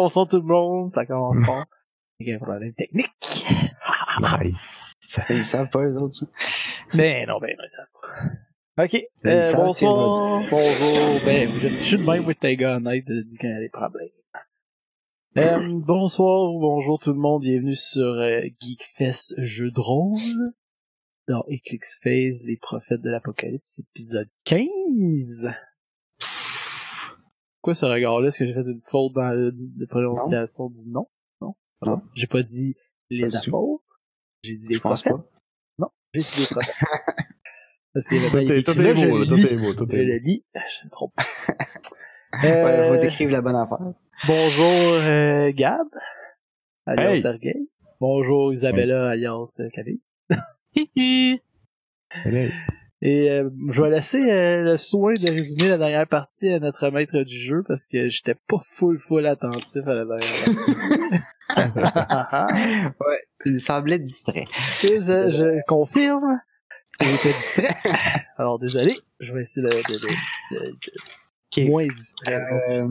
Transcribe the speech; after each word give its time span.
bonsoir 0.00 0.26
tout 0.26 0.38
le 0.38 0.46
monde, 0.46 0.90
ça 0.90 1.04
commence 1.04 1.42
fort. 1.44 1.66
Il 2.20 2.28
y 2.28 2.32
a 2.32 2.36
un 2.36 2.38
problème 2.38 2.72
technique. 2.72 3.46
nice. 4.42 4.92
Ils 5.28 5.44
savent 5.44 5.70
pas, 5.70 5.84
eux 5.84 5.96
autres, 5.96 6.14
ça. 6.14 6.26
Ben 6.96 7.26
non, 7.26 7.38
ben 7.38 7.54
non, 7.58 7.64
ils 7.64 7.68
savent 7.68 7.86
pas. 7.92 8.84
Ok, 8.84 8.96
Ben, 9.22 9.44
euh, 9.44 9.56
bonsoir, 9.56 10.42
bonjour, 10.50 11.20
ben, 11.24 11.50
je 11.60 11.68
suis 11.68 11.98
de 11.98 12.02
même 12.02 12.26
with 12.26 12.40
gars 12.40 12.76
honnêtes 12.76 13.06
de 13.06 13.20
dire 13.20 13.38
qu'il 13.38 13.50
y 13.50 13.52
a 13.52 13.60
des 13.60 13.68
problèmes. 13.68 14.08
Euh, 15.36 15.80
bonsoir, 15.84 16.50
bonjour 16.58 16.98
tout 16.98 17.12
le 17.12 17.18
monde, 17.18 17.42
bienvenue 17.42 17.74
sur 17.74 18.14
euh, 18.14 18.40
Geekfest 18.58 19.34
Jeux 19.36 19.70
de 19.70 19.80
rôle 19.80 20.54
dans 21.28 21.44
Eclipse 21.48 22.00
Phase, 22.02 22.42
les 22.46 22.56
prophètes 22.56 23.02
de 23.02 23.10
l'apocalypse, 23.10 23.80
épisode 23.80 24.28
15. 24.44 25.52
Quoi 27.62 27.74
ce 27.74 27.84
regard-là? 27.86 28.28
Est-ce 28.28 28.38
que 28.40 28.46
j'ai 28.46 28.54
fait 28.54 28.62
une 28.70 28.80
faute 28.80 29.12
dans 29.14 29.22
la 29.28 29.50
la 29.78 29.86
prononciation 29.86 30.68
du 30.70 30.88
nom? 30.90 31.06
Non? 31.40 31.54
Non. 31.86 32.02
J'ai 32.14 32.26
pas 32.26 32.42
dit 32.42 32.74
les 33.10 33.26
tout. 33.28 33.36
apôtres. 33.48 34.00
J'ai 34.42 34.54
dit 34.54 34.68
les 34.68 34.74
Je 34.74 34.80
pense 34.80 35.02
prophètes. 35.02 35.22
pas. 35.22 35.30
Non, 35.78 35.88
j'ai 36.14 36.20
dit 36.20 36.40
les 36.40 36.46
prophètes. 36.50 36.74
Parce 37.92 38.06
Tout 38.06 38.16
pas 38.32 38.40
est, 38.40 38.44
écrit 38.44 38.62
tout 38.64 38.80
là, 38.80 38.90
est 38.90 38.94
je 38.94 39.06
beau, 39.08 39.18
le 39.18 39.24
là, 39.24 39.28
tout 39.28 39.34
lis. 39.36 39.46
est 39.46 39.56
beau, 39.56 39.74
tout 39.74 39.86
Je 39.90 39.96
est 39.98 40.04
le 40.04 40.16
lis. 40.18 40.44
Je 40.54 40.84
me 40.86 40.90
trompe. 40.90 41.12
Ouais, 42.32 42.48
Euh, 42.48 42.94
faut 42.94 43.00
décrire 43.00 43.28
la 43.32 43.40
bonne 43.40 43.56
affaire. 43.56 43.92
bonjour 44.28 45.00
euh, 45.02 45.50
Gab, 45.52 45.88
alias 46.86 47.10
Hey. 47.10 47.20
Sergei. 47.20 47.56
Bonjour 48.00 48.52
Isabella, 48.52 49.10
alias 49.10 49.56
euh, 49.58 49.68
Camille. 49.70 50.00
Hey, 50.76 51.40
Et 53.02 53.30
euh, 53.30 53.48
je 53.70 53.80
vais 53.82 53.88
laisser 53.90 54.30
euh, 54.30 54.62
le 54.62 54.76
soin 54.76 55.14
de 55.14 55.30
résumer 55.30 55.68
la 55.70 55.78
dernière 55.78 56.06
partie 56.06 56.50
à 56.50 56.58
notre 56.58 56.90
maître 56.90 57.22
du 57.22 57.34
jeu 57.34 57.62
parce 57.66 57.86
que 57.86 58.08
j'étais 58.10 58.34
pas 58.46 58.58
full 58.62 58.98
full 58.98 59.26
attentif 59.26 59.82
à 59.86 59.94
la 59.94 60.04
dernière 60.04 60.44
partie. 60.44 60.74
Ouais, 63.00 63.22
tu 63.42 63.52
me 63.52 63.58
semblais 63.58 63.98
distrait. 63.98 64.44
je, 64.82 65.30
je 65.30 65.62
confirme 65.66 66.40
j'étais 67.00 67.28
distrait. 67.32 67.74
Alors 68.36 68.58
désolé, 68.58 68.92
je 69.20 69.32
vais 69.32 69.40
essayer 69.42 69.66
de, 69.66 69.72
de, 69.72 69.76
de- 69.76 70.66
de- 70.66 70.70
de 70.70 70.76
Ok. 71.62 71.68
moins 71.68 71.86
distrait. 71.86 72.42
Euh, 72.70 72.88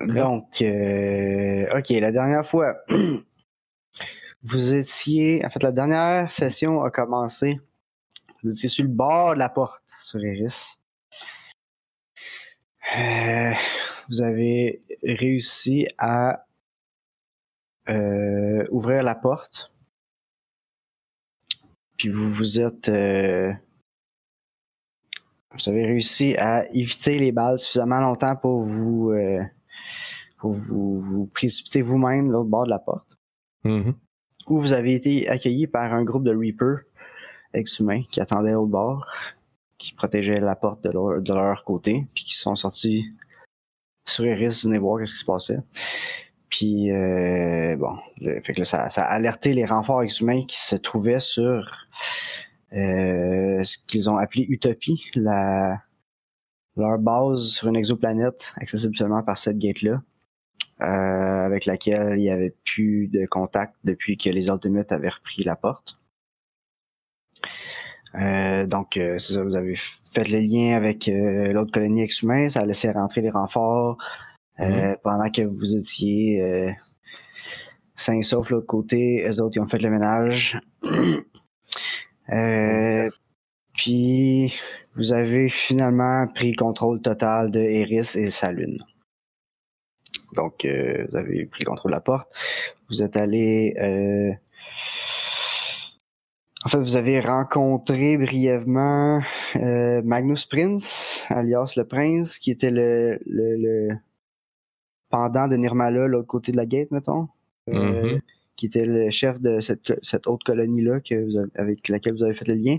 Donc, 0.00 0.44
ok, 0.62 1.88
la 2.00 2.12
dernière 2.12 2.46
fois, 2.46 2.76
vous 4.42 4.74
étiez, 4.74 5.44
en 5.44 5.50
fait, 5.50 5.62
la 5.62 5.70
dernière 5.70 6.30
session 6.30 6.82
a 6.82 6.90
commencé. 6.90 7.60
Vous 8.42 8.50
étiez 8.50 8.68
sur 8.68 8.84
le 8.84 8.90
bord 8.90 9.34
de 9.34 9.38
la 9.38 9.48
porte 9.48 9.84
sur 10.00 10.22
Eris. 10.24 10.78
Euh, 12.96 13.52
vous 14.08 14.20
avez 14.22 14.80
réussi 15.02 15.86
à 15.96 16.44
euh, 17.88 18.66
ouvrir 18.70 19.02
la 19.02 19.14
porte. 19.14 19.72
Puis 21.96 22.08
vous 22.08 22.30
vous 22.30 22.58
êtes 22.58 22.88
euh, 22.88 23.52
vous 25.52 25.68
avez 25.68 25.86
réussi 25.86 26.34
à 26.36 26.68
éviter 26.70 27.18
les 27.18 27.30
balles 27.30 27.58
suffisamment 27.58 28.00
longtemps 28.00 28.36
pour 28.36 28.62
vous 28.62 29.10
euh, 29.10 29.42
pour 30.38 30.52
vous, 30.52 30.98
vous 30.98 31.26
précipiter 31.26 31.82
vous-même 31.82 32.30
l'autre 32.30 32.50
bord 32.50 32.64
de 32.64 32.70
la 32.70 32.78
porte. 32.80 33.16
Mhm. 33.64 33.94
Où 34.48 34.58
vous 34.58 34.72
avez 34.72 34.94
été 34.94 35.28
accueilli 35.28 35.66
par 35.66 35.92
un 35.92 36.04
groupe 36.04 36.24
de 36.24 36.34
Reapers 36.34 36.84
ex-humains 37.54 38.02
qui 38.10 38.20
attendaient 38.20 38.52
l'autre 38.52 38.70
bord, 38.70 39.06
qui 39.78 39.94
protégeaient 39.94 40.40
la 40.40 40.56
porte 40.56 40.82
de 40.82 41.32
leur, 41.34 41.64
côté, 41.64 42.06
puis 42.14 42.24
qui 42.24 42.34
sont 42.34 42.54
sortis 42.54 43.04
sur 44.06 44.24
Iris, 44.24 44.64
venez 44.64 44.78
voir 44.78 45.06
ce 45.06 45.12
qui 45.12 45.20
se 45.20 45.24
passait. 45.24 45.58
Puis 46.48 46.90
euh, 46.90 47.76
bon, 47.76 47.96
fait 48.42 48.52
que 48.52 48.60
là, 48.60 48.64
ça, 48.64 48.88
ça 48.88 49.04
a 49.04 49.14
alerté 49.14 49.52
les 49.52 49.64
renforts 49.64 50.02
ex-humains 50.02 50.42
qui 50.44 50.58
se 50.60 50.76
trouvaient 50.76 51.20
sur 51.20 51.86
euh, 52.72 53.62
ce 53.62 53.78
qu'ils 53.86 54.10
ont 54.10 54.16
appelé 54.16 54.46
Utopie, 54.48 55.10
la, 55.14 55.82
leur 56.76 56.98
base 56.98 57.50
sur 57.50 57.68
une 57.68 57.76
exoplanète 57.76 58.54
accessible 58.56 58.96
seulement 58.96 59.22
par 59.22 59.38
cette 59.38 59.58
gate-là, 59.58 60.02
avec 60.78 61.66
laquelle 61.66 62.14
il 62.18 62.22
n'y 62.22 62.30
avait 62.30 62.54
plus 62.64 63.08
de 63.08 63.26
contact 63.26 63.74
depuis 63.84 64.16
que 64.16 64.28
les 64.30 64.48
Ultimates 64.48 64.92
avaient 64.92 65.10
repris 65.10 65.42
la 65.44 65.54
porte. 65.54 65.98
Euh, 68.14 68.66
donc, 68.66 68.96
euh, 68.96 69.18
c'est 69.18 69.34
ça, 69.34 69.42
vous 69.42 69.56
avez 69.56 69.74
fait 69.76 70.28
le 70.28 70.38
lien 70.38 70.76
avec 70.76 71.08
euh, 71.08 71.52
l'autre 71.52 71.72
colonie 71.72 72.02
ex-humain, 72.02 72.48
ça 72.48 72.60
a 72.60 72.66
laissé 72.66 72.90
rentrer 72.90 73.22
les 73.22 73.30
renforts 73.30 73.96
euh, 74.60 74.94
pendant 75.02 75.30
que 75.30 75.42
vous 75.42 75.74
étiez 75.74 76.42
euh, 76.42 76.70
sains 77.96 78.18
et 78.18 78.22
saufs 78.22 78.48
de 78.48 78.54
l'autre 78.54 78.66
côté, 78.66 79.26
eux 79.26 79.40
autres, 79.40 79.56
ils 79.56 79.60
ont 79.60 79.66
fait 79.66 79.78
le 79.78 79.90
ménage. 79.90 80.58
Euh, 82.30 83.08
puis 83.74 84.54
vous 84.94 85.12
avez 85.12 85.48
finalement 85.48 86.26
pris 86.28 86.52
contrôle 86.52 87.02
total 87.02 87.50
de 87.50 87.58
Eris 87.58 88.16
et 88.16 88.30
sa 88.30 88.52
lune. 88.52 88.78
Donc 90.34 90.64
euh, 90.64 91.06
vous 91.10 91.16
avez 91.16 91.44
pris 91.46 91.64
contrôle 91.64 91.90
de 91.92 91.96
la 91.96 92.00
porte. 92.00 92.30
Vous 92.88 93.02
êtes 93.02 93.16
allé 93.16 93.74
euh, 93.80 94.32
en 96.64 96.68
fait, 96.68 96.78
vous 96.78 96.94
avez 96.96 97.18
rencontré 97.20 98.16
brièvement 98.16 99.20
euh, 99.56 100.00
Magnus 100.04 100.46
Prince, 100.46 101.26
alias 101.28 101.74
le 101.76 101.84
prince, 101.84 102.38
qui 102.38 102.52
était 102.52 102.70
le, 102.70 103.18
le, 103.26 103.56
le 103.56 103.88
pendant 105.10 105.48
de 105.48 105.56
Nirmala, 105.56 106.06
l'autre 106.06 106.28
côté 106.28 106.52
de 106.52 106.56
la 106.56 106.66
gate, 106.66 106.90
mettons. 106.92 107.28
Euh, 107.68 108.14
Mhm. 108.14 108.20
qui 108.56 108.66
était 108.66 108.84
le 108.84 109.10
chef 109.10 109.40
de 109.40 109.60
cette, 109.60 109.92
cette 110.04 110.26
autre 110.26 110.44
colonie-là 110.44 111.00
que 111.00 111.14
vous 111.24 111.36
avez- 111.38 111.50
avec 111.54 111.88
laquelle 111.88 112.12
vous 112.14 112.22
avez 112.22 112.34
fait 112.34 112.46
le 112.48 112.54
lien. 112.54 112.76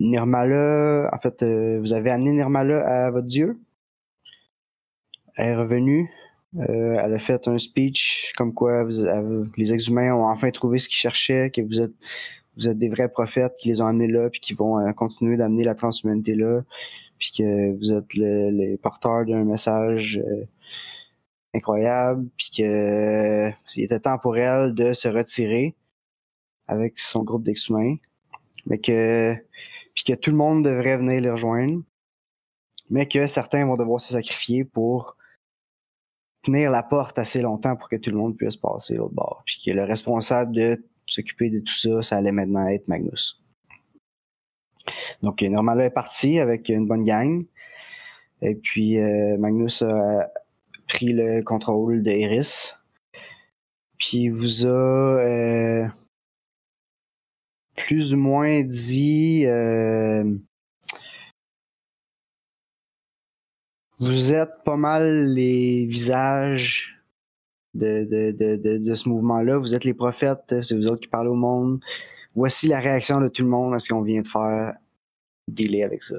Nirmala, 0.00 1.10
en 1.12 1.18
fait, 1.18 1.42
euh, 1.42 1.78
vous 1.80 1.92
avez 1.92 2.10
amené 2.10 2.32
Nirmala 2.32 3.06
à 3.06 3.10
votre 3.10 3.26
dieu? 3.26 3.58
Elle 5.36 5.50
est 5.50 5.56
revenue. 5.56 6.10
Euh, 6.58 6.96
elle 7.02 7.14
a 7.14 7.18
fait 7.18 7.46
un 7.48 7.58
speech 7.58 8.32
comme 8.36 8.54
quoi 8.54 8.84
vous- 8.84 9.04
euh, 9.04 9.44
les 9.56 9.72
ex-humains 9.74 10.14
ont 10.14 10.24
enfin 10.24 10.50
trouvé 10.50 10.78
ce 10.78 10.88
qu'ils 10.88 10.96
cherchaient, 10.98 11.50
que 11.50 11.60
vous 11.60 11.80
êtes 11.80 11.92
vous 12.56 12.66
êtes 12.68 12.78
des 12.78 12.88
vrais 12.88 13.08
prophètes 13.08 13.54
qui 13.56 13.68
les 13.68 13.80
ont 13.80 13.86
amenés 13.86 14.08
là, 14.08 14.30
puis 14.30 14.40
qui 14.40 14.52
vont 14.52 14.80
euh, 14.80 14.90
continuer 14.92 15.36
d'amener 15.36 15.62
la 15.62 15.76
transhumanité 15.76 16.34
là, 16.34 16.62
puis 17.18 17.30
que 17.36 17.70
vous 17.78 17.92
êtes 17.92 18.14
le- 18.14 18.50
les 18.50 18.76
porteurs 18.78 19.24
d'un 19.26 19.44
message 19.44 20.18
euh, 20.26 20.44
incroyable, 21.54 22.26
puis 22.36 22.50
que 22.56 22.62
euh, 23.48 23.50
il 23.76 23.84
était 23.84 24.00
temps 24.00 24.18
pour 24.18 24.36
elle 24.36 24.74
de 24.74 24.92
se 24.92 25.06
retirer 25.08 25.74
avec 26.66 26.98
son 26.98 27.22
groupe 27.22 27.44
d'ex-humains, 27.44 27.96
mais 28.66 28.78
que 28.78 29.34
puis 29.98 30.14
que 30.14 30.20
tout 30.20 30.30
le 30.30 30.36
monde 30.36 30.64
devrait 30.64 30.96
venir 30.96 31.20
les 31.20 31.30
rejoindre, 31.30 31.82
mais 32.88 33.08
que 33.08 33.26
certains 33.26 33.66
vont 33.66 33.76
devoir 33.76 34.00
se 34.00 34.12
sacrifier 34.12 34.64
pour 34.64 35.16
tenir 36.42 36.70
la 36.70 36.84
porte 36.84 37.18
assez 37.18 37.42
longtemps 37.42 37.74
pour 37.74 37.88
que 37.88 37.96
tout 37.96 38.10
le 38.12 38.16
monde 38.16 38.36
puisse 38.36 38.56
passer 38.56 38.94
l'autre 38.94 39.14
bord, 39.14 39.42
puis 39.44 39.60
que 39.66 39.72
le 39.72 39.82
responsable 39.82 40.54
de 40.54 40.86
s'occuper 41.04 41.50
de 41.50 41.58
tout 41.58 41.74
ça, 41.74 42.00
ça 42.02 42.16
allait 42.16 42.30
maintenant 42.30 42.68
être 42.68 42.86
Magnus. 42.86 43.42
Donc 45.24 45.42
euh, 45.42 45.48
Normala 45.48 45.86
est 45.86 45.90
parti 45.90 46.38
avec 46.38 46.68
une 46.68 46.86
bonne 46.86 47.02
gang, 47.02 47.44
et 48.40 48.54
puis 48.54 49.00
euh, 49.00 49.36
Magnus 49.36 49.82
a 49.82 50.30
pris 50.86 51.12
le 51.12 51.42
contrôle 51.42 52.04
de 52.04 52.10
Eris. 52.12 52.74
Puis 53.98 54.28
vous 54.28 54.64
a 54.64 54.68
euh, 54.68 55.88
plus 57.86 58.14
ou 58.14 58.16
moins 58.16 58.62
dit 58.62 59.44
euh, 59.46 60.24
vous 63.98 64.32
êtes 64.32 64.62
pas 64.64 64.76
mal 64.76 65.32
les 65.32 65.86
visages 65.86 67.00
de, 67.74 68.04
de, 68.04 68.56
de, 68.56 68.78
de, 68.78 68.94
ce 68.94 69.08
mouvement-là. 69.08 69.58
Vous 69.58 69.74
êtes 69.74 69.84
les 69.84 69.94
prophètes, 69.94 70.62
c'est 70.62 70.74
vous 70.74 70.88
autres 70.88 71.00
qui 71.00 71.08
parlez 71.08 71.30
au 71.30 71.34
monde. 71.34 71.80
Voici 72.34 72.68
la 72.68 72.80
réaction 72.80 73.20
de 73.20 73.28
tout 73.28 73.42
le 73.42 73.48
monde 73.48 73.74
à 73.74 73.78
ce 73.78 73.88
qu'on 73.88 74.02
vient 74.02 74.22
de 74.22 74.26
faire. 74.26 74.74
Dealer 75.48 75.82
avec 75.84 76.02
ça. 76.02 76.16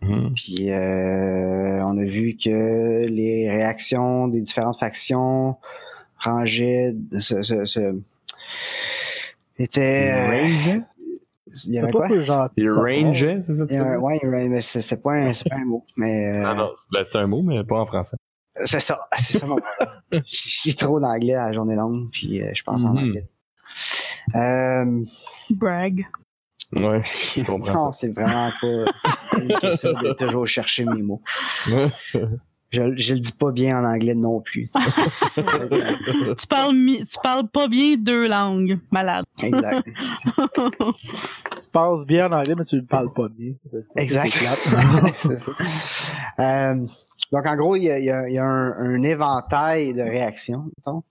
Mhm. 0.00 0.32
Puis 0.34 0.70
euh, 0.70 1.84
on 1.84 1.98
a 1.98 2.04
vu 2.04 2.34
que 2.36 3.06
les 3.06 3.50
réactions 3.50 4.28
des 4.28 4.40
différentes 4.40 4.78
factions 4.78 5.56
rangeaient, 6.16 6.94
se, 7.18 7.42
se, 7.42 7.64
se- 7.64 8.00
euh, 10.10 10.30
Range? 10.30 10.80
il 11.46 11.70
y 11.72 11.74
C'est 11.76 11.78
avait 11.82 11.90
pas 11.92 12.06
quoi? 12.08 12.20
gentil. 12.20 12.60
Il 12.62 12.70
ça. 12.70 12.80
range, 12.82 13.26
c'est 13.42 13.54
ça 13.54 13.64
Il 13.70 13.76
avait- 13.78 13.96
ouais, 13.96 14.20
il 14.22 14.28
mais 14.50 14.60
c'est 14.60 14.82
c'est 14.82 15.02
pas, 15.02 15.12
un- 15.12 15.32
c'est 15.32 15.48
pas 15.48 15.56
un 15.56 15.64
mot, 15.64 15.84
mais 15.96 16.26
euh, 16.28 16.42
Non, 16.42 16.54
non, 16.54 16.70
ben, 16.92 17.02
c'est 17.02 17.16
un 17.18 17.26
mot, 17.26 17.42
mais 17.42 17.64
pas 17.64 17.80
en 17.80 17.86
français. 17.86 18.16
c'est 18.64 18.80
ça, 18.80 18.98
c'est 19.18 19.38
ça 19.38 19.46
mon 19.46 19.56
problème. 19.56 20.22
Je 20.26 20.68
lis 20.68 20.76
trop 20.76 21.00
d'anglais 21.00 21.34
à 21.34 21.46
la 21.46 21.52
journée 21.54 21.74
longue, 21.74 22.10
puis 22.12 22.42
euh, 22.42 22.50
je 22.54 22.62
pense 22.62 22.84
en 22.84 22.92
Mhm. 22.92 22.98
anglais. 22.98 23.26
Euh, 24.34 25.04
Brag. 25.56 26.06
Ouais, 26.72 27.00
je 27.02 27.42
comprends 27.46 27.84
Non, 27.86 27.92
c'est 27.92 28.10
vraiment 28.10 28.50
pas 28.60 28.66
de 29.38 30.12
toujours 30.12 30.46
chercher 30.46 30.84
mes 30.84 31.00
mots. 31.02 31.22
Je, 32.70 32.82
je 32.98 33.14
le 33.14 33.20
dis 33.20 33.32
pas 33.32 33.50
bien 33.50 33.80
en 33.80 33.84
anglais 33.84 34.14
non 34.14 34.40
plus. 34.42 34.68
tu 35.34 36.46
parles, 36.48 36.74
tu 36.98 37.16
parles 37.22 37.48
pas 37.48 37.66
bien 37.66 37.96
deux 37.96 38.28
langues, 38.28 38.78
malade. 38.90 39.24
exact. 39.42 39.88
Tu 41.60 41.68
passes 41.72 42.06
bien 42.06 42.28
en 42.28 42.36
anglais, 42.38 42.54
mais 42.56 42.64
tu 42.64 42.76
le 42.76 42.84
parles 42.84 43.12
pas 43.12 43.28
bien. 43.28 43.52
c'est 43.64 43.68
ça. 43.68 43.78
Exact. 43.96 44.38
Euh, 46.40 46.86
donc, 47.32 47.46
en 47.48 47.56
gros, 47.56 47.74
il 47.74 47.82
y 47.82 47.90
a, 47.90 47.98
il 47.98 48.04
y 48.04 48.10
a- 48.10 48.28
il 48.28 48.34
y 48.34 48.38
a 48.38 48.44
un, 48.44 48.72
un 48.72 49.02
éventail 49.02 49.92
de 49.92 50.02
réactions, 50.02 50.70
mettons, 50.76 51.02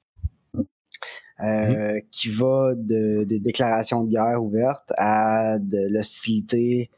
euh, 1.43 1.99
qui 2.11 2.29
va 2.29 2.73
de, 2.75 3.25
des 3.25 3.39
déclarations 3.41 4.03
de 4.05 4.09
guerre 4.11 4.41
ouvertes 4.41 4.93
à 4.97 5.59
de 5.59 5.93
l'hostilité, 5.93 6.89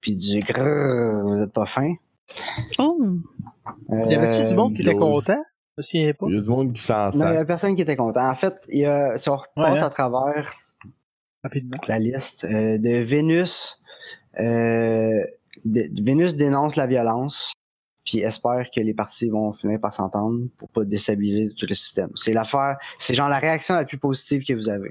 puis 0.00 0.14
du 0.14 0.38
grrr, 0.40 1.26
vous 1.26 1.42
êtes 1.42 1.52
pas 1.52 1.66
fin. 1.66 1.92
Oh! 2.78 3.16
Y 3.90 4.14
avait-tu 4.14 4.48
du 4.48 4.54
monde 4.54 4.74
qui 4.74 4.82
était 4.82 4.94
Glose. 4.94 5.24
content? 5.24 5.42
Il 5.92 6.00
y 6.02 6.08
a 6.08 6.12
du 6.40 6.48
monde 6.48 6.72
qui 6.74 6.82
s'en 6.82 7.06
Non, 7.10 7.30
il 7.30 7.34
y 7.34 7.36
a 7.38 7.44
personne 7.44 7.74
qui 7.74 7.82
était 7.82 7.96
content. 7.96 8.28
En 8.28 8.34
fait, 8.34 8.54
il 8.68 8.80
y 8.80 8.84
a, 8.86 9.16
si 9.16 9.28
on 9.30 9.36
repasse 9.36 9.72
Ouais, 9.74 9.78
hein? 9.80 9.86
à 9.86 9.90
travers 9.90 10.52
Rapidement. 11.42 11.76
la 11.88 11.98
liste 11.98 12.44
euh, 12.44 12.76
de 12.76 12.98
Vénus, 13.02 13.80
euh, 14.38 15.24
de- 15.64 16.02
Vénus 16.04 16.36
dénonce 16.36 16.76
la 16.76 16.86
violence, 16.86 17.52
puis 18.04 18.18
espère 18.18 18.66
que 18.74 18.80
les 18.80 18.92
parties 18.92 19.30
vont 19.30 19.52
finir 19.54 19.80
par 19.80 19.94
s'entendre 19.94 20.48
pour 20.58 20.68
pas 20.68 20.84
déstabiliser 20.84 21.48
tout 21.54 21.66
le 21.66 21.74
système. 21.74 22.10
C'est 22.14 22.32
l'affaire, 22.34 22.76
c'est 22.98 23.14
genre 23.14 23.28
la 23.30 23.38
réaction 23.38 23.74
la 23.74 23.84
plus 23.86 23.98
positive 23.98 24.44
que 24.44 24.52
vous 24.52 24.68
avez. 24.68 24.90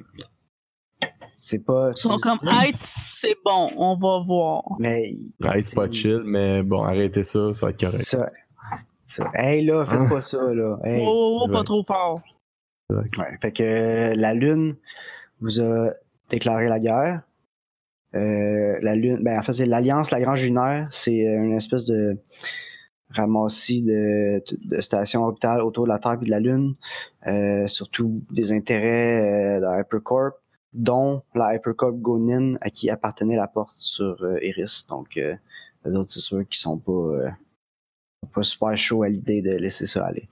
C'est 1.35 1.59
pas. 1.59 1.91
Ils 1.91 1.97
sont 1.97 2.17
comme, 2.17 2.39
hey, 2.51 2.71
c'est 2.75 3.35
bon, 3.45 3.69
on 3.77 3.95
va 3.95 4.23
voir. 4.25 4.63
Mais 4.79 5.13
c'est 5.61 5.75
pas 5.75 5.89
chill, 5.91 6.21
mais 6.25 6.63
bon, 6.63 6.83
arrêtez 6.83 7.23
ça, 7.23 7.51
ça 7.51 7.67
va 7.67 7.71
être 7.71 7.79
c'est 7.79 7.85
correct. 7.85 8.03
ça. 8.03 8.29
Ça. 9.09 9.29
Hey 9.33 9.63
là, 9.65 9.85
faites 9.85 9.99
Hein? 9.99 10.09
pas 10.09 10.21
ça 10.21 10.53
là. 10.53 10.77
Hey. 10.83 11.03
Oh, 11.05 11.39
oh, 11.41 11.45
oh, 11.45 11.51
pas 11.51 11.63
trop 11.63 11.83
fort. 11.83 12.19
Ouais, 12.89 13.37
fait 13.41 13.51
que 13.51 13.63
euh, 13.63 14.15
la 14.15 14.33
Lune 14.33 14.75
vous 15.41 15.61
a 15.61 15.91
déclaré 16.29 16.67
la 16.67 16.79
guerre. 16.79 17.21
Euh, 18.15 18.79
la 18.81 18.95
Lune, 18.95 19.19
ben 19.21 19.37
en 19.37 19.43
fait 19.43 19.53
c'est 19.53 19.65
l'Alliance 19.65 20.09
Lagrange 20.09 20.43
lunaire, 20.43 20.87
c'est 20.89 21.27
euh, 21.27 21.43
une 21.43 21.53
espèce 21.53 21.85
de 21.85 22.17
ramassis 23.11 23.83
de, 23.83 24.43
de 24.65 24.81
stations 24.81 25.23
orbitales 25.23 25.61
autour 25.61 25.83
de 25.85 25.89
la 25.89 25.99
Terre 25.99 26.17
et 26.21 26.25
de 26.25 26.29
la 26.31 26.39
Lune, 26.39 26.75
euh, 27.27 27.67
surtout 27.67 28.21
des 28.31 28.51
intérêts 28.51 29.57
euh, 29.57 29.59
de 29.59 29.79
Hypercorp, 29.81 30.33
dont 30.73 31.21
la 31.35 31.55
Hypercorp 31.55 31.93
Gonin 31.93 32.55
à 32.61 32.69
qui 32.71 32.89
appartenait 32.89 33.35
la 33.35 33.47
porte 33.47 33.77
sur 33.77 34.23
euh, 34.23 34.43
Iris. 34.43 34.87
Donc 34.87 35.17
euh, 35.17 35.35
les 35.85 35.95
autres 35.95 36.09
c'est 36.09 36.19
sûr 36.19 36.39
qu'ils 36.47 36.59
sont 36.59 36.77
pas 36.77 37.31
pas 38.33 38.43
super 38.43 38.77
chauds 38.77 39.03
à 39.03 39.09
l'idée 39.09 39.41
de 39.41 39.51
laisser 39.51 39.85
ça 39.85 40.05
aller. 40.05 40.27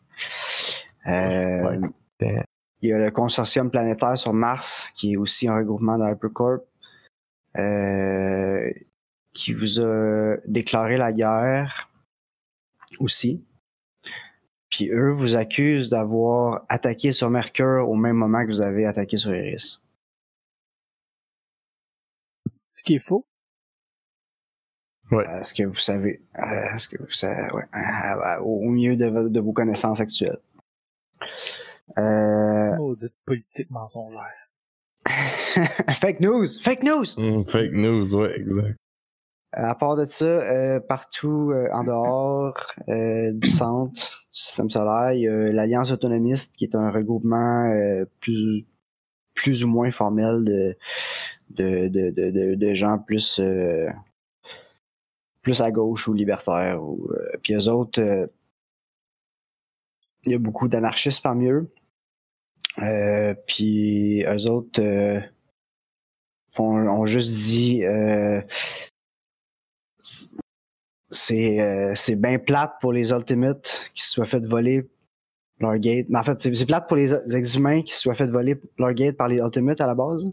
Euh, 1.07 1.79
Ouais. 2.21 2.43
il 2.81 2.89
y 2.89 2.93
a 2.93 2.99
le 2.99 3.11
consortium 3.11 3.69
planétaire 3.71 4.17
sur 4.17 4.33
Mars, 4.33 4.91
qui 4.95 5.13
est 5.13 5.17
aussi 5.17 5.47
un 5.47 5.55
regroupement 5.57 5.97
de 5.97 6.03
Hypercorp, 6.11 6.61
euh, 7.57 8.71
qui 9.33 9.53
vous 9.53 9.79
a 9.79 10.35
déclaré 10.45 10.97
la 10.97 11.11
guerre 11.13 11.89
aussi. 12.99 13.43
Puis 14.69 14.89
eux 14.91 15.11
vous 15.11 15.35
accusent 15.37 15.89
d'avoir 15.89 16.65
attaqué 16.69 17.11
sur 17.11 17.29
Mercure 17.29 17.87
au 17.89 17.95
même 17.95 18.17
moment 18.17 18.41
que 18.45 18.51
vous 18.51 18.61
avez 18.61 18.85
attaqué 18.85 19.17
sur 19.17 19.33
Iris. 19.33 19.81
Ce 22.73 22.83
qui 22.83 22.95
est 22.95 22.99
faux. 22.99 23.25
Est-ce 25.11 25.53
que 25.53 25.63
vous 25.63 25.73
savez, 25.73 26.21
euh, 26.37 26.75
est-ce 26.75 26.89
que 26.89 26.97
vous 27.01 27.11
savez, 27.11 27.49
ouais, 27.53 27.63
euh, 27.75 28.39
au 28.41 28.69
mieux 28.69 28.95
de, 28.95 29.29
de 29.29 29.39
vos 29.39 29.53
connaissances 29.53 29.99
actuelles? 30.01 30.39
Euh, 31.97 32.75
Maudite 32.77 33.13
politique 33.25 33.71
mensongère. 33.71 34.21
fake 35.91 36.19
news, 36.19 36.45
fake 36.61 36.83
news. 36.83 37.17
Hum, 37.17 37.45
fake 37.47 37.71
news, 37.71 38.13
ouais, 38.15 38.37
exact. 38.37 38.77
À 39.53 39.73
part 39.75 39.95
de 39.95 40.05
ça, 40.05 40.25
euh, 40.25 40.79
partout 40.81 41.51
euh, 41.51 41.69
en 41.71 41.85
dehors 41.85 42.53
euh, 42.89 43.31
du 43.31 43.47
centre 43.47 43.93
du 43.93 43.99
système 44.29 44.69
solaire, 44.69 45.13
il 45.13 45.21
y 45.21 45.27
a 45.27 45.51
l'Alliance 45.53 45.91
autonomiste 45.91 46.55
qui 46.57 46.65
est 46.65 46.75
un 46.75 46.91
regroupement 46.91 47.65
euh, 47.71 48.05
plus 48.19 48.65
plus 49.33 49.63
ou 49.63 49.67
moins 49.67 49.89
formel 49.89 50.43
de 50.43 50.77
de, 51.51 51.87
de, 51.87 52.09
de, 52.09 52.29
de, 52.29 52.55
de 52.55 52.73
gens 52.73 52.99
plus 52.99 53.39
euh, 53.39 53.87
plus 55.47 55.61
à 55.61 55.71
gauche 55.71 56.09
ou 56.09 56.13
libertaires. 56.13 56.83
Ou, 56.83 57.09
euh, 57.09 57.37
puis 57.41 57.53
eux 57.53 57.69
autres, 57.69 58.01
euh, 58.01 58.27
il 60.25 60.33
y 60.33 60.35
a 60.35 60.39
beaucoup 60.39 60.67
d'anarchistes 60.67 61.23
parmi 61.23 61.47
eux. 61.47 61.71
Euh, 62.79 63.33
puis 63.47 64.25
eux 64.25 64.51
autres 64.51 64.81
euh, 64.81 65.21
font, 66.49 66.75
ont 66.75 67.05
juste 67.05 67.31
dit 67.31 67.85
euh, 67.85 68.41
c'est 71.09 71.61
euh, 71.61 71.93
c'est 71.95 72.17
bien 72.17 72.39
plate 72.39 72.73
pour 72.81 72.91
les 72.91 73.11
Ultimates 73.11 73.89
qui 73.93 74.03
se 74.03 74.11
soient 74.11 74.25
fait 74.25 74.45
voler 74.45 74.89
leur 75.61 75.77
gate. 75.77 76.07
Mais 76.09 76.19
en 76.19 76.23
fait, 76.23 76.41
c'est 76.41 76.53
c'est 76.53 76.65
plate 76.65 76.89
pour 76.89 76.97
les 76.97 77.13
ex-humains 77.33 77.83
qui 77.83 77.93
se 77.93 78.01
soient 78.01 78.15
fait 78.15 78.29
voler 78.29 78.59
leur 78.77 78.93
gate 78.93 79.15
par 79.15 79.29
les 79.29 79.37
Ultimates 79.37 79.79
à 79.79 79.87
la 79.87 79.95
base. 79.95 80.25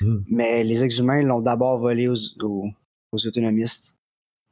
Hmm. 0.00 0.20
Mais 0.28 0.62
les 0.62 0.84
ex-humains 0.84 1.22
l'ont 1.22 1.40
d'abord 1.40 1.80
volé 1.80 2.06
aux, 2.06 2.22
aux, 2.40 2.70
aux 3.10 3.26
autonomistes. 3.26 3.96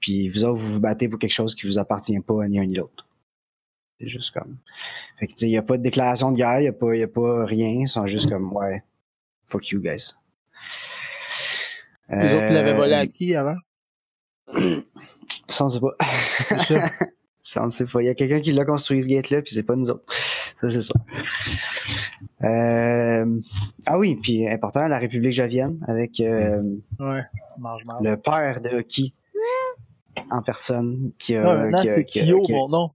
Puis 0.01 0.29
vous 0.29 0.45
autres, 0.45 0.59
vous 0.61 0.73
vous 0.75 0.81
battez 0.81 1.09
pour 1.09 1.19
quelque 1.19 1.33
chose 1.33 1.55
qui 1.55 1.67
vous 1.67 1.79
appartient 1.79 2.19
pas 2.21 2.45
à 2.45 2.49
ni 2.49 2.59
un 2.59 2.65
ni 2.67 2.75
l'autre. 2.75 3.07
C'est 4.01 4.09
juste 4.09 4.33
comme. 4.33 4.57
Fait 5.19 5.27
que 5.27 5.33
tu 5.33 5.39
sais, 5.39 5.47
il 5.47 5.53
y 5.53 5.57
a 5.59 5.63
pas 5.63 5.77
de 5.77 5.83
déclaration 5.83 6.33
de 6.33 6.37
guerre, 6.37 6.61
il 6.61 6.65
y 6.65 6.69
a 6.69 6.73
pas, 6.73 6.97
y 6.97 7.03
a 7.03 7.09
pas 7.09 7.45
rien. 7.45 7.69
Ils 7.69 7.89
sont 7.89 8.07
juste 8.07 8.31
comme 8.31 8.51
ouais, 8.55 8.83
fuck 9.47 9.69
you 9.69 9.81
guys. 9.81 10.15
Les 12.09 12.35
autres 12.35 12.53
l'avaient 12.53 12.75
volé 12.75 12.95
à 12.95 13.01
Euh, 13.03 13.07
qui 13.07 13.35
avant? 13.35 13.57
Ça, 15.49 15.67
on 15.67 15.69
sait 15.69 15.81
pas. 15.81 15.95
Ça. 17.43 17.63
On 17.63 17.67
ne 17.67 17.71
sait 17.71 17.85
pas. 17.87 18.03
Il 18.03 18.07
y 18.07 18.09
a 18.09 18.15
quelqu'un 18.15 18.41
qui 18.41 18.53
l'a 18.53 18.65
construit 18.65 19.03
ce 19.03 19.09
gate-là, 19.09 19.43
puis 19.43 19.55
c'est 19.55 19.63
pas 19.63 19.77
nous 19.77 19.91
autres. 19.91 20.05
Ça, 20.13 20.69
c'est 20.71 20.83
ça. 20.83 20.95
Euh, 22.43 23.41
Ah 23.87 23.99
oui, 23.99 24.17
puis 24.21 24.49
important, 24.49 24.87
la 24.89 24.99
République 24.99 25.33
Javienne, 25.33 25.79
avec 25.87 26.21
euh, 26.21 26.61
Ouais, 26.99 27.23
c'est 27.43 27.61
mange 27.61 27.85
mal. 27.85 27.97
le 28.03 28.17
père 28.17 28.61
de 28.61 28.69
Hockey 28.79 29.13
en 30.31 30.43
personne, 30.43 31.13
qui 31.19 31.37
a... 31.37 31.49
Ah, 31.51 31.57
maintenant, 31.57 31.81
qui 31.83 31.89
a- 31.89 31.95
c'est 31.95 32.05
qui 32.05 32.21
a- 32.21 32.25
Kyo, 32.27 32.43
qui 32.43 32.53
a- 32.53 32.57
mon 32.57 32.69
nom. 32.69 32.91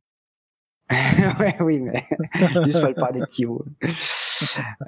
ouais, 1.40 1.56
oui, 1.62 1.80
mais 1.82 2.04
c'est 2.72 2.82
pas 2.82 2.90
le 2.90 2.94
père 2.96 3.14
de 3.14 3.26
Kyo. 3.26 3.66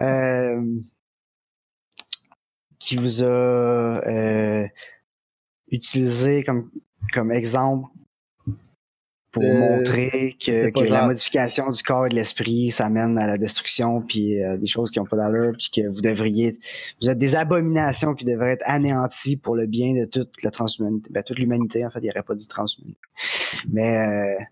Euh, 0.02 0.62
qui 2.80 2.98
vous 2.98 3.24
a 3.24 3.26
euh, 3.26 4.68
utilisé 5.72 6.44
comme, 6.44 6.70
comme 7.14 7.32
exemple 7.32 7.88
pour 9.40 9.46
Euh, 9.46 9.78
montrer 9.78 10.38
que, 10.40 10.90
la 10.90 11.06
modification 11.06 11.70
du 11.70 11.82
corps 11.84 12.06
et 12.06 12.10
de 12.10 12.16
l'esprit, 12.16 12.72
ça 12.72 12.90
mène 12.90 13.18
à 13.18 13.28
la 13.28 13.38
destruction, 13.38 14.02
puis 14.02 14.44
euh, 14.44 14.58
des 14.58 14.68
choses 14.68 14.92
qui 14.92 15.00
n'ont 15.00 15.06
pas 15.06 15.18
d'allure, 15.18 15.54
puis 15.58 15.70
que 15.70 15.88
vous 15.88 16.02
devriez... 16.02 16.58
Vous 17.02 17.10
êtes 17.10 17.18
des 17.18 17.36
abominations 17.36 18.14
qui 18.14 18.26
devraient 18.26 18.52
être 18.54 18.64
anéanties 18.66 19.38
pour 19.38 19.56
le 19.56 19.66
bien 19.66 19.94
de 19.94 20.06
toute 20.06 20.42
la 20.44 20.52
transhumanité. 20.52 21.10
Ben, 21.12 21.24
toute 21.24 21.40
l'humanité, 21.40 21.86
en 21.86 21.90
fait, 21.90 22.00
il 22.00 22.04
n'y 22.04 22.10
aurait 22.12 22.24
pas 22.24 22.36
dit 22.36 22.48
transhumanité. 22.48 23.00
Mais... 23.72 23.98
Euh, 24.40 24.44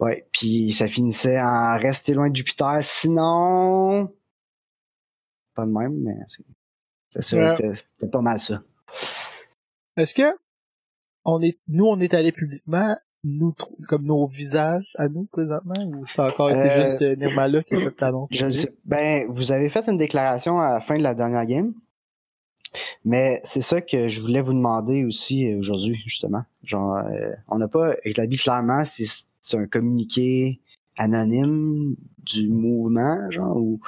Ouais, 0.00 0.26
puis 0.32 0.72
ça 0.72 0.88
finissait 0.88 1.40
en 1.40 1.78
rester 1.78 2.14
loin 2.14 2.28
de 2.28 2.34
Jupiter, 2.34 2.78
sinon. 2.82 4.12
Pas 5.54 5.66
de 5.66 5.70
même, 5.70 5.96
mais 6.02 6.16
c'est 6.26 6.42
c'est 7.20 7.36
Ouais. 7.38 8.08
pas 8.10 8.20
mal 8.20 8.40
ça. 8.40 8.60
Est-ce 9.96 10.12
que 10.12 10.36
on 11.24 11.40
est, 11.42 11.60
nous, 11.68 11.86
on 11.86 12.00
est 12.00 12.12
allé 12.12 12.32
publiquement, 12.32 12.96
nous, 13.24 13.54
comme 13.88 14.04
nos 14.04 14.26
visages 14.26 14.94
à 14.98 15.08
nous, 15.08 15.24
présentement, 15.24 15.82
ou 15.86 16.04
ça 16.04 16.26
a 16.26 16.28
encore 16.28 16.50
été 16.50 16.70
Euh, 16.70 16.84
juste 16.84 17.02
Nirmala 17.02 17.62
qui 17.62 17.76
a 17.76 17.80
fait 17.80 18.00
l'annonce? 18.00 18.28
Je 18.30 18.48
sais. 18.48 18.76
Ben, 18.84 19.26
vous 19.28 19.52
avez 19.52 19.68
fait 19.68 19.88
une 19.88 19.96
déclaration 19.96 20.60
à 20.60 20.74
la 20.74 20.80
fin 20.80 20.96
de 20.96 21.02
la 21.02 21.14
dernière 21.14 21.46
game, 21.46 21.72
mais 23.04 23.40
c'est 23.44 23.60
ça 23.60 23.80
que 23.80 24.08
je 24.08 24.20
voulais 24.20 24.40
vous 24.40 24.52
demander 24.52 25.04
aussi 25.04 25.46
euh, 25.46 25.58
aujourd'hui, 25.58 25.96
justement. 26.04 26.44
Genre, 26.64 26.96
euh, 26.96 27.32
on 27.48 27.58
n'a 27.58 27.68
pas 27.68 27.94
établi 28.04 28.36
clairement 28.36 28.84
si 28.84 29.06
c'est 29.40 29.56
un 29.56 29.66
communiqué 29.66 30.60
anonyme 30.96 31.96
du 32.18 32.48
mouvement, 32.48 33.30
genre, 33.30 33.56
ou, 33.56 33.80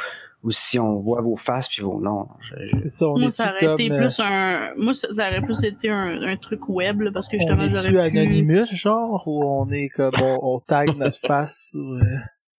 ou 0.46 0.50
si 0.52 0.78
on 0.78 1.00
voit 1.00 1.20
vos 1.20 1.36
faces 1.36 1.68
puis 1.68 1.82
vos 1.82 2.00
noms. 2.00 2.28
Je- 2.40 2.54
je- 2.54 2.82
C'est 2.84 2.88
ça, 2.88 3.08
on 3.08 3.18
Moi, 3.18 3.28
est 3.28 3.32
ça 3.32 3.50
aurait 3.50 3.74
été 3.74 3.88
comme, 3.88 3.96
euh, 3.96 4.00
plus 4.00 4.20
un. 4.20 4.70
Moi, 4.76 4.94
ça, 4.94 5.08
ça 5.10 5.28
aurait 5.28 5.42
plus 5.42 5.62
été 5.64 5.90
un, 5.90 6.22
un 6.22 6.36
truc 6.36 6.68
web, 6.68 7.00
là, 7.02 7.10
parce 7.12 7.28
que 7.28 7.36
on 7.36 7.38
justement, 7.40 7.64
est-tu 7.64 7.74
j'aurais 7.74 8.10
pu. 8.10 8.18
Anonymous, 8.18 8.66
genre, 8.70 9.22
ou 9.26 9.44
on 9.44 9.68
est 9.70 9.88
comme, 9.88 10.14
on, 10.22 10.38
on 10.54 10.60
tag 10.60 10.96
notre 10.96 11.18
face 11.18 11.72
sur, 11.72 11.82
euh, 11.82 12.00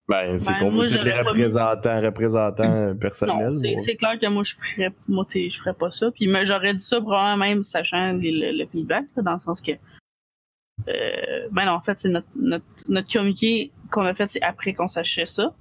Ben, 0.10 0.38
c'est 0.38 0.52
Ben, 0.52 0.60
qu'on 0.60 0.72
moi, 0.72 0.86
veut 0.86 0.98
tous 0.98 1.04
les 1.06 1.14
représentants, 1.14 2.02
représentants 2.02 2.96
personnels. 3.00 3.52
Non, 3.54 3.78
c'est 3.80 3.96
clair 3.96 4.18
que 4.22 4.28
moi, 4.28 4.44
je 4.44 4.54
ferais, 4.56 4.94
moi, 5.08 5.26
je 5.30 5.50
ferais 5.58 5.74
pas 5.74 5.90
ça. 5.90 6.12
Puis 6.12 6.28
mais 6.28 6.44
j'aurais 6.46 6.74
dit 6.74 6.84
ça 6.84 7.00
probablement 7.02 7.38
même 7.38 7.64
sachant 7.64 8.12
les- 8.14 8.32
le, 8.32 8.58
le 8.64 8.68
feedback, 8.68 9.06
là, 9.16 9.24
dans 9.24 9.34
le 9.36 9.40
sens 9.40 9.62
que. 9.62 9.72
Euh, 10.88 11.48
ben 11.52 11.66
non, 11.66 11.72
en 11.72 11.82
fait, 11.82 11.98
c'est 11.98 12.10
notre, 12.10 12.28
notre, 12.36 12.66
notre 12.88 13.12
communiqué 13.12 13.72
qu'on 13.92 14.04
a 14.06 14.14
fait, 14.14 14.28
c'est 14.28 14.42
après 14.44 14.74
qu'on 14.74 14.88
sachait 14.88 15.26
ça. 15.26 15.54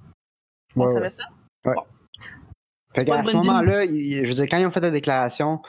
On 0.75 0.81
Ouais, 0.81 0.87
savait 0.87 1.03
ouais. 1.03 1.09
ça? 1.09 1.23
Fait 2.97 3.05
qu'à 3.05 3.23
ce 3.23 3.35
moment-là, 3.37 3.85
je 3.85 4.27
veux 4.27 4.33
dire, 4.33 4.45
quand 4.49 4.57
ils 4.57 4.65
ont 4.65 4.71
fait 4.71 4.79
la 4.79 4.91
déclaration, 4.91 5.61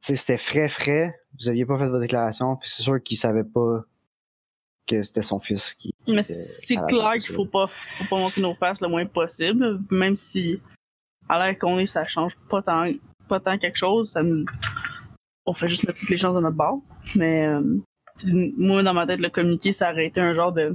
c'était 0.00 0.38
frais, 0.38 0.68
frais. 0.68 1.14
Vous 1.38 1.48
aviez 1.48 1.66
pas 1.66 1.76
fait 1.78 1.86
votre 1.88 2.00
déclaration. 2.00 2.56
C'est 2.62 2.82
sûr 2.82 3.02
qu'ils 3.02 3.16
savaient 3.18 3.44
pas 3.44 3.84
que 4.86 5.02
c'était 5.02 5.22
son 5.22 5.38
fils 5.38 5.74
qui. 5.74 5.92
qui 6.04 6.14
Mais 6.14 6.22
c'est 6.22 6.76
clair 6.86 7.12
qu'il 7.14 7.34
faut 7.34 7.44
pas, 7.46 7.66
faut 7.68 8.04
pas 8.04 8.16
montrer 8.16 8.40
nos 8.40 8.54
faces 8.54 8.80
le 8.80 8.88
moins 8.88 9.04
possible, 9.06 9.80
même 9.90 10.16
si 10.16 10.60
à 11.28 11.38
l'air 11.38 11.58
qu'on 11.58 11.78
est, 11.78 11.86
ça 11.86 12.04
change 12.04 12.36
pas 12.48 12.62
tant, 12.62 12.90
pas 13.28 13.38
tant 13.40 13.58
quelque 13.58 13.76
chose. 13.76 14.12
Ça 14.12 14.22
nous- 14.22 14.46
on 15.44 15.52
fait 15.52 15.68
juste 15.68 15.86
mettre 15.86 15.98
toutes 15.98 16.10
les 16.10 16.16
chances 16.16 16.34
de 16.34 16.40
notre 16.40 16.56
bord. 16.56 16.80
Mais 17.16 17.46
euh, 17.46 17.60
moi, 18.56 18.82
dans 18.82 18.94
ma 18.94 19.06
tête, 19.06 19.20
le 19.20 19.28
communiqué, 19.28 19.72
ça 19.72 19.90
aurait 19.92 20.06
été 20.06 20.20
un 20.20 20.32
genre 20.32 20.52
de, 20.52 20.74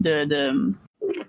de, 0.00 0.24
de, 0.24 0.74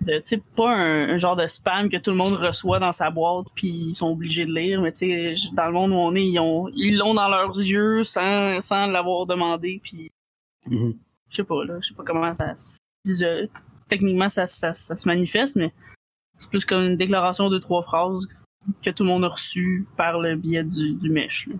de 0.02 0.14
tu 0.18 0.22
sais, 0.24 0.42
pas 0.56 0.70
un, 0.70 1.10
un 1.10 1.16
genre 1.16 1.36
de 1.36 1.46
spam 1.46 1.88
que 1.88 1.96
tout 1.96 2.10
le 2.10 2.16
monde 2.16 2.34
reçoit 2.34 2.78
dans 2.78 2.92
sa 2.92 3.10
boîte 3.10 3.46
puis 3.54 3.68
ils 3.68 3.94
sont 3.94 4.08
obligés 4.10 4.46
de 4.46 4.52
lire. 4.54 4.80
Mais 4.80 4.92
tu 4.92 4.98
sais, 5.10 5.34
dans 5.54 5.66
le 5.66 5.72
monde 5.72 5.90
où 5.92 5.96
on 5.96 6.14
est, 6.14 6.24
ils 6.26 6.38
ont, 6.38 6.68
ils 6.74 6.96
l'ont 6.96 7.14
dans 7.14 7.28
leurs 7.28 7.56
yeux 7.56 8.02
sans, 8.02 8.60
sans 8.60 8.86
l'avoir 8.86 9.26
demandé 9.26 9.80
puis 9.82 10.10
Mhm. 10.66 10.94
je 11.28 11.36
sais 11.36 11.44
pas 11.44 11.62
là, 11.64 11.74
je 11.80 11.88
sais 11.88 11.94
pas 11.94 12.04
comment 12.04 12.32
ça 12.32 12.54
visuel- 13.04 13.50
techniquement 13.88 14.30
ça, 14.30 14.46
ça, 14.46 14.72
ça 14.72 14.96
se 14.96 15.06
manifeste, 15.06 15.56
mais 15.56 15.72
c'est 16.38 16.48
plus 16.48 16.64
comme 16.64 16.84
une 16.84 16.96
déclaration 16.96 17.50
de 17.50 17.58
trois 17.58 17.82
phrases 17.82 18.28
que 18.82 18.90
tout 18.90 19.02
le 19.02 19.10
monde 19.10 19.24
a 19.24 19.28
reçu 19.28 19.86
par 19.98 20.18
le 20.20 20.38
biais 20.38 20.64
du, 20.64 20.94
du 20.94 21.10
mesh. 21.10 21.48
là. 21.48 21.56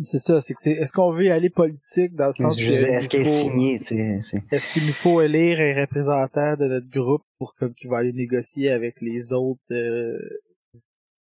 C'est 0.00 0.18
ça, 0.18 0.40
c'est 0.40 0.54
que 0.54 0.62
c'est, 0.62 0.72
est-ce 0.72 0.92
qu'on 0.92 1.12
veut 1.12 1.30
aller 1.32 1.50
politique 1.50 2.14
dans 2.14 2.26
le 2.26 2.32
Je 2.32 2.42
sens 2.42 2.56
dire, 2.56 2.72
Est-ce 2.72 3.06
il 3.06 3.08
qu'elle 3.08 3.20
est 3.22 3.24
signée, 3.24 3.78
tu 3.80 4.22
sais? 4.22 4.38
est-ce 4.52 4.72
qu'il 4.72 4.86
nous 4.86 4.92
faut 4.92 5.20
élire 5.20 5.58
un 5.58 5.80
représentant 5.80 6.56
de 6.56 6.66
notre 6.66 6.88
groupe 6.88 7.24
pour 7.38 7.54
comme 7.56 7.74
qui 7.74 7.88
va 7.88 7.98
aller 7.98 8.12
négocier 8.12 8.70
avec 8.70 9.00
les 9.00 9.32
autres 9.32 9.60
euh, 9.72 10.16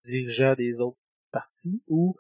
dirigeants 0.04 0.56
des 0.56 0.82
autres 0.82 0.98
partis? 1.32 1.82
Ou 1.88 2.16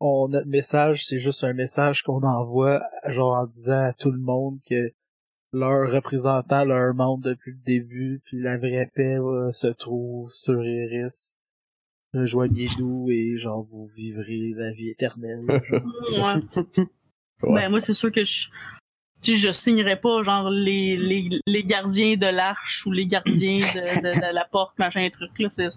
on 0.00 0.28
notre 0.28 0.48
message 0.48 1.06
c'est 1.06 1.18
juste 1.18 1.44
un 1.44 1.52
message 1.52 2.02
qu'on 2.02 2.22
envoie 2.22 2.82
genre 3.08 3.38
en 3.38 3.46
disant 3.46 3.84
à 3.84 3.92
tout 3.92 4.10
le 4.10 4.18
monde 4.18 4.58
que 4.68 4.92
leur 5.52 5.90
représentant 5.90 6.64
leur 6.64 6.94
membre 6.94 7.22
depuis 7.24 7.52
le 7.52 7.62
début 7.64 8.20
puis 8.24 8.40
la 8.40 8.58
vraie 8.58 8.90
paix 8.94 9.18
euh, 9.18 9.52
se 9.52 9.68
trouve 9.68 10.30
sur 10.30 10.64
Iris 10.64 11.36
rejoignez-nous 12.14 13.10
et 13.10 13.36
genre 13.36 13.66
vous 13.70 13.86
vivrez 13.96 14.52
la 14.56 14.72
vie 14.72 14.90
éternelle. 14.90 15.44
Ouais. 17.42 17.48
Ouais. 17.50 17.62
Ben 17.62 17.68
moi 17.70 17.80
c'est 17.80 17.94
sûr 17.94 18.10
que 18.12 18.24
je 18.24 18.48
tu 19.22 19.32
sais, 19.32 19.48
je 19.48 19.52
signerais 19.52 20.00
pas 20.00 20.22
genre 20.22 20.48
les, 20.50 20.96
les, 20.96 21.28
les 21.46 21.64
gardiens 21.64 22.16
de 22.16 22.26
l'arche 22.26 22.86
ou 22.86 22.92
les 22.92 23.06
gardiens 23.06 23.58
de, 23.58 24.00
de, 24.00 24.14
de 24.20 24.34
la 24.34 24.44
porte 24.50 24.78
machin 24.78 25.06
truc 25.10 25.38
là 25.38 25.48
c'est 25.48 25.68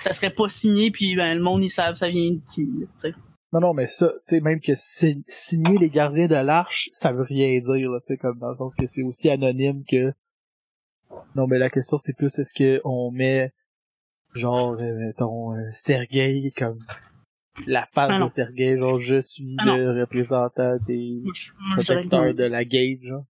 ça 0.00 0.12
serait 0.12 0.30
pas 0.34 0.48
signé 0.48 0.90
puis 0.90 1.14
ben 1.14 1.34
le 1.34 1.42
monde 1.42 1.62
ils 1.62 1.70
savent 1.70 1.94
ça 1.94 2.08
vient 2.10 2.32
de 2.32 2.40
qui 2.52 2.64
là, 2.64 2.86
tu 2.86 2.86
sais. 2.96 3.14
Non, 3.52 3.60
non, 3.60 3.74
mais 3.74 3.86
ça, 3.86 4.08
tu 4.08 4.18
sais, 4.24 4.40
même 4.40 4.60
que 4.60 4.74
si- 4.74 5.22
signer 5.28 5.78
les 5.78 5.88
gardiens 5.88 6.26
de 6.26 6.34
l'arche, 6.34 6.90
ça 6.92 7.12
veut 7.12 7.22
rien 7.22 7.56
dire, 7.60 7.90
là, 7.92 8.00
tu 8.00 8.08
sais, 8.08 8.16
comme 8.16 8.38
dans 8.40 8.48
le 8.48 8.54
sens 8.56 8.74
que 8.74 8.86
c'est 8.86 9.04
aussi 9.04 9.30
anonyme 9.30 9.84
que... 9.88 10.12
Non, 11.36 11.46
mais 11.46 11.56
la 11.58 11.70
question, 11.70 11.96
c'est 11.96 12.12
plus, 12.12 12.36
est-ce 12.40 12.52
que 12.52 12.80
on 12.84 13.12
met, 13.12 13.52
genre, 14.36 14.76
euh, 14.80 14.94
mettons, 14.98 15.54
euh, 15.54 15.68
Sergueï 15.72 16.50
comme 16.56 16.78
la 17.66 17.86
face 17.92 18.10
Ah 18.12 18.22
de 18.22 18.28
Sergueï, 18.28 18.78
genre, 18.78 19.00
je 19.00 19.20
suis 19.20 19.56
Ah 19.58 19.66
non. 19.66 19.76
le 19.76 20.00
représentant 20.00 20.76
des 20.86 21.22
je, 21.34 21.52
protecteurs 21.74 22.34
de 22.34 22.44
la 22.44 22.64
gate, 22.64 23.00
genre. 23.02 23.24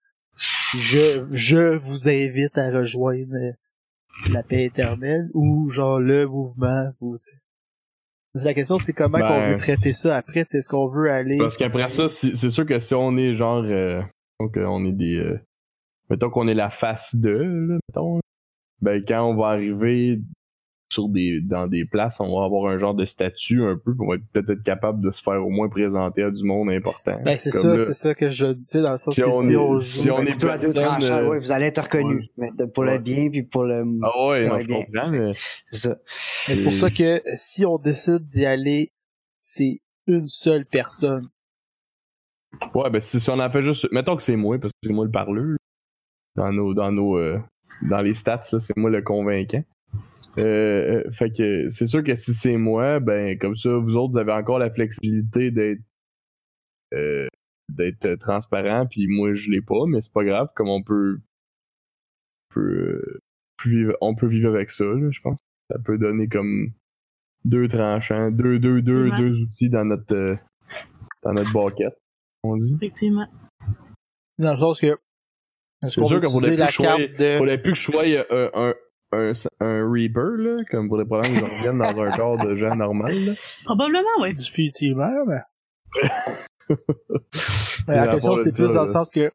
Je, 0.74 1.26
je 1.30 1.76
vous 1.76 2.08
invite 2.08 2.58
à 2.58 2.70
rejoindre 2.70 3.34
euh, 3.34 3.52
la 4.32 4.42
paix 4.42 4.64
éternelle, 4.64 5.30
ou 5.32 5.70
genre, 5.70 6.00
le 6.00 6.26
mouvement, 6.26 6.90
vous... 7.00 7.16
La 8.44 8.52
question, 8.52 8.76
c'est 8.78 8.92
comment 8.92 9.18
Ben- 9.18 9.28
qu'on 9.28 9.50
veut 9.52 9.56
traiter 9.56 9.92
ça 9.92 10.16
après, 10.16 10.44
tu 10.44 10.50
sais, 10.50 10.58
est-ce 10.58 10.68
qu'on 10.68 10.88
veut 10.88 11.10
aller... 11.10 11.38
Parce 11.38 11.56
qu'après 11.56 11.88
ça, 11.88 12.08
c'est 12.08 12.50
sûr 12.50 12.66
que 12.66 12.78
si 12.78 12.94
on 12.94 13.16
est 13.16 13.32
genre. 13.32 13.64
Euh, 13.64 14.02
donc, 14.38 14.58
on 14.58 14.84
est 14.84 14.92
des. 14.92 15.16
euh, 15.16 15.40
mettons 16.10 16.28
qu'on 16.28 16.46
est 16.46 16.52
la 16.54 16.68
face 16.68 17.16
de, 17.16 17.30
là, 17.30 17.78
mettons. 17.88 18.20
Ben, 18.82 19.02
quand 19.08 19.24
on 19.24 19.34
va 19.36 19.46
arriver 19.52 20.20
sur 20.96 21.08
des, 21.08 21.40
dans 21.40 21.66
des 21.66 21.84
places, 21.84 22.20
on 22.20 22.38
va 22.38 22.44
avoir 22.46 22.70
un 22.72 22.78
genre 22.78 22.94
de 22.94 23.04
statut 23.04 23.62
un 23.62 23.76
peu, 23.76 23.92
va 23.98 24.14
être- 24.16 24.22
peut-être 24.32 24.50
être 24.50 24.62
capable 24.62 25.00
de 25.02 25.10
se 25.10 25.22
faire 25.22 25.44
au 25.44 25.50
moins 25.50 25.68
présenter 25.68 26.22
à 26.22 26.30
du 26.30 26.42
monde 26.44 26.70
important. 26.70 27.20
Ben, 27.24 27.36
c'est 27.36 27.50
ça, 27.50 27.78
c'est 27.78 27.92
ça 27.94 28.14
que 28.14 28.28
je, 28.28 28.46
sais, 28.66 28.82
dans 28.82 28.92
le 28.92 28.96
sens 28.96 29.14
Si 29.14 29.20
que 29.20 29.26
on 29.26 29.32
si 29.32 29.52
est- 29.52 29.56
on 29.56 29.76
si 29.76 30.10
on 30.10 30.22
est 30.22 30.30
à 30.30 30.36
deux 30.36 30.46
personne, 30.72 30.72
tranchants, 30.74 31.18
euh, 31.18 31.28
ouais, 31.28 31.38
vous 31.38 31.52
allez 31.52 31.66
être 31.66 31.82
reconnus. 31.82 32.28
ouais. 32.38 32.50
Mais 32.50 32.50
de- 32.56 32.70
pour 32.70 32.84
le 32.84 32.98
bien, 32.98 33.28
puis 33.30 33.42
pour 33.42 33.64
le. 33.64 33.84
Ah 34.02 34.26
ouais, 34.28 34.46
non, 34.46 34.52
Ouais, 34.54 34.62
je 34.62 34.66
bien. 34.68 34.84
comprends, 34.84 35.10
mais. 35.10 35.30
C'est 35.70 35.88
ça. 35.88 35.96
mais 36.48 36.54
c'est 36.56 36.64
pour 36.64 36.72
ça 36.72 36.90
que 36.90 37.20
si 37.34 37.64
on 37.66 37.78
décide 37.78 38.24
d'y 38.24 38.46
aller, 38.46 38.92
c'est 39.40 39.80
une 40.06 40.28
seule 40.28 40.64
personne. 40.66 41.28
Ouais, 42.74 42.88
ben 42.90 43.00
si, 43.00 43.20
si 43.20 43.30
on 43.30 43.38
en 43.38 43.50
fait 43.50 43.62
juste. 43.62 43.86
Mettons 43.92 44.16
que 44.16 44.22
c'est 44.22 44.36
moi, 44.36 44.58
parce 44.58 44.72
que 44.72 44.78
c'est 44.82 44.92
moi 44.94 45.04
le 45.04 45.10
parleur. 45.10 45.56
Dans 46.36 46.52
nos. 46.52 46.72
Dans 46.74 46.90
nos. 46.92 47.18
euh, 47.18 47.38
dans 47.82 48.00
les 48.00 48.14
stats, 48.14 48.40
là, 48.52 48.60
c'est 48.60 48.76
moi 48.76 48.88
le 48.90 49.02
convaincant. 49.02 49.62
Euh, 50.38 51.02
euh, 51.06 51.10
fait 51.12 51.30
que 51.30 51.68
c'est 51.68 51.86
sûr 51.86 52.02
que 52.04 52.14
si 52.14 52.34
c'est 52.34 52.56
moi, 52.56 53.00
ben 53.00 53.38
comme 53.38 53.54
ça, 53.56 53.70
vous 53.76 53.96
autres, 53.96 54.12
vous 54.12 54.18
avez 54.18 54.32
encore 54.32 54.58
la 54.58 54.70
flexibilité 54.70 55.50
d'être. 55.50 55.80
euh, 56.94 57.26
d'être 57.72 58.14
transparent, 58.16 58.86
puis 58.86 59.08
moi 59.08 59.34
je 59.34 59.50
l'ai 59.50 59.60
pas, 59.60 59.86
mais 59.88 60.00
c'est 60.00 60.12
pas 60.12 60.24
grave, 60.24 60.48
comme 60.54 60.68
on 60.68 60.82
peut. 60.82 61.18
on 62.50 62.54
peut, 62.54 63.02
vivre, 63.64 63.96
on 64.00 64.14
peut 64.14 64.28
vivre 64.28 64.48
avec 64.54 64.70
ça, 64.70 64.84
là, 64.84 65.10
je 65.10 65.20
pense. 65.20 65.36
Ça 65.70 65.78
peut 65.84 65.98
donner 65.98 66.28
comme 66.28 66.72
deux 67.44 67.66
tranchants, 67.68 68.30
deux, 68.30 68.58
deux, 68.60 68.82
deux, 68.82 69.10
deux 69.16 69.42
outils 69.42 69.68
dans 69.68 69.84
notre. 69.84 70.14
euh, 70.14 70.36
dans 71.22 71.32
notre 71.32 71.52
baquette, 71.52 71.98
on 72.44 72.54
dit. 72.56 72.74
Effectivement. 72.76 73.26
Dans 74.38 74.52
le 74.52 74.58
sens 74.60 74.80
que, 74.80 74.86
est-ce 74.86 74.96
C'est 75.90 76.00
qu'on 76.00 76.18
utiliser 76.18 76.56
la 76.56 76.66
plus 76.66 76.72
choisir- 76.74 76.96
carte 77.08 77.18
de, 77.20 77.38
Faudrait 77.38 77.62
plus 77.62 77.72
que 77.72 77.78
je 77.78 77.82
sois 77.82 78.04
euh, 78.04 78.50
un, 78.54 78.74
un, 79.16 79.32
un 79.60 79.90
Reaper, 79.90 80.36
là, 80.38 80.56
comme 80.70 80.88
pour 80.88 80.98
les 80.98 81.04
problèmes 81.04 81.32
que 81.32 81.38
je 81.40 81.44
revienne 81.44 81.78
dans 81.78 82.00
un 82.02 82.10
corps 82.16 82.44
de 82.46 82.54
gens 82.56 82.74
normal. 82.76 83.12
Là. 83.24 83.32
Probablement, 83.64 84.08
oui. 84.20 84.34
définitivement, 84.34 85.10
mais, 85.26 85.40
la 87.88 88.08
question 88.08 88.36
c'est 88.36 88.52
plus 88.52 88.74
dans 88.74 88.82
le 88.82 88.86
sens 88.86 89.08
que, 89.10 89.30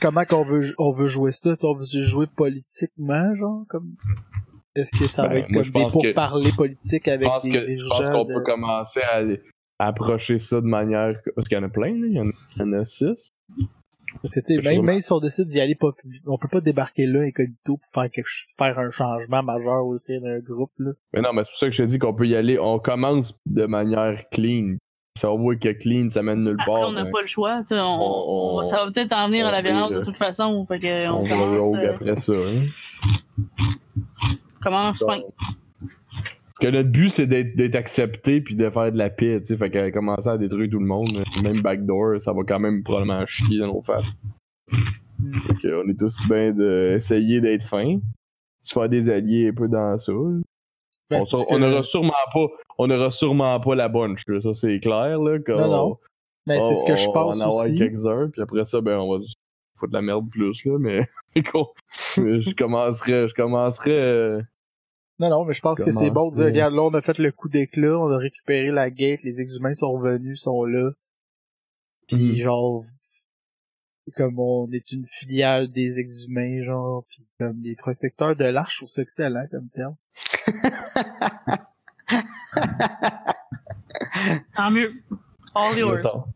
comment 0.00 0.24
qu'on 0.24 0.44
veut, 0.44 0.74
on 0.78 0.92
veut 0.92 1.06
jouer 1.08 1.30
ça, 1.30 1.50
tu 1.50 1.60
sais, 1.60 1.66
on 1.66 1.74
veut 1.74 1.84
jouer 1.86 2.26
politiquement, 2.26 3.34
genre, 3.36 3.64
comme, 3.68 3.94
est-ce 4.74 4.96
que 4.98 5.06
ça 5.08 5.22
va 5.22 5.28
Ben, 5.30 5.36
être 5.44 5.50
moi, 5.50 5.62
comme 5.62 5.72
des 5.72 5.80
pense 5.82 5.92
que- 5.92 5.98
pourparlers 6.08 6.52
politiques 6.52 7.08
avec 7.08 7.28
des 7.42 7.50
que- 7.50 7.60
je 7.60 7.88
pense 7.88 8.10
qu'on 8.10 8.24
de- 8.24 8.34
peut 8.34 8.42
commencer 8.42 9.00
à, 9.02 9.16
aller- 9.16 9.42
à 9.78 9.88
approcher 9.88 10.38
ça 10.38 10.60
de 10.60 10.66
manière. 10.66 11.14
Parce 11.34 11.48
qu'il 11.48 11.56
y 11.58 11.60
en 11.60 11.64
a 11.64 11.68
plein, 11.68 11.90
là. 11.92 12.06
Il 12.06 12.12
y 12.14 12.20
en 12.20 12.26
a, 12.28 12.32
il 12.56 12.58
y 12.58 12.62
en 12.62 12.72
a 12.72 12.84
six. 12.84 13.28
Parce 14.22 14.34
que, 14.34 14.40
tu 14.40 14.60
sais, 14.62 14.70
même, 14.76 14.84
même 14.84 15.00
si 15.00 15.12
on 15.12 15.20
décide 15.20 15.46
d'y 15.46 15.60
aller 15.60 15.74
pas, 15.74 15.88
on 16.26 16.38
peut 16.38 16.48
pas 16.48 16.60
débarquer 16.60 17.06
là 17.06 17.20
incognito 17.20 17.76
pour 17.76 17.90
faire 17.94 18.10
quelque, 18.10 18.28
faire 18.58 18.78
un 18.78 18.90
changement 18.90 19.42
majeur 19.42 19.84
au 19.86 19.96
sein 19.98 20.18
d'un 20.20 20.38
groupe, 20.40 20.72
là. 20.78 20.90
Mais 21.12 21.20
non, 21.20 21.32
mais 21.32 21.42
c'est 21.44 21.50
pour 21.50 21.58
ça 21.58 21.66
que 21.66 21.72
je 21.72 21.82
te 21.82 21.88
dis 21.88 21.98
qu'on 21.98 22.14
peut 22.14 22.26
y 22.26 22.34
aller. 22.36 22.58
On 22.58 22.78
commence 22.78 23.38
de 23.46 23.66
manière 23.66 24.20
clean. 24.30 24.76
Si 25.16 25.26
on 25.26 25.36
voit 25.36 25.56
que 25.56 25.70
clean, 25.72 26.10
ça 26.10 26.22
mène 26.22 26.40
nulle 26.40 26.56
Après, 26.60 26.72
part. 26.80 26.88
on 26.88 26.92
n'a 26.92 27.04
ben, 27.04 27.10
pas 27.10 27.20
le 27.20 27.26
choix. 27.26 27.58
tu 27.66 27.74
sais, 27.74 27.80
On, 27.80 27.84
on- 27.86 28.58
on- 28.58 28.62
ça 28.62 28.84
va 28.84 28.90
peut-être 28.90 29.12
en 29.12 29.26
venir 29.26 29.46
à 29.46 29.50
la 29.50 29.62
violence 29.62 29.92
de 29.92 30.00
toute 30.02 30.16
façon. 30.16 30.64
Fait 30.64 30.78
que 30.78 31.08
on, 31.10 31.26
commence, 31.26 31.58
rogue 31.60 31.76
euh, 31.78 31.94
après 31.94 32.16
ça. 32.16 32.32
hein. 32.34 32.64
Que 36.58 36.68
notre 36.68 36.90
but, 36.90 37.08
c'est 37.10 37.26
d'être 37.26 37.74
accepté 37.76 38.40
puis 38.40 38.54
de 38.54 38.68
faire 38.70 38.92
de 38.92 38.98
la 38.98 39.10
paix, 39.10 39.38
tu 39.40 39.46
sais. 39.46 39.56
Fait 39.56 39.70
qu'à 39.70 39.90
commencer 39.90 40.28
à 40.28 40.38
détruire 40.38 40.68
tout 40.70 40.78
le 40.78 40.86
monde, 40.86 41.08
même 41.42 41.60
backdoor, 41.60 42.20
ça 42.20 42.32
va 42.32 42.42
quand 42.46 42.58
même 42.58 42.82
probablement 42.82 43.24
chier 43.26 43.58
dans 43.60 43.68
nos 43.68 43.82
faces. 43.82 44.12
Fait 44.70 45.54
qu'on 45.68 45.88
est 45.88 45.98
tous 45.98 46.26
bien 46.28 46.52
d'essayer 46.52 47.40
d'être 47.40 47.62
fin. 47.64 47.98
Se 48.62 48.72
faire 48.72 48.88
des 48.88 49.08
alliés 49.10 49.48
un 49.48 49.54
peu 49.54 49.68
dans 49.68 49.96
ça. 49.98 50.12
Ben, 51.10 51.18
on, 51.18 51.22
c'est 51.22 51.36
sa- 51.36 51.42
ce 51.42 51.46
que- 51.46 51.52
on 51.54 51.62
aura 51.62 51.82
sûrement 51.82 52.12
pas, 52.32 52.46
on 52.78 52.90
aura 52.90 53.10
sûrement 53.10 53.60
pas 53.60 53.74
la 53.74 53.88
bunch, 53.88 54.22
là. 54.28 54.40
ça 54.40 54.54
c'est 54.54 54.78
clair, 54.80 55.18
là. 55.20 55.38
Non, 55.48 55.68
non. 55.70 55.98
Ben, 56.46 56.60
c'est 56.60 56.74
ce 56.74 56.84
que 56.84 56.94
je 56.94 57.08
on- 57.08 57.12
pense 57.12 57.40
On 57.40 57.44
en 57.44 57.48
aussi. 57.50 57.78
quelques-uns, 57.78 58.28
puis 58.30 58.42
après 58.42 58.64
ça, 58.64 58.80
ben, 58.80 58.98
on 58.98 59.12
va 59.12 59.18
se 59.18 59.34
foutre 59.78 59.92
de 59.92 59.96
la 59.96 60.02
merde 60.02 60.28
plus, 60.30 60.64
là, 60.66 60.76
mais 60.78 61.08
je 61.36 62.54
commencerai, 62.54 63.28
je 63.28 63.34
commencerai, 63.34 63.92
euh, 63.98 64.42
Non, 65.20 65.30
non, 65.30 65.44
mais 65.44 65.52
je 65.52 65.60
pense 65.60 65.82
que 65.82 65.90
c'est 65.90 66.10
bon 66.10 66.28
de 66.28 66.34
dire, 66.34 66.44
regarde, 66.44 66.74
là, 66.74 66.82
on 66.82 66.94
a 66.94 67.00
fait 67.02 67.18
le 67.18 67.32
coup 67.32 67.48
d'éclat, 67.48 67.98
on 67.98 68.08
a 68.10 68.18
récupéré 68.18 68.70
la 68.70 68.88
gate, 68.90 69.22
les 69.24 69.40
exhumains 69.40 69.74
sont 69.74 69.90
revenus, 69.92 70.40
sont 70.40 70.64
là. 70.64 70.90
Puis 72.06 72.16
Mhm. 72.16 72.34
genre, 72.36 72.84
comme 74.16 74.38
on 74.38 74.70
est 74.72 74.92
une 74.92 75.06
filiale 75.08 75.70
des 75.72 75.98
exhumains, 75.98 76.62
genre, 76.64 77.04
puis 77.08 77.26
comme 77.38 77.60
les 77.62 77.74
protecteurs 77.74 78.36
de 78.36 78.44
l'arche, 78.44 78.74
je 78.74 78.78
trouve 78.78 78.88
ça 78.88 79.02
excellent 79.02 79.46
comme 79.50 79.68
terme. 79.70 79.96
Tant 84.56 84.70
mieux. 84.70 84.92
All 85.54 85.78
yours. 85.78 86.26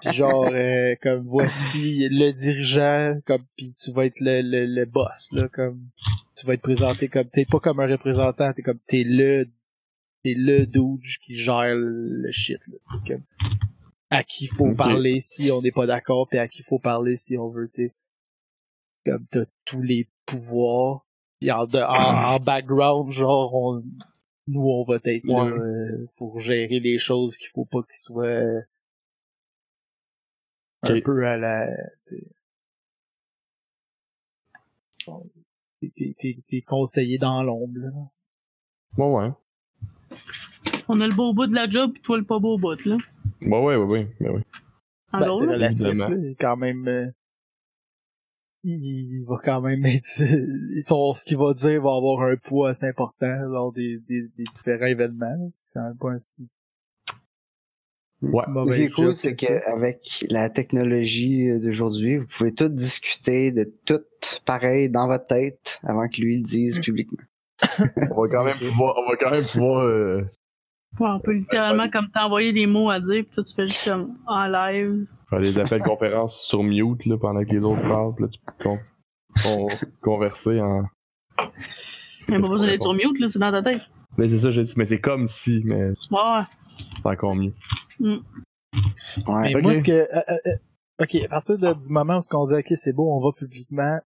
Puis 0.00 0.12
genre, 0.12 0.50
euh, 0.52 0.94
comme 1.02 1.26
voici 1.26 2.08
le 2.10 2.32
dirigeant, 2.32 3.18
comme 3.26 3.44
puis 3.56 3.74
tu 3.78 3.92
vas 3.92 4.06
être 4.06 4.20
le, 4.20 4.40
le, 4.42 4.66
le 4.66 4.84
boss, 4.86 5.30
là, 5.32 5.48
comme 5.48 5.88
tu 6.42 6.46
vas 6.48 6.54
être 6.54 6.60
présenté 6.62 7.08
comme 7.08 7.28
t'es 7.28 7.44
pas 7.44 7.60
comme 7.60 7.80
un 7.80 7.86
représentant, 7.86 8.52
t'es 8.52 8.62
comme 8.62 8.78
t'es 8.86 9.04
le 9.04 9.46
t'es 10.24 10.34
le 10.36 10.66
douge 10.66 11.18
qui 11.24 11.34
gère 11.34 11.74
le 11.74 12.30
shit, 12.30 12.58
là, 12.68 12.76
c'est 12.82 13.12
comme 13.14 13.22
à 14.10 14.24
qui 14.24 14.46
faut 14.46 14.64
parler 14.76 15.20
si 15.20 15.50
on 15.50 15.62
n'est 15.62 15.72
pas 15.72 15.86
d'accord, 15.86 16.28
puis 16.28 16.38
à 16.38 16.46
qui 16.48 16.62
faut 16.62 16.78
parler 16.78 17.14
si 17.16 17.38
on 17.38 17.48
veut, 17.48 17.68
tu 17.72 17.86
sais. 17.86 17.94
Comme 19.06 19.24
t'as 19.30 19.44
tous 19.64 19.82
les 19.82 20.08
pouvoirs, 20.26 21.06
puis 21.40 21.50
en, 21.50 21.66
de- 21.66 21.78
en, 21.78 22.34
en 22.34 22.38
background, 22.38 23.10
genre, 23.10 23.54
on, 23.54 23.82
nous 24.48 24.62
on 24.68 24.84
va 24.84 24.96
être 25.04 25.26
là 25.28 25.44
euh, 25.56 26.06
pour 26.16 26.38
gérer 26.40 26.78
les 26.80 26.98
choses 26.98 27.36
qu'il 27.36 27.48
faut 27.48 27.64
pas 27.64 27.82
qu'ils 27.82 27.94
soient 27.94 28.26
euh, 28.26 28.60
un 30.82 31.00
peu 31.02 31.26
à 31.26 31.36
la 31.36 31.66
t'es- 35.90 36.60
conseillé 36.62 37.18
dans 37.18 37.42
l'ombre 37.42 37.78
là. 37.78 37.90
Ouais, 38.98 39.26
ouais. 39.26 39.32
On 40.88 41.00
a 41.00 41.06
le 41.06 41.14
beau 41.14 41.32
bout 41.32 41.46
de 41.46 41.54
la 41.54 41.68
job, 41.68 41.92
pis 41.92 42.00
toi 42.02 42.18
le 42.18 42.24
pas 42.24 42.38
beau 42.38 42.58
bout, 42.58 42.84
là. 42.84 42.96
Ouais, 43.40 43.48
ouais, 43.48 43.76
ouais, 43.76 43.84
ouais. 43.84 44.08
ouais, 44.20 44.28
ouais. 44.30 44.42
En 45.12 45.20
Ben, 45.20 45.28
gros, 45.28 45.38
c'est 45.40 45.46
relatif 45.46 45.86
là, 45.94 46.08
quand 46.38 46.56
même 46.56 46.88
euh, 46.88 47.06
il, 48.64 48.72
il 49.18 49.24
va 49.26 49.38
quand 49.42 49.60
même 49.60 49.84
être 49.86 50.06
son- 50.86 51.14
ce 51.14 51.24
qu'il 51.24 51.36
va 51.36 51.52
dire 51.52 51.82
va 51.82 51.96
avoir 51.96 52.22
un 52.22 52.36
poids 52.36 52.70
assez 52.70 52.86
important 52.86 53.34
lors 53.48 53.72
des, 53.72 53.98
des, 54.08 54.22
des 54.36 54.44
différents 54.44 54.86
événements 54.86 55.48
c'est 55.50 55.64
quand 55.74 55.82
même 55.84 55.96
pas 55.98 56.10
un 56.12 56.18
si 56.18 56.48
Ouais. 58.22 58.42
Ce 58.70 58.76
qui 58.76 58.82
est 58.82 58.90
cool, 58.90 59.12
c'est 59.14 59.32
qu'avec 59.32 60.24
la 60.30 60.48
technologie 60.48 61.58
d'aujourd'hui, 61.60 62.18
vous 62.18 62.26
pouvez 62.26 62.54
tout 62.54 62.68
discuter 62.68 63.50
de 63.50 63.64
tout 63.84 64.00
pareil 64.44 64.88
dans 64.88 65.08
votre 65.08 65.24
tête 65.24 65.80
avant 65.82 66.08
que 66.08 66.20
lui 66.20 66.36
le 66.36 66.42
dise 66.42 66.80
publiquement. 66.80 67.18
On 68.12 68.22
va 68.22 68.28
quand 68.28 68.44
même 68.44 68.54
pouvoir, 68.56 68.94
on 68.98 69.10
va 69.10 69.16
quand 69.16 69.30
même 69.30 69.44
pouvoir, 69.44 69.84
euh, 69.84 70.22
Ouais, 71.00 71.08
on 71.10 71.20
peut 71.20 71.32
littéralement 71.32 71.88
comme 71.88 72.10
t'envoyer 72.10 72.52
des 72.52 72.66
mots 72.66 72.90
à 72.90 73.00
dire, 73.00 73.24
pis 73.24 73.30
toi 73.34 73.42
tu 73.42 73.54
fais 73.54 73.66
juste 73.66 73.88
comme 73.90 74.14
en 74.26 74.46
live. 74.46 75.06
faire 75.30 75.40
des 75.40 75.58
appels 75.58 75.80
de 75.80 75.84
conférence 75.84 76.38
sur 76.42 76.62
mute, 76.62 77.06
là, 77.06 77.16
pendant 77.18 77.42
que 77.44 77.50
les 77.54 77.64
autres 77.64 77.80
parlent, 77.88 78.14
pis 78.14 78.22
là, 78.22 78.28
tu 78.28 78.38
peux 78.40 78.52
con- 78.62 78.78
con- 79.42 79.66
converser 80.02 80.60
en, 80.60 80.84
Mais 82.28 82.38
pas 82.40 82.48
besoin 82.48 82.66
d'être 82.68 82.82
sur 82.82 82.92
mute, 82.94 83.18
là, 83.20 83.28
c'est 83.28 83.38
dans 83.38 83.50
ta 83.50 83.62
tête. 83.62 83.80
mais 84.18 84.28
c'est 84.28 84.38
ça, 84.38 84.50
j'ai 84.50 84.62
dit, 84.62 84.74
mais 84.76 84.84
c'est 84.84 85.00
comme 85.00 85.26
si, 85.26 85.62
mais 85.64 85.88
Ouais. 86.10 86.42
C'est 86.96 87.06
encore 87.06 87.34
mieux. 87.36 87.52
Ouais. 88.00 88.18
Mais 89.26 89.56
Ok. 89.56 89.62
moi, 89.62 89.74
ce 89.74 89.84
que. 89.84 89.92
euh, 89.92 90.06
euh, 90.28 90.36
euh, 90.46 90.56
ok, 91.02 91.14
à 91.24 91.28
partir 91.28 91.58
de- 91.58 91.74
du 91.74 91.92
moment 91.92 92.18
où 92.18 92.36
on 92.36 92.46
dit, 92.46 92.54
ok, 92.54 92.72
c'est 92.76 92.92
beau, 92.92 93.10
on 93.12 93.20
va 93.20 93.32
publiquement, 93.32 93.98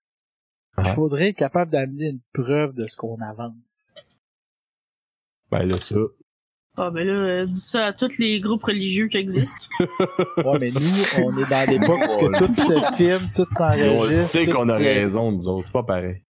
il 0.79 0.85
Ah. 0.87 0.95
faudrait 0.95 1.29
être 1.31 1.37
capable 1.37 1.71
d'amener 1.71 2.09
une 2.11 2.21
preuve 2.33 2.75
de 2.75 2.87
ce 2.87 2.97
qu'on 2.97 3.19
avance. 3.21 3.91
Ben, 5.51 5.63
là, 5.65 5.79
ça. 5.79 5.97
Ah 6.77 6.91
ben 6.91 7.07
là, 7.07 7.13
euh, 7.13 7.47
dis 7.47 7.55
ça 7.61 7.87
à 7.87 7.93
tous 7.93 8.19
les 8.19 8.41
groupes 8.41 8.65
religieux 8.65 9.07
qui 9.07 9.17
existent. 9.19 9.67
Ouais, 10.45 10.59
mais 10.61 10.71
nous, 10.71 11.25
on 11.25 11.37
est 11.39 11.49
dans 11.49 11.71
l'époque 11.71 12.01
où 12.03 12.29
que 12.31 12.39
tout 12.47 12.53
se 12.53 12.97
filme, 12.97 13.29
tout 13.37 13.47
On 13.49 13.55
s'enregistre. 13.55 14.25
sait 14.27 14.45
tout 14.47 14.57
qu'on 14.57 14.69
a 14.69 14.77
raison, 14.77 15.31
nous 15.31 15.47
autres, 15.49 15.67
c'est 15.67 15.73
pas 15.73 15.85
pareil. 15.85 16.25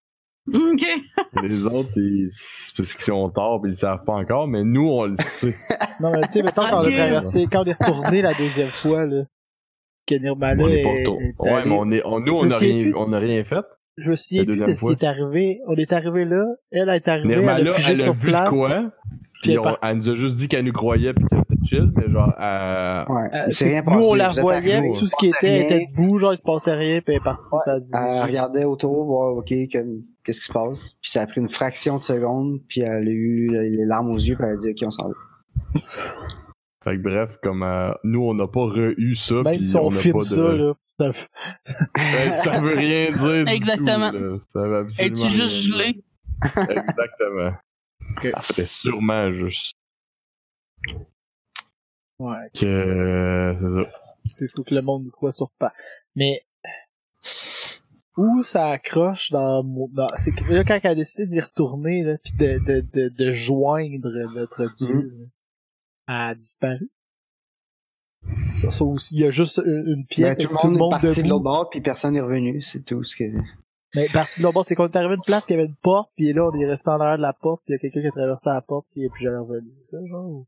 Ok. 0.52 0.84
Les 1.42 1.66
autres, 1.66 1.90
ils, 1.96 2.26
c'est 2.28 2.76
parce 2.76 2.94
qu'ils 2.94 3.12
ont 3.12 3.28
tort 3.30 3.60
pis 3.62 3.68
ils 3.68 3.70
le 3.70 3.76
savent 3.76 4.04
pas 4.04 4.14
encore, 4.14 4.48
mais 4.48 4.64
nous, 4.64 4.88
on 4.88 5.04
le 5.06 5.16
sait. 5.18 5.54
Non, 6.00 6.10
mais 6.12 6.22
tu 6.22 6.32
sais, 6.32 6.42
mettons 6.42 6.62
quand 6.68 6.78
on 6.78 6.86
Ok. 6.86 6.88
a 6.88 6.96
traversé, 6.96 7.46
quand 7.50 7.62
on 7.62 7.64
est 7.64 7.82
retourné 7.84 8.22
la 8.22 8.32
deuxième 8.34 8.68
fois, 8.68 9.04
là, 9.06 9.22
que 10.06 10.14
Nirmala 10.16 10.62
on 10.64 10.68
est 10.68 10.82
pas 10.82 10.88
est, 10.88 11.00
retour- 11.04 11.20
est 11.20 11.34
Ouais, 11.38 11.50
allé- 11.52 11.70
mais 11.70 11.76
on 11.78 11.90
est, 11.92 12.02
on, 12.04 12.20
nous, 12.20 12.32
on 12.34 12.48
a 12.50 12.56
rien, 12.56 12.80
plus. 12.80 12.94
on 12.96 13.12
a 13.12 13.18
rien 13.18 13.44
fait. 13.44 13.64
Je 13.98 14.08
me 14.10 14.16
souviens 14.16 14.42
la 14.42 14.46
plus 14.46 14.54
de 14.54 14.60
deuxième 14.66 14.76
ce 14.76 14.86
qui 14.86 15.04
est 15.04 15.06
arrivé. 15.06 15.60
On 15.68 15.74
est 15.76 15.92
arrivé 15.92 16.24
là, 16.24 16.44
elle 16.72 16.88
est 16.88 17.06
arrivée, 17.08 17.34
elle 17.34 17.40
Nirmala, 17.40 17.70
a 17.70 17.74
figé 17.74 17.92
elle 17.92 18.00
a 18.00 18.04
sur 18.04 18.14
vu 18.14 18.28
place. 18.30 18.50
de 18.50 18.54
quoi, 18.56 18.82
puis 19.42 19.52
elle 19.52 19.58
on- 19.60 19.76
elle 19.82 19.96
nous 19.98 20.08
a 20.10 20.14
juste 20.14 20.36
dit 20.36 20.48
qu'elle 20.48 20.64
nous 20.64 20.72
croyait 20.72 21.12
pis 21.14 21.22
que 21.22 21.36
c'était 21.40 21.66
chill, 21.66 21.92
mais 21.94 22.10
genre, 22.10 22.34
euh, 22.40 23.04
Ouais. 23.08 23.28
Euh, 23.34 23.46
c'est 23.50 23.68
rien 23.68 23.82
que 23.82 23.90
nous, 23.90 23.96
passé. 23.96 24.08
on 24.08 24.14
la 24.14 24.28
voyait, 24.30 24.74
arrivés, 24.76 24.92
tout 24.98 25.06
ce 25.06 25.14
qui 25.16 25.26
était, 25.26 25.36
elle 25.46 25.66
rien. 25.68 25.76
était 25.76 25.86
debout, 25.94 26.18
genre, 26.18 26.32
il 26.32 26.36
se 26.38 26.42
passait 26.42 26.72
rien, 26.74 27.00
puis 27.02 27.14
elle 27.14 27.20
est 27.20 27.24
partie, 27.24 27.54
Ouais. 27.54 27.60
puis 27.80 27.90
elle 27.94 28.00
Elle 28.16 28.22
regardait 28.24 28.64
autour, 28.64 29.04
voir, 29.04 29.36
OK, 29.36 29.52
comme, 29.70 30.02
qu'est-ce 30.24 30.40
qui 30.40 30.46
se 30.46 30.52
passe? 30.52 30.94
Puis 31.02 31.10
ça 31.10 31.22
a 31.22 31.26
pris 31.26 31.40
une 31.40 31.48
fraction 31.48 31.96
de 31.96 32.02
seconde, 32.02 32.60
puis 32.68 32.80
elle 32.82 33.08
a 33.08 33.10
eu 33.10 33.46
les 33.48 33.84
larmes 33.84 34.10
aux 34.10 34.18
yeux, 34.18 34.36
puis 34.36 34.44
elle 34.46 34.52
a 34.54 34.56
dit, 34.56 34.70
OK, 34.70 34.76
on 34.86 34.90
s'en 34.90 35.08
va. 35.08 35.14
Fait 36.84 36.96
que 36.96 37.02
bref, 37.02 37.38
comme 37.42 37.62
euh, 37.62 37.92
nous, 38.04 38.22
on 38.22 38.34
n'a 38.34 38.46
pas 38.48 38.64
re-eu 38.64 39.14
ça. 39.14 39.36
Même 39.42 39.58
pis 39.58 39.64
si 39.64 39.76
on 39.76 39.88
n'a 39.88 39.96
filme 39.96 40.14
pas 40.14 40.18
de- 40.18 40.24
ça, 40.24 40.48
là, 40.52 40.74
ça 40.98 41.10
Ben, 41.94 42.32
ça 42.32 42.60
veut 42.60 42.74
rien 42.76 43.10
dire 43.12 43.44
du 43.44 43.52
Exactement. 43.52 44.10
tout, 44.10 44.18
là. 44.18 44.38
Ça 44.48 44.60
veut 44.62 44.78
absolument 44.78 45.16
Es-tu 45.16 45.28
juste 45.28 45.72
rien 45.72 45.92
dire. 45.92 45.94
gelé? 45.94 46.04
Exactement. 46.80 47.52
Ok. 48.16 48.30
Ah, 48.34 48.40
C'était 48.42 48.66
sûrement 48.66 49.30
juste 49.32 49.76
Ouais, 52.18 52.50
que... 52.58 52.66
euh, 52.66 53.54
c'est 53.60 53.68
ça. 53.68 53.90
c'est 54.26 54.48
faut 54.48 54.62
que 54.64 54.74
le 54.74 54.82
monde 54.82 55.04
nous 55.04 55.10
croit 55.10 55.30
sur 55.32 55.50
pas. 55.58 55.72
Mais, 56.14 56.42
où 58.16 58.42
ça 58.42 58.68
accroche 58.68 59.30
dans, 59.30 59.62
mon- 59.62 59.88
dans 59.88 60.08
c'est 60.16 60.32
que 60.32 60.44
là, 60.52 60.64
quand 60.64 60.78
elle 60.82 60.90
a 60.90 60.94
décidé 60.94 61.26
d'y 61.26 61.40
retourner, 61.40 62.02
là, 62.02 62.18
pis 62.18 62.34
de, 62.34 62.58
de, 62.64 62.80
de, 62.92 63.08
de 63.08 63.32
joindre 63.32 64.10
notre 64.34 64.70
dieu, 64.72 64.94
Mhm. 64.94 65.28
a 66.06 66.34
disparu. 66.34 66.90
Ça, 68.40 68.70
ça 68.70 68.84
aussi, 68.84 69.16
il 69.16 69.20
y 69.20 69.24
a 69.24 69.30
juste 69.30 69.60
une, 69.64 69.84
une 69.86 69.94
Ben, 70.02 70.06
pièce 70.06 70.36
tout 70.38 70.42
avec 70.46 70.62
le 70.64 70.70
monde 70.70 70.92
est 70.94 71.00
parti 71.02 71.22
de 71.22 71.28
l'autre 71.28 71.42
bord, 71.44 71.70
puis 71.70 71.80
personne 71.80 72.14
n'est 72.14 72.20
revenu. 72.20 72.60
C'est 72.62 72.84
tout 72.84 73.02
ce 73.02 73.16
que. 73.16 73.24
Mais 73.94 74.06
parti 74.12 74.38
de 74.40 74.44
l'autre 74.44 74.54
bord, 74.54 74.64
c'est 74.64 74.74
qu'on 74.74 74.86
est 74.88 74.96
arrivé 74.96 75.12
à 75.12 75.16
une 75.16 75.22
place 75.22 75.44
qui 75.44 75.54
avait 75.54 75.64
une 75.66 75.74
porte, 75.74 76.12
puis 76.16 76.32
là, 76.32 76.48
on 76.48 76.52
est 76.58 76.66
resté 76.66 76.88
en 76.90 77.00
arrière 77.00 77.16
de 77.18 77.22
la 77.22 77.32
porte, 77.32 77.62
puis 77.64 77.74
il 77.74 77.76
y 77.76 77.76
a 77.76 77.78
quelqu'un 77.80 78.00
qui 78.00 78.06
a 78.06 78.10
traversé 78.12 78.48
la 78.50 78.62
porte, 78.62 78.86
puis 78.92 79.00
il 79.02 79.04
est 79.06 79.10
plus 79.10 79.24
jamais 79.24 79.38
revenu. 79.38 79.68
C'est 79.82 79.96
ça, 79.96 80.06
genre? 80.06 80.44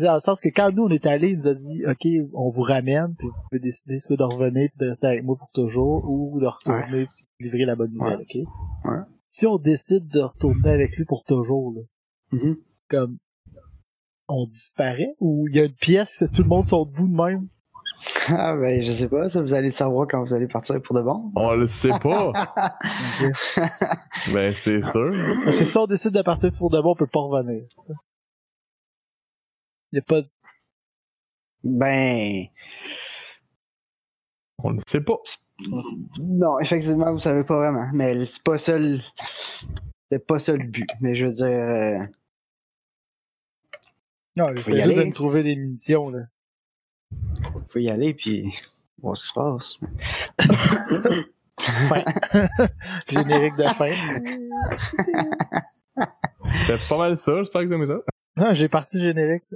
C'est 0.00 0.06
Dans 0.06 0.14
le 0.14 0.20
sens 0.20 0.40
que 0.40 0.48
quand 0.48 0.72
nous, 0.74 0.84
on 0.84 0.88
est 0.88 1.04
allés, 1.04 1.28
il 1.28 1.36
nous 1.36 1.48
a 1.48 1.52
dit, 1.52 1.82
OK, 1.86 2.08
on 2.32 2.48
vous 2.50 2.62
ramène, 2.62 3.14
puis 3.18 3.26
vous 3.28 3.34
pouvez 3.50 3.60
décider 3.60 3.98
soit 3.98 4.16
de 4.16 4.22
revenir, 4.22 4.70
puis 4.70 4.86
de 4.86 4.88
rester 4.88 5.06
avec 5.08 5.24
moi 5.24 5.36
pour 5.36 5.50
toujours, 5.52 6.08
ou 6.08 6.40
de 6.40 6.46
retourner, 6.46 7.06
puis 7.14 7.26
de 7.40 7.44
livrer 7.44 7.66
la 7.66 7.76
bonne 7.76 7.92
nouvelle, 7.92 8.20
OK? 8.22 8.34
Ouais. 8.34 8.96
Si 9.28 9.46
on 9.46 9.58
décide 9.58 10.08
de 10.08 10.20
retourner 10.20 10.70
avec 10.70 10.96
lui 10.96 11.04
pour 11.04 11.22
toujours, 11.24 11.74
là, 11.74 11.82
Mhm. 12.32 12.56
comme, 12.88 13.18
on 14.26 14.46
disparaît, 14.46 15.14
ou 15.20 15.46
il 15.48 15.56
y 15.56 15.60
a 15.60 15.64
une 15.64 15.74
pièce, 15.74 16.24
tout 16.34 16.44
le 16.44 16.48
monde 16.48 16.64
sont 16.64 16.86
debout 16.86 17.06
de 17.06 17.14
même? 17.22 17.48
Ah, 18.28 18.56
ben, 18.56 18.80
je 18.82 18.90
sais 18.90 19.08
pas, 19.08 19.28
ça, 19.28 19.42
vous 19.42 19.52
allez 19.52 19.66
le 19.68 19.72
savoir 19.72 20.06
quand 20.06 20.24
vous 20.24 20.32
allez 20.32 20.46
partir 20.46 20.80
pour 20.80 20.96
de 20.96 21.02
bon. 21.02 21.30
On 21.36 21.54
le 21.56 21.66
sait 21.66 21.90
pas. 22.00 22.32
Ben, 24.32 24.50
c'est 24.54 24.80
sûr. 24.80 25.12
Si 25.52 25.76
on 25.76 25.86
décide 25.86 26.12
de 26.12 26.22
partir 26.22 26.50
pour 26.56 26.70
de 26.70 26.80
bon, 26.80 26.92
on 26.92 26.94
peut 26.94 27.06
pas 27.06 27.20
revenir. 27.20 27.64
Il 29.92 29.96
y 29.96 29.98
a 29.98 30.02
pas 30.02 30.22
de 30.22 30.28
Ben, 31.64 32.46
On 34.58 34.70
le 34.70 34.80
sait 34.86 35.00
pas. 35.00 35.16
non, 36.20 36.58
effectivement, 36.60 37.12
vous 37.12 37.18
savez 37.18 37.44
pas 37.44 37.56
vraiment. 37.56 37.88
Mais 37.92 38.24
c'est 38.24 38.42
pas 38.42 38.58
ça 38.58 38.78
le. 38.78 39.00
C'est 40.10 40.26
pas 40.26 40.38
ça 40.38 40.52
le 40.56 40.64
but. 40.64 40.88
Mais 41.00 41.14
je 41.14 41.26
veux 41.26 41.32
dire. 41.32 41.46
euh, 41.46 41.98
Non, 44.36 44.52
y 44.52 44.58
c'est 44.58 44.76
juste 44.80 44.88
de 44.88 44.92
aller. 45.00 45.04
me 45.06 45.12
trouver 45.14 45.42
des 45.42 45.56
munitions, 45.56 46.10
là. 46.10 46.20
faut 47.68 47.78
y 47.78 47.90
aller, 47.90 48.14
puis. 48.14 48.52
voir 49.02 49.16
ce 49.16 49.22
qui 49.24 49.28
se 49.28 49.34
passe. 49.34 49.80
Fin. 51.60 52.02
Générique 53.08 53.56
de 53.56 53.64
fin. 53.64 53.92
C'était 56.46 56.78
pas 56.88 56.96
mal 56.96 57.16
ça, 57.18 57.36
j'espère 57.36 57.62
que 57.62 57.66
vous 57.66 57.74
aimez 57.74 57.86
ça. 57.86 57.98
Non, 58.36 58.54
j'ai 58.54 58.68
parti 58.68 59.00
générique. 59.00 59.44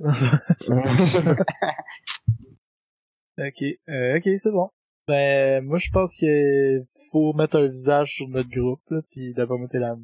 ok, 3.39 3.63
euh, 3.89 4.17
ok, 4.17 4.23
c'est 4.37 4.53
bon. 4.53 4.71
Ben, 5.07 5.65
moi, 5.65 5.79
je 5.79 5.91
pense 5.91 6.17
que 6.19 6.83
faut 7.11 7.33
mettre 7.35 7.59
un 7.59 7.67
visage 7.69 8.15
sur 8.17 8.29
notre 8.29 8.51
groupe, 8.51 8.83
là, 8.91 9.01
puis 9.11 9.33
d'abord 9.35 9.59
mettre 9.59 9.77
la... 9.77 9.97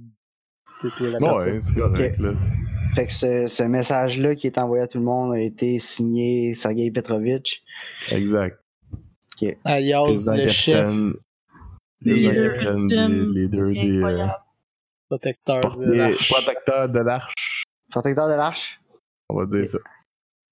La 1.01 1.19
personne. 1.19 1.55
ouais, 1.55 1.61
c'est 1.61 1.79
correct, 1.79 2.19
là. 2.19 2.33
Fait 2.95 3.05
que 3.07 3.13
ce, 3.13 3.47
ce 3.49 3.63
message-là 3.65 4.35
qui 4.35 4.47
est 4.47 4.57
envoyé 4.57 4.83
à 4.85 4.87
tout 4.87 4.99
le 4.99 5.05
monde 5.05 5.35
a 5.35 5.41
été 5.41 5.77
signé 5.79 6.55
Sergei 6.55 6.91
Petrovitch. 6.91 7.63
Exact. 8.11 8.59
Alias, 9.65 10.05
Président, 10.05 10.37
le 10.37 10.49
chef 10.49 10.91
les 12.03 12.15
leaders 12.15 12.73
des, 13.73 14.01
euh, 14.01 14.09
de 14.09 15.93
l'arche. 15.93 16.31
protecteurs 16.31 16.89
de 16.89 16.99
l'arche. 16.99 17.65
Protecteur 17.91 18.29
de 18.29 18.35
l'arche? 18.35 18.81
On 19.29 19.37
va 19.37 19.47
dire 19.47 19.67
ça. 19.67 19.79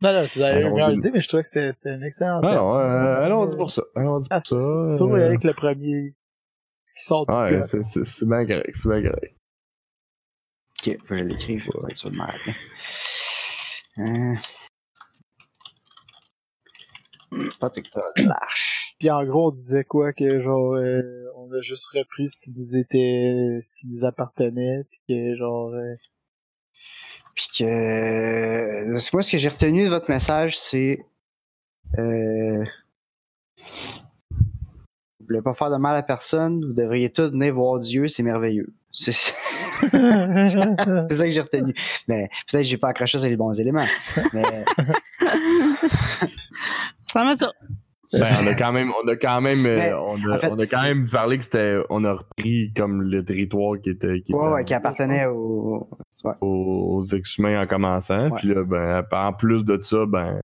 Non, 0.01 0.13
non, 0.13 0.23
vous 0.23 0.43
avez 0.43 0.61
une 0.61 0.67
Allons-y. 0.67 0.75
meilleure 0.75 0.93
idée, 0.93 1.11
mais 1.11 1.21
je 1.21 1.29
trouvais 1.29 1.43
que 1.43 1.49
c'était 1.49 1.73
c'était 1.73 1.91
un 1.91 2.03
excellent. 2.03 2.39
Ah 2.39 2.47
thème. 2.47 2.55
non, 2.55 2.75
euh, 2.79 3.25
allons-y 3.25 3.57
pour 3.57 3.71
ça. 3.71 3.83
Allons-y 3.97 4.27
Ah, 4.31 4.39
pour 4.39 4.47
ça. 4.47 4.57
c'est 4.61 4.95
toujours 4.97 5.15
euh, 5.17 5.27
avec 5.27 5.43
le 5.45 5.53
premier. 5.55 6.15
Ce 6.85 6.95
qui 6.95 7.03
sort 7.05 7.27
du 7.27 7.35
Ouais, 7.35 7.51
gars. 7.51 7.65
c'est- 7.65 8.25
bien 8.27 8.47
correct, 8.47 8.71
c'est 8.75 8.89
bien 8.89 9.03
correct. 9.11 9.35
Ok, 10.81 10.99
faut 11.01 11.07
que 11.09 11.17
je 11.17 11.25
l'écrive, 11.25 11.65
faut 11.65 11.89
être 11.89 11.97
sûr 11.97 12.11
de 12.11 12.17
m'en 12.17 12.25
rappeler. 12.27 12.55
Euh... 13.99 14.35
Protecteur 17.59 18.05
de 18.17 18.23
l'arche. 18.23 18.95
Puis 18.99 19.11
en 19.11 19.25
gros, 19.25 19.49
on 19.49 19.51
disait 19.51 19.85
quoi 19.85 20.13
que 20.13 20.41
genre 20.41 20.75
euh, 20.75 21.03
on 21.37 21.53
a 21.53 21.61
juste 21.61 21.87
repris 21.95 22.29
ce 22.29 22.41
qui 22.41 22.51
nous 22.53 22.77
était 22.77 23.59
ce 23.63 23.75
qui 23.75 23.87
nous 23.89 24.05
appartenait, 24.05 24.85
puis 24.91 25.01
que 25.09 25.37
genre 25.37 25.73
euh, 25.75 25.95
que 27.59 27.65
euh, 27.65 28.99
moi 29.13 29.23
ce 29.23 29.33
que 29.33 29.39
j'ai 29.39 29.49
retenu 29.49 29.85
de 29.85 29.89
votre 29.89 30.11
message 30.11 30.59
c'est 30.59 30.99
euh... 31.99 32.65
vous 35.21 35.27
voulez 35.29 35.43
pas 35.43 35.55
faire 35.55 35.71
de 35.71 35.77
mal 35.77 35.97
à 35.97 36.03
personne, 36.03 36.65
vous 36.65 36.75
devriez 36.75 37.11
tous 37.11 37.31
venir 37.31 37.55
voir 37.55 37.81
Dieu, 37.81 38.09
c'est 38.09 38.23
merveilleux. 38.23 38.73
C'est 38.93 39.13
ça 39.13 39.35
que 39.91 41.31
j'ai 41.31 41.41
retenu. 41.41 41.75
Mais 42.09 42.29
peut-être 42.51 42.63
que 42.63 42.69
j'ai 42.69 42.79
pas 42.79 42.89
accroché 42.89 43.19
sur 43.19 43.29
les 43.29 43.37
bons 43.37 43.59
éléments. 43.61 43.87
Mais 44.33 44.43
Ça 47.05 47.25
va 47.25 47.37
ça. 47.37 47.53
Ben, 48.13 48.27
on 48.43 48.47
a 48.47 48.55
quand 48.55 48.73
même, 48.73 48.91
on 49.03 49.09
a 49.09 49.17
quand 49.17 49.41
même, 49.43 49.67
euh, 49.67 49.77
Mais, 49.77 49.93
on, 49.93 50.17
a, 50.31 50.37
en 50.37 50.39
fait- 50.39 50.51
on 50.51 50.59
a 50.59 50.67
quand 50.67 50.83
même 50.83 51.07
parlé 51.11 51.37
que 51.37 51.45
c'était, 51.45 51.77
on 51.91 52.05
a 52.05 52.15
repris 52.15 52.73
comme 52.75 53.03
le 53.03 53.23
territoire 53.23 53.79
qui 53.83 53.91
était, 53.91 54.23
qui, 54.23 54.33
ouais, 54.33 54.39
était 54.47 54.53
ouais, 54.55 54.65
qui 54.65 54.75
appartenait 54.75 55.27
au. 55.27 55.89
Aux, 56.41 56.97
aux 56.97 57.03
ex-humains 57.03 57.63
en 57.63 57.67
commençant. 57.67 58.29
Ouais. 58.31 58.39
Puis 58.39 58.49
là, 58.49 58.65
ben, 58.65 59.05
en 59.11 59.33
plus 59.33 59.65
de 59.65 59.81
ça, 59.81 60.05
ben, 60.07 60.41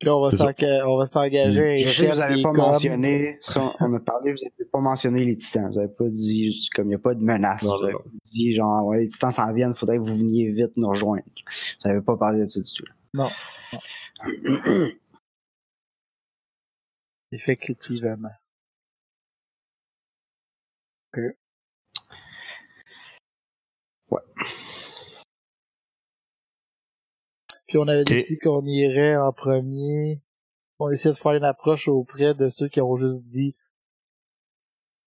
puis 0.00 0.10
on 0.10 0.20
va 0.20 1.06
s'engager 1.06 1.76
Je 1.76 1.88
sais 1.88 2.08
que 2.08 2.12
vous 2.12 2.20
avez 2.20 2.34
des 2.36 2.42
pas 2.42 2.52
coms. 2.52 2.62
mentionné, 2.62 3.38
ça, 3.40 3.62
on 3.80 3.86
on 3.86 3.94
a 3.94 4.00
parlé, 4.00 4.32
vous 4.32 4.38
avez 4.44 4.68
pas 4.70 4.80
mentionné 4.80 5.24
les 5.24 5.36
titans. 5.36 5.70
Vous 5.70 5.78
avez 5.78 5.88
pas 5.88 6.08
dit, 6.08 6.68
comme 6.74 6.86
il 6.86 6.88
n'y 6.88 6.94
a 6.94 6.98
pas 6.98 7.14
de 7.14 7.22
menace. 7.22 7.62
Non, 7.62 7.78
vous 7.78 7.84
avez 7.84 7.92
non, 7.92 8.00
pas 8.00 8.10
dit, 8.24 8.52
genre, 8.52 8.86
ouais, 8.86 9.00
les 9.00 9.08
titans 9.08 9.30
s'en 9.30 9.52
viennent, 9.52 9.74
faudrait 9.74 9.98
que 9.98 10.02
vous 10.02 10.18
veniez 10.18 10.50
vite 10.50 10.72
nous 10.76 10.88
rejoindre. 10.88 11.22
Vous 11.82 11.90
avez 11.90 12.00
pas 12.00 12.16
parlé 12.16 12.40
de 12.40 12.48
ça 12.48 12.60
du 12.60 12.72
tout. 12.72 12.84
Non. 13.14 13.30
Effectivement. 17.30 18.30
Ok. 21.16 21.36
Ouais. 24.14 24.20
Puis 27.68 27.78
on 27.78 27.88
avait 27.88 28.00
Ok. 28.02 28.06
décidé 28.08 28.38
qu'on 28.40 28.64
irait 28.64 29.16
en 29.16 29.32
premier. 29.32 30.22
On 30.78 30.90
essayait 30.90 31.12
de 31.12 31.18
faire 31.18 31.32
une 31.32 31.44
approche 31.44 31.88
auprès 31.88 32.34
de 32.34 32.48
ceux 32.48 32.68
qui 32.68 32.80
ont 32.80 32.96
juste 32.96 33.22
dit 33.22 33.56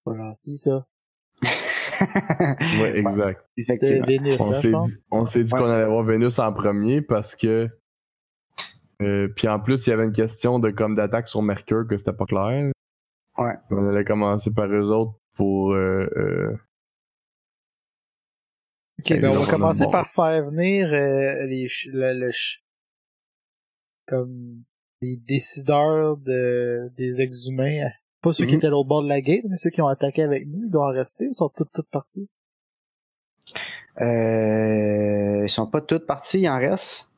pas 0.03 0.15
gentil 0.15 0.55
ça. 0.55 0.87
ouais, 2.81 2.97
exact. 2.97 3.45
C'est 3.55 3.61
Effectivement. 3.61 4.05
Vénus, 4.07 4.37
On 4.39 4.51
hein, 4.51 4.53
s'est 4.53 4.67
dit, 4.67 4.73
pense. 4.73 5.07
on 5.11 5.25
s'est 5.25 5.43
dit 5.43 5.53
Ouais, 5.53 5.59
qu'on 5.59 5.69
allait 5.69 5.85
voir 5.85 6.03
Vénus 6.03 6.39
en 6.39 6.53
premier 6.53 7.01
parce 7.01 7.35
que, 7.35 7.69
euh, 9.01 9.27
puis 9.35 9.47
en 9.47 9.59
plus, 9.59 9.85
il 9.87 9.89
y 9.89 9.93
avait 9.93 10.05
une 10.05 10.11
question 10.11 10.59
de 10.59 10.69
comme 10.71 10.95
d'attaque 10.95 11.27
sur 11.27 11.41
Mercure 11.41 11.85
que 11.87 11.97
c'était 11.97 12.13
pas 12.13 12.25
clair. 12.25 12.71
Ouais. 13.37 13.53
On 13.71 13.87
allait 13.89 14.05
commencer 14.05 14.53
par 14.53 14.67
eux 14.67 14.89
autres 14.91 15.13
pour, 15.35 15.73
euh, 15.73 16.07
euh, 16.17 16.57
Ok, 18.99 19.09
ben 19.19 19.29
on 19.29 19.39
va 19.43 19.51
commencer 19.51 19.85
par 19.91 20.09
faire 20.09 20.45
venir 20.49 20.91
euh, 20.93 21.45
les 21.45 21.67
le, 21.87 22.13
le 22.13 22.31
comme 24.07 24.63
les 25.01 25.17
décideurs 25.17 26.17
de 26.17 26.91
des 26.97 27.21
exhumains. 27.21 27.89
Pas 28.21 28.33
ceux 28.33 28.45
qui 28.45 28.53
Mhm. 28.53 28.57
étaient 28.57 28.67
à 28.67 28.69
l'autre 28.71 28.87
bord 28.89 29.03
de 29.03 29.09
la 29.09 29.21
gate, 29.21 29.43
mais 29.47 29.55
ceux 29.55 29.69
qui 29.69 29.81
ont 29.81 29.87
attaqué 29.87 30.23
avec 30.23 30.47
nous, 30.47 30.63
ils 30.65 30.71
doivent 30.71 30.89
en 30.89 30.93
rester, 30.97 31.25
ils 31.25 31.35
sont 31.35 31.49
toutes 31.55 31.71
toutes 31.73 31.89
partis. 31.89 32.27
Euh, 34.01 35.43
ils 35.43 35.49
sont 35.49 35.67
pas 35.69 35.81
toutes 35.81 36.05
partis, 36.05 36.41
il 36.41 36.49
en 36.49 36.57
reste. 36.57 37.09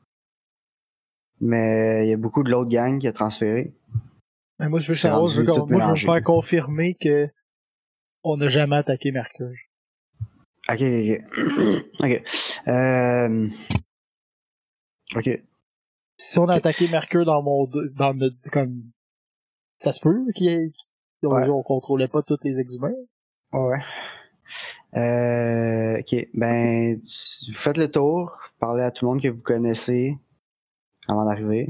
Mais 1.40 2.06
il 2.06 2.10
y 2.10 2.12
a 2.12 2.16
beaucoup 2.18 2.42
de 2.42 2.50
l'autre 2.50 2.68
gang 2.70 2.98
qui 2.98 3.08
a 3.08 3.12
transféré. 3.12 3.72
Mais 4.58 4.68
moi 4.68 4.78
je 4.78 4.88
veux 4.92 4.94
savoir, 4.94 5.26
je 5.26 5.40
veux, 5.40 5.46
moi 5.46 5.64
je 5.66 5.86
veux 5.86 5.92
me 5.92 5.96
faire 5.96 6.22
confirmer 6.22 6.94
que 6.94 7.28
on 8.22 8.36
n'a 8.36 8.48
jamais 8.48 8.76
attaqué 8.76 9.10
Mercure. 9.10 9.52
Ok, 10.72 10.80
ok, 10.82 11.10
ok. 11.10 12.00
Ok. 12.04 12.22
Euh... 12.68 13.46
Ok. 15.16 15.42
Si 16.16 16.38
on 16.38 16.48
a 16.48 16.54
attaqué 16.54 16.88
Mercure 16.88 17.24
dans 17.24 17.42
mon 17.42 17.66
dans 17.96 18.14
notre 18.14 18.36
comme 18.52 18.90
ça 19.78 19.92
se 19.92 20.00
peut 20.00 20.24
y 20.36 20.48
ait- 20.48 20.72
qu'on 21.22 21.34
Ouais. 21.34 21.48
on 21.48 21.62
contrôlait 21.62 22.08
pas 22.08 22.22
tous 22.22 22.38
les 22.44 22.58
exhumains. 22.58 22.92
Ouais. 23.52 23.78
Euh, 24.96 25.98
ok, 26.00 26.28
ben, 26.34 26.96
vous 26.96 27.54
faites 27.54 27.76
le 27.76 27.90
tour, 27.90 28.36
vous 28.42 28.56
parlez 28.58 28.82
à 28.82 28.90
tout 28.90 29.04
le 29.04 29.10
monde 29.12 29.22
que 29.22 29.28
vous 29.28 29.42
connaissez 29.42 30.16
avant 31.08 31.24
d'arriver. 31.24 31.68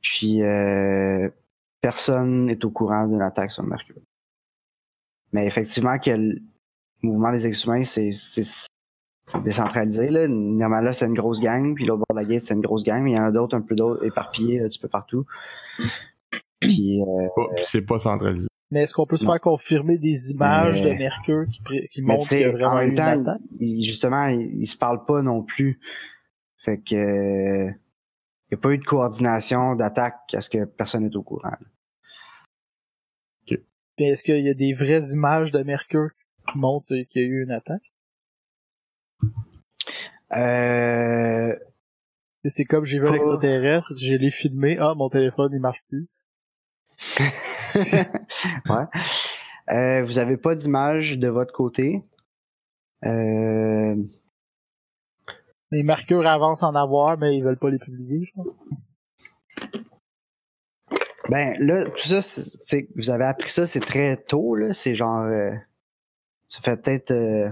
Puis, 0.00 0.42
euh, 0.42 1.28
personne 1.80 2.46
n'est 2.46 2.64
au 2.64 2.70
courant 2.70 3.06
d'une 3.08 3.22
attaque 3.22 3.50
sur 3.50 3.64
Mercure. 3.64 4.00
Mais 5.32 5.46
effectivement, 5.46 5.98
que 5.98 6.10
mouvement 7.06 7.32
des 7.32 7.46
ex-humains, 7.46 7.84
c'est, 7.84 8.10
c'est, 8.10 8.44
c'est 9.24 9.42
décentralisé. 9.42 10.08
Là. 10.08 10.28
Normalement, 10.28 10.92
c'est 10.92 11.06
une 11.06 11.14
grosse 11.14 11.40
gang, 11.40 11.74
puis 11.74 11.84
l'autre 11.84 12.04
bord 12.08 12.16
de 12.16 12.22
la 12.22 12.28
gate, 12.28 12.42
c'est 12.42 12.54
une 12.54 12.60
grosse 12.60 12.84
gang, 12.84 13.02
mais 13.02 13.12
il 13.12 13.16
y 13.16 13.18
en 13.20 13.24
a 13.24 13.32
d'autres, 13.32 13.56
un 13.56 13.60
peu 13.62 13.74
d'autres, 13.74 14.04
éparpillés 14.04 14.60
un 14.60 14.64
petit 14.68 14.78
peu 14.78 14.88
partout. 14.88 15.24
Puis, 16.60 17.02
euh, 17.02 17.28
puis 17.56 17.64
c'est 17.66 17.82
pas 17.82 17.98
centralisé. 17.98 18.46
Mais 18.70 18.82
est-ce 18.82 18.94
qu'on 18.94 19.06
peut 19.06 19.16
se 19.16 19.24
Non. 19.24 19.32
faire 19.32 19.40
confirmer 19.40 19.96
des 19.98 20.32
images 20.32 20.82
Mais- 20.82 20.94
de 20.94 20.98
Mercure 20.98 21.44
qui, 21.52 21.88
qui 21.88 22.02
montrent 22.02 22.28
qu'il 22.28 22.40
y 22.40 22.44
a 22.44 22.50
vraiment 22.50 22.72
en 22.72 22.76
même 22.78 22.88
une 22.88 22.94
temps, 22.94 23.38
justement, 23.60 24.26
ils, 24.26 24.66
se 24.66 24.76
parlent 24.76 25.04
pas 25.04 25.22
non 25.22 25.42
plus. 25.42 25.78
Fait 26.58 26.78
que 26.78 26.96
euh, 26.96 27.70
il 28.48 28.54
n'y 28.54 28.54
a 28.54 28.60
pas 28.60 28.72
eu 28.72 28.78
de 28.78 28.84
coordination 28.84 29.76
d'attaque 29.76 30.34
à 30.34 30.40
ce 30.40 30.50
que 30.50 30.64
personne 30.64 31.04
n'est 31.04 31.16
au 31.16 31.22
courant. 31.22 31.52
Puis 33.44 34.04
est-ce 34.04 34.24
qu'il 34.24 34.44
y 34.44 34.50
a 34.50 34.54
des 34.54 34.74
vraies 34.74 35.12
images 35.14 35.52
de 35.52 35.62
Mercure 35.62 36.10
qui 36.18 36.25
montrent 36.54 36.94
qu'il 37.10 37.22
y 37.22 37.24
a 37.24 37.28
eu 37.28 37.42
une 37.42 37.50
attaque? 37.50 37.92
Euh, 40.36 41.54
C'est 42.44 42.64
comme 42.64 42.84
j'ai 42.84 42.98
vu 43.00 43.06
un 43.06 43.10
Pas- 43.10 43.16
extraterrestre, 43.16 43.92
je 43.98 44.14
l'ai 44.14 44.30
filmé, 44.30 44.76
ah 44.80 44.94
mon 44.94 45.08
téléphone 45.08 45.50
il 45.52 45.60
marche 45.60 45.82
plus. 45.88 46.06
ouais. 48.70 48.84
Euh, 49.70 50.02
vous 50.04 50.18
avez 50.20 50.36
pas 50.36 50.54
d'image 50.54 51.18
de 51.18 51.26
votre 51.28 51.52
côté. 51.52 52.02
Euh, 53.04 53.96
Les 55.72 55.82
Mercure 55.82 56.24
avancent 56.26 56.62
en 56.62 56.74
avoir, 56.76 57.18
mais 57.18 57.36
ils 57.36 57.42
veulent 57.42 57.58
pas 57.58 57.70
les 57.70 57.78
publier, 57.78 58.26
je 58.26 58.32
pense. 58.34 58.46
ben 61.28 61.56
là, 61.58 61.84
tout 61.90 61.98
ça, 61.98 62.22
c'est 62.22 62.40
c'est- 62.42 62.88
vous 62.94 63.10
avez 63.10 63.24
appris 63.24 63.48
ça, 63.48 63.66
c'est 63.66 63.80
très 63.80 64.16
tôt 64.16 64.54
là. 64.54 64.72
C'est 64.72 64.94
genre, 64.94 65.22
euh, 65.24 65.52
ça 66.48 66.60
fait 66.60 66.76
peut-être, 66.76 67.10
euh, 67.10 67.50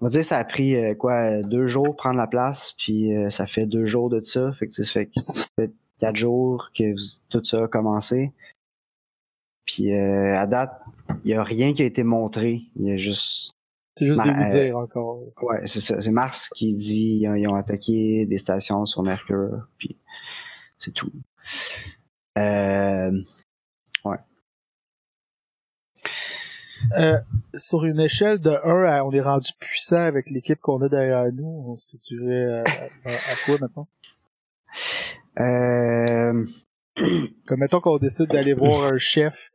on 0.00 0.06
va 0.06 0.10
dire, 0.10 0.24
ça 0.24 0.38
a 0.38 0.44
pris 0.44 0.76
euh, 0.76 0.94
quoi, 0.94 1.42
deux 1.42 1.66
jours 1.66 1.96
prendre 1.96 2.16
la 2.16 2.26
place, 2.26 2.74
puis 2.78 3.16
euh, 3.16 3.30
ça 3.30 3.46
fait 3.46 3.66
deux 3.66 3.86
jours 3.86 4.08
de 4.08 4.20
ça. 4.20 4.52
Fait 4.52 4.66
que 4.66 4.72
ça 4.72 4.84
fait 4.84 5.10
peut-être 5.56 5.74
quatre 5.98 6.16
jours 6.16 6.70
que 6.76 6.94
tout 7.28 7.44
ça 7.44 7.64
a 7.64 7.68
commencé. 7.68 8.32
Puis 9.64 9.92
euh, 9.92 10.36
à 10.36 10.46
date, 10.46 10.80
il 11.24 11.30
y 11.30 11.34
a 11.34 11.42
rien 11.42 11.72
qui 11.72 11.82
a 11.82 11.86
été 11.86 12.04
montré. 12.04 12.62
Il 12.76 12.86
y 12.86 12.92
a 12.92 12.96
juste 12.96 13.50
C'est 13.98 14.06
juste 14.06 14.24
de 14.24 14.30
vous 14.30 14.42
euh, 14.42 14.46
dire 14.46 14.76
encore. 14.76 15.20
Ouais, 15.42 15.66
c'est 15.66 15.80
ça. 15.80 16.00
C'est 16.00 16.12
Mars 16.12 16.48
qui 16.50 16.74
dit 16.74 17.18
ils 17.22 17.28
ont, 17.28 17.34
ils 17.34 17.48
ont 17.48 17.54
attaqué 17.54 18.26
des 18.26 18.38
stations 18.38 18.84
sur 18.84 19.02
Mercure, 19.02 19.66
puis 19.78 19.96
c'est 20.78 20.92
tout. 20.92 21.10
Euh, 22.38 23.10
Euh, 26.98 27.18
sur 27.54 27.84
une 27.84 28.00
échelle 28.00 28.38
de 28.38 28.50
1 28.50 28.84
à 28.84 29.04
on 29.04 29.10
est 29.12 29.20
rendu 29.20 29.50
puissant 29.58 30.02
avec 30.02 30.30
l'équipe 30.30 30.60
qu'on 30.60 30.80
a 30.82 30.88
derrière 30.88 31.32
nous, 31.32 31.64
on 31.68 31.74
se 31.74 31.90
situerait 31.96 32.60
à, 32.60 32.62
à- 33.04 33.08
à 33.08 33.34
quoi 33.46 33.56
maintenant? 33.60 33.88
euh, 35.40 36.44
Comme 37.46 37.60
mettons 37.60 37.80
qu'on 37.80 37.98
décide 37.98 38.28
d'aller 38.30 38.54
voir 38.54 38.92
un 38.92 38.98
chef, 38.98 39.50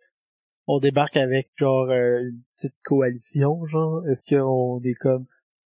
on 0.67 0.79
débarque 0.79 1.17
avec 1.17 1.49
genre 1.55 1.89
euh, 1.89 2.21
une 2.21 2.41
petite 2.55 2.75
coalition, 2.83 3.65
genre. 3.65 4.07
Est-ce 4.07 4.23
qu'on 4.25 4.81
est 4.83 4.93
comme 4.93 5.25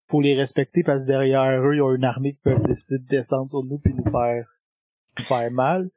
faut 0.09 0.21
les 0.21 0.35
respecter 0.35 0.83
parce 0.83 1.03
que 1.03 1.07
derrière 1.07 1.61
eux, 1.61 1.75
ils 1.75 1.81
ont 1.81 1.93
une 1.93 2.03
armée 2.03 2.33
qui 2.33 2.39
peut 2.39 2.55
décider 2.67 2.99
de 2.99 3.07
descendre 3.07 3.49
sur 3.49 3.63
nous 3.63 3.77
puis 3.79 3.93
nous 3.93 4.11
faire 4.11 4.45
nous 5.17 5.25
faire 5.25 5.51
mal? 5.51 5.89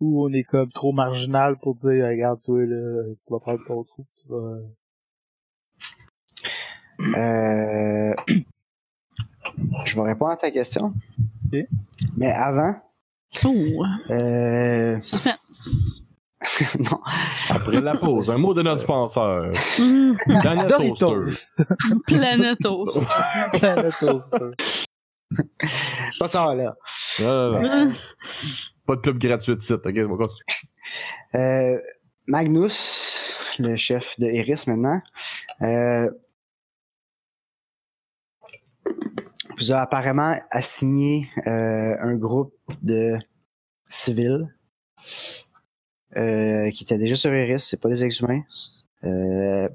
Ou 0.00 0.24
on 0.26 0.32
est 0.32 0.44
comme 0.44 0.70
trop 0.72 0.92
marginal 0.92 1.56
pour 1.58 1.74
dire 1.74 2.06
regarde 2.06 2.40
toi 2.42 2.60
là, 2.64 3.04
tu 3.24 3.32
vas 3.32 3.40
prendre 3.40 3.64
ton 3.66 3.82
trou, 3.84 4.04
tu 4.20 4.28
vas. 4.28 4.58
Euh, 7.00 8.14
je 9.86 9.96
vais 9.96 10.02
répondre 10.02 10.32
à 10.32 10.36
ta 10.36 10.50
question. 10.50 10.92
Mais 12.16 12.32
avant, 12.32 12.74
Oh, 13.44 13.84
euh... 14.10 14.98
suspense. 15.00 16.02
non, 16.78 17.00
Après 17.50 17.80
la 17.80 17.94
pause, 17.94 18.30
un 18.30 18.38
mot 18.38 18.54
de 18.54 18.62
notre 18.62 18.80
sponsor. 18.82 19.52
Toaster. 20.26 20.66
Doritos! 20.68 21.56
Planète 22.06 22.58
Toast. 22.60 23.04
Planet 23.52 23.94
Toaster. 23.98 24.50
pas 26.20 26.28
ça 26.28 26.54
là. 26.54 26.76
Non, 27.22 27.52
non, 27.52 27.62
non. 27.62 27.92
Pas 28.86 28.96
de 28.96 29.00
club 29.00 29.18
gratuit 29.18 29.56
de 29.56 29.60
site, 29.60 29.84
ok? 29.84 29.94
On 29.96 30.16
va 30.16 30.24
continuer. 30.24 30.44
Euh, 31.34 31.78
Magnus, 32.28 33.56
le 33.58 33.74
chef 33.76 34.18
de 34.20 34.26
Eris 34.26 34.64
maintenant, 34.68 35.00
euh, 35.62 36.08
vous 39.56 39.72
a 39.72 39.80
apparemment 39.80 40.34
assigné 40.50 41.30
euh, 41.46 41.96
un 42.00 42.14
groupe 42.14 42.54
de 42.82 43.18
civils 43.84 44.54
euh, 46.16 46.70
qui 46.70 46.84
étaient 46.84 46.98
déjà 46.98 47.14
sur 47.14 47.32
Eris, 47.32 47.60
c'est 47.60 47.80
pas 47.80 47.88
des 47.88 48.04
ex-humains, 48.04 48.42
euh, 49.04 49.68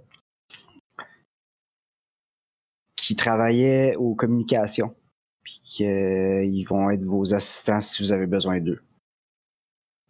qui 2.95 3.15
travaillaient 3.15 3.95
aux 3.95 4.15
communications, 4.15 4.95
puis 5.43 5.59
qu'ils 5.63 6.67
vont 6.67 6.89
être 6.89 7.03
vos 7.03 7.33
assistants 7.33 7.81
si 7.81 8.03
vous 8.03 8.11
avez 8.11 8.27
besoin 8.27 8.59
d'eux. 8.59 8.81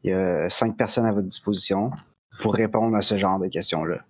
Il 0.04 0.10
y 0.10 0.14
a 0.14 0.50
cinq 0.50 0.78
personnes 0.78 1.06
à 1.06 1.14
votre 1.14 1.28
disposition 1.28 1.92
pour 2.42 2.56
répondre 2.56 2.96
à 2.96 3.02
ce 3.02 3.18
genre 3.18 3.40
de 3.40 3.48
questions-là. 3.48 4.04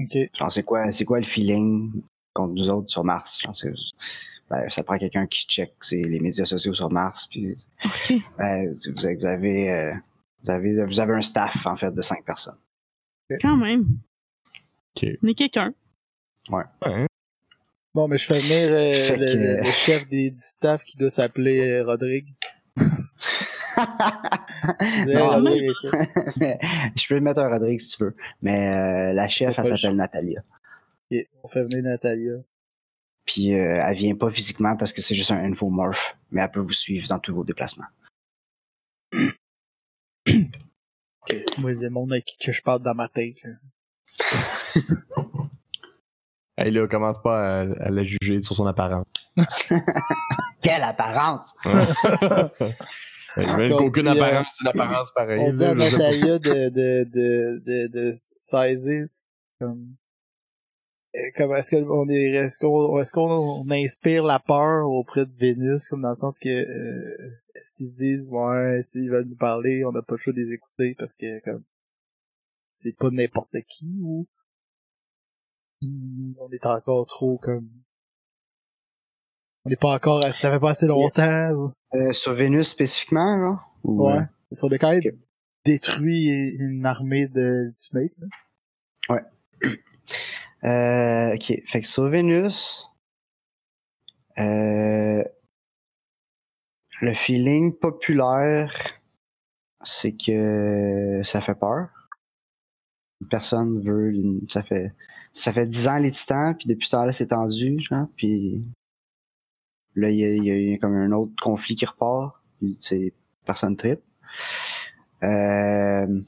Ok. 0.00 0.16
Genre, 0.36 0.52
c'est 0.52 0.62
quoi, 0.64 0.90
c'est 0.92 1.04
quoi 1.04 1.18
le 1.18 1.24
feeling 1.24 2.02
contre 2.34 2.54
nous 2.54 2.68
autres 2.70 2.90
sur 2.90 3.04
Mars? 3.04 3.40
Genre, 3.40 3.54
ben, 4.50 4.68
ça 4.70 4.82
prend 4.82 4.96
quelqu'un 4.98 5.26
qui 5.26 5.46
check 5.46 5.74
c'est 5.82 6.00
les 6.02 6.20
médias 6.20 6.44
sociaux 6.44 6.72
sur 6.74 6.90
Mars. 6.90 7.26
Puis, 7.26 7.54
Ok. 7.84 8.14
ben, 8.38 8.72
vous 8.72 9.06
avez, 9.06 9.16
vous 9.16 9.26
avez, 9.26 9.70
euh, 9.72 9.92
vous 10.44 10.50
avez, 10.50 10.84
vous 10.84 11.00
avez 11.00 11.14
un 11.14 11.22
staff 11.22 11.66
en 11.66 11.76
fait 11.76 11.90
de 11.92 12.00
cinq 12.02 12.24
personnes. 12.24 12.58
Quand 13.40 13.56
même. 13.56 13.86
Est 15.02 15.34
quelqu'un. 15.34 15.72
Ouais. 16.50 16.64
Bon, 17.94 18.08
mais 18.08 18.16
je 18.18 18.26
fais 18.26 18.38
venir 18.38 18.68
euh, 18.72 18.92
le, 19.18 19.26
que- 19.26 19.36
le- 19.38 19.56
le 19.64 19.70
chef 19.70 20.08
des, 20.08 20.30
du 20.30 20.40
staff 20.40 20.82
qui 20.84 20.96
doit 20.96 21.10
s'appeler 21.10 21.60
euh, 21.68 21.84
Rodrigue. 21.84 22.34
Non, 25.06 25.40
mais, 25.42 25.58
je 26.96 27.08
peux 27.08 27.14
le 27.14 27.20
mettre 27.20 27.40
un 27.40 27.48
Rodrigue 27.48 27.80
si 27.80 27.96
tu 27.96 28.04
veux. 28.04 28.14
Mais 28.42 28.68
euh, 28.68 29.12
la 29.12 29.28
chef, 29.28 29.58
elle 29.58 29.66
s'appelle 29.66 29.94
Natalia. 29.94 30.42
Ok, 31.10 31.26
On 31.42 31.48
fait 31.48 31.62
venir 31.62 31.82
Natalia. 31.82 32.34
Puis 33.24 33.54
euh, 33.54 33.82
elle 33.84 33.96
vient 33.96 34.14
pas 34.14 34.30
physiquement 34.30 34.76
parce 34.76 34.92
que 34.92 35.00
c'est 35.02 35.14
juste 35.14 35.30
un 35.30 35.44
infomorph, 35.44 36.16
mais 36.30 36.42
elle 36.42 36.50
peut 36.50 36.60
vous 36.60 36.72
suivre 36.72 37.06
dans 37.08 37.18
tous 37.18 37.34
vos 37.34 37.44
déplacements. 37.44 37.86
Ok, 39.12 39.26
c'est 41.26 41.58
moi 41.58 41.72
le 41.72 41.90
monde 41.90 42.12
avec 42.12 42.24
qui 42.24 42.36
que 42.38 42.52
je 42.52 42.62
parle 42.62 42.82
dans 42.82 42.94
ma 42.94 43.08
tête. 43.08 43.42
Là. 43.44 43.50
Hey 46.60 46.72
là, 46.72 46.88
commence 46.88 47.22
pas 47.22 47.60
à, 47.60 47.60
à 47.60 47.88
la 47.88 48.02
juger 48.02 48.42
sur 48.42 48.56
son 48.56 48.66
apparence. 48.66 49.06
Quelle 50.60 50.82
apparence! 50.82 51.54
Si, 51.62 51.68
euh, 51.68 51.78
apparence, 53.38 54.56
c'est 54.56 54.62
une 54.62 54.66
apparence 54.66 55.12
pareille. 55.14 55.38
On 55.38 55.52
dit 55.52 55.64
à. 55.64 55.76
Natalia 55.76 56.40
de, 56.40 56.68
de, 56.68 57.04
de, 57.04 57.62
de, 57.64 57.86
de 57.86 58.10
saisir 58.12 59.06
comme. 59.60 59.94
Euh, 61.18 61.30
Comme 61.36 61.52
est-ce 61.54 61.70
qu'on 61.70 62.08
est 62.08 62.30
est-ce 62.32 62.58
qu'on 62.58 62.98
est-ce 63.00 63.12
qu'on 63.12 63.70
inspire 63.70 64.24
la 64.24 64.38
peur 64.38 64.88
auprès 64.88 65.26
de 65.26 65.32
Vénus? 65.36 65.88
Comme 65.88 66.02
dans 66.02 66.10
le 66.10 66.14
sens 66.14 66.38
que 66.38 66.48
euh, 66.48 67.30
est-ce 67.54 67.74
qu'ils 67.74 67.88
se 67.88 67.96
disent 67.98 68.30
ouais 68.30 68.82
s'ils 68.84 69.10
veulent 69.10 69.26
nous 69.28 69.36
parler 69.36 69.84
on 69.84 69.92
n'a 69.92 70.02
pas 70.02 70.14
le 70.14 70.18
choix 70.18 70.32
de 70.32 70.38
les 70.40 70.52
écouter 70.52 70.94
parce 70.98 71.14
que 71.16 71.40
comme 71.44 71.64
c'est 72.72 72.96
pas 72.96 73.10
n'importe 73.10 73.56
qui 73.68 73.98
ou 74.02 74.26
on 75.82 76.50
est 76.52 76.66
encore 76.66 77.06
trop 77.06 77.38
comme 77.38 77.68
on 79.64 79.70
n'est 79.70 79.76
pas 79.76 79.94
encore 79.94 80.22
ça 80.32 80.50
fait 80.50 80.60
pas 80.60 80.70
assez 80.70 80.86
longtemps 80.86 81.50
ou... 81.52 81.72
Euh, 81.94 82.12
sur 82.12 82.32
Vénus 82.32 82.68
spécifiquement, 82.68 83.36
là? 83.36 83.60
Ou, 83.82 84.06
Ouais. 84.06 84.18
euh, 84.18 84.56
qu'on 84.60 84.68
a 84.68 84.78
quand 84.78 84.90
même 84.90 85.00
détruit 85.64 86.28
une 86.28 86.84
armée 86.84 87.28
de 87.28 87.70
Ultimate, 87.72 88.12
là. 88.18 89.20
Euh, 90.64 91.34
ok, 91.34 91.62
fait 91.66 91.80
que 91.80 91.86
sur 91.86 92.08
Vénus, 92.08 92.88
euh, 94.38 95.24
le 97.00 97.14
feeling 97.14 97.72
populaire, 97.72 98.72
c'est 99.82 100.12
que 100.12 101.20
ça 101.24 101.40
fait 101.40 101.54
peur. 101.54 101.88
Personne 103.30 103.80
veut, 103.80 104.12
ça 104.48 104.62
fait, 104.62 104.92
ça 105.32 105.52
fait 105.52 105.66
10 105.66 105.88
ans 105.88 105.98
les 105.98 106.10
titans, 106.10 106.56
puis 106.56 106.68
depuis 106.68 106.86
ce 106.86 106.92
temps-là 106.92 107.12
c'est 107.12 107.28
tendu, 107.28 107.80
genre, 107.80 108.06
puis 108.16 108.62
là 109.96 110.10
il 110.10 110.18
y 110.18 110.24
a, 110.24 110.34
il 110.34 110.44
y 110.44 110.50
a 110.50 110.56
eu 110.56 110.78
comme 110.78 110.94
un 110.94 111.10
autre 111.12 111.32
conflit 111.40 111.74
qui 111.74 111.86
repart, 111.86 112.36
puis 112.58 112.76
c'est 112.78 113.12
personne 113.44 113.76
trip. 113.76 114.00
Euh, 115.22 116.20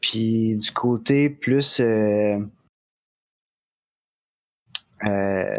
Puis 0.00 0.56
du 0.56 0.70
côté 0.70 1.28
plus 1.30 1.80
euh, 1.80 2.38
euh, 5.04 5.52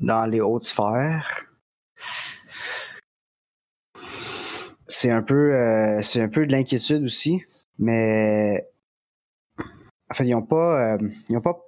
dans 0.00 0.26
les 0.26 0.40
hautes 0.40 0.62
sphères, 0.64 1.44
c'est 4.88 5.10
un 5.10 5.22
peu 5.22 5.54
euh, 5.54 6.02
c'est 6.02 6.20
un 6.20 6.28
peu 6.28 6.46
de 6.46 6.52
l'inquiétude 6.52 7.04
aussi, 7.04 7.42
mais 7.78 8.68
en 10.10 10.14
fait 10.14 10.26
ils 10.26 10.34
ont 10.34 10.42
pas 10.42 10.94
euh, 10.94 11.08
ils 11.28 11.36
ont 11.36 11.40
pas 11.40 11.58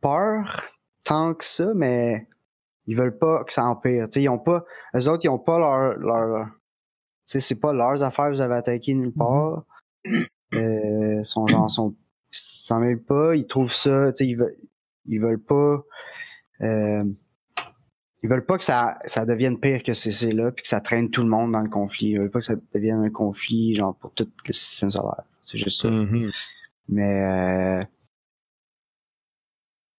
peur 0.00 0.64
tant 1.04 1.34
que 1.34 1.44
ça, 1.44 1.72
mais 1.74 2.28
ils 2.86 2.96
veulent 2.96 3.18
pas 3.18 3.44
que 3.44 3.52
ça 3.52 3.64
empire. 3.66 4.08
T'sais, 4.08 4.22
ils 4.22 4.28
ont 4.28 4.38
pas 4.38 4.64
eux 4.94 5.08
autres 5.08 5.24
ils 5.24 5.28
ont 5.28 5.38
pas 5.38 5.58
leur 5.58 5.96
leur 5.98 6.48
sais, 7.26 7.40
c'est 7.40 7.60
pas 7.60 7.72
leurs 7.72 8.02
affaires, 8.02 8.30
vous 8.30 8.40
avez 8.40 8.54
attaqué 8.54 8.94
nulle 8.94 9.12
part. 9.12 9.64
Euh, 10.54 11.24
sont 11.24 11.46
genre, 11.46 11.70
sont, 11.70 11.94
ils 12.32 12.38
s'en 12.38 12.80
mêlent 12.80 13.02
pas, 13.02 13.34
ils 13.34 13.46
trouvent 13.46 13.74
ça, 13.74 14.12
tu 14.12 14.18
sais, 14.18 14.30
ils 14.30 14.36
veulent, 14.36 14.56
ils 15.06 15.20
veulent 15.20 15.42
pas, 15.42 15.82
euh, 16.60 17.02
ils 18.22 18.30
veulent 18.30 18.46
pas 18.46 18.56
que 18.56 18.64
ça, 18.64 18.98
ça 19.04 19.24
devienne 19.24 19.58
pire 19.58 19.82
que 19.82 19.92
c'est, 19.92 20.12
c'est 20.12 20.30
là, 20.30 20.52
puis 20.52 20.62
que 20.62 20.68
ça 20.68 20.80
traîne 20.80 21.10
tout 21.10 21.22
le 21.22 21.28
monde 21.28 21.52
dans 21.52 21.60
le 21.60 21.68
conflit. 21.68 22.10
Ils 22.10 22.18
veulent 22.18 22.30
pas 22.30 22.38
que 22.38 22.44
ça 22.44 22.54
devienne 22.72 23.04
un 23.04 23.10
conflit, 23.10 23.74
genre, 23.74 23.94
pour 23.96 24.12
tout 24.12 24.28
le 24.46 24.52
système 24.52 24.90
solaire. 24.90 25.24
C'est 25.42 25.58
juste 25.58 25.82
ça. 25.82 25.90
Mhm. 25.90 26.30
Mais, 26.88 27.82
euh, 27.82 27.84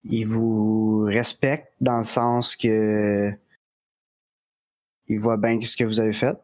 ils 0.03 0.25
vous 0.25 1.03
respectent 1.05 1.73
dans 1.81 1.97
le 1.97 2.03
sens 2.03 2.55
que, 2.55 3.31
ils 5.07 5.19
voient 5.19 5.37
bien 5.37 5.59
ce 5.61 5.75
que 5.75 5.83
vous 5.83 5.99
avez 5.99 6.13
fait 6.13 6.37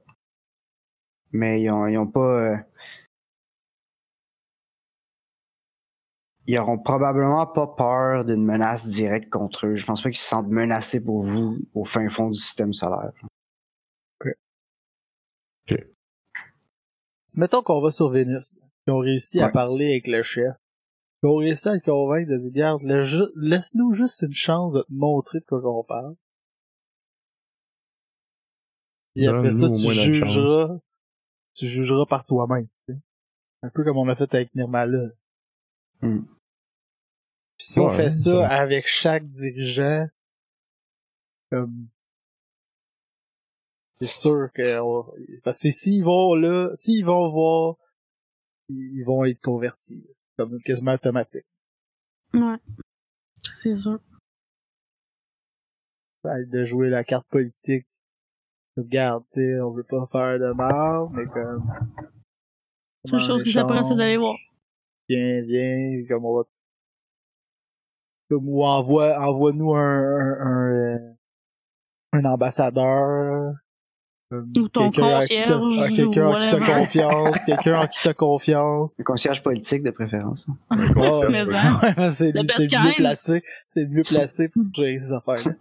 mais 1.33 1.61
ils 1.61 1.69
ont, 1.71 1.87
ils 1.87 1.97
ont 1.97 2.07
pas. 2.07 2.53
euh, 2.53 2.57
ils 6.45 6.57
auront 6.59 6.77
probablement 6.77 7.47
pas 7.47 7.67
peur 7.67 8.25
d'une 8.25 8.43
menace 8.43 8.87
directe 8.87 9.29
contre 9.29 9.67
eux. 9.67 9.75
Je 9.75 9.85
pense 9.85 10.01
pas 10.01 10.09
qu'ils 10.09 10.17
se 10.19 10.27
sentent 10.27 10.49
menacés 10.49 11.03
pour 11.03 11.19
vous 11.23 11.57
au 11.73 11.85
fin 11.85 12.09
fond 12.09 12.27
du 12.29 12.37
système 12.37 12.73
solaire. 12.73 13.11
Si 17.27 17.39
mettons 17.39 17.61
qu'on 17.63 17.81
va 17.81 17.89
sur 17.91 18.09
Vénus, 18.09 18.55
puis 18.85 18.93
on 18.93 18.99
réussit 18.99 19.41
à 19.41 19.45
Ouais. 19.45 19.51
parler 19.53 19.85
avec 19.91 20.07
le 20.07 20.21
chef, 20.21 20.53
puis 21.21 21.31
on 21.31 21.35
réussit 21.35 21.67
à 21.67 21.73
le 21.73 21.79
convaincre 21.79 22.29
de 22.29 22.49
dire, 22.49 22.77
ju- 23.01 23.31
laisse-nous 23.35 23.93
juste 23.93 24.21
une 24.21 24.33
chance 24.33 24.73
de 24.73 24.81
te 24.81 24.91
montrer 24.93 25.39
de 25.39 25.45
quoi 25.45 25.61
qu'on 25.61 25.83
parle. 25.83 26.15
Puis 29.15 29.25
après 29.27 29.53
ça, 29.53 29.67
tu 29.71 29.89
jugeras, 29.89 30.77
tu 31.53 31.65
jugeras 31.67 32.05
par 32.05 32.25
toi-même, 32.25 32.67
tu 32.67 32.83
sais. 32.93 32.99
Un 33.61 33.69
peu 33.69 33.83
comme 33.83 33.97
on 33.97 34.09
a 34.09 34.15
fait 34.15 34.33
avec 34.33 34.53
Nirmala. 34.55 35.09
Puis 36.01 36.09
si 37.59 37.79
on 37.79 37.89
fait 37.89 38.09
ça 38.09 38.39
ouais. 38.39 38.43
avec 38.45 38.85
chaque 38.87 39.29
dirigeant, 39.29 40.07
comme, 41.49 41.87
c'est 43.99 44.07
sûr 44.07 44.49
que, 44.53 44.81
on- 44.81 45.05
parce 45.43 45.61
que 45.61 45.71
s'ils 45.71 46.03
vont 46.03 46.33
là, 46.35 46.71
s'ils 46.75 47.05
vont 47.05 47.29
voir, 47.31 47.77
ils 48.69 49.03
vont 49.05 49.23
être 49.23 49.39
convertis, 49.41 50.05
comme 50.37 50.59
quasiment 50.63 50.93
automatique. 50.93 51.45
Ouais. 52.33 52.57
C'est 53.43 53.75
sûr. 53.75 53.99
Ben, 56.23 56.43
De 56.49 56.63
jouer 56.63 56.89
la 56.89 57.03
carte 57.03 57.27
politique. 57.27 57.85
Regarde, 58.77 59.23
tu 59.31 59.41
sais, 59.41 59.59
on 59.61 59.71
veut 59.71 59.83
pas 59.83 60.05
faire 60.11 60.39
de 60.39 60.51
mal, 60.53 61.07
mais 61.11 61.25
comme. 61.25 61.63
C'est 63.05 63.15
une 63.17 63.19
chose 63.21 63.43
que 63.43 63.49
j'apprécie 63.49 63.95
d'aller 63.95 64.17
voir. 64.17 64.35
Viens, 65.09 65.41
viens, 65.41 66.03
comme 66.09 66.25
on 66.25 66.37
va. 66.37 66.43
Comme, 68.29 68.47
ou 68.49 68.63
envoie, 68.63 69.19
envoie-nous 69.19 69.75
un, 69.75 69.79
un, 69.79 70.37
un, 70.41 70.71
euh, 70.71 71.13
un 72.13 72.25
ambassadeur. 72.25 73.53
Ou 74.31 74.67
ton 74.69 74.89
quelqu'un 74.89 75.17
en 75.17 75.19
qui 75.19 75.43
t'as- 75.43 75.53
concierge, 75.59 75.95
Quelqu'un 75.95 76.27
en 76.27 76.37
qui 76.39 76.49
t'as 76.49 76.79
confiance, 76.79 77.43
quelqu'un 77.45 77.79
en 77.81 77.85
qui 77.85 77.99
t'as 78.01 78.13
confiance. 78.15 78.97
Le 78.97 79.03
concierge 79.03 79.43
politique 79.43 79.83
de 79.83 79.91
préférence. 79.91 80.47
Mais 80.71 80.77
ouais, 80.77 82.11
c'est 82.11 82.31
Le 82.31 82.41
c'est 82.49 82.63
mieux 82.63 82.93
placé. 82.95 83.43
C'est 83.67 83.81
le 83.81 83.89
mieux 83.89 84.01
placé 84.01 84.47
pour 84.47 84.63
gérer 84.73 84.97
ces 84.97 85.13
affaires-là. 85.13 85.53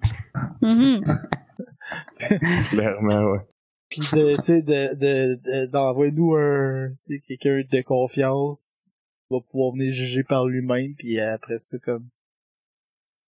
Clairement, 2.70 3.32
ouais. 3.32 3.40
Puis 3.88 4.00
de, 4.00 4.36
tu 4.36 4.42
sais, 4.42 4.62
de, 4.62 4.94
de, 4.94 5.34
de- 5.42 5.66
d'envoyer-nous 5.66 6.34
un, 6.36 6.90
tu 6.92 6.96
sais, 7.00 7.20
quelqu'un 7.20 7.62
de 7.70 7.82
confiance 7.82 8.76
qui 8.80 8.88
va 9.34 9.40
pouvoir 9.40 9.72
venir 9.72 9.92
juger 9.92 10.22
par 10.24 10.46
lui-même, 10.46 10.94
puis 10.94 11.20
après 11.20 11.58
ça, 11.58 11.78
comme, 11.78 12.08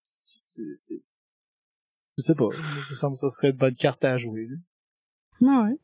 tu, 0.04 0.38
tu- 0.46 0.78
tu- 0.86 1.02
je 2.16 2.22
sais 2.22 2.34
pas, 2.34 2.48
il 2.52 2.90
me 2.90 2.94
semble 2.94 3.14
que 3.14 3.20
ça 3.20 3.30
serait 3.30 3.50
une 3.50 3.56
bonne 3.56 3.74
carte 3.74 4.04
à 4.04 4.16
jouer, 4.16 4.46
là. 4.46 4.56
Ah 5.42 5.64
ouais. 5.68 5.76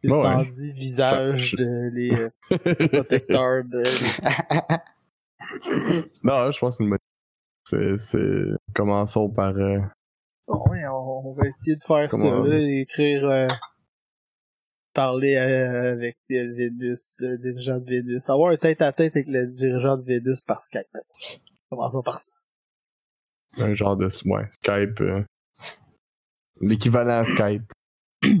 Qu'est-ce 0.00 0.14
que 0.14 0.20
Ouais. 0.22 0.72
visage 0.72 1.56
de 1.56 1.90
les 1.92 2.12
euh, 2.12 2.30
protecteurs 2.88 3.64
de... 3.64 3.82
non, 6.22 6.52
je 6.52 6.58
pense 6.60 6.78
que 6.78 6.78
c'est 6.78 6.84
une 6.84 6.90
bonne. 6.90 6.98
C'est, 7.64 7.96
c'est... 7.98 8.57
Commençons 8.74 9.28
par. 9.30 9.56
euh, 9.56 9.80
Ouais, 10.48 10.86
on, 10.88 11.28
on 11.28 11.32
va 11.34 11.46
essayer 11.46 11.76
de 11.76 11.82
faire 11.82 12.10
ça, 12.10 12.30
là, 12.30 12.58
écrire, 12.58 13.24
euh, 13.28 13.46
parler 14.94 15.34
euh, 15.36 15.92
avec 15.92 16.16
euh, 16.30 16.54
Vénus, 16.54 17.18
le 17.20 17.36
dirigeant 17.36 17.78
de 17.78 17.84
Vénus, 17.84 18.28
avoir 18.30 18.52
un 18.52 18.56
tête-à-tête 18.56 19.14
avec 19.16 19.28
le 19.28 19.46
dirigeant 19.48 19.96
de 19.98 20.02
Vénus 20.04 20.40
par 20.40 20.60
Skype. 20.60 20.86
Commençons 21.70 22.02
par 22.02 22.18
ça. 22.18 22.32
un 23.60 23.74
genre 23.74 23.96
de. 23.96 24.08
Ouais, 24.26 24.46
Skype. 24.52 25.00
euh, 25.02 25.22
L'équivalent 26.60 27.18
à 27.20 27.24
Skype. 27.24 27.70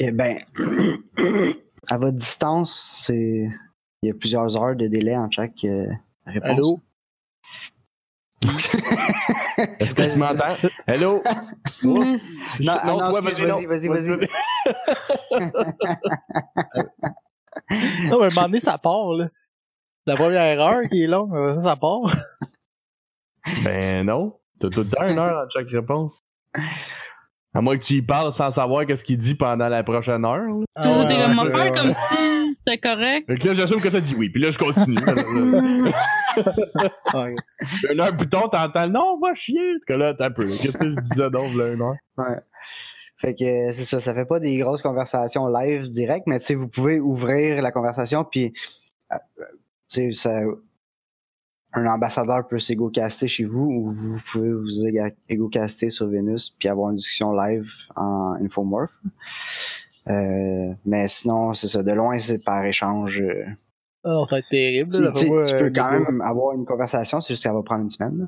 Ok, 0.00 0.12
ben, 0.12 0.38
à 1.88 1.98
votre 1.98 2.16
distance, 2.16 3.02
c'est. 3.04 3.48
Il 4.02 4.06
y 4.06 4.10
a 4.10 4.14
plusieurs 4.14 4.56
heures 4.62 4.76
de 4.76 4.86
délai 4.86 5.16
en 5.16 5.28
chaque 5.28 5.64
euh, 5.64 5.86
réponse. 6.24 6.48
Allô? 6.50 6.80
Est-ce 9.80 9.94
que 9.94 10.12
tu 10.12 10.18
m'entends? 10.18 10.54
Hello? 10.86 11.22
Oh. 11.24 12.04
Non, 12.60 12.76
ah 12.80 12.86
non, 12.86 12.98
toi, 12.98 13.20
excuse, 13.26 13.46
vas-y, 13.46 13.66
vas-y, 13.66 13.88
vas-y. 13.88 14.08
Non, 18.08 18.18
mais 18.18 18.24
à 18.24 18.26
un 18.26 18.34
moment 18.34 18.42
donné, 18.42 18.60
ça 18.60 18.78
part, 18.78 19.12
là. 19.14 19.28
La 20.06 20.14
première 20.14 20.60
heure 20.60 20.82
qui 20.90 21.02
est 21.02 21.06
longue, 21.06 21.34
ça, 21.54 21.62
ça 21.62 21.76
part. 21.76 22.02
Ben 23.64 24.06
non. 24.06 24.38
T'as 24.60 24.68
tout 24.70 24.80
le 24.80 24.88
temps 24.88 25.06
une 25.08 25.18
heure 25.18 25.38
à 25.38 25.46
chaque 25.52 25.70
réponse. 25.70 26.20
À 27.54 27.60
moins 27.60 27.76
que 27.76 27.84
tu 27.84 27.94
y 27.94 28.02
parles 28.02 28.32
sans 28.32 28.50
savoir 28.50 28.86
qu'est-ce 28.86 29.04
qu'il 29.04 29.16
dit 29.16 29.34
pendant 29.34 29.68
la 29.68 29.82
prochaine 29.82 30.24
heure. 30.24 30.46
là. 30.46 30.64
Tu 30.82 30.88
t'es 31.06 31.16
comme 31.16 31.34
faire 31.56 31.72
comme 31.72 31.92
si 31.92 32.14
c'était 32.54 32.78
correct. 32.78 33.26
Fait 33.26 33.34
que 33.34 33.48
là, 33.48 33.54
j'assume 33.54 33.80
que 33.80 33.88
t'as 33.88 34.00
dit 34.00 34.14
oui, 34.16 34.28
puis 34.30 34.42
là, 34.42 34.50
je 34.50 34.58
continue. 34.58 34.98
Une 37.90 38.00
heure 38.00 38.16
plus 38.16 38.28
tard, 38.28 38.50
t'entends 38.50 38.88
non, 38.88 39.18
va 39.18 39.34
chier. 39.34 39.74
Que 39.86 39.94
là, 39.94 40.14
t'as 40.14 40.26
un 40.26 40.30
peu. 40.30 40.46
Qu'est-ce 40.46 40.78
que 40.78 40.90
je 40.90 41.00
disais 41.00 41.30
donc, 41.30 41.54
là, 41.54 41.72
une 41.72 41.82
heure? 41.82 41.96
Ouais. 42.16 42.40
Fait 43.16 43.34
que 43.34 43.44
euh, 43.44 43.72
c'est 43.72 43.84
ça, 43.84 43.98
ça 43.98 44.14
fait 44.14 44.26
pas 44.26 44.38
des 44.38 44.56
grosses 44.58 44.82
conversations 44.82 45.48
live 45.48 45.90
direct, 45.90 46.26
mais 46.28 46.38
tu 46.38 46.46
sais, 46.46 46.54
vous 46.54 46.68
pouvez 46.68 47.00
ouvrir 47.00 47.60
la 47.62 47.72
conversation, 47.72 48.24
puis 48.24 48.52
euh, 49.12 49.16
tu 49.88 50.12
sais, 50.12 50.12
ça, 50.12 50.40
un 51.72 51.86
ambassadeur 51.86 52.46
peut 52.46 52.60
s'égo-caster 52.60 53.26
chez 53.26 53.44
vous, 53.44 53.64
ou 53.64 53.90
vous 53.90 54.20
pouvez 54.30 54.52
vous 54.52 54.86
égo-caster 55.28 55.90
sur 55.90 56.06
Vénus, 56.08 56.50
puis 56.50 56.68
avoir 56.68 56.90
une 56.90 56.96
discussion 56.96 57.32
live 57.32 57.72
en 57.96 58.34
infomorph. 58.40 59.00
Euh, 60.08 60.72
mais 60.86 61.06
sinon, 61.08 61.52
c'est 61.52 61.68
ça, 61.68 61.82
de 61.82 61.92
loin, 61.92 62.18
c'est 62.18 62.42
par 62.42 62.64
échange. 62.64 63.20
euh. 63.22 63.44
Ah 64.04 64.10
non, 64.12 64.24
ça 64.24 64.36
va 64.36 64.38
être 64.40 64.48
terrible. 64.48 64.90
Tu 64.90 64.98
tu 65.26 65.32
euh, 65.32 65.58
peux 65.58 65.70
quand 65.72 65.90
même 65.98 66.20
avoir 66.22 66.54
une 66.54 66.64
conversation, 66.64 67.20
c'est 67.20 67.34
juste 67.34 67.42
qu'elle 67.42 67.52
va 67.52 67.62
prendre 67.62 67.82
une 67.82 67.90
semaine. 67.90 68.18
là. 68.18 68.26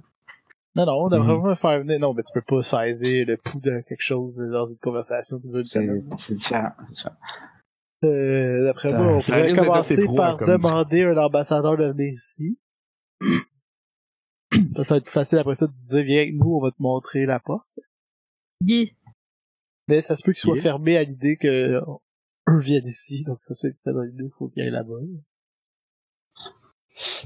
Non, 0.76 0.86
non, 0.86 1.08
d'après 1.08 1.32
Mhm. 1.34 1.40
moi, 1.40 1.54
faire 1.56 1.78
venir... 1.80 1.98
Non, 1.98 2.14
mais 2.14 2.22
tu 2.22 2.32
peux 2.32 2.42
pas 2.42 2.62
saisir 2.62 3.26
le 3.26 3.36
pouls 3.36 3.60
de 3.60 3.80
quelque 3.88 4.00
chose 4.02 4.36
dans 4.36 4.66
une 4.66 4.78
conversation 4.78 5.40
C'est 5.50 5.62
semaine. 5.62 6.02
c'est 6.16 6.34
différent. 6.34 6.70
c'est 6.84 6.92
différent. 6.94 7.16
Euh, 8.04 8.64
d'après 8.64 8.88
Ça- 8.88 8.98
moi, 8.98 9.12
on 9.14 9.20
ça 9.20 9.32
pourrait 9.32 9.52
commencer 9.52 10.06
par 10.14 10.38
comme 10.38 10.46
demander 10.48 11.02
à 11.04 11.10
un 11.10 11.16
ambassadeur 11.16 11.76
de 11.76 11.86
venir 11.86 12.12
ici. 12.12 12.58
ça 14.82 14.94
va 14.94 14.96
être 14.96 15.04
plus 15.04 15.12
facile 15.12 15.38
après 15.38 15.54
ça 15.54 15.66
de 15.66 15.72
te 15.72 15.86
dire, 15.88 16.04
viens 16.04 16.22
avec 16.22 16.34
nous, 16.34 16.54
on 16.56 16.60
va 16.60 16.70
te 16.70 16.80
montrer 16.80 17.26
la 17.26 17.38
porte. 17.40 17.78
Yeah. 18.66 18.86
Mais 19.90 20.00
ça 20.00 20.14
se 20.16 20.22
peut 20.22 20.32
qu'il 20.32 20.40
soit 20.40 20.54
Yeah. 20.54 20.62
fermé 20.62 20.96
à 20.96 21.04
l'idée 21.04 21.36
que 21.36 21.80
eux 22.48 22.58
viennent 22.60 22.86
ici, 22.86 23.24
donc 23.24 23.42
ça 23.42 23.54
fait 23.60 23.72
que 23.72 23.76
peut-être 23.84 24.02
l'idée 24.04 24.22
qu'il 24.24 24.32
faut 24.38 24.48
qu'il 24.48 24.62
aille 24.62 24.70
là-bas. 24.70 24.94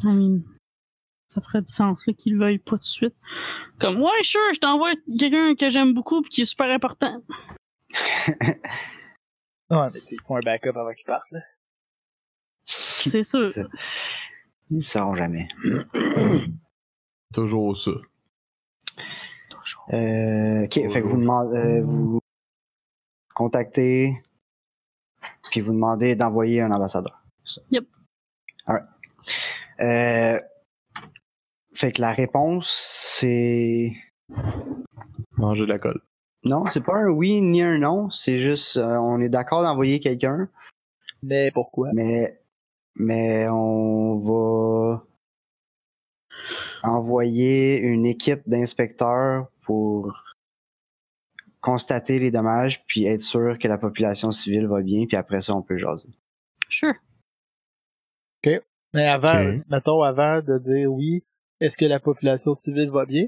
I 0.03 0.07
mean, 0.07 0.43
ça 1.27 1.41
ferait 1.41 1.63
du 1.63 1.73
sens 1.73 2.05
qu'ils 2.19 2.35
le 2.35 2.39
veuillent 2.39 2.59
pas 2.59 2.73
tout 2.73 2.79
de 2.79 2.83
suite. 2.85 3.15
Comme 3.79 4.01
ouais, 4.01 4.23
sure, 4.23 4.41
je 4.55 4.61
t'envoie 4.61 4.93
quelqu'un 5.19 5.55
que 5.55 5.69
j'aime 5.69 5.95
beaucoup 5.95 6.23
pis 6.23 6.29
qui 6.31 6.41
est 6.43 6.47
super 6.47 6.71
important. 6.71 7.23
Ouais, 9.71 9.87
mais 9.93 9.99
tu 9.99 10.07
sais, 10.07 10.17
ils 10.17 10.23
font 10.27 10.37
un 10.37 10.41
backup 10.41 10.77
avant 10.77 10.93
qu'ils 10.93 11.07
partent, 11.07 11.31
là. 11.33 11.41
C'est 12.65 13.23
sûr. 13.23 13.49
Ça. 13.49 13.63
Ils 14.71 14.77
ne 14.77 14.81
sauront 14.81 15.15
jamais. 15.15 15.49
Toujours 17.33 17.75
ça. 17.77 17.91
Euh, 19.95 20.65
ok, 20.65 20.73
fait 20.75 21.01
que 21.03 21.07
vous 21.07 21.17
demandez, 21.19 21.57
euh, 21.57 21.83
vous 21.83 22.21
contactez, 23.35 24.23
puis 25.51 25.61
vous 25.61 25.73
demandez 25.73 26.17
d'envoyer 26.17 26.61
un 26.63 26.71
ambassadeur. 26.71 27.23
Yep. 27.71 27.85
Alright. 28.67 28.87
Euh, 29.81 30.41
fait 31.75 31.93
que 31.93 32.01
la 32.01 32.13
réponse, 32.13 32.69
c'est 33.21 33.93
Manger 35.37 35.67
de 35.67 35.73
la 35.73 35.79
colle. 35.79 36.01
non, 36.45 36.65
c'est 36.67 36.85
pas 36.85 36.95
un 36.95 37.09
oui 37.09 37.41
ni 37.41 37.61
un 37.63 37.79
non, 37.79 38.11
c'est 38.11 38.39
juste 38.39 38.77
euh, 38.77 38.97
on 38.97 39.21
est 39.21 39.29
d'accord 39.29 39.63
d'envoyer 39.63 39.99
quelqu'un, 40.01 40.49
Mais 41.23 41.51
pourquoi? 41.53 41.91
mais 41.93 42.41
mais 42.97 43.49
on 43.49 44.19
va 44.21 45.05
envoyer 46.85 47.79
une 47.79 48.07
équipe 48.07 48.49
d'inspecteurs 48.49 49.49
pour 49.63 50.23
constater 51.65 52.19
les 52.19 52.31
dommages 52.31 52.85
puis 52.87 53.07
être 53.07 53.23
sûr 53.23 53.59
que 53.59 53.67
la 53.69 53.79
population 53.79 54.31
civile 54.31 54.67
va 54.67 54.83
bien 54.83 55.07
puis 55.07 55.17
après 55.17 55.41
ça 55.41 55.55
on 55.57 55.63
peut 55.63 55.79
jaser. 55.79 56.09
Sure. 56.69 56.93
Mais 58.93 59.09
avant, 59.09 59.45
Ok. 59.45 59.63
mettons, 59.71 60.03
avant 60.03 60.41
de 60.41 60.57
dire 60.59 60.93
oui, 60.93 61.25
est-ce 61.61 61.77
que 61.77 61.85
la 61.87 61.99
population 61.99 62.55
civile 62.55 62.91
va 62.91 63.07
bien? 63.07 63.27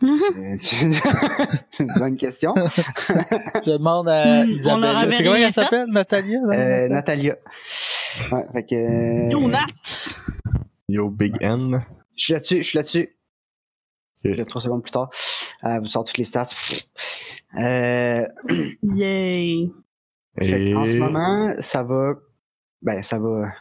C'est 0.00 1.82
une 1.82 1.92
bonne 1.98 2.14
question. 2.16 2.54
Je 2.56 3.70
demande 3.72 4.08
à 4.08 4.44
Hmm, 4.44 4.50
Isabelle. 4.50 5.12
C'est 5.12 5.24
comment 5.24 5.34
elle 5.36 5.52
s'appelle? 5.52 5.86
Natalia? 5.88 6.38
Euh, 6.52 6.88
Natalia. 6.88 7.36
Ouais, 8.30 8.44
fait 8.52 8.64
que 8.66 8.74
euh, 8.74 9.30
Yo, 9.32 9.48
Nat! 9.48 9.66
Yo, 10.88 11.10
Big 11.10 11.36
N. 11.40 11.84
je 12.16 12.22
suis 12.22 12.32
là-dessus, 12.34 12.56
je 12.58 12.62
suis 12.62 12.76
là-dessus. 12.76 13.08
Ok. 14.24 14.34
Je 14.34 14.42
trois 14.44 14.60
secondes 14.60 14.82
plus 14.82 14.92
tard. 14.92 15.10
Euh, 15.64 15.78
vous 15.78 15.86
sortez 15.86 16.10
toutes 16.10 16.18
les 16.18 16.24
stats. 16.24 16.48
Euh, 17.56 18.26
Yay! 18.82 19.70
Et... 20.40 20.74
en 20.74 20.84
ce 20.84 20.96
moment, 20.96 21.54
ça 21.60 21.82
va. 21.82 22.14
Ben, 22.82 23.02
ça 23.02 23.18
va. 23.18 23.52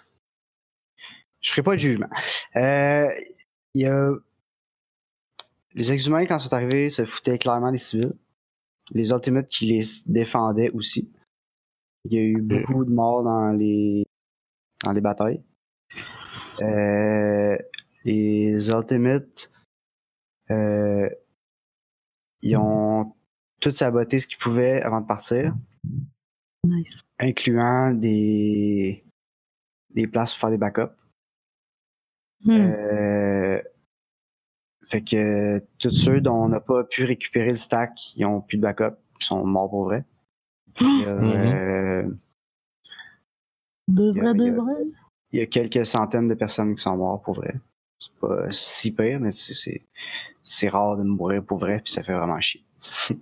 Je 1.40 1.52
ferai 1.52 1.64
pas 1.64 1.74
de 1.74 1.80
jugement. 1.80 2.10
Euh, 2.56 3.08
Il 3.74 3.82
y 3.82 3.86
a. 3.86 4.12
Les 5.76 5.92
ex-humains, 5.92 6.26
quand 6.26 6.38
ils 6.38 6.44
sont 6.44 6.54
arrivés, 6.54 6.90
se 6.90 7.04
foutaient 7.06 7.38
clairement 7.40 7.72
des 7.72 7.78
civils. 7.78 8.14
Les 8.92 9.12
Ultimates 9.12 9.48
qui 9.48 9.66
les 9.68 9.84
défendaient 10.08 10.70
aussi. 10.72 11.12
Il 12.06 12.14
y 12.14 12.18
a 12.18 12.22
eu 12.22 12.42
beaucoup 12.42 12.84
de 12.86 12.92
morts 12.92 13.24
dans 13.24 13.52
les 13.52 14.06
dans 14.84 14.92
les 14.92 15.02
batailles. 15.02 15.42
Euh, 16.62 17.58
les 18.06 18.70
Ultimates, 18.70 19.50
euh, 20.52 21.10
ils 22.44 22.58
ont 22.58 23.14
tout 23.62 23.72
saboté 23.72 24.20
ce 24.20 24.28
qu'ils 24.28 24.38
pouvaient 24.38 24.82
avant 24.82 25.02
de 25.02 25.08
partir 25.08 25.56
Nice. 26.66 27.02
incluant 27.20 27.94
des, 27.94 29.02
des 29.94 30.08
places 30.08 30.32
pour 30.34 30.40
faire 30.42 30.50
des 30.52 30.58
backups. 30.58 30.94
Hmm. 32.46 32.52
Euh, 32.52 33.62
fait 34.86 35.02
que 35.02 35.60
tous 35.80 35.92
ceux 35.92 36.20
dont 36.22 36.36
on 36.44 36.50
n'a 36.50 36.60
pas 36.60 36.84
pu 36.84 37.06
récupérer 37.06 37.50
le 37.50 37.56
stack, 37.56 38.16
ils 38.18 38.26
ont 38.26 38.42
plus 38.42 38.58
de 38.58 38.62
backup, 38.64 38.98
ils 39.20 39.26
sont 39.26 39.46
morts 39.46 39.70
pour 39.70 39.86
vrai. 39.86 40.06
Il 40.82 41.00
y 41.02 41.06
a, 41.06 41.16
Mhm. 41.16 41.24
euh, 41.24 42.04
de 43.88 44.12
vrai, 44.12 44.34
de 44.34 44.52
vrai? 44.52 44.74
il 45.32 45.40
y 45.40 45.42
a 45.42 45.46
quelques 45.46 45.86
centaines 45.86 46.28
de 46.28 46.34
personnes 46.34 46.76
qui 46.76 46.82
sont 46.82 46.98
mortes 46.98 47.24
pour 47.24 47.36
vrai. 47.36 47.56
C'est 48.04 48.20
pas 48.20 48.50
si 48.52 48.94
pire, 48.94 49.20
mais 49.22 49.32
c'est- 49.32 50.70
rare 50.70 50.98
de 50.98 51.04
mourir 51.04 51.44
pour 51.44 51.58
vrai, 51.60 51.80
puis 51.82 51.94
ça 51.94 52.04
fait 52.04 52.14
vraiment 52.14 52.40
chier. 52.42 52.64
Euh, 53.12 53.16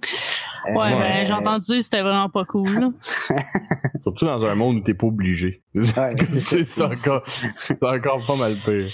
Ouais, 0.74 0.76
Ouais. 0.76 0.92
ben, 0.96 1.26
j'ai 1.26 1.34
entendu, 1.34 1.82
c'était 1.84 2.02
vraiment 2.02 2.30
pas 2.30 2.46
cool, 2.46 2.68
là. 2.68 2.92
Surtout 4.02 4.26
dans 4.26 4.44
un 4.46 4.56
monde 4.56 4.78
où 4.78 4.82
t'es 4.82 4.94
pas 4.96 5.06
obligé. 5.08 5.64
Ouais, 5.76 6.16
c'est 6.26 6.82
encore, 6.82 7.24
c'est 7.60 7.84
encore 7.84 8.26
pas 8.26 8.36
mal 8.38 8.56
pire. 8.56 8.88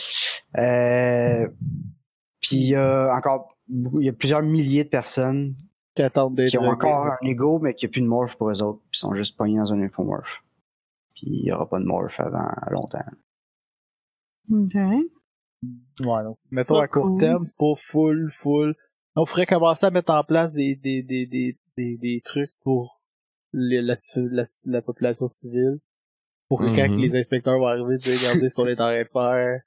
Euh, 0.58 1.48
puis 2.42 2.56
il 2.58 2.70
y 2.70 2.76
a 2.76 3.10
encore 3.16 3.56
beaucoup, 3.70 4.02
il 4.02 4.06
y 4.08 4.10
a 4.10 4.14
plusieurs 4.14 4.42
milliers 4.42 4.84
de 4.84 4.90
personnes 4.90 5.56
Qui 5.96 6.02
attendent 6.04 6.44
qui 6.46 6.58
ont 6.58 6.68
encore 6.70 7.06
un 7.06 7.18
ego, 7.26 7.60
mais 7.60 7.74
qui 7.74 7.86
a 7.86 7.90
plus 7.90 8.02
de 8.02 8.08
morph 8.08 8.36
pour 8.38 8.50
eux 8.50 8.62
autres, 8.62 8.82
puis 8.92 9.00
sont 9.00 9.14
juste 9.14 9.38
pognés 9.38 9.58
dans 9.58 9.72
un 9.74 9.82
infomorph. 9.82 10.44
Puis 11.16 11.28
il 11.28 11.46
y 11.46 11.52
aura 11.54 11.68
pas 11.70 11.80
de 11.80 11.86
morph 11.86 12.20
avant 12.20 12.52
longtemps. 12.72 13.04
OK. 14.52 14.76
Ouais, 15.64 16.24
donc, 16.24 16.38
mettons 16.52 16.76
Pas 16.76 16.84
à 16.84 16.88
court 16.88 17.04
cool. 17.12 17.20
terme, 17.20 17.46
c'est 17.46 17.58
pas 17.58 17.74
full, 17.76 18.30
full. 18.32 18.76
On 19.16 19.26
ferait 19.26 19.46
commencer 19.48 19.86
à 19.86 19.92
mettre 19.92 20.12
en 20.14 20.24
place 20.24 20.54
des, 20.54 20.76
des, 20.76 21.02
des, 21.02 21.26
des, 21.26 21.58
des, 21.78 21.98
des 21.98 22.22
trucs 22.24 22.52
pour 22.64 23.02
les- 23.54 23.82
la, 23.82 23.96
la, 24.16 24.44
la 24.66 24.82
population 24.82 25.28
civile. 25.28 25.80
Pour 26.50 26.60
que 26.62 26.74
quand 26.76 26.96
les 26.96 27.16
inspecteurs 27.18 27.58
vont 27.60 27.68
arriver, 27.68 27.98
tu 27.98 28.10
regarder 28.12 28.48
ce 28.48 28.56
qu'on 28.56 28.68
est 28.68 28.74
en 28.80 28.88
train 28.88 29.02
de 29.04 29.08
faire. 29.12 29.62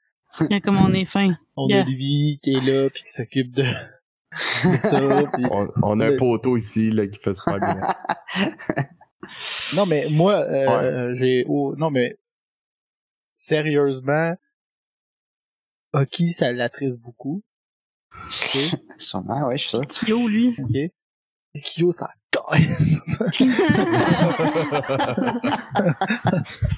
Yeah, 0.49 0.61
comme 0.61 0.77
on 0.79 0.95
est 0.95 1.05
fin. 1.05 1.35
On 1.57 1.69
Yeah. 1.69 1.83
a 1.83 1.85
lui 1.85 2.39
qui 2.43 2.55
est 2.55 2.61
là, 2.67 2.89
puis 2.89 3.03
qui 3.03 3.11
s'occupe 3.13 3.51
de, 3.53 3.63
de 3.65 4.77
ça. 4.79 5.01
puis- 5.35 5.45
On, 5.51 5.69
on 5.83 6.01
a 6.01 6.07
un 6.07 6.17
poteau 6.17 6.57
ici 6.57 6.89
là, 6.91 7.07
qui 7.07 7.19
fait 7.19 7.35
super 7.35 7.59
bien. 7.59 7.81
Non, 9.77 9.85
mais 9.87 10.07
moi, 10.11 10.35
euh, 10.41 11.13
j'ai... 11.15 11.45
oh, 11.49 11.75
non, 11.77 11.91
mais 11.91 12.17
sérieusement, 13.35 14.35
Hockey, 15.93 16.27
ça 16.27 16.53
l'attriste 16.53 17.01
beaucoup. 17.01 17.43
Ok? 18.15 18.59
Sûrement, 18.99 19.47
ouais, 19.49 19.59
je 19.59 19.69
suis 19.69 19.71
sûr. 19.77 19.87
Kyo, 19.87 20.29
lui. 20.29 20.55
Ok. 20.59 20.75
Et 20.75 21.61
Kyo, 21.63 21.93
ça 21.93 22.11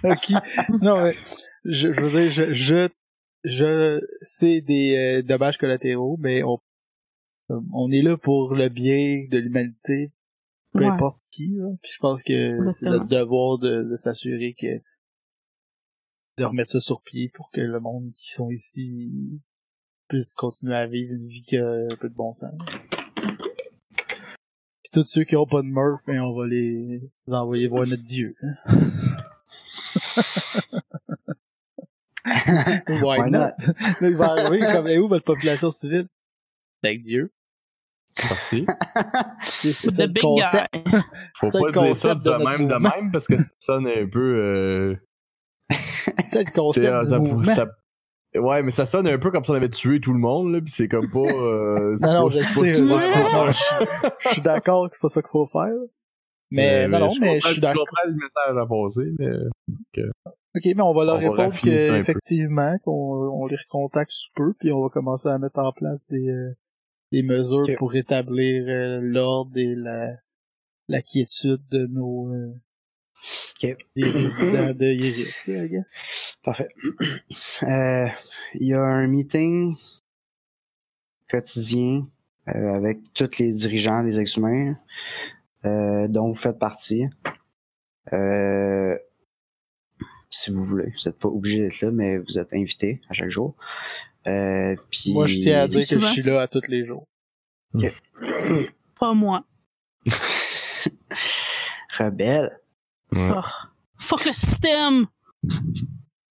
ok. 0.05 0.33
Non, 0.81 0.95
mais, 1.05 1.13
je, 1.65 1.93
je 1.93 2.01
veux 2.01 2.11
dire, 2.23 2.33
je, 2.33 2.53
je, 2.53 2.89
je 3.45 4.01
c'est 4.23 4.61
des 4.61 4.97
euh, 4.97 5.23
dommages 5.23 5.59
collatéraux, 5.59 6.17
mais 6.19 6.43
on, 6.43 6.59
on 7.73 7.91
est 7.91 8.03
là 8.03 8.17
pour 8.17 8.55
le 8.55 8.69
bien 8.69 9.27
de 9.31 9.39
l'humanité, 9.39 10.13
peu 10.73 10.81
Ouais. 10.81 10.87
importe 10.87 11.19
qui, 11.31 11.49
là. 11.55 11.69
Puis 11.83 11.93
je 11.95 11.99
pense 11.99 12.23
que 12.23 12.59
c'est 12.71 12.87
notre 12.89 13.07
devoir 13.07 13.59
de, 13.59 13.83
de 13.83 13.97
s'assurer 13.97 14.55
que, 14.59 14.81
de 16.43 16.47
remettre 16.47 16.73
ça 16.73 16.81
sur 16.81 17.03
pied 17.03 17.31
pour 17.33 17.51
que 17.53 17.61
le 17.61 17.79
monde 17.79 18.11
qui 18.17 18.33
sont 18.33 18.51
ici 18.51 19.41
puisse 20.09 20.35
continuer 20.35 20.75
à 20.75 20.87
vivre 20.89 21.13
une 21.15 21.29
vie 21.29 21.43
qui 21.43 21.57
a 21.57 21.65
un 21.67 21.97
peu 22.01 22.09
de 22.09 22.15
bon 22.15 22.33
sens. 22.33 22.53
Puis 24.83 24.91
tous 24.93 25.05
ceux 25.07 25.23
qui 25.25 25.37
ont 25.37 25.47
pas 25.47 25.63
de 25.63 25.69
meurtre, 25.69 26.03
ben 26.07 26.21
on 26.21 26.37
va 26.37 26.47
les, 26.47 27.01
les 27.27 27.35
envoyer 27.35 27.69
voir 27.69 27.87
notre 27.87 28.03
dieu. 28.03 28.35
hein. 28.43 28.55
Why 32.89 33.19
Why 33.21 33.31
not? 33.31 33.39
Là, 33.41 33.55
il 34.03 34.17
va 34.17 34.31
arriver 34.33 34.61
comme, 34.73 34.87
est 34.89 34.99
où 34.99 35.09
votre 35.09 35.25
population 35.25 35.71
civile? 35.71 36.09
Avec 36.83 37.03
Dieu. 37.03 37.33
Parti. 38.29 38.67
C'est 39.41 39.87
le 39.87 40.07
big 40.09 40.23
concept. 40.23 40.69
guy. 40.75 40.83
Faut 41.35 41.49
pas 41.49 41.59
le 41.67 41.73
dire 41.73 41.97
ça 41.97 42.15
concept 42.15 42.23
de, 42.23 42.45
même 42.45 42.69
de 42.69 42.75
même 42.75 43.11
parce 43.13 43.27
que 43.27 43.37
ça 43.37 43.45
sonne 43.59 43.87
un 43.87 44.09
peu. 44.09 44.21
Euh, 44.21 44.97
C'est 46.25 46.45
le 46.45 46.53
concept 46.53 46.99
du 47.01 47.07
ça- 47.07 47.19
mouvement. 47.19 47.45
ça- 47.45 47.69
Ouais, 48.35 48.63
mais 48.63 48.71
ça 48.71 48.87
sonne 48.87 49.07
un 49.07 49.19
peu 49.19 49.31
comme 49.31 49.45
si 49.45 49.51
on 49.51 49.55
avait 49.55 49.69
tué 49.69 50.01
tout 50.01 50.15
le 50.15 50.19
monde, 50.19 50.53
là, 50.53 50.61
pis 50.63 50.71
c'est 50.71 50.89
comme 50.89 51.11
pas. 51.11 51.19
Euh, 51.21 51.97
Non, 52.01 52.13
non, 52.15 52.29
pas- 52.29 52.35
je 52.37 52.39
sais, 52.41 52.61
pas- 52.83 53.01
je 53.01 53.53
je, 53.53 54.09
je 54.21 54.29
suis 54.31 54.41
d'accord 54.41 54.89
que 54.89 54.97
c'est 54.97 55.03
pas 55.03 55.09
ça 55.11 55.21
qu'il 55.21 55.31
faut 55.31 55.47
faire. 55.47 55.69
Mais, 56.51 56.89
non, 56.89 56.99
non, 56.99 57.13
mais 57.21 57.41
je 57.41 57.49
suis 57.49 57.61
d'accord. 57.61 57.85
comprends 57.87 58.09
le 58.09 58.15
message 58.15 58.57
à 58.57 58.67
passer, 58.67 59.13
mais. 59.19 60.07
Ok, 60.55 60.65
mais 60.77 60.83
on 60.83 60.93
va 60.95 61.05
leur 61.05 61.17
On 61.17 61.19
répondre 61.19 61.55
qu'effectivement, 61.63 62.77
qu'on 62.85 62.93
on 63.43 63.47
les 63.47 63.57
recontacte 63.57 64.11
sous 64.11 64.31
peu, 64.35 64.53
puis 64.59 64.73
on 64.73 64.83
va 64.83 64.89
commencer 64.89 65.29
à 65.29 65.39
mettre 65.39 65.59
en 65.59 65.73
place 65.73 66.07
des, 66.09 66.29
euh, 66.31 66.55
des 67.11 67.23
mesures 67.23 67.63
pour 67.79 67.91
rétablir 67.93 68.65
euh, 68.69 68.99
l'ordre 69.03 69.57
et 69.57 69.75
la, 69.75 70.11
la 70.89 71.01
quiétude 71.03 71.61
de 71.71 71.87
nos 71.87 72.33
euh, 72.35 72.53
Ok. 73.63 73.77
résidents 73.97 74.75
de 74.75 74.93
I 74.93 75.69
guess. 75.69 76.35
Parfait. 76.43 76.69
Euh, 77.63 78.09
Il 78.55 78.67
y 78.67 78.75
a 78.75 78.83
un 78.83 79.07
meeting 79.07 79.77
quotidien 81.31 82.07
euh, 82.49 82.75
avec 82.75 82.99
tous 83.15 83.39
les 83.39 83.53
dirigeants 83.53 84.03
des 84.03 84.19
ex-humains 84.21 84.77
euh, 85.65 86.09
dont 86.09 86.29
vous 86.29 86.35
faites 86.35 86.59
partie. 86.59 87.05
Euh, 88.13 88.99
si 90.29 90.51
vous 90.51 90.65
voulez, 90.65 90.87
vous 90.87 91.09
n'êtes 91.09 91.19
pas 91.19 91.29
obligé 91.29 91.61
d'être 91.61 91.81
là, 91.83 91.91
mais 91.93 92.19
vous 92.19 92.39
êtes 92.39 92.53
invité 92.53 93.01
à 93.09 93.13
chaque 93.13 93.31
jour. 93.31 93.55
Euh, 94.27 94.75
puis 94.91 95.13
Moi, 95.13 95.27
je 95.27 95.39
tiens 95.41 95.63
à 95.63 95.69
dire 95.69 95.87
que 95.87 95.99
je 95.99 96.07
suis 96.07 96.23
là 96.23 96.41
à 96.41 96.49
tous 96.49 96.67
les 96.69 96.85
jours. 96.85 97.07
Pas 98.99 99.15
moi. 99.15 99.45
Rebelle. 101.99 102.59
Ouais. 103.13 103.31
Oh. 103.37 103.41
Fuck 103.99 104.25
le 104.27 104.33
système! 104.33 105.07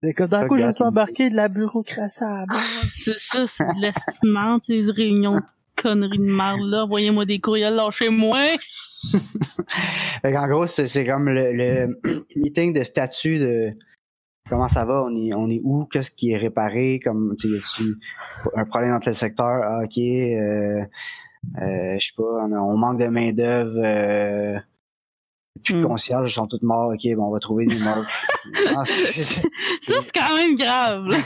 Mais 0.03 0.13
comme 0.13 0.27
dans 0.27 0.39
Fuck 0.39 0.47
quoi 0.49 0.57
je 0.57 0.65
me 0.65 0.71
suis 0.71 0.83
embarqué 0.83 1.29
de 1.29 1.35
la 1.35 1.47
bureaucratie 1.47 2.23
à 2.23 2.39
la 2.39 2.45
base. 2.45 2.91
C'est 2.93 3.19
ça, 3.19 3.45
c'est 3.47 3.63
de 3.63 3.81
l'estimement, 3.81 4.57
ces 4.61 4.81
réunions 4.91 5.35
de 5.35 5.45
conneries 5.81 6.17
de 6.17 6.31
merde 6.31 6.61
là. 6.63 6.83
Envoyez-moi 6.83 7.25
des 7.25 7.39
courriels, 7.39 7.75
lâchez-moi! 7.75 8.37
Fait 10.21 10.37
en 10.37 10.47
gros, 10.47 10.65
c'est 10.65 10.87
c'est 10.87 11.05
comme 11.05 11.29
le, 11.29 11.53
le 11.53 11.99
meeting 12.35 12.73
de 12.73 12.83
statut 12.83 13.39
de 13.39 13.73
comment 14.49 14.67
ça 14.67 14.85
va, 14.85 15.03
on 15.03 15.15
est, 15.15 15.33
on 15.33 15.49
est 15.49 15.61
où, 15.63 15.85
qu'est-ce 15.85 16.11
qui 16.11 16.31
est 16.31 16.37
réparé, 16.37 16.99
comme 17.03 17.35
tu 17.39 17.47
sais, 17.47 17.53
y 17.53 17.57
a-tu 17.57 17.95
un 18.55 18.65
problème 18.65 18.91
dans 18.91 18.99
tel 18.99 19.15
secteur, 19.15 19.61
ah, 19.63 19.81
ok, 19.83 19.97
euh, 19.97 20.83
euh, 21.61 21.97
je 21.97 22.05
sais 22.05 22.13
pas, 22.17 22.23
on, 22.23 22.51
on 22.51 22.77
manque 22.77 22.99
de 22.99 23.07
main 23.07 23.31
d'œuvre, 23.33 23.79
euh, 23.83 24.59
plus 25.63 25.75
de 25.75 25.85
concierges, 25.85 26.31
ils 26.31 26.33
sont 26.33 26.47
tous 26.47 26.61
morts, 26.61 26.91
ok, 26.93 27.15
bon, 27.15 27.25
on 27.25 27.31
va 27.31 27.39
trouver 27.39 27.65
des 27.65 27.77
morts. 27.77 28.05
Ah, 28.75 28.83
Ça, 28.85 30.01
c'est 30.01 30.11
quand 30.13 30.35
même 30.35 30.55
grave, 30.55 31.05
là. 31.05 31.17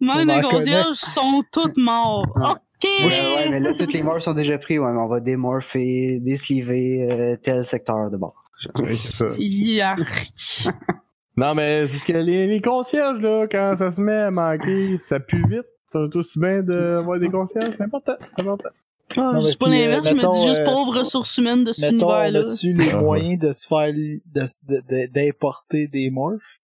Même 0.00 0.28
On 0.28 0.32
en 0.32 0.36
les 0.36 0.42
concierges 0.42 0.96
sont 0.96 1.42
tous 1.50 1.72
morts. 1.76 2.26
Ouais. 2.36 2.42
OK! 2.44 2.90
Ouais, 3.00 3.36
ouais, 3.36 3.48
mais 3.50 3.60
là, 3.60 3.72
toutes 3.74 3.92
les 3.92 4.02
morts 4.02 4.20
sont 4.20 4.34
déjà 4.34 4.58
pris, 4.58 4.78
ouais, 4.78 4.92
mais 4.92 5.00
on 5.00 5.08
va 5.08 5.20
démorpher, 5.20 6.18
désliver 6.20 7.08
euh, 7.10 7.36
tel 7.42 7.64
secteur 7.64 8.10
de 8.10 8.16
bord. 8.16 8.44
Oui, 8.78 8.94
c'est 8.96 9.28
ça. 9.28 10.70
Non, 11.36 11.54
mais 11.54 11.86
c'est 11.88 12.12
que 12.12 12.18
les, 12.18 12.46
les 12.46 12.60
concierges, 12.60 13.20
là, 13.20 13.46
quand 13.50 13.74
ça 13.74 13.90
se 13.90 14.00
met 14.00 14.14
à 14.14 14.30
manquer, 14.30 14.98
ça 15.00 15.18
pue 15.18 15.42
vite. 15.48 15.66
Ça 15.88 15.98
va 15.98 16.06
aussi 16.14 16.38
bien 16.38 16.62
d'avoir 16.62 17.18
des 17.18 17.28
concierges. 17.28 17.72
C'est 17.76 17.82
important. 17.82 18.14
C'est 18.18 18.40
important. 18.40 18.68
Ah, 19.16 19.38
je 19.40 19.48
dis 19.48 19.56
pas 19.56 19.66
puis, 19.66 19.82
euh, 19.82 19.86
l'inverse, 19.88 20.08
je 20.08 20.14
me 20.14 20.32
dis 20.42 20.48
juste 20.48 20.60
euh, 20.60 20.64
pauvre 20.64 20.98
ressources 20.98 21.36
humaines 21.38 21.64
de 21.64 21.72
on 21.82 21.88
univers-là. 21.90 22.40
a-tu 22.40 22.68
les 22.78 22.94
moyens 22.96 23.38
de 23.38 23.52
se 23.52 23.66
faire, 23.66 23.86
li- 23.88 24.22
de, 24.26 24.40
de- 24.68 24.80
de- 24.88 25.12
d'importer 25.12 25.86
des 25.88 26.10
morphs? 26.10 26.60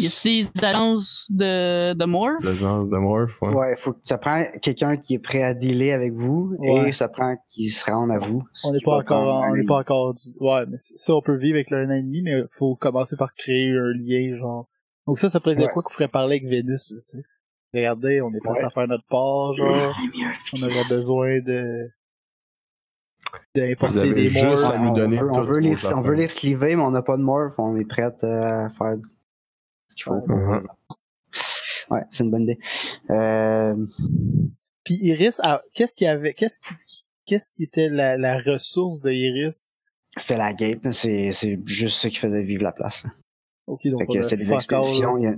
Y 0.00 0.06
a 0.06 0.10
des 0.24 0.64
agences 0.64 1.30
de, 1.30 1.94
de 1.94 2.04
morph? 2.04 2.42
L'agence 2.44 2.88
de 2.90 2.96
Morph, 2.96 3.40
ouais. 3.42 3.54
Ouais, 3.54 3.76
faut 3.76 3.92
que 3.92 4.00
ça 4.02 4.18
prend 4.18 4.44
quelqu'un 4.60 4.96
qui 4.96 5.14
est 5.14 5.18
prêt 5.20 5.42
à 5.42 5.54
dealer 5.54 5.92
avec 5.92 6.12
vous 6.12 6.54
Ouais. 6.58 6.88
et 6.88 6.92
ça 6.92 7.08
prend 7.08 7.36
qu'il 7.48 7.70
se 7.70 7.90
rende 7.90 8.10
à 8.10 8.18
vous. 8.18 8.42
On 8.64 8.72
n'est 8.72 8.80
Ce 8.80 8.84
pas 8.84 8.96
encore, 8.96 9.42
un 9.44 9.50
on 9.50 9.54
n'est 9.54 9.64
pas 9.64 9.78
encore 9.78 10.14
du, 10.14 10.20
ouais, 10.40 10.66
mais 10.66 10.76
ça, 10.78 11.14
on 11.14 11.22
peut 11.22 11.36
vivre 11.36 11.54
avec 11.54 11.70
le 11.70 11.78
1 11.78 11.90
an 11.90 11.92
et 11.92 12.02
demi, 12.02 12.22
mais 12.22 12.42
faut 12.50 12.74
commencer 12.74 13.16
par 13.16 13.32
créer 13.34 13.70
un 13.70 13.92
lien, 13.96 14.36
genre. 14.36 14.68
Donc 15.06 15.18
ça, 15.20 15.30
ça 15.30 15.38
pourrait 15.40 15.54
être 15.54 15.62
Ouais. 15.62 15.68
quoi 15.72 15.82
qu'on 15.84 15.92
ferait 15.94 16.08
parler 16.08 16.36
avec 16.36 16.48
Vénus, 16.50 16.90
là, 16.90 16.98
tu 17.08 17.16
sais. 17.18 17.24
Regardez, 17.74 18.20
on 18.22 18.32
est 18.32 18.38
prêt 18.38 18.52
Ouais. 18.52 18.64
à 18.64 18.70
faire 18.70 18.88
notre 18.88 19.06
part, 19.08 19.52
genre. 19.52 19.94
On 20.54 20.62
aurait 20.62 20.84
besoin 20.84 21.40
de, 21.40 21.90
d'importer 23.54 24.14
des 24.14 24.38
à 24.38 24.78
nous 24.78 24.88
on, 24.88 24.92
donner 24.94 25.18
veut, 25.18 25.30
on, 25.30 25.42
veut 25.42 25.58
les, 25.58 25.86
on 25.94 26.00
veut 26.00 26.14
les 26.14 26.28
sliver, 26.28 26.76
mais 26.76 26.82
on 26.82 26.90
n'a 26.90 27.02
pas 27.02 27.16
de 27.16 27.22
morph. 27.22 27.54
On 27.58 27.76
est 27.76 27.84
prêt 27.84 28.02
à 28.02 28.70
faire 28.70 28.96
ce 29.86 29.94
qu'il 29.96 30.04
faut. 30.04 30.22
Ouais, 31.90 32.02
c'est 32.10 32.24
une 32.24 32.30
bonne 32.30 32.42
idée. 32.42 32.58
Euh, 33.10 33.74
Puis 34.84 34.96
Iris, 34.96 35.40
ah, 35.42 35.62
qu'est-ce 35.74 35.96
qu'il 35.96 36.06
y 36.06 36.08
avait, 36.08 36.34
qu'est-ce 36.34 36.60
qui, 36.60 37.04
qu'est-ce 37.24 37.52
qui 37.52 37.64
était 37.64 37.88
la, 37.88 38.16
la 38.16 38.38
ressource 38.38 39.00
de 39.00 39.10
Iris? 39.10 39.82
C'était 40.16 40.36
la 40.36 40.52
gate, 40.52 40.90
c'est 40.92 41.32
c'est 41.32 41.60
juste 41.66 42.00
ça 42.00 42.08
qui 42.08 42.16
faisait 42.16 42.42
vivre 42.42 42.62
la 42.62 42.72
place. 42.72 43.06
Ok, 43.66 43.86
donc 43.88 44.00
Fait 44.00 44.06
on 44.08 44.12
que 44.14 44.22
c'est 44.22 44.36
des. 44.36 44.44
Il 44.44 44.50
y, 44.50 45.26
a, 45.26 45.36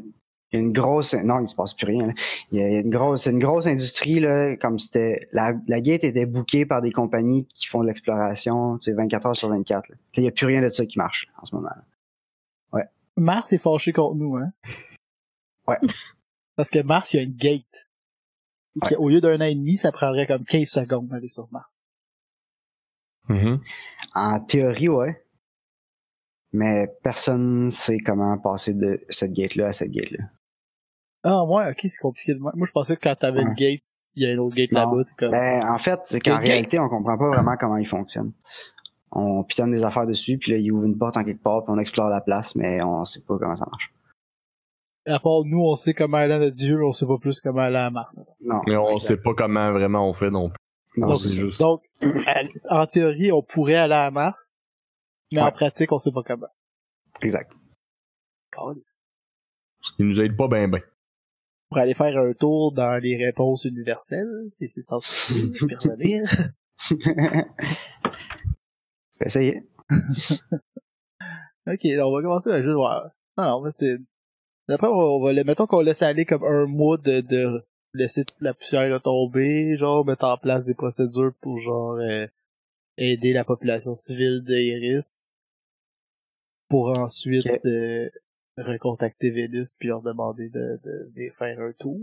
il 0.52 0.56
y 0.56 0.58
a 0.58 0.62
une 0.62 0.72
grosse. 0.72 1.14
Non, 1.14 1.40
il 1.40 1.46
se 1.46 1.54
passe 1.54 1.74
plus 1.74 1.86
rien. 1.86 2.08
là. 2.08 2.12
Il 2.50 2.58
y 2.58 2.62
a, 2.62 2.80
une 2.80 2.90
grosse, 2.90 3.22
c'est 3.22 3.30
une 3.30 3.38
grosse 3.38 3.66
industrie 3.66 4.20
là, 4.20 4.56
comme 4.56 4.78
c'était. 4.78 5.28
La, 5.32 5.52
la 5.68 5.80
gate 5.80 6.02
était 6.04 6.26
bookée 6.26 6.66
par 6.66 6.82
des 6.82 6.90
compagnies 6.90 7.46
qui 7.46 7.66
font 7.66 7.82
de 7.82 7.86
l'exploration, 7.86 8.78
tu 8.78 8.90
sais, 8.90 8.92
24 8.92 9.26
heures 9.26 9.36
sur 9.36 9.48
24. 9.48 9.88
là. 9.88 9.94
Là, 9.94 9.98
il 10.16 10.24
y 10.24 10.28
a 10.28 10.32
plus 10.32 10.46
rien 10.46 10.60
de 10.60 10.68
ça 10.68 10.86
qui 10.86 10.98
marche 10.98 11.28
en 11.40 11.44
ce 11.44 11.54
moment. 11.54 11.68
là. 11.68 11.84
Ouais. 12.72 12.84
Mars 13.16 13.52
est 13.52 13.58
fâché 13.58 13.92
contre 13.92 14.16
nous, 14.16 14.36
hein? 14.36 14.52
Ouais. 15.68 15.78
Parce 16.56 16.70
que 16.70 16.80
Mars, 16.80 17.12
il 17.12 17.16
y 17.16 17.20
a 17.20 17.22
une 17.22 17.36
gate. 17.36 17.86
Qui, 18.86 18.94
Au 18.96 19.08
lieu 19.08 19.20
d'un 19.20 19.40
an 19.40 19.44
et 19.44 19.54
demi, 19.54 19.76
ça 19.76 19.92
prendrait 19.92 20.26
comme 20.26 20.44
15 20.44 20.68
secondes 20.68 21.08
d'aller 21.08 21.28
sur 21.28 21.48
Mars. 21.52 21.80
Mhm. 23.28 23.60
En 24.14 24.40
théorie, 24.40 24.88
ouais. 24.88 25.24
Mais 26.52 26.88
personne 27.04 27.70
sait 27.70 27.98
comment 27.98 28.36
passer 28.38 28.74
de 28.74 29.00
cette 29.08 29.32
gate-là 29.32 29.68
à 29.68 29.72
cette 29.72 29.92
gate-là. 29.92 30.24
Ah, 31.22 31.44
ouais, 31.44 31.70
ok, 31.70 31.78
c'est 31.82 32.00
compliqué 32.00 32.34
de 32.34 32.38
moi. 32.38 32.52
Moi, 32.54 32.66
je 32.66 32.72
pensais 32.72 32.96
que 32.96 33.02
quand 33.02 33.14
t'avais 33.14 33.44
Ouais. 33.44 33.54
gate, 33.54 33.82
il 34.14 34.22
y 34.22 34.26
a 34.26 34.32
une 34.32 34.38
autre 34.38 34.56
gate 34.56 34.72
là-bas, 34.72 35.04
comme... 35.18 35.32
Ben, 35.32 35.62
en 35.68 35.76
fait, 35.78 36.00
c'est 36.04 36.20
qu'en 36.20 36.38
Le 36.38 36.46
réalité, 36.46 36.78
on 36.78 36.88
comprend 36.88 37.18
pas 37.18 37.28
vraiment 37.28 37.56
comment 37.58 37.76
il 37.76 37.86
fonctionne. 37.86 38.32
On 39.12 39.42
pitonne 39.44 39.72
des 39.72 39.84
affaires 39.84 40.06
dessus, 40.06 40.38
puis 40.38 40.52
là, 40.52 40.58
il 40.58 40.72
ouvre 40.72 40.86
une 40.86 40.96
porte 40.96 41.16
en 41.16 41.24
quelque 41.24 41.42
part, 41.42 41.64
puis 41.64 41.74
on 41.76 41.78
explore 41.78 42.08
la 42.08 42.20
place, 42.20 42.54
mais 42.54 42.82
on 42.82 43.04
sait 43.04 43.22
pas 43.22 43.38
comment 43.38 43.56
ça 43.56 43.66
marche. 43.70 43.92
À 45.06 45.18
part 45.18 45.44
nous, 45.44 45.60
on 45.60 45.74
sait 45.74 45.94
comment 45.94 46.18
aller 46.18 46.34
à 46.34 46.38
notre 46.38 46.56
dieu, 46.56 46.78
mais 46.78 46.84
on 46.84 46.92
sait 46.92 47.06
pas 47.06 47.18
plus 47.18 47.40
comment 47.40 47.62
aller 47.62 47.76
à 47.76 47.90
Mars. 47.90 48.14
Non. 48.40 48.60
Mais 48.66 48.76
on 48.76 48.98
sait 48.98 49.16
pas 49.16 49.34
comment 49.34 49.72
vraiment 49.72 50.08
on 50.08 50.12
fait 50.12 50.30
non 50.30 50.50
plus. 50.50 50.58
Non, 51.00 51.08
Donc, 51.08 51.18
juste. 51.18 51.60
Donc, 51.60 51.82
en 52.68 52.86
théorie, 52.86 53.32
on 53.32 53.42
pourrait 53.42 53.76
aller 53.76 53.94
à 53.94 54.10
Mars, 54.10 54.56
mais 55.32 55.40
en 55.40 55.50
pratique, 55.50 55.90
on 55.92 55.98
sait 55.98 56.12
pas 56.12 56.22
comment. 56.24 56.48
Exact. 57.22 57.50
Ce 59.80 59.92
qui 59.92 60.02
nous 60.04 60.20
aide 60.20 60.36
pas 60.36 60.48
ben 60.48 60.70
ben. 60.70 60.80
Pour 61.70 61.78
aller 61.78 61.94
faire 61.94 62.18
un 62.18 62.32
tour 62.32 62.72
dans 62.72 63.00
les 63.00 63.16
réponses 63.16 63.64
universelles, 63.64 64.50
et 64.60 64.68
c'est 64.68 64.82
censé 64.82 65.50
puis 65.50 65.76
revenir. 65.76 66.24
Faut 69.18 69.24
essayer. 69.24 69.62
Ok, 71.66 71.80
on 71.84 72.12
va 72.12 72.22
commencer 72.22 72.50
à 72.50 72.62
juste 72.62 72.74
voir. 72.74 73.10
Non, 73.36 73.44
non, 73.44 73.62
mais 73.62 73.70
c'est... 73.70 73.98
Après, 74.68 74.88
on 74.88 75.22
va, 75.22 75.32
le... 75.32 75.44
mettons 75.44 75.66
qu'on 75.66 75.80
laisse 75.80 76.02
aller 76.02 76.24
comme 76.24 76.42
un 76.42 76.66
mois 76.66 76.96
de, 76.96 77.20
de 77.20 77.62
laisser 77.94 78.24
la 78.40 78.54
poussière 78.54 79.00
tomber, 79.02 79.76
genre 79.76 80.04
mettre 80.04 80.24
en 80.24 80.36
place 80.36 80.66
des 80.66 80.74
procédures 80.74 81.32
pour 81.40 81.58
genre 81.58 81.96
euh, 81.96 82.26
aider 82.96 83.32
la 83.32 83.44
population 83.44 83.94
civile 83.94 84.42
d'Iris 84.42 85.32
pour 86.68 86.96
ensuite 86.98 87.46
euh, 87.66 88.08
recontacter 88.58 89.30
Vénus 89.30 89.74
puis 89.78 89.88
leur 89.88 90.02
demander 90.02 90.48
de, 90.48 90.78
de, 90.84 91.10
de 91.16 91.30
faire 91.38 91.60
un 91.60 91.72
tour. 91.78 91.98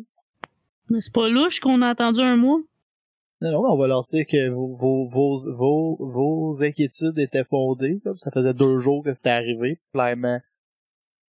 Mais 0.89 1.01
c'est 1.01 1.13
pas 1.13 1.27
louche 1.29 1.59
qu'on 1.59 1.81
a 1.81 1.89
attendu 1.89 2.21
un 2.21 2.37
mois. 2.37 2.61
Non, 3.41 3.51
non, 3.51 3.63
on 3.73 3.77
va 3.77 3.87
leur 3.87 4.03
dire 4.05 4.25
que 4.25 4.49
vos, 4.49 4.75
vos, 4.75 5.05
vos, 5.07 5.35
vos, 5.55 5.97
vos 5.99 6.63
inquiétudes 6.63 7.19
étaient 7.19 7.43
fondées. 7.43 7.99
Comme 8.03 8.17
ça 8.17 8.31
faisait 8.31 8.53
deux 8.53 8.79
jours 8.79 9.03
que 9.03 9.13
c'était 9.13 9.29
arrivé. 9.29 9.79
Clairement, 9.93 10.39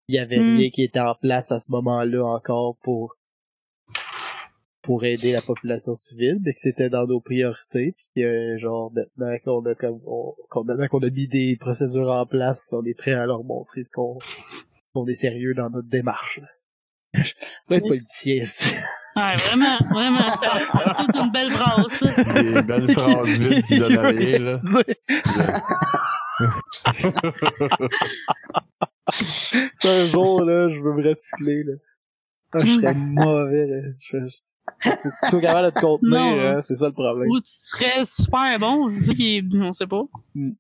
il 0.09 0.15
y 0.15 0.19
avait 0.19 0.39
Hmm. 0.39 0.57
rien 0.57 0.69
qui 0.69 0.83
était 0.83 0.99
en 0.99 1.15
place 1.15 1.51
à 1.51 1.59
ce 1.59 1.71
moment-là 1.71 2.25
encore 2.25 2.75
pour 2.83 3.15
pour 4.81 5.05
aider 5.05 5.31
la 5.31 5.39
population 5.41 5.93
civile, 5.95 6.39
mais 6.43 6.51
que 6.51 6.59
c'était 6.59 6.89
dans 6.89 7.07
nos 7.07 7.21
priorités. 7.21 7.93
Puis 7.95 8.05
que, 8.17 8.57
genre, 8.57 8.91
maintenant 8.93 9.37
qu'on 9.45 9.65
a 9.65 9.75
comme 9.75 10.01
on, 10.05 10.35
maintenant 10.65 10.87
qu'on 10.89 11.03
a 11.03 11.09
mis 11.09 11.29
des 11.29 11.55
procédures 11.57 12.09
en 12.11 12.25
place, 12.25 12.65
qu'on 12.65 12.83
est 12.83 12.93
prêt 12.93 13.13
à 13.13 13.25
leur 13.25 13.45
montrer 13.45 13.83
ce 13.83 13.91
qu'on 13.91 14.17
qu'on 14.93 15.05
est 15.07 15.13
sérieux 15.15 15.53
dans 15.55 15.69
notre 15.69 15.87
démarche. 15.89 16.39
là. 16.41 16.47
Je 17.23 17.33
vais 17.69 17.77
être 17.77 17.87
politicien. 17.87 18.39
c'est- 18.43 18.77
Ouais, 19.15 19.35
vraiment, 19.37 19.77
vraiment, 19.91 20.35
ça, 20.35 20.59
ça 20.59 20.95
toute 21.05 21.15
une 21.15 21.31
belle 21.31 21.49
brasse. 21.51 21.87
ça. 21.99 22.41
Des 22.41 22.61
belles 22.63 22.91
phrases 22.93 23.37
vides 23.37 23.63
qui 23.65 23.77
donnent 23.77 23.99
rien, 23.99 24.39
là. 24.39 24.59
C'est 29.11 29.87
un 29.89 30.07
jour, 30.11 30.43
là, 30.43 30.69
je 30.69 30.79
veux 30.79 30.93
me 30.93 31.07
recycler, 31.07 31.63
là. 31.63 31.73
Ah, 32.53 32.59
je 32.59 32.67
serais 32.67 32.93
mauvais, 32.95 33.67
là. 33.67 33.81
Je, 33.99 34.17
je... 34.27 34.35
Faut 34.81 34.91
que 34.95 35.01
tu 35.01 35.29
sois 35.29 35.41
capable 35.41 35.67
de 35.67 35.71
te 35.75 35.79
contenir, 35.81 36.19
hein, 36.21 36.57
c'est 36.57 36.75
ça 36.75 36.87
le 36.87 36.93
problème. 36.93 37.29
Ou 37.29 37.39
tu 37.41 37.51
serais 37.51 38.05
super 38.05 38.57
bon, 38.59 38.89
c'est 38.89 39.01
ça 39.01 39.13
qui 39.13 39.37
est, 39.37 39.43
on 39.53 39.73
sait 39.73 39.87
pas. 39.87 40.03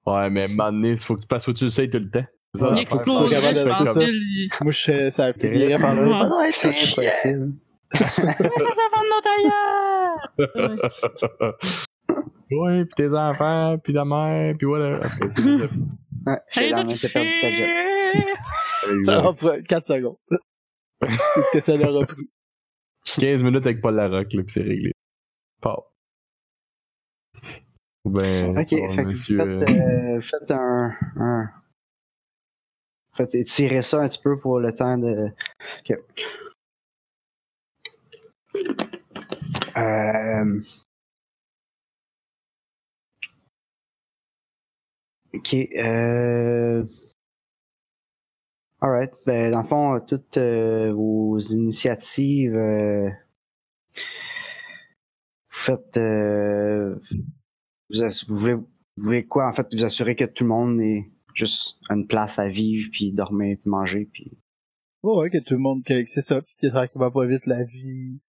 Ouais, 0.05 0.29
mais 0.29 0.45
maintenant, 0.55 0.89
il 0.89 0.97
faut 0.97 1.15
que 1.15 1.21
tu 1.21 1.27
passes 1.27 1.47
au-dessus, 1.47 1.65
tu 1.65 1.71
sais, 1.71 1.89
tout 1.89 1.99
le 1.99 2.09
temps. 2.09 2.25
C'est 2.55 2.59
ça 2.61 2.69
Ouais, 2.69 2.75
Il 2.75 2.83
l'affaire. 2.83 2.89
faut 2.89 2.97
que 2.99 3.03
tu 3.03 3.09
sois 3.11 3.19
exploserait, 3.21 3.41
capable 3.41 3.57
je 3.57 3.63
de- 3.63 3.69
pense 3.69 3.79
c'est 3.79 3.93
ça. 3.93 4.05
qu'il- 4.05 4.47
Moi, 4.61 4.71
je, 4.71 5.09
ça 5.09 5.33
finirait 5.33 5.79
par 5.81 5.95
là. 5.95 6.01
Ouais. 6.03 6.09
Non, 6.09 6.39
C'est 6.49 6.71
c'est 6.73 6.99
impossible. 7.01 7.53
Ouais, 7.93 7.99
ça, 7.99 8.71
ça 8.71 8.81
va 8.91 8.99
de 9.01 9.09
notre 9.09 9.29
ailleurs! 9.37 10.93
ouais, 12.51 12.85
pis 12.85 12.93
tes 12.95 13.11
enfants, 13.13 13.77
pis 13.83 13.93
ta 13.93 14.05
mère, 14.05 14.55
pis. 14.57 14.65
Ouais, 14.65 14.79
t'as 14.79 16.61
le 16.61 16.75
même 16.75 16.87
que 16.87 17.01
t'as 17.01 17.09
perdu 17.09 17.31
ta 17.41 17.51
job. 17.51 17.67
Ça 19.05 19.15
va 19.21 19.33
prendre 19.33 19.57
4 19.67 19.85
secondes. 19.85 20.17
C'est 21.07 21.41
ce 21.41 21.51
que 21.51 21.59
ça 21.59 21.75
leur 21.75 22.01
a 22.01 22.05
pris. 22.05 22.29
15 23.19 23.43
minutes 23.43 23.65
avec 23.65 23.81
Paul 23.81 23.95
Larocque, 23.95 24.33
là, 24.33 24.43
pis 24.43 24.53
c'est 24.53 24.61
réglé. 24.61 24.91
Pau. 25.61 25.83
Ben, 28.05 28.57
Ok, 28.57 28.67
fait 28.69 29.05
monsieur, 29.05 29.39
euh, 29.39 29.59
faites, 29.65 29.77
euh, 29.77 30.21
faites 30.21 30.51
un, 30.51 30.91
un... 31.17 31.49
Faites 33.15 33.35
étirer 33.35 33.81
ça 33.81 34.01
un 34.01 34.07
petit 34.07 34.21
peu 34.21 34.39
pour 34.39 34.59
le 34.59 34.73
temps 34.73 34.97
de... 34.97 35.31
Ok. 35.79 35.97
Euh... 39.77 40.61
Ok, 45.33 45.53
euh... 45.77 46.83
Alright, 48.81 49.13
ben 49.25 49.51
dans 49.51 49.61
le 49.61 49.67
fond, 49.67 49.99
toutes 50.01 50.37
euh, 50.37 50.91
vos 50.93 51.39
initiatives, 51.39 52.55
euh, 52.55 53.09
vous 53.95 54.01
faites, 55.47 55.97
euh, 55.97 56.95
vous, 57.89 58.09
vous 58.27 58.37
voulez, 58.37 58.53
vous 58.55 58.67
voulez 58.97 59.23
quoi 59.23 59.47
en 59.47 59.53
fait, 59.53 59.73
vous 59.73 59.85
assurer 59.85 60.15
que 60.15 60.25
tout 60.25 60.43
le 60.43 60.49
monde 60.49 60.81
ait 60.81 61.12
juste 61.33 61.77
une 61.89 62.07
place 62.07 62.39
à 62.39 62.47
vivre, 62.49 62.89
puis 62.91 63.11
dormir, 63.11 63.57
puis 63.61 63.69
manger, 63.69 64.09
puis 64.11 64.31
Oh, 65.05 65.19
ouais, 65.19 65.29
que 65.29 65.37
tout 65.39 65.55
le 65.55 65.59
monde, 65.59 65.83
que, 65.83 66.05
c'est 66.07 66.21
ça, 66.21 66.41
pis 66.41 66.55
que 66.61 66.69
tranquillement 66.69 67.11
pas 67.11 67.25
vite 67.25 67.45
la 67.45 67.63
vie 67.65 68.21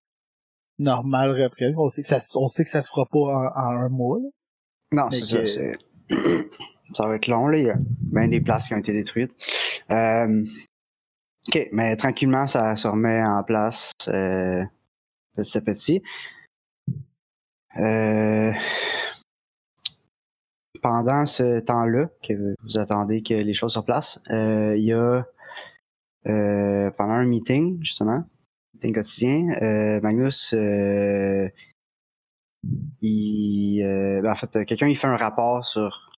normale 0.80 1.30
reprenne. 1.40 1.72
On 1.78 1.88
sait 1.88 2.02
que 2.02 2.08
ça, 2.08 2.18
se- 2.18 2.36
on 2.36 2.48
sait 2.48 2.64
que 2.64 2.70
ça 2.70 2.82
se 2.82 2.88
fera 2.90 3.06
pas 3.06 3.18
en, 3.18 3.46
en 3.46 3.76
un 3.84 3.88
mois, 3.88 4.18
là. 4.18 4.28
Non, 4.92 5.10
c'est 5.12 5.20
ça. 5.24 5.46
c'est- 5.46 5.78
ça 6.94 7.06
va 7.06 7.14
être 7.14 7.28
long, 7.28 7.46
là. 7.46 7.58
Il 7.58 7.64
y 7.64 7.70
a 7.70 7.76
bien 8.00 8.26
des 8.26 8.40
places 8.40 8.66
qui 8.66 8.74
ont 8.74 8.78
été 8.78 8.92
détruites. 8.92 9.32
Euh, 9.92 10.44
OK, 11.48 11.68
mais 11.72 11.94
tranquillement, 11.94 12.48
ça 12.48 12.74
se 12.74 12.88
remet 12.88 13.22
en 13.24 13.44
place 13.44 13.92
euh, 14.08 14.64
petit 15.36 15.58
à 15.58 15.60
petit. 15.60 16.02
Euh, 17.76 18.52
pendant 20.84 21.24
ce 21.24 21.60
temps-là, 21.60 22.10
que 22.22 22.34
vous 22.62 22.78
attendez 22.78 23.22
que 23.22 23.32
les 23.32 23.54
choses 23.54 23.72
se 23.72 23.80
placent, 23.80 24.20
euh, 24.30 24.76
il 24.76 24.84
y 24.84 24.92
a 24.92 25.26
euh, 26.26 26.90
pendant 26.90 27.14
un 27.14 27.24
meeting, 27.24 27.82
justement, 27.82 28.22
meeting 28.74 28.92
quotidien, 28.92 29.48
euh, 29.62 30.00
Magnus 30.02 30.52
euh, 30.52 31.48
il, 33.00 33.82
euh, 33.82 34.20
ben, 34.20 34.32
en 34.32 34.36
fait, 34.36 34.66
quelqu'un 34.66 34.88
il 34.88 34.96
fait 34.96 35.06
un 35.06 35.16
rapport 35.16 35.64
sur 35.64 36.10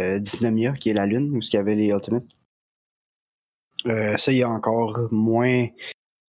euh, 0.00 0.18
Dysnomia, 0.18 0.72
qui 0.72 0.90
est 0.90 0.94
la 0.94 1.06
lune, 1.06 1.30
où 1.30 1.38
il 1.38 1.54
y 1.54 1.56
avait 1.56 1.76
les 1.76 1.90
Ultimates. 1.90 2.24
Euh, 3.86 4.16
ça, 4.16 4.32
il 4.32 4.38
y 4.38 4.42
a 4.42 4.48
encore 4.50 5.06
moins. 5.12 5.68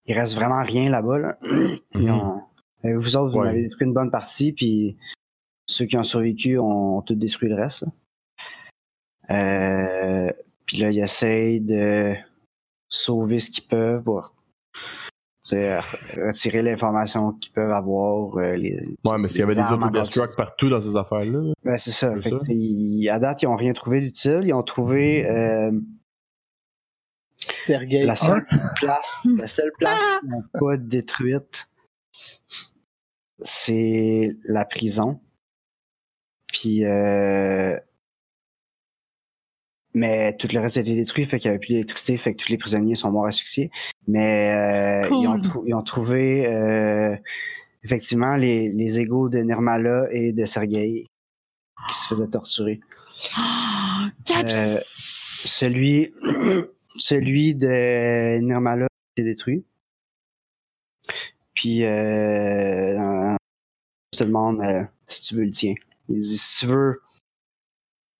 Il 0.05 0.13
reste 0.13 0.35
vraiment 0.35 0.61
rien 0.63 0.91
là-bas. 0.91 1.17
Là. 1.17 1.37
Ils 1.43 1.81
mhm. 1.95 2.11
ont- 2.11 2.43
Vous 2.83 3.15
autres, 3.17 3.31
vous 3.31 3.39
Ouais. 3.39 3.47
en 3.47 3.49
avez 3.49 3.63
détruit 3.63 3.87
une 3.87 3.93
bonne 3.93 4.11
partie, 4.11 4.53
puis 4.53 4.95
ceux 5.71 5.85
qui 5.85 5.97
ont 5.97 6.03
survécu 6.03 6.57
ont, 6.59 6.97
ont 6.97 7.01
tout 7.01 7.15
détruit 7.15 7.49
le 7.49 7.55
reste. 7.55 7.85
Euh, 9.29 10.31
puis 10.65 10.77
là, 10.77 10.89
ils 10.91 10.99
essayent 10.99 11.61
de 11.61 12.13
sauver 12.89 13.39
ce 13.39 13.49
qu'ils 13.51 13.67
peuvent 13.67 14.03
pour 14.03 14.33
retirer 15.49 16.61
l'information 16.61 17.33
qu'ils 17.33 17.51
peuvent 17.51 17.71
avoir. 17.71 18.37
euh, 18.37 18.55
les, 18.55 18.75
Ouais, 19.03 19.17
mais 19.17 19.27
s'il 19.27 19.39
y 19.39 19.43
avait 19.43 19.55
des 19.55 19.59
armes 19.61 19.83
encore- 19.83 20.01
autodestruct 20.01 20.35
partout 20.37 20.69
dans 20.69 20.79
ces 20.81 20.95
affaires-là, 20.95 21.39
là. 21.41 21.53
Ben, 21.63 21.77
c'est 21.77 21.91
ça. 21.91 22.15
Fait 22.17 22.31
ils- 22.49 23.09
à 23.09 23.19
date, 23.19 23.41
ils 23.41 23.47
ont 23.47 23.55
rien 23.55 23.73
trouvé 23.73 24.01
d'utile. 24.01 24.41
Ils 24.43 24.53
ont 24.53 24.63
trouvé 24.63 25.27
euh, 25.29 25.71
Sergei 27.57 28.03
la 28.03 28.13
1. 28.13 28.15
seule 28.15 28.45
place, 28.75 29.27
la 29.37 29.47
seule 29.47 29.71
place 29.79 29.99
qu'ils 30.19 30.29
n'ont 30.29 30.43
pas 30.59 30.77
détruite, 30.77 31.67
c'est 33.39 34.37
la 34.43 34.63
prison. 34.65 35.19
Puis, 36.61 36.85
euh, 36.85 37.75
mais 39.95 40.37
tout 40.37 40.47
le 40.53 40.59
reste 40.59 40.77
a 40.77 40.81
été 40.81 40.93
détruit, 40.93 41.25
fait 41.25 41.39
qu'il 41.39 41.49
n'y 41.49 41.55
avait 41.55 41.59
plus 41.59 41.73
d'électricité, 41.73 42.17
fait 42.17 42.35
que 42.35 42.43
tous 42.43 42.49
les 42.49 42.59
prisonniers 42.59 42.93
sont 42.93 43.11
morts 43.11 43.25
à 43.25 43.31
succès. 43.31 43.71
Mais 44.07 44.53
euh, 44.53 45.07
ils, 45.21 45.27
ont 45.27 45.41
ils 45.65 45.83
trouvé 45.83 46.45
euh, 46.45 47.15
effectivement 47.83 48.35
les, 48.35 48.71
les 48.71 48.99
égaux 48.99 49.27
de 49.27 49.39
Nirmala 49.39 50.05
et 50.11 50.33
de 50.33 50.45
Sergei 50.45 51.07
qui 51.89 51.95
se 51.95 52.07
faisaient 52.07 52.27
torturer. 52.27 52.79
Ah! 53.37 54.11
Euh, 54.31 54.77
Celui, 54.83 56.13
celui 56.97 57.55
de 57.55 58.37
Nirmala 58.39 58.85
a 58.85 58.87
été 59.17 59.27
détruit. 59.27 59.65
Puis, 61.55 61.83
euh, 61.83 62.99
euh, 62.99 63.35
je 64.13 64.19
te 64.19 64.23
demande 64.25 64.61
euh, 64.61 64.83
si 65.05 65.23
tu 65.23 65.35
veux 65.35 65.45
le 65.45 65.51
tien. 65.51 65.73
Il 66.13 66.21
dit 66.21 66.37
si 66.37 66.59
tu 66.59 66.65
veux, 66.71 67.01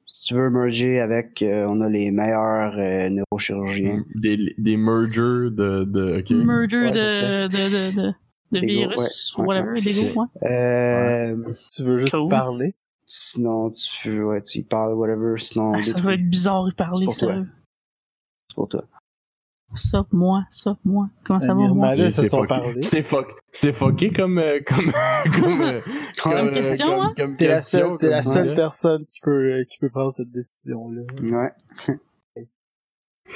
si 0.08 0.28
tu 0.28 0.34
veux 0.36 0.50
merger 0.50 1.00
avec, 1.00 1.42
euh, 1.42 1.66
on 1.68 1.82
a 1.82 1.90
les 1.90 2.12
meilleurs 2.12 2.76
euh, 2.78 3.10
neurochirurgiens. 3.10 4.04
Des, 4.16 4.38
des 4.58 4.78
mergers 4.78 5.50
de. 5.52 5.84
de 5.86 6.20
ok. 6.20 6.30
Merger 6.32 6.82
Ouais, 6.86 6.92
de, 6.92 7.48
de, 7.48 7.96
de, 7.96 8.14
de, 8.52 8.60
go, 8.60 8.66
virus, 8.68 9.38
ouais, 9.38 9.46
whatever, 9.46 9.72
ouais. 9.74 9.82
des 9.82 9.94
go. 9.94 10.28
Euh, 10.44 11.52
Si 11.54 11.72
tu 11.72 11.84
veux 11.84 12.00
juste 12.00 12.14
Cool. 12.14 12.30
parler. 12.30 12.76
sinon, 13.06 13.70
tu, 13.70 14.24
ouais, 14.24 14.42
tu 14.42 14.60
y 14.60 14.64
parles, 14.64 14.94
whatever. 14.94 15.36
Sinon, 15.38 15.74
Ah, 15.76 15.82
ça 15.84 15.94
va 16.02 16.14
être 16.14 16.30
bizarre 16.30 16.64
de 16.66 16.72
parler, 16.72 17.06
ça. 17.12 17.28
C'est 18.50 18.56
pour 18.56 18.68
toi. 18.68 18.84
Ça, 19.74 20.06
moi, 20.12 20.44
ça, 20.50 20.78
moi. 20.84 21.10
Comment 21.24 21.40
ça 21.40 21.54
va, 21.54 21.68
moi? 21.70 21.94
C'est 22.10 22.28
sont 22.28 22.38
fucké. 22.42 22.48
parlé. 22.48 22.82
C'est 22.82 23.04
fuck. 23.04 23.34
C'est 23.52 23.74
fucké 23.74 24.12
comme. 24.12 24.38
euh, 24.38 24.60
comme. 24.68 24.92
comme. 25.42 25.62
euh, 25.62 25.82
Comme 26.22 26.34
euh, 26.34 26.52
question, 26.52 26.90
comme- 26.90 27.00
hein? 27.00 27.14
comme 27.18 27.36
T'es 27.38 27.48
la 27.48 27.56
question, 27.56 27.90
seule, 27.90 27.98
t'es 27.98 28.10
la 28.10 28.22
seule 28.22 28.56
personne 28.56 29.06
qui 29.06 29.20
peut, 29.22 29.32
euh, 29.32 29.64
qui 29.70 29.78
peut 29.80 29.90
prendre 29.90 30.12
cette 30.14 30.32
décision-là. 30.32 31.02
Ouais. 31.24 31.52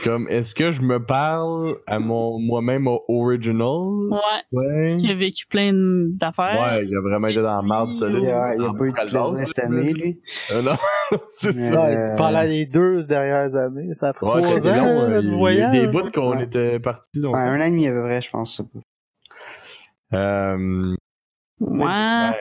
Comme, 0.03 0.27
est-ce 0.29 0.53
que 0.53 0.71
je 0.71 0.81
me 0.81 1.03
parle 1.03 1.77
à 1.87 1.99
mon 1.99 2.39
moi-même 2.39 2.87
au 2.87 3.03
original? 3.07 4.09
Ouais, 4.11 4.17
Ouais. 4.51 4.95
qui 4.97 5.09
a 5.09 5.15
vécu 5.15 5.45
plein 5.47 5.71
d'affaires. 5.73 6.59
Ouais, 6.59 6.85
il 6.85 6.95
a 6.95 7.01
vraiment 7.01 7.27
été 7.27 7.41
dans 7.41 7.55
la 7.55 7.61
merde, 7.61 7.91
ça. 7.93 8.07
Il 8.09 8.17
là. 8.17 8.43
a, 8.45 8.55
il 8.55 8.61
a 8.63 8.69
En 8.69 8.73
pas 8.75 8.85
eu 8.85 8.91
de 8.91 8.95
plaisir 8.95 9.37
cette 9.47 9.59
année, 9.65 9.93
lui. 9.93 10.19
Euh, 10.51 10.61
non, 10.61 10.71
c'est 11.29 11.51
ça. 11.53 11.87
Euh, 11.87 12.07
tu 12.09 12.15
parles 12.17 12.45
des 12.47 12.65
deux 12.65 13.03
dernières 13.05 13.55
années. 13.55 13.93
Ça 13.93 14.09
a 14.09 14.13
pris 14.13 14.25
Ouais, 14.25 14.41
trois 14.41 14.67
ans, 14.67 14.75
long, 14.75 15.01
euh, 15.01 15.07
notre 15.09 15.27
il 15.27 15.31
y 15.31 15.33
a 15.33 15.37
voyage. 15.37 15.71
des 15.71 15.87
bouts 15.87 16.11
qu'on 16.13 16.37
Ouais. 16.37 16.43
était 16.43 16.79
partis. 16.79 17.21
Donc, 17.21 17.33
Ouais, 17.35 17.41
un 17.41 17.59
an 17.61 17.63
et 17.63 17.71
demi 17.71 17.87
à 17.87 17.91
peu 17.91 18.01
près, 18.03 18.21
je 18.21 18.29
pense. 18.31 18.61
euh, 20.13 20.95
Ouais. 21.61 22.33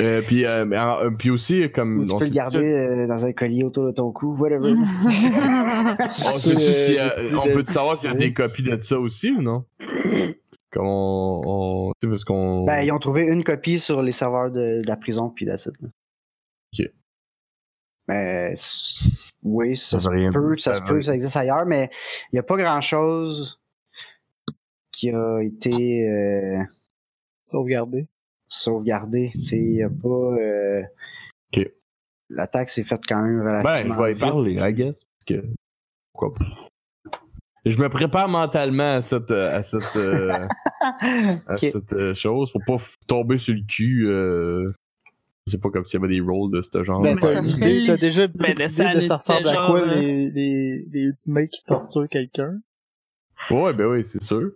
Euh, 0.00 0.22
puis, 0.26 0.44
euh, 0.44 0.66
euh, 0.66 1.10
puis 1.10 1.30
aussi, 1.30 1.70
comme. 1.70 2.00
Ou 2.00 2.04
tu 2.04 2.12
on 2.12 2.18
peux 2.18 2.24
le 2.24 2.30
garder 2.30 2.58
euh, 2.58 3.06
dans 3.06 3.24
un 3.24 3.32
collier 3.32 3.64
autour 3.64 3.86
de 3.86 3.92
ton 3.92 4.12
cou, 4.12 4.36
whatever. 4.36 4.72
On 4.74 6.38
sait-tu 6.40 6.60
si, 6.60 6.98
euh, 6.98 7.08
on 7.36 7.44
peut 7.44 7.58
le 7.58 7.64
savoir 7.64 8.00
s'il 8.00 8.10
y 8.10 8.14
a 8.14 8.16
des 8.16 8.32
copies 8.32 8.62
de 8.62 8.80
ça 8.80 8.98
aussi 8.98 9.30
ou 9.30 9.42
non? 9.42 9.64
Comme 10.72 10.86
on. 10.86 11.40
on 11.44 11.92
tu 12.00 12.06
sais, 12.06 12.10
parce 12.10 12.24
qu'on. 12.24 12.64
Ben, 12.64 12.82
ils 12.82 12.92
ont 12.92 12.98
trouvé 12.98 13.26
une 13.26 13.44
copie 13.44 13.78
sur 13.78 14.02
les 14.02 14.12
serveurs 14.12 14.50
de, 14.50 14.80
de 14.82 14.88
la 14.88 14.96
prison, 14.96 15.30
puis 15.30 15.46
that's 15.46 15.66
it. 15.66 15.74
Ok. 16.78 16.90
Mais 18.08 18.54
oui, 19.42 19.76
ça, 19.76 20.00
Ça 20.00 20.10
se 20.10 20.32
peut, 20.32 20.52
ça 20.52 20.74
se 20.74 20.82
peut 20.82 20.96
que 20.96 21.02
ça 21.02 21.14
existe 21.14 21.36
ailleurs, 21.36 21.64
mais 21.66 21.90
il 22.32 22.36
n'y 22.36 22.38
a 22.38 22.42
pas 22.42 22.56
grand-chose 22.56 23.60
qui 24.92 25.10
a 25.10 25.40
été 25.40 26.08
euh, 26.08 26.62
Sauvegardé. 27.44 28.08
Sauvegardé. 28.60 29.30
Tu 29.32 29.40
sais, 29.40 29.56
il 29.58 29.72
n'y 29.72 29.82
a 29.82 29.88
pas... 29.90 30.08
euh. 30.08 30.82
L'attaque 32.30 32.70
s'est 32.70 32.84
faite 32.84 33.02
quand 33.06 33.22
même 33.22 33.38
Ben, 33.44 33.60
relativement 33.62 33.94
je 33.96 34.02
vais 34.02 34.10
y 34.10 34.14
vite. 34.14 34.22
parler, 34.22 34.52
I 34.60 34.72
guess. 34.72 35.04
Parce 35.04 35.40
que. 35.40 35.46
Pourquoi 36.12 36.32
pas? 36.34 36.44
Je 37.66 37.78
me 37.78 37.88
prépare 37.88 38.28
mentalement 38.28 38.94
à 38.96 39.00
cette, 39.02 39.30
euh, 39.30 39.56
à 39.58 39.62
cette, 39.62 39.96
euh, 39.96 40.32
à 41.46 41.56
cette 41.56 42.14
chose 42.14 42.50
pour 42.52 42.62
pas 42.66 42.82
tomber 43.06 43.38
sur 43.38 43.54
le 43.54 43.62
cul. 43.66 44.06
Euh... 44.08 44.72
C'est 45.46 45.60
pas 45.60 45.68
comme 45.70 45.84
s'il 45.84 46.00
y 46.00 46.04
avait 46.04 46.14
des 46.14 46.20
rôles 46.20 46.50
de 46.50 46.62
ce 46.62 46.82
genre. 46.82 47.02
Ben, 47.02 47.14
Mais 47.14 47.20
t'as 47.20 47.42
serait- 47.42 47.98
déjà 47.98 48.24
une 48.24 48.32
Ben, 48.32 48.54
petite 48.54 48.78
le 48.78 48.84
idée 48.86 48.94
de 48.94 49.00
ça 49.00 49.16
ressemble 49.16 49.48
à 49.48 49.66
quoi 49.66 49.86
les, 49.86 50.30
les, 50.30 50.86
les 50.90 51.02
ultimates 51.02 51.50
qui 51.50 51.62
torturent 51.64 52.08
quelqu'un? 52.08 52.58
Ouais, 53.50 53.74
ben 53.74 53.86
oui, 53.86 54.04
c'est 54.04 54.22
sûr. 54.22 54.50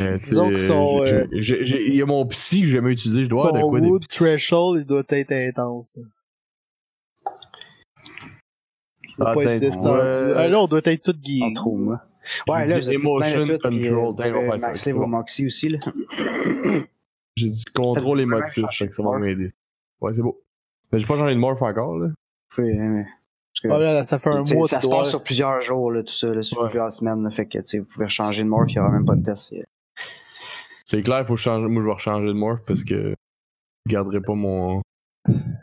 Euh, 0.00 0.16
Disons 0.24 0.54
sont, 0.56 1.04
j'ai- 1.06 1.14
euh, 1.60 1.84
Il 1.88 1.94
y 1.94 2.02
a 2.02 2.06
mon 2.06 2.26
psy 2.26 2.60
que 2.60 2.66
j'ai 2.66 2.72
jamais 2.74 2.92
utilisé. 2.92 3.24
Je 3.24 3.28
dois 3.28 3.40
Son 3.42 3.48
avoir 3.48 3.64
de 3.64 3.68
quoi 3.70 3.80
des 3.80 3.88
wood 3.88 4.02
psy. 4.08 4.18
threshold, 4.18 4.80
il 4.80 4.86
doit 4.86 5.02
être 5.08 5.32
intense. 5.32 5.96
là. 5.96 6.02
Ah, 9.20 9.34
pas 9.34 9.42
être 9.44 9.60
descendu. 9.60 10.32
Ah, 10.36 10.48
là, 10.48 10.60
on 10.60 10.66
doit 10.66 10.80
être 10.84 11.02
tout 11.02 11.10
En 11.16 11.20
guéri. 11.20 11.54
trop, 11.54 11.76
moi. 11.76 12.00
J'ai 12.46 12.52
Ouais, 12.52 12.66
là, 12.66 12.78
vous 12.78 12.90
emotion 12.92 13.46
de 13.46 13.56
tout, 13.56 13.66
euh, 13.68 13.94
control. 13.94 14.60
ça, 14.60 14.66
maxer 14.68 14.84
c'est 14.84 14.92
vos 14.92 15.06
moxie 15.06 15.46
aussi, 15.46 15.68
là. 15.70 15.78
J'ai 17.36 17.48
dit 17.48 17.64
contrôle 17.74 18.20
émotif, 18.20 18.66
fait 18.72 18.88
que 18.88 18.94
ça 18.94 19.02
va 19.02 19.14
de 19.14 19.24
m'aider. 19.24 19.50
Ouais, 20.00 20.12
c'est 20.14 20.20
beau. 20.22 20.40
Mais 20.92 20.98
j'ai 20.98 21.06
pas 21.06 21.16
changé 21.16 21.34
de 21.34 21.40
morph 21.40 21.62
encore, 21.62 21.96
là. 21.98 22.06
Euh, 22.06 22.12
parce 22.58 23.60
que- 23.62 23.68
Ah, 23.70 23.78
là, 23.78 24.04
ça 24.04 24.18
fait 24.18 24.30
un 24.30 24.42
mois, 24.42 24.68
ça 24.68 24.80
se 24.80 24.88
passe 24.88 25.08
sur 25.10 25.22
plusieurs 25.22 25.62
jours, 25.62 25.90
là, 25.90 26.02
tout 26.02 26.12
ça, 26.12 26.32
là, 26.34 26.42
sur 26.42 26.60
Ouais. 26.60 26.68
plusieurs 26.68 26.92
semaines. 26.92 27.22
là, 27.22 27.30
fait 27.30 27.46
que 27.46 27.58
tu 27.58 27.64
sais, 27.64 27.78
vous 27.78 27.86
pouvez 27.86 28.08
changer 28.08 28.42
de 28.44 28.48
morph, 28.48 28.68
il 28.70 28.74
n'y 28.74 28.80
aura 28.80 28.90
même 28.90 29.04
pas 29.06 29.16
de 29.16 29.22
test. 29.24 29.54
C'est- 30.88 31.02
clair, 31.02 31.26
faut 31.26 31.36
changer. 31.36 31.66
Moi, 31.68 31.82
je 31.82 31.86
vais 31.86 31.92
rechanger 31.94 32.26
de 32.28 32.32
morph 32.32 32.64
parce 32.66 32.84
que 32.84 33.14
je 33.86 33.90
garderai 33.92 34.20
pas 34.20 34.34
mon. 34.34 34.82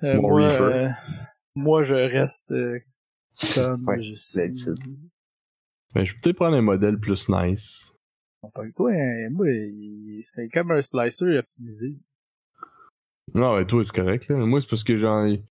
Euh, 0.03 0.15
Mon 0.21 0.29
moi, 0.29 0.51
euh, 0.51 0.89
moi, 1.55 1.83
je 1.83 1.95
reste 1.95 2.51
euh, 2.51 2.79
comme 3.55 3.87
Ouais, 3.87 4.01
je 4.01 4.13
suis. 4.13 4.53
Mais 5.95 6.05
je 6.05 6.13
vais 6.13 6.19
peut-être 6.21 6.35
prendre 6.35 6.55
un 6.57 6.61
modèle 6.61 6.99
plus 6.99 7.29
nice. 7.29 7.97
Toi, 8.75 8.91
hein, 8.91 9.29
moi, 9.31 9.49
il- 9.49 10.19
c'est 10.21 10.49
comme 10.49 10.71
un 10.71 10.81
splicer 10.81 11.37
optimisé. 11.37 11.95
Non, 13.33 13.57
mais 13.57 13.65
toi, 13.65 13.83
c'est 13.83 13.95
correct, 13.95 14.27
là. 14.29 14.35
Moi, 14.35 14.61
c'est 14.61 14.69
parce 14.69 14.83
que 14.83 14.95
j'en 14.97 15.25
ai. 15.25 15.43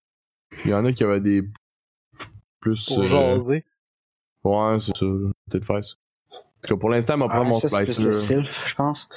Il 0.64 0.70
y 0.70 0.74
en 0.74 0.84
a 0.84 0.92
qui 0.92 1.02
avaient 1.02 1.20
des. 1.20 1.42
Plus. 2.60 2.86
Pour 2.86 3.00
euh, 3.00 3.02
jaser. 3.02 3.64
Ouais, 4.44 4.78
c'est 4.80 4.96
ça. 4.96 5.06
Peut-être 5.50 5.64
faire 5.66 5.82
ça. 5.84 5.94
Tout 6.66 6.74
cas, 6.74 6.80
pour 6.80 6.90
l'instant, 6.90 7.18
va 7.18 7.28
prendre 7.28 7.42
Ah, 7.46 7.48
mon 7.48 7.54
c'est 7.54 8.12
sylph, 8.14 8.68
je 8.68 8.74
pense. 8.74 9.08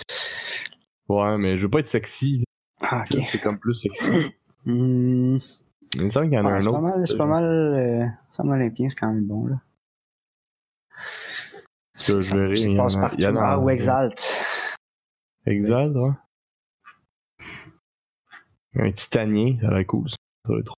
Ouais, 1.10 1.38
mais 1.38 1.58
je 1.58 1.64
veux 1.64 1.70
pas 1.70 1.80
être 1.80 1.88
sexy. 1.88 2.44
Ah, 2.82 3.04
ok. 3.10 3.22
C'est 3.30 3.42
comme 3.42 3.60
plus 3.60 3.74
sexy. 3.76 4.34
Hmm, 4.66 5.38
Il 5.96 6.04
me 6.04 6.10
semble 6.10 6.26
qu'il 6.28 6.34
y 6.34 6.40
en 6.40 6.46
a 6.46 6.50
ouais, 6.50 6.58
un 6.58 6.60
c'est 6.60 6.68
autre. 6.68 6.82
pas 6.82 6.82
mal, 6.82 7.08
c'est 7.08 7.18
pas 7.18 7.26
mal. 7.26 7.44
Euh, 7.46 8.06
Sam 8.36 8.50
Olympien, 8.50 8.90
c'est 8.90 9.00
quand 9.00 9.14
même 9.14 9.26
bon, 9.26 9.46
là. 9.48 9.62
Ça, 11.94 12.20
je 12.20 12.36
verrai. 12.36 12.60
Il 12.60 12.76
passe 12.76 12.98
partout. 12.98 13.24
en 13.24 13.36
Ah, 13.38 13.58
ou 13.60 13.70
Exalt. 13.70 14.20
Exalt, 15.46 15.96
ouais. 15.96 16.12
Un 18.76 18.92
titanien, 18.92 19.58
ça 19.62 19.70
a 19.70 19.72
l'air 19.78 19.88
cool, 19.88 20.10
ça. 20.10 20.18
Va 20.44 20.60
être 20.60 20.66
trop. 20.66 20.76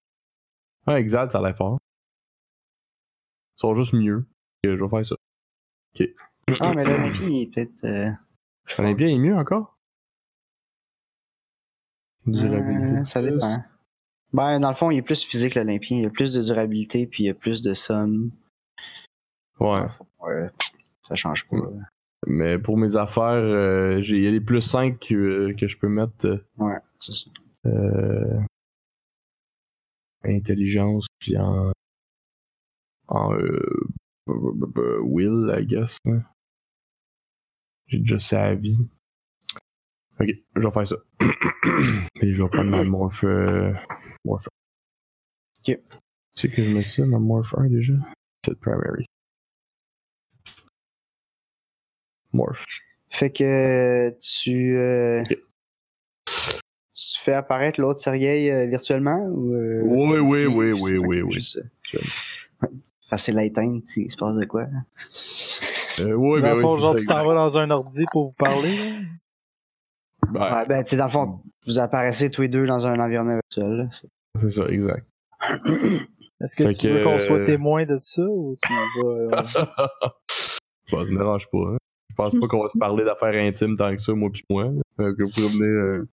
Ah, 0.85 0.99
Exalt, 0.99 1.31
ça 1.31 1.39
a 1.39 1.41
l'air 1.41 1.57
fort. 1.57 1.79
Ils 3.57 3.61
sont 3.61 3.73
juste 3.73 3.93
mieux. 3.93 4.19
Ok, 4.19 4.65
je 4.65 4.69
vais 4.83 4.89
faire 4.89 5.05
ça. 5.05 5.15
Ah, 6.59 6.73
mais 6.73 6.85
l'Olympien, 6.85 7.27
il 7.27 7.41
est 7.43 7.45
peut-être. 7.53 7.83
Euh, 7.83 8.11
est 9.11 9.17
mieux 9.17 9.35
encore? 9.35 9.77
Durabilité. 12.25 12.95
euh, 12.97 13.05
ça 13.05 13.21
dépend. 13.21 13.57
Ben, 14.33 14.59
dans 14.59 14.69
le 14.69 14.75
fond, 14.75 14.91
il 14.91 14.97
est 14.97 15.01
plus 15.01 15.23
physique, 15.23 15.55
l'Olympien. 15.55 15.97
Il 15.97 16.03
y 16.03 16.05
a 16.05 16.09
plus 16.09 16.33
de 16.33 16.41
durabilité, 16.41 17.07
puis 17.07 17.23
il 17.23 17.27
y 17.27 17.29
a 17.29 17.33
plus 17.33 17.61
de 17.61 17.73
somme. 17.73 18.31
Ouais. 19.59 19.85
Ouais, 20.21 20.49
ça 21.07 21.15
change 21.15 21.47
pas. 21.47 21.57
Ouais. 21.57 21.79
Mais 22.27 22.59
pour 22.59 22.77
mes 22.77 22.95
affaires, 22.95 23.23
euh, 23.31 24.01
il 24.03 24.23
y 24.23 24.27
a 24.27 24.31
les 24.31 24.41
plus 24.41 24.61
5 24.61 24.99
que, 24.99 25.53
que 25.57 25.67
je 25.67 25.77
peux 25.77 25.87
mettre. 25.87 26.25
euh, 26.27 26.45
Ouais, 26.57 26.77
c'est 26.99 27.13
ça. 27.15 27.29
euh, 27.65 28.39
intelligence, 30.23 31.07
puis 31.19 31.37
en. 31.37 31.71
En. 33.07 33.33
euh, 33.33 34.99
will, 35.01 35.49
I 35.57 35.65
guess. 35.65 35.97
hein. 36.05 36.21
J'ai 37.89 37.99
déjà 37.99 38.19
sa 38.19 38.55
vie. 38.55 38.77
Ok, 40.19 40.27
je 40.55 40.61
vais 40.61 40.71
faire 40.71 40.87
ça. 40.87 40.95
Et 42.21 42.33
je 42.33 42.43
vais 42.43 42.49
prendre 42.49 42.69
ma 42.71 42.83
morph. 42.83 43.23
Euh, 43.23 43.73
morph. 44.25 44.47
Ok. 45.59 45.65
Tu 45.65 45.77
sais 46.35 46.49
que 46.49 46.63
je 46.63 46.71
mets 46.73 46.83
ça, 46.83 47.05
ma 47.05 47.19
morph 47.19 47.53
1 47.57 47.67
déjà? 47.67 47.93
C'est 48.45 48.59
primary. 48.59 49.05
Morph. 52.31 52.65
Fait 53.09 53.31
que 53.31 54.13
tu. 54.19 54.75
euh, 54.77 55.21
Ok. 55.21 55.37
Tu 56.27 57.19
fais 57.21 57.33
apparaître 57.33 57.79
l'autre 57.79 57.99
Sergei 58.01 58.51
euh, 58.51 58.67
virtuellement 58.67 59.25
ou. 59.27 59.53
euh, 59.55 59.81
Oui, 59.83 60.19
oui, 60.19 60.45
oui, 60.45 60.71
ok, 60.73 60.79
oui, 60.83 60.97
oui, 60.97 61.21
oui. 61.21 61.53
Facile 63.09 63.39
à 63.39 63.43
éteindre 63.45 63.81
s'il 63.85 64.09
se 64.11 64.17
passe 64.17 64.35
de 64.35 64.45
quoi. 64.45 64.67
Euh, 66.07 66.13
oui, 66.13 66.41
Dans 66.41 66.47
ben 66.47 66.55
le 66.55 66.61
fond, 66.61 66.69
c'est 66.75 66.81
genre, 66.81 66.91
ça, 66.91 66.97
tu 66.99 67.05
t'en 67.05 67.13
exact. 67.21 67.27
vas 67.27 67.33
dans 67.35 67.57
un 67.57 67.69
ordi 67.71 68.05
pour 68.11 68.25
vous 68.27 68.33
parler. 68.37 68.77
Ben, 70.31 70.39
Ouais, 70.55 70.65
ben, 70.67 70.83
tu 70.83 70.91
sais, 70.91 70.97
dans 70.97 71.05
le 71.05 71.11
fond, 71.11 71.39
vous 71.65 71.79
apparaissez 71.79 72.29
tous 72.29 72.41
les 72.43 72.47
deux 72.49 72.65
dans 72.65 72.85
un 72.85 72.99
environnement 72.99 73.39
virtuel. 73.51 73.89
C'est- 73.91 74.49
ça, 74.49 74.65
exact. 74.67 75.05
Est-ce 76.41 76.55
que 76.55 76.63
Fait 76.63 76.69
tu 76.71 76.87
que, 76.87 76.93
veux 76.93 77.03
qu'on 77.03 77.19
soit 77.19 77.37
euh, 77.39 77.45
témoin 77.45 77.85
de 77.85 77.97
ça 78.01 78.23
ou 78.23 78.55
tu 78.61 78.73
vas. 78.73 79.09
euh, 79.09 79.29
Bah, 79.31 79.43
ça 79.43 79.67
me 80.97 81.17
dérange 81.17 81.47
pas. 81.51 81.57
Hein. 81.59 81.77
Je 82.09 82.15
pense 82.15 82.33
pas 82.33 82.47
qu'on 82.47 82.63
va 82.63 82.69
se 82.69 82.77
parler 82.77 83.03
d'affaires 83.05 83.33
intimes 83.47 83.75
tant 83.77 83.91
que 83.95 84.01
ça, 84.01 84.13
moi 84.13 84.29
pis 84.31 84.43
moi. 84.49 84.65
Euh, 84.99 85.15
que 85.15 85.23
vous 85.23 85.29
pouvez 85.31 85.47
venir. 85.47 85.65
euh, 85.65 86.09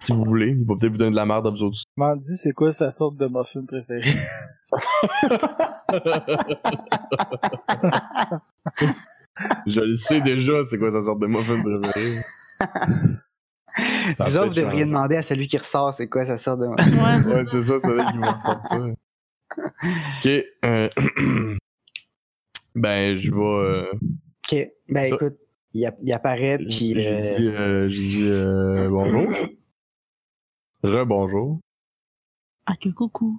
Si 0.00 0.12
vous 0.12 0.24
voulez, 0.24 0.48
il 0.58 0.64
va 0.64 0.74
peut-être 0.76 0.92
vous 0.92 0.98
donner 0.98 1.10
de 1.10 1.16
la 1.16 1.26
merde 1.26 1.46
à 1.46 1.50
vous 1.50 1.62
autres. 1.62 1.78
Mandy, 1.96 2.36
c'est 2.36 2.52
quoi 2.52 2.72
sa 2.72 2.90
sorte 2.90 3.16
de 3.16 3.26
muffin 3.26 3.64
préférée? 3.66 4.00
Je 9.66 9.80
le 9.80 9.94
sais 9.94 10.20
déjà, 10.20 10.62
c'est 10.64 10.78
quoi 10.78 10.90
sa 10.90 11.00
sorte 11.00 11.20
de 11.20 11.26
muffin 11.26 11.60
préférée. 11.62 12.16
Ça 14.14 14.24
Vous 14.24 14.36
autres, 14.38 14.48
vous 14.48 14.54
devriez 14.54 14.84
demander 14.84 15.16
à 15.16 15.22
celui 15.22 15.46
qui 15.46 15.56
ressort 15.56 15.94
c'est 15.94 16.08
quoi 16.08 16.24
ça 16.24 16.36
sort 16.36 16.58
de 16.58 16.66
Ouais, 16.66 16.74
Ouais, 17.34 17.44
c'est 17.50 17.60
ça, 17.60 17.78
c'est 17.78 17.94
là 17.94 18.10
qu'ils 18.10 18.20
vont 18.20 18.40
sortir. 18.42 18.94
Ok. 19.56 20.44
euh, 20.64 20.88
ben, 22.74 23.16
je 23.16 23.30
vais. 23.30 23.40
euh, 23.42 23.92
Ok. 24.52 24.68
Ben 24.88 25.08
Ça- 25.08 25.14
écoute, 25.16 25.36
il, 25.72 25.86
app- 25.86 25.98
il 26.02 26.12
apparaît, 26.12 26.58
puis. 26.58 26.94
Euh, 27.06 27.20
euh, 27.40 27.88
j'ai 27.88 27.98
dit 28.02 28.28
euh, 28.28 28.88
bonjour. 28.90 29.26
Re-bonjour. 30.82 31.60
Ah, 32.66 32.74
que 32.80 32.88
coucou. 32.88 33.38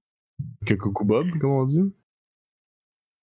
Que 0.65 0.73
coucou 0.75 1.05
Bob, 1.05 1.27
comme 1.39 1.51
on 1.51 1.65
dit. 1.65 1.93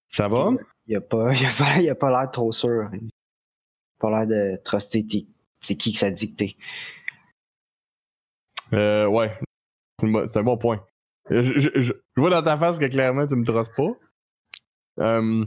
Ça 0.09 0.27
va? 0.29 0.51
il 0.87 0.97
a 0.97 1.01
pas, 1.01 1.33
il 1.35 1.45
a 1.47 1.51
pas, 1.51 1.81
il 1.81 1.89
a 1.91 1.95
pas 1.95 2.11
l'air 2.11 2.31
trop 2.31 2.51
sûr. 2.53 2.89
Il 2.93 3.07
a 3.09 4.01
pas 4.01 4.11
l'air 4.11 4.27
de 4.27 4.63
truster 4.63 5.07
tes- 5.07 5.27
c'est 5.61 5.77
qui 5.77 5.93
que 5.93 5.99
ça 5.99 6.07
a 6.07 6.11
dicté. 6.11 6.57
Euh, 8.73 9.07
ouais. 9.07 9.39
C'est 10.27 10.39
un 10.39 10.43
bon 10.43 10.57
point. 10.59 10.85
Je, 11.31 11.43
je, 11.43 11.59
je, 11.59 11.81
je 11.83 11.93
vois 12.17 12.31
dans 12.31 12.43
ta 12.43 12.57
face 12.57 12.79
que 12.79 12.87
clairement 12.87 13.27
tu 13.27 13.35
me 13.37 13.45
trosses 13.45 13.71
pas. 13.71 13.91
Euh, 15.01 15.45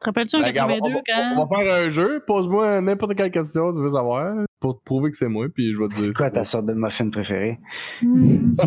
Te 0.00 0.06
rappelles-tu 0.06 0.36
en 0.36 0.40
ben, 0.40 0.46
regarde, 0.46 0.70
on, 0.70 0.74
82 0.80 0.94
va, 0.94 1.02
quand. 1.06 1.34
on 1.42 1.46
va 1.46 1.56
faire 1.64 1.74
un 1.86 1.90
jeu. 1.90 2.22
Pose-moi 2.26 2.80
n'importe 2.80 3.14
quelle 3.16 3.30
question 3.30 3.72
que 3.72 3.76
tu 3.78 3.82
veux 3.82 3.90
savoir 3.90 4.44
pour 4.64 4.78
te 4.78 4.82
prouver 4.82 5.10
que 5.10 5.18
c'est 5.18 5.28
moi, 5.28 5.46
puis 5.54 5.74
je 5.74 5.78
vais 5.78 5.88
te 5.88 5.94
dire. 5.94 6.06
C'est 6.06 6.14
quoi 6.14 6.30
ta 6.30 6.42
sorte 6.42 6.64
de 6.64 6.72
muffin 6.72 7.10
préférée? 7.10 7.60
Hmm. 8.00 8.50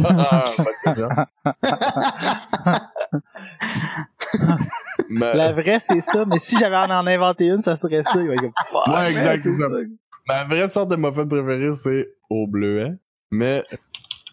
Mais- 5.09 5.33
La 5.33 5.53
vraie, 5.53 5.79
c'est 5.79 6.01
ça, 6.01 6.23
mais 6.25 6.37
si 6.37 6.55
j'avais 6.59 6.75
à 6.75 6.83
en 7.01 7.07
inventer 7.07 7.47
une, 7.47 7.63
ça 7.63 7.75
serait 7.75 8.03
ça. 8.03 8.21
Il 8.21 8.27
va 8.27 8.35
Ouais, 8.35 9.09
exact, 9.09 9.25
man, 9.25 9.37
c'est 9.39 9.55
ça. 9.55 9.65
Ma 10.27 10.43
vraie 10.43 10.67
sorte 10.67 10.91
de 10.91 10.97
muffin 10.97 11.25
préférée, 11.25 11.73
c'est 11.73 12.13
au 12.29 12.45
bleuet. 12.45 12.91
Mais 13.31 13.63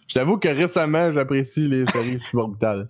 je 0.09 0.15
t'avoue 0.17 0.37
que 0.37 0.49
récemment, 0.49 1.13
j'apprécie 1.13 1.67
les 1.67 1.87
séries 1.87 2.21
suborbitales. 2.21 2.89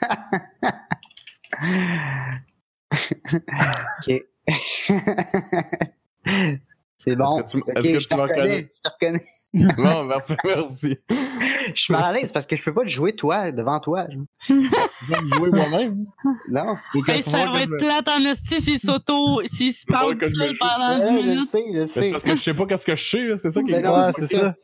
ok. 4.06 4.24
c'est 6.98 7.16
bon. 7.16 7.40
Est-ce 7.40 7.52
que 7.56 7.58
tu- 7.58 7.70
Ok, 7.70 7.76
est-ce 7.76 7.86
que 7.86 7.92
je 7.94 7.98
tu 7.98 8.04
te 8.08 8.14
m'en 8.14 8.22
reconnais. 8.24 8.72
Je 8.74 8.90
te 8.90 8.94
reconnais. 8.94 9.24
Bon, 9.78 10.06
parfait, 10.08 10.36
merci. 10.44 10.98
Je 11.08 11.80
suis 11.80 11.92
mal 11.94 12.04
à 12.04 12.12
l'aise 12.12 12.32
parce 12.32 12.44
que 12.46 12.54
je 12.54 12.62
peux 12.62 12.74
pas 12.74 12.82
te 12.82 12.88
jouer 12.88 13.14
toi 13.16 13.50
devant 13.50 13.80
toi. 13.80 14.06
Je 14.46 14.52
vais 14.52 14.60
me 15.22 15.34
jouer 15.36 15.50
moi-même? 15.50 16.04
Non. 16.50 16.76
Hey, 17.06 17.22
ça 17.22 17.46
va 17.46 17.62
être 17.62 17.76
plate 17.78 18.08
en 18.08 18.20
esti 18.26 18.60
s'il 18.60 18.78
s'auto, 18.78 19.40
s'il 19.46 19.72
se 19.72 19.86
parle 19.86 20.18
tout 20.18 20.28
seul 20.28 20.54
pendant 20.58 20.98
10 20.98 21.00
Ouais, 21.00 21.22
je 21.22 21.28
minutes. 21.28 21.48
sais, 21.48 21.64
je 21.72 21.80
C'est 21.84 22.00
sais. 22.02 22.10
parce 22.10 22.22
que 22.24 22.36
je 22.36 22.42
sais 22.42 22.52
pas 22.54 22.66
qu'est-ce 22.66 22.84
que 22.84 22.94
je 22.94 23.08
sais, 23.08 23.24
là, 23.24 23.36
c'est 23.38 23.50
ça 23.50 23.62
qui 23.62 23.70
Mais 23.70 23.78
est 23.78 23.82
non, 23.82 23.94
Ouais, 23.96 24.12
c'est 24.12 24.26
ça. 24.36 24.54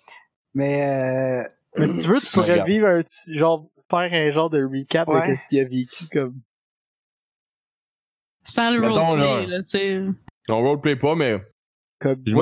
Mais 0.52 0.86
euh, 0.86 1.48
Mais 1.78 1.86
si 1.86 2.00
tu 2.02 2.08
veux, 2.08 2.20
tu 2.20 2.30
pourrais 2.30 2.62
vivre 2.64 2.86
un 2.86 3.00
petit, 3.00 3.38
genre, 3.38 3.66
faire 3.90 4.00
un 4.12 4.30
genre 4.30 4.50
de 4.50 4.62
recap 4.64 5.08
Ouais. 5.08 5.30
de 5.32 5.36
ce 5.36 5.48
qu'il 5.48 5.60
a 5.60 5.64
vécu, 5.64 6.04
comme. 6.12 6.34
Sans 8.42 8.70
le 8.70 8.86
roleplay, 8.86 9.46
là. 9.46 9.56
là, 9.56 9.62
tu 9.62 9.70
sais. 9.70 10.02
On 10.50 10.60
roleplay 10.62 10.96
pas, 10.96 11.14
mais 11.14 11.38
comme 12.00 12.16
je 12.26 12.34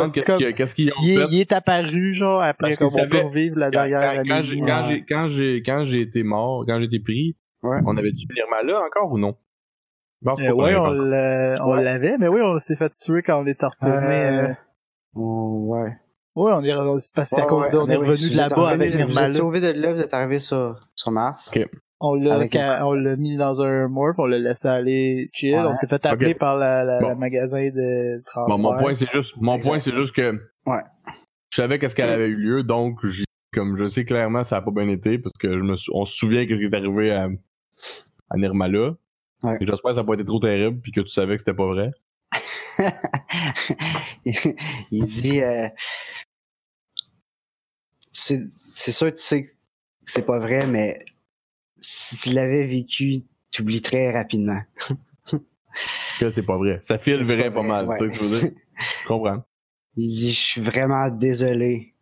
qu'est-ce 0.52 0.74
qu'ils 0.74 0.90
ont 0.90 0.94
il, 1.02 1.10
est, 1.12 1.16
fait. 1.16 1.26
il 1.30 1.40
est 1.40 1.52
apparu, 1.52 2.14
genre, 2.14 2.40
après, 2.42 2.70
Parce 2.70 2.76
comme 2.76 2.88
on 2.88 3.08
peut 3.08 3.18
revivre 3.20 3.58
la 3.58 3.70
dernière 3.70 4.00
quand- 4.00 4.18
année. 4.18 4.28
quand 4.28 4.42
j'ai, 4.42 4.60
quand, 4.60 4.84
j'ai, 4.88 5.04
quand, 5.08 5.28
j'ai, 5.28 5.62
quand 5.64 5.84
j'ai 5.84 6.00
été 6.00 6.22
mort, 6.22 6.64
quand 6.66 6.78
j'ai 6.80 6.86
été 6.86 7.00
pris, 7.00 7.36
Ouais. 7.62 7.78
on 7.86 7.96
avait-tu 7.96 8.26
Nirma 8.34 8.62
là 8.64 8.80
encore 8.86 9.12
ou 9.12 9.18
non? 9.18 9.36
Euh, 11.12 11.56
l'avait 11.56 11.60
on 11.62 11.72
Ouais. 11.72 11.82
l'avait, 11.84 12.16
mais 12.18 12.28
oui, 12.28 12.40
on 12.42 12.58
s'est 12.58 12.76
fait 12.76 12.92
tuer 12.96 13.22
quand 13.22 13.42
on 13.42 13.46
était 13.46 13.66
retourné. 13.66 13.96
Euh, 13.96 14.48
euh, 14.48 14.52
ouais. 15.16 15.96
Ouais, 16.34 16.52
on 16.54 16.62
est, 16.64 16.72
on- 16.74 16.98
à 17.36 17.42
Ouais, 17.42 17.46
cause 17.48 17.62
ouais, 17.64 17.70
de, 17.70 17.76
on 17.76 17.86
est 17.88 17.96
oui, 17.96 18.08
revenu 18.08 18.30
de 18.32 18.36
là-bas 18.38 18.68
avec 18.70 18.94
Vous 18.94 19.18
êtes 19.22 19.32
sauvé 19.32 19.60
de 19.60 19.78
là, 19.80 19.92
vous 19.92 20.00
êtes 20.00 20.14
arrivé 20.14 20.38
sur, 20.38 20.78
sur 20.96 21.10
Mars. 21.12 21.50
On 22.04 22.14
l'a, 22.16 22.84
on 22.84 22.92
l'a 22.94 23.14
mis 23.16 23.36
dans 23.36 23.62
un 23.62 23.86
morph, 23.86 24.18
on 24.18 24.26
l'a 24.26 24.38
laissé 24.38 24.66
aller 24.66 25.30
chill. 25.32 25.54
Ouais. 25.54 25.62
On 25.66 25.72
s'est 25.72 25.86
fait 25.86 26.04
appeler 26.04 26.34
par 26.34 26.56
la, 26.56 26.82
la, 26.82 26.98
Bon. 27.00 27.08
la 27.10 27.14
magasin 27.14 27.68
de 27.68 28.16
Bon, 28.16 28.22
transfert. 28.26 28.58
mon 28.58 28.76
point, 28.76 28.94
c'est 28.94 29.08
juste, 29.10 29.34
mon 29.40 29.54
Exact. 29.56 29.68
point, 29.70 29.78
c'est 29.78 29.94
juste 29.94 30.12
que 30.14 30.32
Ouais. 30.66 30.80
je 31.50 31.56
savais 31.56 31.78
qu'est-ce 31.78 31.94
qu'elle 31.94 32.10
avait 32.10 32.26
eu 32.26 32.34
lieu, 32.36 32.62
donc 32.64 32.98
j'ai, 33.06 33.24
comme 33.54 33.76
je 33.76 33.86
sais 33.86 34.04
clairement 34.04 34.42
ça 34.42 34.56
a 34.56 34.62
pas 34.62 34.70
bien 34.72 34.88
été 34.88 35.18
parce 35.18 35.36
que 35.38 35.52
je 35.52 35.62
me, 35.62 35.76
sou- 35.76 35.92
on 35.94 36.04
se 36.04 36.16
souvient 36.16 36.44
qu'est-ce 36.46 36.58
qui 36.58 36.64
est 36.66 36.74
arrivé 36.74 37.12
à, 37.12 37.28
à 38.30 38.36
Nirmala. 38.36 38.94
Ouais. 39.44 39.58
J'espère 39.60 39.90
que 39.90 39.94
ça 39.94 40.00
n'a 40.02 40.06
pas 40.06 40.14
été 40.14 40.24
trop 40.24 40.40
terrible 40.40 40.80
puis 40.80 40.90
que 40.90 41.00
tu 41.02 41.08
savais 41.08 41.36
que 41.36 41.42
c'était 41.42 41.54
pas 41.54 41.66
vrai. 41.66 41.90
il 44.24 45.04
dit 45.06 45.40
euh, 45.42 45.68
c'est 48.10 48.40
c'est 48.50 48.92
sûr 48.92 49.08
que 49.08 49.16
tu 49.16 49.22
sais 49.22 49.42
que 49.44 49.48
c'est 50.06 50.26
pas 50.26 50.38
vrai, 50.38 50.66
mais 50.66 50.98
si 51.82 52.16
tu 52.16 52.34
l'avais 52.34 52.64
vécu, 52.66 53.24
tu 53.50 53.62
oublies 53.62 53.82
très 53.82 54.10
rapidement. 54.10 54.60
Que 56.20 56.30
c'est 56.30 56.44
pas 56.44 56.58
vrai. 56.58 56.78
Ça 56.82 56.98
file 56.98 57.22
vrai 57.22 57.48
pas 57.48 57.54
pas 57.54 57.62
mal, 57.62 57.88
ouais. 57.88 57.96
c'est 57.98 58.04
ça 58.04 58.10
que 58.10 58.14
je 58.14 58.24
veux 58.24 58.40
dire. 58.40 58.50
Je 58.76 59.08
comprends. 59.08 59.42
Il 59.96 60.06
dit 60.06 60.30
Je 60.30 60.38
suis 60.38 60.60
vraiment 60.60 61.08
désolé. 61.08 61.94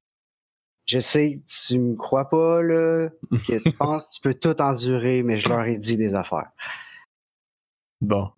Je 0.87 0.99
sais 0.99 1.37
que 1.37 1.69
tu 1.69 1.79
me 1.79 1.95
crois 1.95 2.29
pas, 2.29 2.63
là, 2.63 3.11
que 3.31 3.63
tu 3.63 3.77
penses 3.77 4.09
que 4.09 4.15
tu 4.15 4.21
peux 4.23 4.35
tout 4.35 4.61
endurer, 4.61 5.23
mais 5.23 5.37
je 5.37 5.49
leur 5.49 5.65
ai 5.65 5.77
dit 5.77 5.97
des 5.97 6.15
affaires. 6.15 6.51
Bon. 8.01 8.31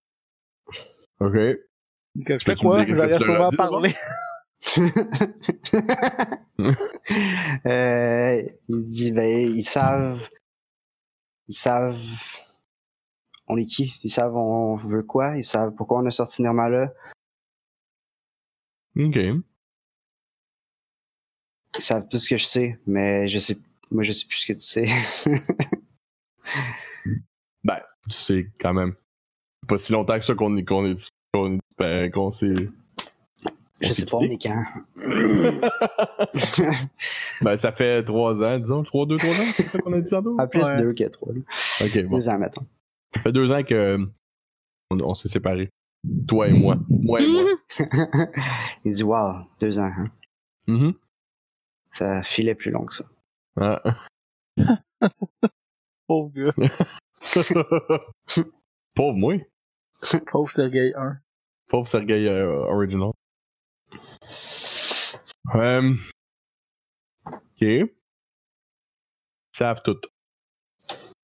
Ok. 1.19 1.33
Que 1.33 2.39
je 2.39 2.45
fais 2.45 2.55
quoi? 2.55 2.85
leur 2.85 3.11
as 3.11 3.19
sûrement 3.19 3.49
dit, 3.49 3.57
parlé. 3.57 3.95
Euh, 7.67 8.43
il 8.69 8.85
dit 8.85 9.11
ben 9.11 9.49
ils 9.49 9.65
savent 9.65 10.29
ils 11.49 11.55
savent 11.55 12.01
on 13.49 13.57
est 13.57 13.65
qui 13.67 13.95
ils 14.03 14.11
savent 14.11 14.37
on 14.37 14.77
veut 14.77 15.03
quoi 15.03 15.37
ils 15.37 15.45
savent 15.45 15.75
pourquoi 15.75 15.99
on 15.99 16.07
a 16.07 16.11
sorti 16.11 16.43
Nirmala 16.43 16.93
Ok. 18.97 19.17
ils 19.17 19.43
savent 21.79 22.07
tout 22.09 22.19
ce 22.19 22.29
que 22.31 22.37
je 22.37 22.45
sais 22.45 22.79
mais 22.87 23.27
je 23.27 23.39
sais 23.39 23.57
moi 23.91 24.03
je 24.03 24.13
sais 24.13 24.27
plus 24.27 24.37
ce 24.39 24.47
que 24.47 24.53
tu 24.53 24.61
sais 24.61 24.87
Ben, 27.65 27.81
c'est 28.09 28.51
quand 28.61 28.75
même 28.75 28.95
pas 29.69 29.79
si 29.79 29.93
longtemps 29.93 30.19
que 30.19 30.25
ça 30.25 30.35
qu'on 30.35 30.57
est 30.57 30.65
qu'on 30.65 30.85
est 30.87 31.09
qu'on 31.33 31.55
est- 31.57 31.61
ben, 31.79 32.11
qu'on 32.11 32.31
s'est. 32.33 32.69
Je 33.83 33.93
sais 33.93 34.07
pas 34.07 34.17
on 34.19 34.23
est 34.23 34.39
quand? 34.43 34.65
Ben, 37.43 37.57
ça 37.57 37.73
fait 37.73 38.05
trois 38.05 38.41
ans, 38.43 38.59
disons, 38.59 38.83
trois, 38.85 39.07
deux, 39.07 39.17
trois 39.17 39.31
ans, 39.31 39.53
c'est 39.57 39.67
ça 39.67 39.79
qu'on 39.81 39.93
a 39.93 40.01
dit 40.01 40.11
tantôt? 40.11 40.37
à 40.39 40.47
plus 40.47 40.65
Ouais. 40.65 40.77
deux 40.81 40.93
que 40.95 41.09
trois 41.09 41.33
là. 41.33 41.41
Ok, 41.85 42.05
bon. 42.05 42.19
deux 42.19 42.29
ans 42.29 42.39
mettons 42.39 42.67
Ça 43.15 43.21
fait 43.23 43.33
deux 43.33 43.51
ans 43.51 43.63
que 43.65 43.99
on, 44.91 44.97
on 45.03 45.15
s'est 45.15 45.29
séparés. 45.29 45.71
Toi 46.29 46.49
et 46.49 46.53
moi. 46.59 46.77
Moi 46.89 47.23
et 47.23 47.27
moi. 47.27 47.43
il 48.85 48.93
dit 48.93 49.03
wow 49.03 49.35
deux 49.61 49.79
ans 49.79 49.91
hein. 49.97 50.11
Mhm. 50.69 50.95
ça 51.91 52.23
filait 52.23 52.55
plus 52.55 52.71
long 52.71 52.85
que 52.85 52.95
ça 52.95 53.05
Ah. 53.61 53.83
Pauvre 56.07 56.31
gars. 56.35 56.51
Pauvre 58.95 59.17
moi. 59.17 59.35
Pauvre 60.31 60.51
Sergei 60.51 60.93
1. 60.95 61.17
Pauvre 61.69 61.89
Sergei 61.89 62.29
euh, 62.29 62.65
Original. 62.69 63.11
Euh, 65.55 65.95
ok. 67.27 67.61
Ils 67.61 67.89
savent 69.57 69.83
tout. 69.83 70.01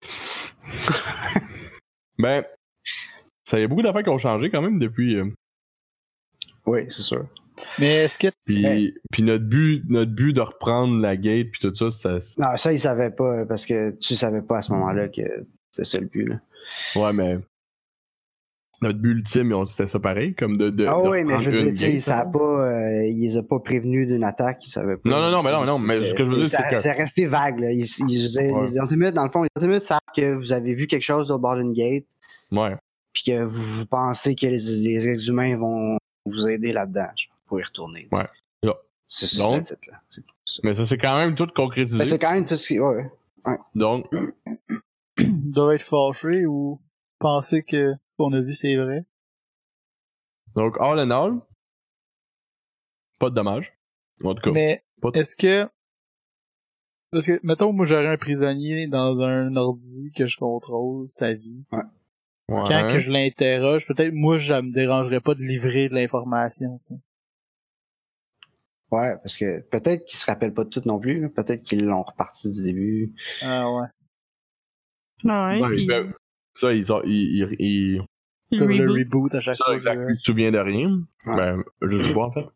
ben, 2.19 2.45
ça 3.45 3.59
y 3.59 3.63
a 3.63 3.69
beaucoup 3.69 3.83
d'affaires 3.83 4.03
qui 4.03 4.11
ont 4.11 4.19
changé 4.19 4.51
quand 4.51 4.63
même 4.63 4.79
depuis. 4.79 5.17
euh, 5.17 5.31
oui 6.67 6.87
c'est 6.91 7.03
sûr 7.03 7.27
Mais 7.79 8.05
est-ce 8.05 8.19
que 8.19 8.29
puis, 8.45 8.95
notre 9.21 9.45
but, 9.45 9.85
notre 9.89 10.13
but 10.13 10.33
de 10.33 10.41
reprendre 10.41 11.01
la 11.01 11.17
gate 11.17 11.49
puis 11.51 11.61
tout 11.61 11.75
ça, 11.75 11.91
ça, 11.91 12.19
non 12.39 12.57
ça 12.57 12.73
ils 12.73 12.79
savaient 12.79 13.11
pas 13.11 13.45
parce 13.47 13.67
que 13.67 13.91
tu 13.93 14.15
savais 14.15 14.43
pas 14.43 14.59
à 14.59 14.63
ce 14.63 14.73
moment-là 14.73 15.09
que 15.09 15.23
c'était 15.71 15.85
ça 15.89 16.01
le 16.01 16.07
but 16.07 16.27
là 16.27 16.41
ouais, 16.97 17.13
mais 17.13 17.39
notre 18.81 18.99
but 18.99 19.11
ultime, 19.11 19.53
on- 19.53 19.65
c'était 19.67 19.89
ça 19.89 19.99
pareil, 19.99 20.35
comme 20.35 20.57
de. 20.57 20.71
de 20.71 20.87
Ah 20.87 21.01
de 21.03 21.09
oui, 21.09 21.25
mais 21.25 21.39
je 21.39 21.51
sais, 21.51 21.93
gate, 21.93 22.01
ça 22.01 22.19
a 22.21 22.27
pas, 22.27 22.39
euh, 22.39 23.07
ils 23.09 23.21
les 23.23 23.37
a 23.37 23.43
pas 23.43 23.59
prévenus 23.59 24.07
d'une 24.07 24.23
attaque, 24.25 24.65
ils 24.67 24.71
savaient 24.71 24.97
pas. 24.97 25.09
Non, 25.11 25.21
non, 25.21 25.31
non, 25.31 25.43
mais 25.43 25.51
non, 25.51 25.61
mais 25.61 25.67
non, 25.67 25.79
mais 25.79 25.97
ce 26.11 26.15
que 26.15 26.25
je 26.25 26.31
veux 26.31 26.37
dire, 26.37 26.47
c'est 26.47 26.57
ça- 26.59 26.71
que- 26.71 26.77
C'est 26.77 26.93
resté 26.93 27.27
vague, 27.27 27.59
là. 27.61 27.73
Ils, 27.73 27.85
ils, 28.09 28.39
Ouais. 28.39 28.67
les 28.97 29.13
dans 29.13 29.25
le 29.25 29.31
fond, 29.31 29.43
les 29.43 29.49
Ultimates 29.57 29.83
savent 29.83 29.99
que 30.15 30.33
vous 30.35 30.53
avez 30.53 30.75
vu 30.75 30.87
quelque 30.87 31.03
chose 31.03 31.31
au 31.31 31.39
bord 31.39 31.57
d'une 31.57 31.73
gate, 31.73 32.05
Ouais. 32.53 32.77
puis 33.13 33.25
que 33.27 33.43
vous, 33.45 33.63
vous 33.81 33.87
pensez 33.87 34.35
que 34.37 34.47
les, 34.47 34.57
les 34.85 35.09
ex-humains 35.09 35.57
vont 35.57 35.99
vous 36.27 36.47
aider 36.49 36.73
là-dedans, 36.73 37.09
genre, 37.17 37.37
pour 37.47 37.59
y 37.61 37.65
retourner. 37.65 38.07
Ouais. 38.13 38.25
Là. 38.63 38.75
C'est 39.05 39.27
ça, 39.27 39.51
là. 39.51 39.61
Mais 40.63 40.75
ça, 40.75 40.87
c'est 40.87 40.99
quand 40.99 41.17
même 41.17 41.35
tout 41.35 41.47
concrétisé. 41.55 41.99
Mais 41.99 42.05
c'est 42.05 42.19
quand 42.19 42.33
même 42.33 42.47
tout 42.47 42.57
ce 42.57 42.69
qui. 42.69 42.79
Ouais, 42.81 43.07
ouais. 43.45 43.57
Donc, 43.75 44.07
doivent 45.19 45.73
être 45.75 45.83
fâchés 45.83 46.47
ou 46.47 46.79
penser 47.19 47.63
que 47.63 47.95
qu'on 48.19 48.33
a 48.33 48.41
vu 48.41 48.53
c'est 48.53 48.77
vrai. 48.77 49.05
Donc, 50.55 50.77
all 50.81 50.99
in 50.99 51.11
all, 51.11 51.41
pas 53.19 53.31
de 53.31 53.35
dommages. 53.35 53.73
En 54.25 54.35
tout 54.35 54.43
cas, 54.43 54.51
Mais 54.51 54.83
est-ce 55.15 55.37
que 55.37 55.69
parce 57.11 57.27
que 57.27 57.41
mettons 57.43 57.73
moi 57.73 57.87
j'aurais 57.87 58.07
un 58.09 58.17
prisonnier 58.19 58.87
dans 58.87 59.19
un 59.21 59.57
ordi 59.57 60.13
que 60.15 60.27
je 60.27 60.37
contrôle 60.37 61.07
sa 61.09 61.33
vie. 61.33 61.65
ouais. 61.73 61.83
Quand 62.49 62.93
que 62.93 62.99
je 62.99 63.11
l'interroge, 63.11 63.87
peut-être 63.87 64.13
moi 64.13 64.39
ça 64.39 64.61
me 64.61 64.73
dérangerait 64.73 65.21
pas 65.21 65.35
de 65.35 65.41
livrer 65.41 65.89
de 65.89 65.95
l'information. 65.95 66.79
tu 66.79 66.95
sais. 66.95 67.01
Ouais, 68.91 69.17
parce 69.19 69.37
que 69.37 69.61
peut-être 69.69 70.05
qu'ils 70.05 70.19
se 70.19 70.27
rappellent 70.27 70.55
pas 70.55 70.65
de 70.65 70.71
tout 70.71 70.83
non 70.87 70.99
plus. 70.99 71.31
Peut-être 71.31 71.63
qu'ils 71.63 71.85
l'ont 71.85 72.03
reparti 72.03 72.51
du 72.51 72.63
début. 72.65 73.13
Ah 73.43 73.71
ouais. 73.71 73.87
Ouais, 75.25 75.61
Ouais, 75.61 75.69
puis 75.69 75.87
ben, 75.87 76.13
ça, 76.59 76.73
ils 76.73 76.91
ont, 76.93 77.03
ils, 77.05 77.47
ils, 77.59 78.01
ils- 78.51 78.59
Comme 78.59 78.71
le 78.71 78.91
reboot. 78.91 79.35
à 79.35 79.41
chaque 79.41 79.57
ça, 79.57 79.65
fois. 79.67 79.75
exact, 79.75 79.97
que- 80.07 80.13
il 80.13 80.19
se 80.19 80.25
souvient 80.25 80.51
de 80.51 80.59
rien. 80.59 80.89
Ouais. 81.27 81.37
Ben, 81.37 81.63
je 81.83 81.99
sais 81.99 82.15
pas, 82.15 82.21
en 82.23 82.33
fait. 82.33 82.47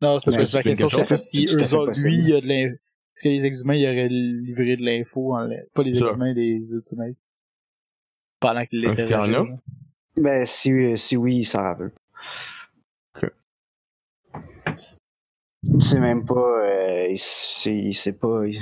Non, 0.00 0.18
c'est 0.18 0.30
Mais 0.30 0.36
parce 0.38 0.50
que 0.52 0.56
la 0.56 0.62
c'est 0.62 0.68
question 0.68 0.88
quelque 0.88 1.04
c'est 1.04 1.16
chose. 1.16 1.24
si 1.24 1.46
eux 1.46 1.74
autres, 1.74 2.00
lui, 2.04 2.14
il 2.14 2.28
y 2.28 2.32
a 2.34 2.40
de 2.40 2.46
l'info. 2.46 2.74
Est-ce 2.74 3.22
que 3.24 3.28
les 3.30 3.44
ex-humains, 3.46 3.74
ils 3.74 3.86
auraient 3.86 4.08
livré 4.08 4.76
de 4.76 4.84
l'info, 4.84 5.34
en 5.34 5.48
pas 5.74 5.82
les 5.82 5.98
ex-humains, 5.98 6.32
les 6.34 6.56
ultimates? 6.70 7.16
Pendant 8.40 8.64
qu'il 8.66 8.84
Est-ce 8.84 8.94
qu'il 8.94 9.10
y 9.10 9.14
en 9.14 9.22
a? 9.22 9.26
l'interrogeait. 9.26 9.54
Ben, 10.18 10.46
si, 10.46 10.96
si 10.96 11.16
oui, 11.16 11.38
il 11.38 11.44
s'en 11.44 11.62
rappelle. 11.62 11.92
Ok. 13.16 13.30
Il 15.64 15.82
sait 15.82 15.98
même 16.00 16.24
pas. 16.24 16.34
euh, 16.64 17.16
sait 17.16 18.12
pas. 18.12 18.46
Il... 18.46 18.60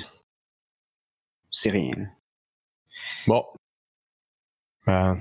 C'est 1.50 1.70
rien. 1.70 1.92
Bon. 3.26 3.44
Ben, 4.86 5.16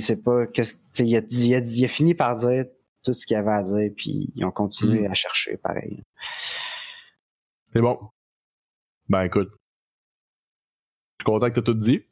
sait 0.00 0.22
pas. 0.22 0.46
tu 0.46 0.62
il, 1.00 1.16
a, 1.16 1.20
il, 1.20 1.54
a, 1.54 1.58
il 1.58 1.84
a 1.84 1.88
fini 1.88 2.14
par 2.14 2.36
dire 2.36 2.66
tout 3.02 3.14
ce 3.14 3.26
qu'il 3.26 3.36
avait 3.36 3.50
à 3.50 3.62
dire, 3.62 3.90
puis 3.96 4.30
ils 4.34 4.44
ont 4.44 4.50
continué 4.50 5.06
à 5.06 5.14
chercher 5.14 5.56
pareil. 5.56 6.02
c'est 7.72 7.80
bon. 7.80 8.10
Ben, 9.08 9.22
écoute. 9.22 9.50
Je 11.18 11.24
suis 11.24 11.32
content 11.32 11.48
que 11.48 11.54
t'as 11.54 11.62
tout 11.62 11.74
dit. 11.74 12.04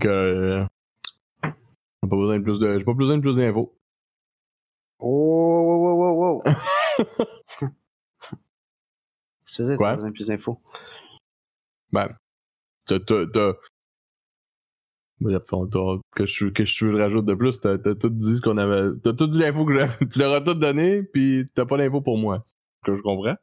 Que. 0.00 0.66
J'ai 1.44 2.08
pas 2.08 2.16
besoin 2.16 2.38
de 2.38 2.44
plus 2.44 2.58
de. 2.58 2.78
J'ai 2.78 2.84
pas 2.84 2.94
besoin 2.94 3.16
de 3.16 3.22
plus 3.22 3.36
d'infos. 3.36 3.78
Oh, 4.98 5.06
wow, 5.64 5.94
wow, 5.94 5.96
wow, 5.96 6.14
wow. 6.16 6.42
Ça 9.44 9.56
faisait 9.56 9.76
Quoi? 9.76 9.90
t'as 9.90 9.96
besoin 9.96 10.08
de 10.10 10.14
plus 10.14 10.26
d'infos. 10.28 10.60
Ben. 11.92 12.16
T'as. 12.86 12.98
T'a- 15.22 15.98
que 16.16 16.26
je, 16.26 16.46
que 16.48 16.64
je 16.64 16.86
le 16.86 16.98
rajoute 17.02 17.24
de 17.26 17.34
plus, 17.34 17.60
t'as 17.60 17.78
tout 17.78 18.08
dit 18.10 18.36
ce 18.36 18.40
qu'on 18.40 18.58
avait. 18.58 18.90
T'as 19.02 19.12
tout 19.12 19.26
dit 19.26 19.38
l'info 19.38 19.64
que 19.64 19.78
j'avais. 19.78 20.06
Tu 20.10 20.18
leur 20.18 20.34
as 20.34 20.40
tout 20.40 20.54
donné, 20.54 21.02
pis 21.02 21.46
t'as 21.54 21.64
pas 21.66 21.76
l'info 21.76 22.00
pour 22.00 22.18
moi. 22.18 22.44
Que 22.84 22.96
je 22.96 23.02
comprends? 23.02 23.36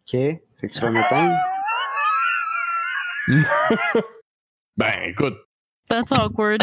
Ok. 0.00 0.12
Fait 0.12 0.42
que 0.62 0.66
tu 0.72 0.80
vas 0.80 0.90
m'éteindre. 0.90 1.34
Ben, 4.76 4.92
écoute. 5.08 5.34
That's 5.88 6.12
awkward. 6.12 6.62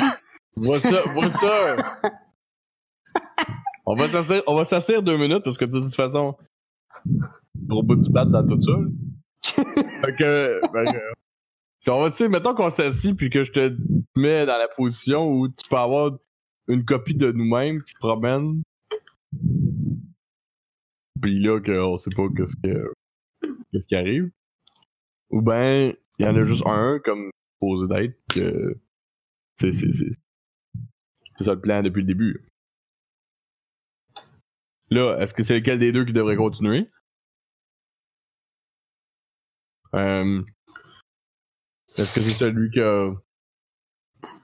Vois 0.56 0.80
ça, 0.80 1.02
vois 1.14 1.28
ça! 1.30 1.76
on 3.86 3.94
va 3.94 4.08
s'asseoir, 4.08 4.42
on 4.48 4.56
va 4.56 4.64
s'asseoir 4.64 5.04
deux 5.04 5.18
minutes 5.18 5.44
parce 5.44 5.58
que 5.58 5.66
de 5.66 5.82
toute 5.82 5.94
façon, 5.94 6.34
au 7.70 7.84
bout 7.84 7.98
du 7.98 8.10
bat 8.10 8.24
dans 8.24 8.48
tout 8.48 8.62
ça. 8.62 8.72
fait 9.44 10.16
que, 10.16 10.62
ben, 10.72 10.86
on 11.88 12.02
va, 12.02 12.10
tu 12.10 12.18
sais, 12.18 12.30
mettons 12.30 12.56
qu'on 12.56 12.70
s'assit 12.70 13.16
puis 13.16 13.30
que 13.30 13.44
je 13.44 13.52
te 13.52 13.78
mets 14.16 14.46
dans 14.46 14.58
la 14.58 14.68
position 14.68 15.30
où 15.30 15.48
tu 15.48 15.68
peux 15.70 15.78
avoir 15.78 16.18
une 16.68 16.84
copie 16.84 17.16
de 17.16 17.32
nous-mêmes 17.32 17.84
qui 17.84 17.94
se 17.94 18.00
promène. 18.00 18.64
Puis 21.22 21.40
là, 21.40 21.60
qu'on 21.60 21.98
sait 21.98 22.10
pas 22.16 22.28
qu'est-ce 22.36 22.56
que, 22.58 22.94
qu'est-ce 23.72 23.88
qui 23.88 23.96
arrive. 23.96 24.32
Ou 25.30 25.42
ben, 25.42 25.94
il 26.20 26.26
y 26.26 26.28
en 26.28 26.36
a 26.36 26.44
juste 26.44 26.66
un 26.66 27.00
comme 27.04 27.30
supposé 27.54 27.88
d'être 27.88 28.18
que, 28.34 28.80
c'est, 29.58 29.72
c'est 29.74 29.94
ça 31.44 31.54
le 31.54 31.62
plan 31.62 31.84
depuis 31.84 32.02
le 32.02 32.08
début. 32.08 32.46
Là, 34.90 35.18
est-ce 35.20 35.34
que 35.34 35.44
c'est 35.44 35.56
lequel 35.56 35.80
des 35.80 35.92
deux 35.92 36.06
qui 36.06 36.14
devrait 36.14 36.36
continuer? 36.36 36.90
Euh, 39.94 40.44
est-ce 41.98 42.16
que 42.16 42.22
c'est 42.22 42.32
celui 42.38 42.70
qui 42.72 42.80
a, 42.80 43.12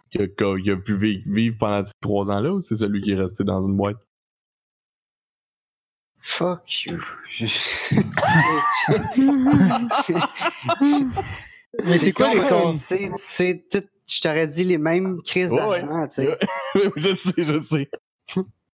qui 0.10 0.18
a, 0.22 0.28
qui 0.28 0.44
a- 0.44 0.60
qui 0.62 0.72
a 0.72 0.78
pu 0.78 0.94
vi- 0.98 1.24
vivre 1.26 1.58
pendant 1.60 1.84
ces 1.86 1.92
trois 2.02 2.30
ans-là 2.32 2.52
ou 2.54 2.62
c'est 2.62 2.76
celui 2.76 3.02
qui 3.02 3.12
est 3.12 3.16
resté 3.16 3.44
dans 3.44 3.66
une 3.68 3.76
boîte? 3.78 3.98
Fuck 6.24 6.86
you. 6.86 7.00
Mais 11.84 11.98
c'est 11.98 12.12
quoi 12.12 12.34
les 12.34 12.42
con, 12.42 12.48
cons? 12.48 12.74
C'est, 13.18 13.64
tout. 13.72 13.80
Je 14.08 14.22
t'aurais 14.22 14.48
dit 14.48 14.64
les 14.66 14.78
mêmes 14.78 15.22
crises 15.22 15.52
Ouais, 15.52 15.58
d'argent, 15.58 16.08
tu 16.08 16.16
sais. 16.16 16.38
je 16.98 17.16
sais, 17.16 17.44
je 17.44 17.60
sais. 17.60 17.90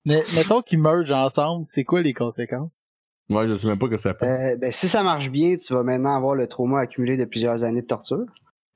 Mais 0.06 0.24
mettons 0.36 0.62
qu'ils 0.62 0.82
mergent 0.82 1.12
ensemble, 1.12 1.66
c'est 1.66 1.84
quoi 1.84 2.02
les 2.02 2.14
conséquences? 2.14 2.82
Moi, 3.30 3.48
je 3.48 3.56
sais 3.56 3.68
même 3.68 3.78
pas 3.78 3.88
que 3.90 3.98
ça 3.98 4.14
fait. 4.16 4.26
Euh, 4.26 4.58
ben, 4.58 4.72
si 4.72 4.88
ça 4.88 5.04
marche 5.04 5.30
bien, 5.30 5.56
tu 5.58 5.74
vas 5.74 5.84
maintenant 5.84 6.16
avoir 6.16 6.34
le 6.34 6.48
trauma 6.48 6.80
accumulé 6.80 7.18
de 7.18 7.26
plusieurs 7.26 7.64
années 7.64 7.82
de 7.82 7.88
torture. 7.88 8.26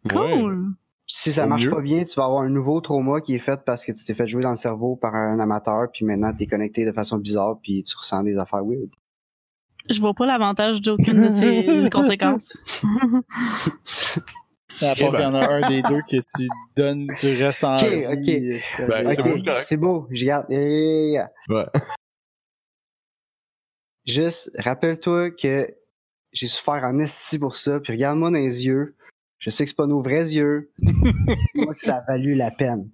Cool. 0.09 0.73
Si 1.07 1.33
ça 1.33 1.45
Au 1.45 1.49
marche 1.49 1.65
mieux. 1.65 1.71
pas 1.71 1.81
bien, 1.81 2.03
tu 2.03 2.15
vas 2.15 2.25
avoir 2.25 2.41
un 2.43 2.49
nouveau 2.49 2.79
trauma 2.79 3.19
qui 3.19 3.35
est 3.35 3.39
fait 3.39 3.59
parce 3.65 3.85
que 3.85 3.91
tu 3.91 4.03
t'es 4.05 4.13
fait 4.13 4.27
jouer 4.27 4.43
dans 4.43 4.51
le 4.51 4.55
cerveau 4.55 4.95
par 4.95 5.13
un 5.13 5.39
amateur, 5.39 5.91
puis 5.91 6.05
maintenant 6.05 6.33
t'es 6.33 6.47
connecté 6.47 6.85
de 6.85 6.91
façon 6.93 7.17
bizarre, 7.17 7.59
puis 7.61 7.83
tu 7.83 7.95
ressens 7.97 8.23
des 8.23 8.37
affaires 8.37 8.63
weird. 8.63 8.89
Je 9.89 9.99
vois 9.99 10.13
pas 10.13 10.25
l'avantage 10.25 10.81
d'aucune 10.81 11.23
de 11.25 11.29
ces 11.29 11.89
conséquences. 11.91 12.63
À 14.81 14.95
part 14.95 15.11
qu'il 15.11 15.19
y 15.19 15.25
en 15.25 15.35
a 15.35 15.47
un 15.51 15.69
des 15.69 15.81
deux 15.83 16.01
que 16.09 16.15
tu 16.15 16.47
donnes, 16.77 17.05
tu 17.19 17.35
restes 17.43 17.65
en 17.65 17.75
Ok, 17.75 17.83
ok. 17.83 18.25
Ben, 18.25 18.59
c'est 18.61 18.83
Ok, 18.87 18.87
beau, 18.87 19.37
c'est 19.37 19.43
correct. 19.43 19.61
c'est 19.63 19.77
beau, 19.77 20.07
je 20.11 20.25
garde. 20.25 20.45
Yeah. 20.49 21.29
Ouais. 21.49 21.65
Juste, 24.05 24.51
rappelle-toi 24.59 25.31
que 25.31 25.67
j'ai 26.31 26.47
souffert 26.47 26.83
en 26.83 26.97
esti 26.99 27.37
pour 27.37 27.55
ça, 27.57 27.79
puis 27.79 27.93
regarde-moi 27.93 28.31
dans 28.31 28.37
les 28.37 28.65
yeux. 28.65 28.95
Je 29.41 29.49
sais 29.49 29.63
que 29.65 29.69
c'est 29.69 29.75
pas 29.75 29.87
nos 29.87 30.01
vrais 30.01 30.33
yeux. 30.33 30.71
Moi 31.55 31.73
que 31.73 31.79
ça 31.81 31.97
a 31.97 32.03
valu 32.05 32.35
la 32.35 32.51
peine. 32.51 32.89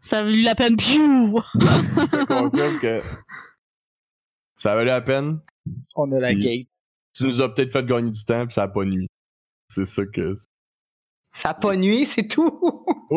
Ça 0.00 0.18
a 0.18 0.22
valu 0.22 0.42
la 0.42 0.54
peine. 0.54 0.76
Piou! 0.76 1.40
Je 1.54 2.24
confirme 2.26 2.78
que 2.80 3.00
ça 4.56 4.72
a 4.72 4.74
valu 4.74 4.88
la 4.88 5.00
peine. 5.00 5.38
On 5.96 6.10
a 6.12 6.18
la 6.20 6.28
Oui. 6.30 6.40
gate. 6.40 6.68
Tu 7.16 7.24
nous 7.24 7.40
as 7.40 7.48
peut-être 7.54 7.70
fait 7.72 7.86
gagner 7.86 8.10
du 8.10 8.24
temps, 8.24 8.44
puis 8.44 8.54
ça 8.54 8.64
a 8.64 8.68
pas 8.68 8.84
nuit. 8.84 9.06
C'est 9.68 9.84
ça 9.86 10.04
que. 10.04 10.34
Ça 11.30 11.50
a 11.50 11.54
pas 11.54 11.74
nuit, 11.76 12.04
c'est 12.06 12.26
tout! 12.28 12.84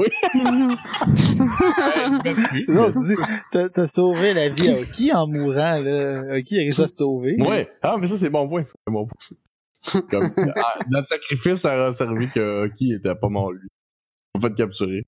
Non, 2.67 2.91
tu 2.91 2.99
dis, 2.99 3.15
t'as, 3.51 3.69
t'as 3.69 3.87
sauvé 3.87 4.33
la 4.33 4.49
vie 4.49 4.69
à 4.69 4.75
Oki 4.75 5.11
en 5.13 5.27
mourant, 5.27 5.81
là. 5.81 6.37
Oki 6.37 6.55
a 6.57 6.59
réussi 6.61 6.81
à 6.83 6.87
se 6.87 6.97
sauver. 6.97 7.37
Ouais. 7.41 7.69
Ah, 7.81 7.95
mais 7.99 8.07
ça, 8.07 8.17
c'est 8.17 8.29
bon 8.29 8.47
point. 8.47 8.63
ça. 8.63 8.73
C'est 8.85 8.91
bon 8.93 9.05
point. 9.05 9.17
Comme, 10.09 10.29
ah, 10.55 10.79
notre 10.89 11.07
sacrifice 11.07 11.65
a 11.65 11.91
servi 11.91 12.29
que 12.29 12.65
Hockey 12.65 12.95
était 12.97 13.15
pas 13.15 13.29
mort, 13.29 13.51
lui. 13.51 13.67
Faut 14.35 14.41
fait 14.41 14.53
capturer. 14.53 15.03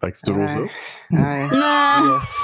Fait 0.00 0.10
que 0.10 0.16
c'est 0.18 0.26
toujours 0.26 0.42
Ouais. 0.42 0.48
ça. 0.48 0.62
Ouais. 1.10 1.48
non! 1.52 2.14
Yes. 2.14 2.42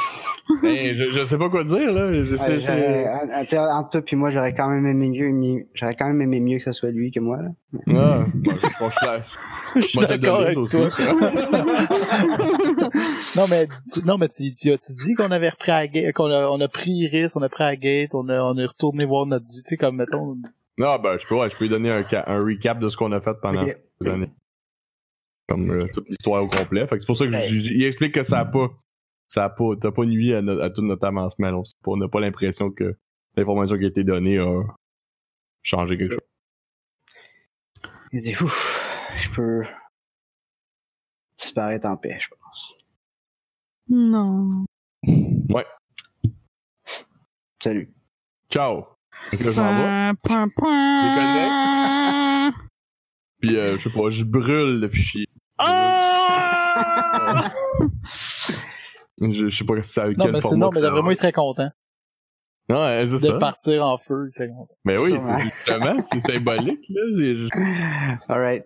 Hey, 0.65 0.97
je, 0.97 1.13
je 1.13 1.25
sais 1.25 1.39
pas 1.39 1.49
quoi 1.49 1.63
dire, 1.65 1.93
là. 1.93 2.13
Je 2.13 2.35
sais, 2.35 2.53
Ouais, 2.53 3.43
tu 3.43 3.49
sais, 3.51 3.59
entre 3.59 3.91
toi 3.91 4.03
puis 4.03 4.17
moi, 4.17 4.31
j'aurais 4.31 4.53
quand 4.53 4.69
même 4.69 4.87
aimé 4.87 5.09
mieux, 5.11 5.67
j'aurais 5.75 5.95
quand 5.95 6.09
même 6.09 6.21
aimé 6.23 6.41
mieux 6.41 6.59
que 6.59 6.65
ce 6.65 6.73
soit 6.73 6.91
lui 6.91 7.11
que 7.11 7.21
moi, 7.21 7.39
là. 7.41 7.51
Ah, 7.89 8.25
bon, 8.35 8.91
je 9.77 9.81
suis 9.83 9.99
d'accord 10.01 10.41
avec 10.41 10.57
toi 10.69 10.89
non, 13.37 13.45
mais, 13.49 13.67
tu, 13.93 14.05
non, 14.05 14.19
mais 14.19 14.29
tu, 14.29 14.53
tu 14.53 14.73
as-tu 14.73 14.93
dit 14.95 15.15
qu'on 15.15 15.31
avait 15.31 15.51
repris 15.51 15.71
à 15.71 15.87
gate, 15.87 16.13
qu'on 16.15 16.31
a, 16.31 16.49
on 16.49 16.61
a 16.61 16.69
pris 16.69 16.91
Iris, 16.91 17.37
on 17.37 17.43
a 17.43 17.49
pris 17.49 17.63
à 17.65 17.77
gate, 17.77 18.15
on 18.15 18.29
a, 18.29 18.41
on 18.41 18.57
est 18.57 18.67
retourné 18.67 19.05
voir 19.05 19.27
notre 19.27 19.47
tu 19.47 19.61
sais, 19.65 19.77
comme, 19.77 19.97
mettons, 19.97 20.37
Non, 20.81 20.99
ben, 20.99 21.18
je 21.18 21.26
peux, 21.26 21.35
ouais, 21.35 21.51
je 21.51 21.57
peux 21.57 21.64
lui 21.64 21.68
donner 21.70 21.91
un, 21.91 22.07
un 22.26 22.39
recap 22.39 22.78
de 22.78 22.89
ce 22.89 22.97
qu'on 22.97 23.12
a 23.12 23.20
fait 23.20 23.35
pendant 23.43 23.64
Ok. 23.64 23.76
ces 24.01 24.09
années. 24.09 24.31
Comme 25.47 25.70
euh, 25.70 25.87
toute 25.93 26.09
l'histoire 26.09 26.43
au 26.43 26.49
complet. 26.49 26.87
Fait 26.87 26.95
que 26.97 27.01
c'est 27.01 27.07
pour 27.07 27.18
ça 27.18 27.26
que 27.26 27.33
j- 27.39 27.72
il 27.74 27.85
explique 27.85 28.14
que 28.14 28.22
ça 28.22 28.39
a 28.41 28.45
pas. 28.47 28.68
Ça 29.28 29.45
a 29.45 29.51
pas. 29.51 29.76
T'as 29.78 29.91
pas 29.91 30.07
nuit 30.07 30.33
à, 30.33 30.41
no- 30.41 30.59
à 30.61 30.70
tout 30.70 30.81
notre 30.81 31.07
avancement. 31.07 31.62
On 31.87 31.97
n'a 31.99 32.09
pas 32.09 32.20
l'impression 32.20 32.70
que 32.70 32.97
l'information 33.37 33.76
qui 33.76 33.85
a 33.85 33.89
été 33.89 34.05
donnée 34.05 34.39
a 34.39 34.62
changé 35.62 35.99
quelque 35.99 36.12
chose. 36.12 36.20
Il 38.12 38.22
dit, 38.22 38.35
ouf, 38.43 39.11
je 39.18 39.28
peux 39.35 39.62
disparaître 41.37 41.89
en 41.89 41.97
paix, 41.99 42.16
je 42.20 42.28
pense. 42.28 42.74
Non. 43.89 44.64
Ouais. 45.51 45.66
Salut. 47.62 47.93
Ciao! 48.51 48.87
Là, 49.33 49.51
je 49.53 49.61
m'en 49.61 49.74
vais. 49.76 50.16
Point, 50.22 50.49
point, 50.57 50.70
point. 51.11 52.53
Puis, 53.41 53.57
euh, 53.57 53.76
je 53.78 53.89
sais 53.89 53.95
pas, 53.99 54.11
je 54.11 54.24
brûle 54.24 54.81
le 54.81 54.89
fichier. 54.89 55.26
Oh! 55.59 55.64
Je, 59.22 59.49
je 59.51 59.57
sais 59.57 59.64
pas 59.64 59.83
si 59.83 59.93
ça 59.93 60.05
a 60.05 60.09
eu 60.09 60.12
Non, 60.16 60.24
quel 60.24 60.33
mais 60.33 60.41
format 60.41 60.55
sinon, 60.55 60.70
que 60.70 60.74
mais 60.76 60.81
d'après 60.83 61.03
moi, 61.03 61.12
il 61.12 61.16
serait 61.16 61.33
content 61.33 61.70
Non, 62.70 62.81
ouais, 62.81 63.05
c'est 63.07 63.12
de 63.14 63.18
ça. 63.18 63.39
partir 63.39 63.85
en 63.87 63.99
feu. 63.99 64.26
Il 64.28 64.33
serait 64.33 64.49
content. 64.49 64.74
Mais 64.85 64.99
oui, 65.01 65.11
c'est 65.20 65.41
justement, 65.43 66.01
c'est 66.11 66.20
symbolique, 66.20 66.85
là. 66.89 68.18
Alright. 68.28 68.64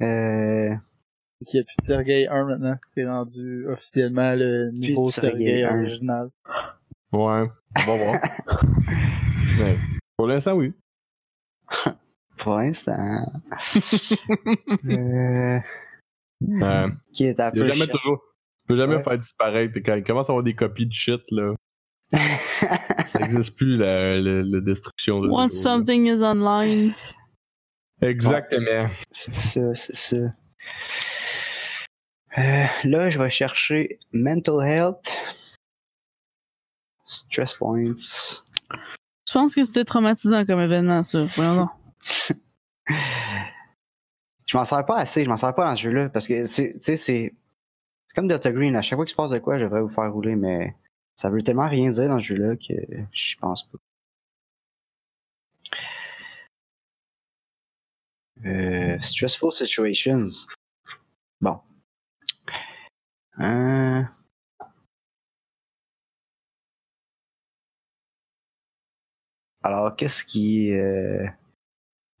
Euh, 0.00 0.74
Il 1.40 1.46
n'y 1.54 1.60
a 1.60 1.64
plus 1.64 1.76
de 1.78 1.82
Sergei 1.82 2.26
1 2.28 2.44
maintenant. 2.46 2.76
T'es 2.94 3.04
rendu 3.06 3.66
officiellement 3.68 4.34
le 4.34 4.70
de 4.72 4.76
Sergei 5.10 5.10
Sergei 5.10 5.64
1. 5.64 5.78
original. 5.78 6.30
Ouais, 7.14 7.48
on 7.76 7.80
va 7.86 7.96
voir. 8.04 8.14
Mais 9.58 9.76
pour 10.16 10.26
l'instant, 10.26 10.54
oui. 10.54 10.72
pour 12.36 12.56
l'instant. 12.56 13.24
euh, 14.86 15.58
Euh, 16.60 16.88
qui 17.14 17.24
est 17.24 17.40
un 17.40 17.50
peu 17.52 17.70
jamais 17.72 17.86
toujours. 17.86 18.20
Tu 18.62 18.68
peux 18.68 18.76
jamais 18.76 18.96
Ouais. 18.96 19.02
faire 19.02 19.18
disparaître. 19.18 19.72
Quand 19.84 19.94
il 19.94 20.02
commence 20.04 20.28
à 20.28 20.32
avoir 20.32 20.42
des 20.42 20.54
copies 20.54 20.86
de 20.86 20.92
shit, 20.92 21.20
là, 21.30 21.54
ça 22.12 23.18
n'existe 23.20 23.56
plus 23.56 23.76
la, 23.76 24.16
la, 24.20 24.42
la 24.42 24.60
destruction 24.60 25.20
de 25.20 25.28
Once 25.28 25.52
something 25.52 26.06
is 26.06 26.22
online. 26.22 26.92
Exactement. 28.02 28.88
C'est 29.10 29.32
ça, 29.34 29.74
c'est 29.74 29.94
ça. 29.96 30.16
Euh, 32.36 32.64
là, 32.84 33.10
je 33.10 33.18
vais 33.18 33.30
chercher 33.30 33.98
mental 34.12 34.66
health, 34.66 35.12
stress 37.06 37.54
points. 37.54 37.94
Je 39.26 39.32
pense 39.32 39.54
que 39.54 39.64
c'était 39.64 39.84
traumatisant 39.84 40.44
comme 40.44 40.60
événement, 40.60 41.02
ça. 41.02 41.24
Je 44.46 44.58
m'en 44.58 44.64
sers 44.64 44.84
pas 44.84 44.98
assez, 44.98 45.24
je 45.24 45.28
m'en 45.28 45.38
sers 45.38 45.54
pas 45.54 45.68
dans 45.68 45.74
ce 45.74 45.82
jeu-là 45.82 46.10
parce 46.10 46.28
que 46.28 46.44
c'est, 46.44 46.74
tu 46.74 46.80
sais, 46.80 46.96
c'est, 46.96 47.34
c'est 48.06 48.14
comme 48.14 48.28
Delta 48.28 48.52
Green. 48.52 48.76
À 48.76 48.82
chaque 48.82 48.98
fois 48.98 49.06
qu'il 49.06 49.12
se 49.12 49.16
passe 49.16 49.30
de 49.30 49.38
quoi, 49.38 49.58
je 49.58 49.64
devrais 49.64 49.80
vous 49.80 49.88
faire 49.88 50.12
rouler, 50.12 50.36
mais 50.36 50.76
ça 51.14 51.30
veut 51.30 51.42
tellement 51.42 51.68
rien 51.68 51.90
dire 51.90 52.08
dans 52.08 52.20
ce 52.20 52.26
jeu-là 52.26 52.56
que 52.56 52.74
je 53.12 53.36
pense 53.36 53.68
pas. 53.68 53.78
Euh, 58.44 59.00
stressful 59.00 59.50
situations. 59.50 60.24
Bon. 61.40 61.60
Euh... 63.40 64.02
Alors, 69.66 69.96
qu'est-ce 69.96 70.22
qui 70.24 70.68
est, 70.68 70.78
euh, 70.78 71.24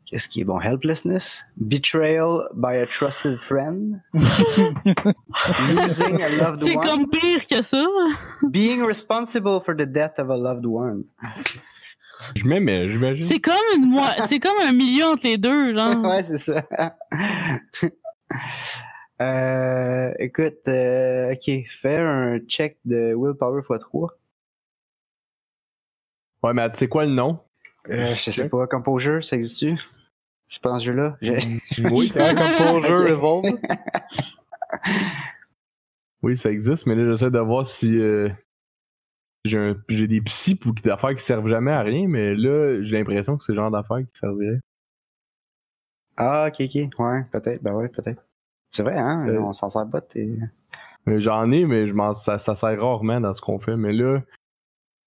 qu'est-ce 0.06 0.28
qui 0.30 0.40
est 0.40 0.44
bon? 0.44 0.58
Helplessness? 0.58 1.44
Betrayal 1.58 2.48
by 2.54 2.76
a 2.78 2.86
trusted 2.86 3.38
friend? 3.38 4.00
Losing 4.14 6.22
a 6.22 6.30
loved 6.30 6.56
C'est 6.62 6.74
one? 6.76 6.86
comme 6.86 7.10
pire 7.10 7.46
que 7.46 7.62
ça. 7.62 7.84
Being 8.50 8.82
responsible 8.82 9.60
for 9.60 9.76
the 9.76 9.84
death 9.86 10.18
of 10.18 10.30
a 10.30 10.36
loved 10.38 10.64
one. 10.64 11.04
Je 12.34 12.48
m'aimais, 12.48 12.88
j'imagine. 12.88 13.22
C'est 13.22 13.40
comme 13.40 13.54
une 13.76 13.90
moi, 13.90 14.14
c'est 14.20 14.38
comme 14.38 14.56
un 14.62 14.72
milieu 14.72 15.04
entre 15.04 15.24
les 15.24 15.36
deux, 15.36 15.74
genre. 15.74 15.96
ouais, 16.04 16.22
c'est 16.22 16.38
ça. 16.38 16.64
euh, 19.20 20.12
écoute, 20.18 20.66
euh, 20.68 21.34
ok, 21.34 21.66
faire 21.68 22.06
un 22.08 22.38
check 22.38 22.78
de 22.86 23.12
willpower 23.14 23.60
x3. 23.60 24.08
Ouais, 26.44 26.52
mais 26.52 26.70
tu 26.70 26.76
sais 26.76 26.88
quoi 26.88 27.06
le 27.06 27.10
nom? 27.10 27.38
Euh, 27.88 28.14
je 28.14 28.30
sais 28.30 28.50
pas, 28.50 28.66
Composure, 28.66 29.24
ça 29.24 29.36
existe-tu? 29.36 29.78
Je 30.46 30.58
pense 30.58 30.82
ce 30.82 30.86
jeu-là. 30.88 31.16
J'ai- 31.22 31.38
Oui, 31.90 32.10
ça, 32.10 32.26
Ouais, 32.26 32.34
comme 32.34 32.52
pour 32.52 32.82
jeu 32.82 33.04
Ok. 33.04 33.08
Evolve. 33.08 33.44
oui, 36.22 36.36
ça 36.36 36.50
existe, 36.50 36.84
mais 36.86 36.96
là, 36.96 37.10
j'essaie 37.10 37.30
de 37.30 37.38
voir 37.38 37.64
si 37.64 37.98
euh, 37.98 38.28
j'ai 39.46 40.06
des 40.06 40.20
psys 40.20 40.56
pour 40.56 40.74
d'affaires 40.74 41.14
qui 41.14 41.24
servent 41.24 41.48
jamais 41.48 41.72
à 41.72 41.80
rien, 41.80 42.06
mais 42.08 42.34
là, 42.34 42.82
j'ai 42.82 42.98
l'impression 42.98 43.38
que 43.38 43.44
c'est 43.44 43.52
le 43.52 43.56
genre 43.56 43.70
d'affaires 43.70 44.00
qui 44.00 44.18
serviraient. 44.20 44.60
Ah, 46.18 46.48
ok, 46.48 46.60
ok. 46.60 46.98
Ouais, 46.98 47.24
peut-être. 47.32 47.62
Ben 47.62 47.72
ouais, 47.74 47.88
peut-être. 47.88 48.22
C'est 48.70 48.82
vrai, 48.82 48.98
hein? 48.98 49.26
Euh. 49.28 49.40
On 49.40 49.54
s'en 49.54 49.70
sert 49.70 49.88
pas. 49.88 50.02
J'en 51.06 51.50
ai, 51.50 51.64
mais 51.64 51.86
je 51.86 51.94
m'en- 51.94 52.12
ça, 52.12 52.36
ça 52.38 52.54
sert 52.54 52.78
rarement 52.80 53.20
dans 53.20 53.32
ce 53.32 53.40
qu'on 53.40 53.58
fait. 53.58 53.76
Mais 53.76 53.92
là, 53.94 54.20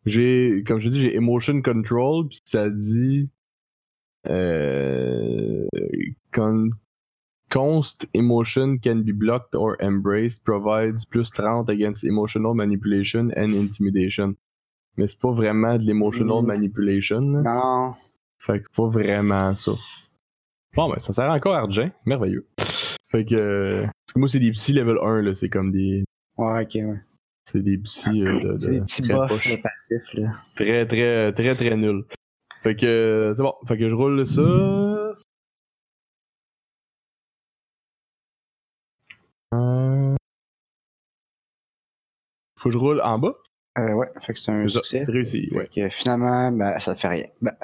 j'ai, 0.08 0.64
comme 0.66 0.80
je 0.80 0.90
dis, 0.90 1.00
j'ai 1.02 1.16
Emotion 1.16 1.62
Control, 1.62 2.28
puis 2.28 2.40
ça 2.46 2.70
dit 2.70 3.30
euh, 4.28 5.66
con- 6.34 6.70
Const 7.50 8.10
emotion 8.14 8.78
can 8.78 8.98
be 9.06 9.14
blocked 9.14 9.56
or 9.56 9.78
embraced, 9.82 10.44
provides 10.44 11.06
plus 11.06 11.32
30 11.32 11.70
against 11.70 12.04
emotional 12.04 12.54
manipulation 12.54 13.30
and 13.38 13.52
intimidation. 13.54 14.36
Mais 14.98 15.08
c'est 15.08 15.22
pas 15.22 15.32
vraiment 15.32 15.78
de 15.78 15.84
l'emotional 15.84 16.44
Mm. 16.44 16.46
manipulation. 16.48 17.22
là. 17.22 17.42
Non. 17.44 17.94
Fait 18.38 18.60
que 18.60 18.66
c'est 18.66 18.76
pas 18.76 18.90
vraiment 18.90 19.54
ça. 19.54 19.72
Bon, 20.76 20.90
ben, 20.90 21.00
ça 21.00 21.14
sert 21.14 21.30
encore 21.32 21.56
à 21.56 21.60
argent. 21.60 21.90
Merveilleux. 22.06 22.46
Fait 23.10 23.24
que, 23.24 23.36
euh, 23.36 23.82
parce 23.84 24.14
que 24.14 24.20
moi, 24.20 24.28
c'est 24.28 24.40
des 24.40 24.52
petits 24.52 24.74
level 24.74 24.98
1, 25.02 25.22
là. 25.22 25.34
C'est 25.34 25.48
comme 25.50 25.72
des, 25.72 26.04
Ouais, 26.38 26.64
ok, 26.64 26.72
ouais. 26.76 27.00
C'est 27.50 27.62
des 27.64 27.78
petits, 27.78 28.24
euh, 28.24 28.58
de, 28.58 28.60
C'est 28.60 28.68
de- 28.68 28.74
des 28.74 28.82
petits 28.82 29.02
là, 29.08 29.28
passifs, 29.64 30.14
là. 30.16 30.32
Très, 30.56 30.86
très, 30.86 31.32
très, 31.32 31.56
très 31.56 31.76
nul. 31.78 32.04
Fait 32.62 32.76
que, 32.76 32.86
euh, 32.86 33.34
c'est 33.34 33.42
bon. 33.42 33.54
Fait 33.66 33.78
que 33.78 33.88
je 33.90 33.94
roule 33.94 34.26
ça. 34.26 34.42
Euh, 34.42 35.14
Faut 42.60 42.70
que 42.70 42.74
je 42.74 42.78
roule 42.78 43.02
en 43.02 43.18
bas? 43.18 43.34
Euh, 43.78 43.94
ouais, 43.94 44.08
fait 44.22 44.34
que 44.34 44.40
c'est 44.40 44.52
un 44.52 44.68
succès. 44.68 45.04
c'est 45.06 45.12
réussi, 45.12 45.48
Fait 45.50 45.56
ouais. 45.56 45.68
que 45.74 45.90
finalement, 45.90 46.52
ben, 46.52 46.80
ça 46.80 46.96
te 46.96 47.00
fait 47.00 47.08
rien. 47.08 47.28
Ben, 47.42 47.56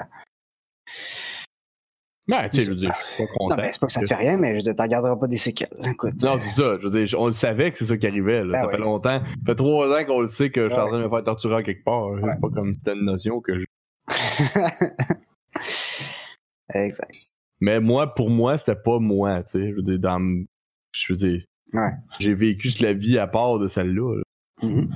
Ouais, 2.26 2.48
tu 2.48 2.58
sais, 2.58 2.64
je 2.64 2.70
veux 2.70 2.76
dire, 2.76 2.90
je 2.94 3.04
suis 3.04 3.22
pas 3.22 3.32
content. 3.34 3.56
non, 3.56 3.62
ben, 3.62 3.68
c'est 3.70 3.80
pas 3.80 3.86
que 3.86 3.92
ça 3.92 4.00
te 4.00 4.06
fait 4.06 4.14
rien, 4.14 4.38
mais 4.38 4.52
je 4.52 4.56
veux 4.56 4.62
dire, 4.62 4.74
t'en 4.74 4.86
garderas 4.86 5.16
pas 5.16 5.26
des 5.26 5.36
séquelles. 5.36 5.68
Écoute. 5.84 6.22
Non, 6.22 6.38
c'est 6.38 6.58
ça. 6.60 6.78
Je 6.80 6.88
veux 6.88 7.04
dire, 7.04 7.20
on 7.20 7.26
le 7.26 7.32
savait 7.32 7.70
que 7.70 7.76
c'est 7.76 7.84
ça 7.84 7.98
qui 7.98 8.06
arrivait. 8.06 8.42
Là. 8.44 8.52
Ben 8.52 8.60
ça 8.60 8.66
ouais. 8.66 8.72
fait 8.72 8.82
longtemps. 8.82 9.20
Ça 9.24 9.30
fait 9.46 9.54
trois 9.54 9.88
ans 9.88 10.04
qu'on 10.06 10.20
le 10.20 10.26
sait 10.26 10.50
que 10.50 10.68
je 10.68 10.72
suis 10.72 10.80
en 10.80 10.86
train 10.86 10.98
de 10.98 11.04
me 11.04 11.10
faire 11.10 11.22
torturer 11.22 11.56
à 11.56 11.62
quelque 11.62 11.84
part. 11.84 12.10
Ouais. 12.12 12.20
C'est 12.22 12.40
pas 12.40 12.48
comme 12.48 12.72
c'était 12.72 12.94
une 12.94 13.04
notion 13.04 13.40
que 13.40 13.58
je... 13.58 13.66
exact. 16.74 17.14
Mais 17.60 17.80
moi, 17.80 18.14
pour 18.14 18.30
moi, 18.30 18.56
c'était 18.56 18.80
pas 18.80 18.98
moi, 18.98 19.42
tu 19.42 19.52
sais. 19.52 19.70
Je 19.70 19.74
veux 19.74 19.82
dire, 19.82 19.98
dans... 19.98 20.44
Je 20.92 21.12
veux 21.12 21.16
dire... 21.16 21.42
Ouais. 21.74 21.90
J'ai 22.20 22.32
vécu 22.32 22.70
toute 22.70 22.80
la 22.80 22.94
vie 22.94 23.18
à 23.18 23.26
part 23.26 23.58
de 23.58 23.68
celle-là. 23.68 24.16
là. 24.16 24.22
Mhm. 24.62 24.88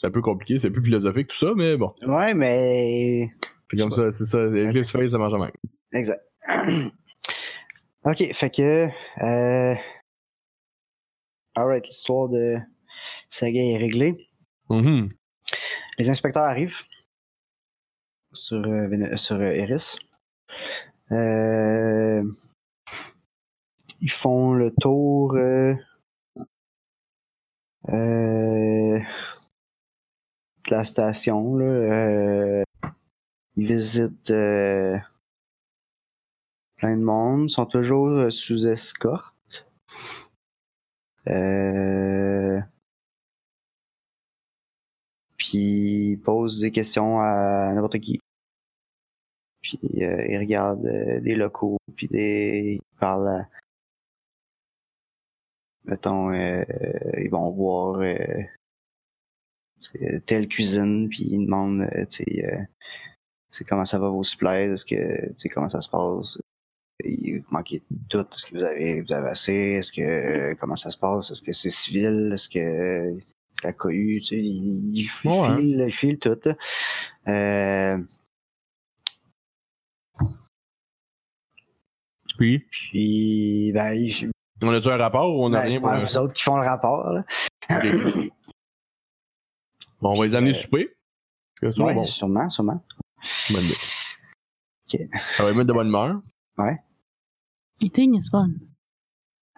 C'est 0.00 0.08
un 0.08 0.10
peu 0.10 0.20
compliqué, 0.20 0.58
c'est 0.58 0.70
plus 0.70 0.82
philosophique 0.82 1.28
tout 1.28 1.36
ça, 1.36 1.52
mais 1.56 1.76
bon. 1.76 1.92
Ouais, 2.06 2.34
mais. 2.34 3.30
C'est 3.76 3.82
comme 3.82 3.90
ça, 3.90 4.12
c'est 4.12 4.26
ça. 4.26 4.38
Eclipse 4.38 4.90
Phase, 4.90 5.10
ça 5.10 5.18
marche 5.18 5.32
même. 5.32 5.50
Exact. 5.92 6.22
ok, 8.04 8.32
fait 8.32 8.50
que. 8.50 8.88
Euh... 9.22 9.74
Alright, 11.56 11.86
l'histoire 11.86 12.28
de 12.28 12.56
Sergei 13.28 13.72
est 13.72 13.78
réglée. 13.78 14.28
Mhm. 14.70 15.10
Les 15.98 16.10
inspecteurs 16.10 16.44
arrivent 16.44 16.82
sur, 18.32 18.66
euh, 18.66 19.16
sur 19.16 19.36
euh, 19.36 19.52
Eris. 19.52 19.98
Euh, 21.12 22.24
ils 24.00 24.10
font 24.10 24.54
le 24.54 24.72
tour 24.72 25.34
de 25.34 25.76
la 30.70 30.84
station. 30.84 31.56
Là, 31.56 32.63
ils 33.56 33.66
visitent 33.66 34.30
euh, 34.30 34.98
plein 36.76 36.96
de 36.96 37.04
monde. 37.04 37.50
Sont 37.50 37.66
toujours 37.66 38.08
euh, 38.08 38.30
sous 38.30 38.66
escorte. 38.66 39.66
Euh, 41.28 42.60
puis 45.36 46.12
ils 46.12 46.20
posent 46.22 46.60
des 46.60 46.70
questions 46.70 47.20
à 47.20 47.72
n'importe 47.74 47.98
qui. 48.00 48.20
Puis 49.62 49.78
euh, 50.02 50.26
ils 50.28 50.38
regardent 50.38 50.86
euh, 50.86 51.20
des 51.20 51.34
locaux, 51.34 51.78
puis 51.96 52.08
des... 52.08 52.78
ils 52.80 52.98
parlent 52.98 53.28
à... 53.28 53.48
Mettons, 55.86 56.32
ils 56.32 57.28
vont 57.30 57.52
voir 57.52 58.02
telle 60.24 60.48
cuisine, 60.48 61.10
puis 61.10 61.24
ils 61.30 61.44
demandent, 61.44 61.86
tu 62.08 62.24
sais, 63.56 63.64
comment 63.64 63.84
ça 63.84 63.98
va 63.98 64.08
vos 64.08 64.22
supplies, 64.22 64.72
est-ce 64.72 64.84
que, 64.86 65.28
tu 65.28 65.34
sais, 65.36 65.48
comment 65.48 65.68
ça 65.68 65.80
se 65.80 65.88
passe, 65.88 66.38
il 67.04 67.40
vous 67.40 67.46
manquez 67.50 67.82
de 67.90 67.96
tout, 68.08 68.26
est-ce 68.34 68.46
que 68.46 68.56
vous 68.56 68.62
avez, 68.62 69.00
vous 69.02 69.12
avez 69.12 69.28
assez, 69.28 69.52
est-ce 69.52 69.92
que, 69.92 70.00
euh, 70.02 70.54
comment 70.58 70.76
ça 70.76 70.90
se 70.90 70.98
passe, 70.98 71.30
est-ce 71.30 71.42
que 71.42 71.52
c'est 71.52 71.70
civil, 71.70 72.30
est-ce 72.32 72.48
que 72.48 73.18
la 73.62 73.72
cohue, 73.72 74.20
tu 74.20 74.26
sais, 74.26 74.36
il, 74.38 74.96
il, 74.96 75.06
hein. 75.28 75.56
file, 75.56 75.84
il 75.88 75.92
file 75.92 76.18
tout. 76.18 76.38
Euh, 77.28 77.98
Puis, 82.36 82.58
Puis, 82.70 83.70
ben, 83.72 83.92
il- 83.94 84.30
on 84.62 84.68
a-tu 84.70 84.88
un 84.88 84.96
rapport 84.96 85.30
ou 85.36 85.44
on 85.44 85.52
a 85.52 85.58
ben, 85.58 85.60
rien 85.62 85.70
c'est 85.70 85.78
pour 85.80 85.88
pas 85.88 85.94
un... 85.94 85.98
vous 85.98 86.16
autres 86.18 86.32
qui 86.32 86.42
font 86.42 86.56
le 86.56 86.66
rapport, 86.66 87.10
là. 87.10 87.24
Bon, 90.00 90.10
on 90.10 90.14
va 90.14 90.26
les 90.26 90.34
amener 90.34 90.50
Euh, 90.50 90.54
souper. 90.54 90.96
Ouais, 91.62 91.72
c'est 91.74 91.80
bon, 91.94 92.04
sûrement, 92.04 92.48
sûrement. 92.50 92.84
Bonne 93.50 93.64
idée. 93.64 93.74
Ok. 94.92 95.20
Ça 95.36 95.42
va 95.44 95.50
les 95.50 95.56
mettre 95.56 95.68
de 95.68 95.72
bonne 95.72 95.88
humeur. 95.88 96.20
Eating 97.80 98.14
is 98.16 98.28
fun. 98.30 98.50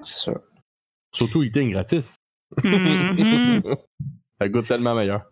C'est 0.01 0.19
sûr. 0.19 0.41
Surtout 1.12 1.43
eating 1.43 1.71
gratis. 1.73 2.14
Mhm. 2.62 3.62
ça 4.41 4.49
goûte 4.49 4.67
tellement 4.67 4.95
meilleur. 4.95 5.31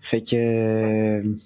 Fait 0.00 0.22
que. 0.22 0.36
euh, 0.36 1.36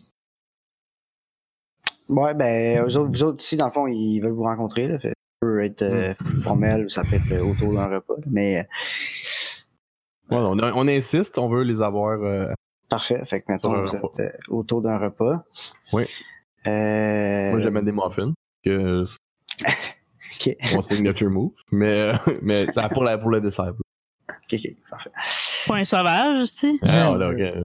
Ouais, 2.09 2.35
ben, 2.35 2.85
eux 2.87 2.97
autres, 2.97 3.11
vous 3.11 3.23
autres 3.25 3.43
ici, 3.43 3.57
dans 3.57 3.67
le 3.67 3.73
fond, 3.73 3.87
ils 3.89 4.21
veulent 4.21 4.31
vous 4.33 4.45
rencontrer. 4.45 4.87
Là, 4.87 4.99
fait, 5.01 5.09
que 5.09 5.14
ça 5.14 5.41
peut 5.41 5.64
être 5.64 5.83
euh, 5.83 6.14
formel 6.43 6.85
ou 6.85 6.89
ça 6.89 7.03
peut 7.03 7.17
être 7.17 7.33
euh, 7.33 7.43
autour 7.45 7.75
d'un 7.75 7.87
repas. 7.89 8.14
Mais 8.31 8.61
euh, 8.61 8.62
Ouais, 10.31 10.39
on, 10.75 10.87
insiste, 10.89 11.37
on 11.39 11.49
veut 11.49 11.62
les 11.64 11.83
avoir. 11.83 12.23
euh, 12.23 12.53
parfait. 12.89 13.24
Fait 13.24 13.41
que 13.43 13.53
un 13.53 13.59
vous 13.59 13.68
repas. 13.87 13.97
êtes 13.97 14.20
euh, 14.20 14.39
autour 14.49 14.82
d'un 14.82 14.99
repas. 14.99 15.45
Oui. 15.93 16.05
Euh, 16.66 17.51
Moi, 17.53 17.61
j'amène 17.61 17.84
des 17.84 17.93
muffins. 17.93 18.32
Que 18.64 19.05
Ok, 19.64 20.57
c'est 20.61 20.74
mon 20.74 20.80
signature 20.80 21.30
move. 21.30 21.53
Mais, 21.70 22.01
euh, 22.12 22.16
mais 22.43 22.66
c'est 22.72 22.89
pour, 22.91 23.05
la, 23.05 23.16
pour 23.16 23.30
le 23.30 23.41
dessert. 23.41 23.72
ok, 24.28 24.34
ok, 24.55 24.76
parfait. 24.91 25.11
Un 25.70 25.84
sauvage, 25.84 26.41
aussi. 26.41 26.78
Ah, 26.82 27.09
voilà, 27.11 27.28
ok. 27.30 27.62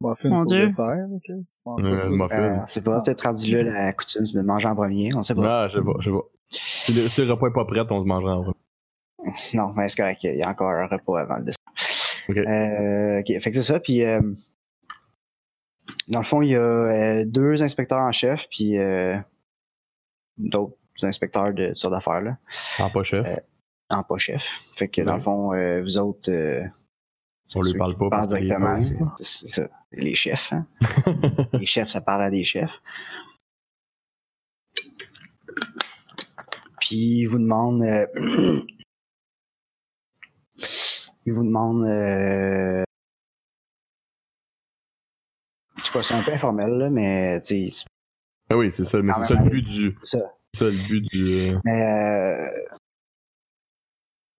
Muffin 0.00 0.28
Mon 0.30 0.36
sur 0.38 0.46
Dieu. 0.46 0.62
dessert, 0.64 1.06
ok. 1.12 1.24
C'est 1.44 1.58
pas 1.64 1.72
Euh, 1.80 2.66
ça. 2.66 2.80
pas 2.82 3.00
peut-être 3.02 3.20
rendu 3.22 3.56
là 3.58 3.62
la 3.86 3.92
coutume, 3.92 4.24
c'est 4.26 4.38
de 4.38 4.42
manger 4.42 4.68
en 4.68 4.74
premier. 4.74 5.10
On 5.14 5.22
sait 5.22 5.34
pas. 5.34 5.64
Ah, 5.64 5.68
je 5.68 5.78
sais 5.78 5.84
pas, 5.84 5.92
je 6.00 6.04
sais 6.10 6.16
pas. 6.16 6.24
Si 6.50 6.92
le, 6.92 7.00
si 7.08 7.24
le 7.24 7.32
repas 7.32 7.48
est 7.48 7.52
pas 7.52 7.64
prêt, 7.64 7.80
on 7.90 8.02
se 8.02 8.06
mangera 8.06 8.36
en 8.38 8.42
vrai. 8.42 8.52
Non, 9.54 9.72
mais 9.76 9.88
c'est 9.88 9.96
correct. 9.96 10.24
Il 10.24 10.36
y 10.38 10.42
a 10.42 10.48
encore 10.50 10.70
un 10.70 10.86
repas 10.86 11.20
avant 11.20 11.36
le 11.38 11.44
dessert. 11.44 11.58
Euh, 12.30 13.20
ok, 13.20 13.26
fait 13.40 13.50
que 13.50 13.56
c'est 13.56 13.62
ça. 13.62 13.80
Puis, 13.80 14.02
euh, 14.04 14.20
dans 16.08 16.20
le 16.20 16.24
fond, 16.24 16.42
il 16.42 16.50
y 16.50 16.54
a 16.56 16.60
euh, 16.60 17.24
deux 17.26 17.62
inspecteurs 17.62 18.00
en 18.00 18.12
chef, 18.12 18.48
puis 18.50 18.78
euh, 18.78 19.16
d'autres 20.38 20.76
inspecteurs 21.02 21.52
de 21.52 21.74
sortes 21.74 21.94
d'affaires, 21.94 22.22
là, 22.22 22.38
En 22.80 22.88
pas 22.90 23.02
chef. 23.04 23.26
En 23.90 24.02
pas 24.02 24.16
chef. 24.18 24.60
Fait 24.76 24.88
que, 24.88 25.02
dans 25.02 25.14
le 25.14 25.20
fond, 25.20 25.52
euh, 25.52 25.82
vous 25.82 25.98
autres. 25.98 26.30
euh, 26.30 26.62
On 27.54 27.60
lui 27.62 27.74
parle 27.76 27.96
pas 27.96 28.08
parce 28.10 28.28
directement. 28.28 28.80
c'est 29.18 29.48
ça. 29.48 29.68
Les 29.92 30.14
chefs, 30.14 30.52
hein. 30.52 30.66
les 31.52 31.66
chefs, 31.66 31.90
ça 31.90 32.00
parle 32.00 32.22
à 32.22 32.30
des 32.30 32.42
chefs. 32.44 32.80
Puis 36.80 36.96
ils 37.20 37.26
vous 37.26 37.38
demandent. 37.38 37.82
euh, 37.82 38.60
ils 41.26 41.32
vous 41.32 41.44
demandent. 41.44 41.84
euh, 41.86 42.82
Je 45.78 45.84
sais 45.84 45.92
pas, 45.92 46.02
c'est 46.02 46.14
un 46.14 46.22
peu 46.22 46.32
informel, 46.32 46.70
là, 46.70 46.90
mais 46.90 47.40
tu 47.42 47.68
ah 48.50 48.56
oui, 48.56 48.70
c'est 48.70 48.84
ça. 48.84 49.00
Mais 49.02 49.12
c'est 49.14 49.34
ça 49.34 49.42
le 49.42 49.48
but 49.50 49.62
du. 49.62 49.96
c'est 50.02 50.18
ça. 50.18 50.34
C'est 50.52 50.64
ça 50.64 50.70
le 50.70 50.88
but 50.88 51.00
du. 51.10 51.24
euh, 51.54 51.58
Mais 51.64 51.82
euh, 51.82 52.50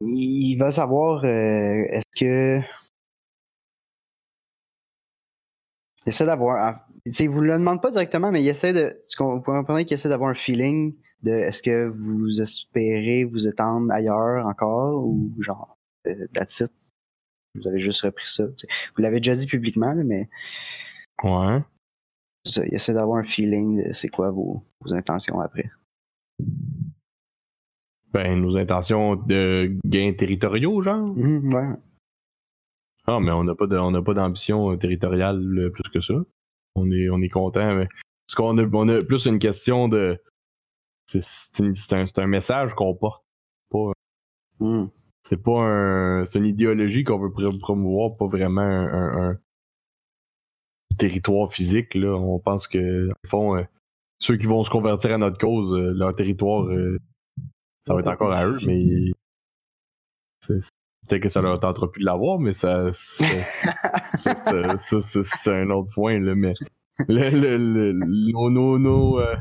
il 0.01 0.55
va 0.57 0.71
savoir 0.71 1.23
euh, 1.23 1.83
est-ce 1.89 2.19
que 2.19 2.59
il 6.05 6.09
essaie 6.09 6.25
d'avoir 6.25 6.85
tu 7.05 7.13
sais, 7.13 7.23
il 7.25 7.29
vous 7.29 7.41
le 7.41 7.53
demande 7.53 7.81
pas 7.81 7.91
directement 7.91 8.31
mais 8.31 8.41
il 8.43 8.47
essaie 8.47 8.73
de 8.73 9.01
vous 9.19 9.41
comprenez 9.41 9.85
qu'il 9.85 9.95
essaie 9.95 10.09
d'avoir 10.09 10.29
un 10.29 10.35
feeling 10.35 10.95
de 11.23 11.31
est-ce 11.31 11.63
que 11.63 11.87
vous 11.87 12.41
espérez 12.41 13.23
vous 13.23 13.47
étendre 13.47 13.91
ailleurs 13.91 14.45
encore 14.45 15.03
ou 15.05 15.31
genre 15.39 15.74
that's 16.33 16.59
it. 16.61 16.71
vous 17.55 17.67
avez 17.67 17.79
juste 17.79 18.01
repris 18.01 18.27
ça 18.27 18.45
vous 18.47 19.01
l'avez 19.01 19.17
déjà 19.17 19.35
dit 19.35 19.47
publiquement 19.47 19.93
là, 19.93 20.03
mais 20.03 20.29
Ouais. 21.23 21.61
il 22.45 22.75
essaie 22.75 22.93
d'avoir 22.93 23.17
un 23.19 23.23
feeling 23.23 23.87
de 23.87 23.93
c'est 23.93 24.09
quoi 24.09 24.31
vos, 24.31 24.63
vos 24.81 24.93
intentions 24.93 25.39
après 25.39 25.69
Ben, 28.11 28.39
nos 28.39 28.55
intentions 28.57 29.15
de 29.15 29.77
gains 29.85 30.13
territoriaux, 30.13 30.81
genre. 30.81 31.07
Mhm, 31.15 31.53
ouais 31.53 31.75
Ah, 33.07 33.19
mais 33.19 33.31
on 33.31 33.43
n'a 33.43 33.55
pas 33.55 33.67
de, 33.67 33.77
on 33.77 34.03
pas 34.03 34.13
d'ambition 34.13 34.71
euh, 34.71 34.77
territoriale 34.77 35.39
euh, 35.57 35.69
plus 35.69 35.89
que 35.91 36.01
ça. 36.01 36.13
On 36.75 36.89
est, 36.91 37.09
on 37.09 37.21
est 37.21 37.29
content. 37.29 37.75
Mais... 37.75 37.87
Parce 37.87 38.35
qu'on 38.35 38.57
a, 38.57 38.63
on 38.71 38.87
a 38.89 39.01
plus 39.03 39.25
une 39.25 39.39
question 39.39 39.87
de. 39.87 40.21
C'est, 41.07 41.93
un, 41.93 42.05
un 42.17 42.27
message 42.27 42.73
qu'on 42.73 42.95
porte. 42.95 43.23
C'est 45.27 45.41
pas 45.41 45.59
un. 45.59 46.23
C'est 46.25 46.37
une 46.37 46.45
idéologie 46.45 47.03
qu'on 47.03 47.17
veut 47.17 47.29
pr- 47.29 47.59
promouvoir, 47.59 48.15
pas 48.15 48.27
vraiment 48.27 48.61
un, 48.61 48.93
un- 48.93 49.29
un 49.31 49.37
territoire 50.99 51.51
physique. 51.51 51.95
Là. 51.95 52.13
On 52.15 52.39
pense 52.39 52.67
que, 52.67 52.77
le 52.77 53.09
fond, 53.27 53.57
euh, 53.57 53.63
ceux 54.19 54.37
qui 54.37 54.45
vont 54.45 54.63
se 54.63 54.69
convertir 54.69 55.11
à 55.13 55.17
notre 55.17 55.39
cause, 55.39 55.73
euh, 55.73 55.93
leur 55.95 56.13
territoire, 56.15 56.65
euh, 56.67 56.99
ça 57.81 57.93
va 57.95 58.01
être 58.01 58.07
encore 58.07 58.33
à 58.33 58.45
eux, 58.45 58.55
mais. 58.67 58.85
c'est- 60.41 60.59
c'est- 60.61 60.69
Peut-être 61.07 61.21
que 61.23 61.29
ça 61.29 61.41
leur 61.41 61.59
tentera 61.59 61.91
plus 61.91 62.01
de 62.01 62.05
l'avoir, 62.05 62.39
mais 62.39 62.53
ça. 62.53 62.91
c'est- 62.93 63.25
ça, 64.79 65.01
c'est- 65.01 65.53
un 65.55 65.69
autre 65.71 65.89
point, 65.93 66.19
là. 66.19 66.33
Mais. 66.35 66.53
Le, 67.07 67.29
le, 67.29 67.57
le- 67.57 67.93
euh, 69.19 69.35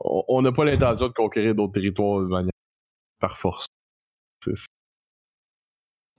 on 0.00 0.24
on 0.28 0.42
n'a 0.42 0.52
pas 0.52 0.64
l'intention 0.64 1.06
de 1.08 1.12
conquérir 1.12 1.54
d'autres 1.54 1.72
territoires 1.72 2.20
de 2.20 2.26
manière 2.26 2.52
par 3.20 3.36
force. 3.36 3.66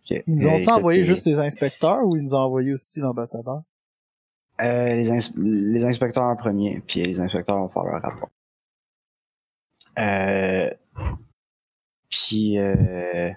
Ils 0.09 0.36
nous 0.36 0.47
ont 0.47 0.67
envoyé 0.69 1.03
juste 1.03 1.27
les 1.27 1.38
inspecteurs 1.38 2.03
ou 2.03 2.15
ils 2.15 2.23
nous 2.23 2.34
ont 2.34 2.39
envoyé 2.39 2.73
aussi 2.73 2.99
l'ambassadeur? 2.99 3.61
Euh, 4.61 4.89
les, 4.89 5.11
ins- 5.11 5.34
les 5.38 5.86
inspecteurs 5.86 6.23
en 6.23 6.36
premier, 6.36 6.82
puis 6.86 7.01
les 7.01 7.19
inspecteurs 7.19 7.59
vont 7.59 7.69
faire 7.69 7.84
leur 7.84 8.01
rapport. 8.01 8.30
Euh, 9.97 10.69
puis, 12.09 12.57
euh, 12.57 13.32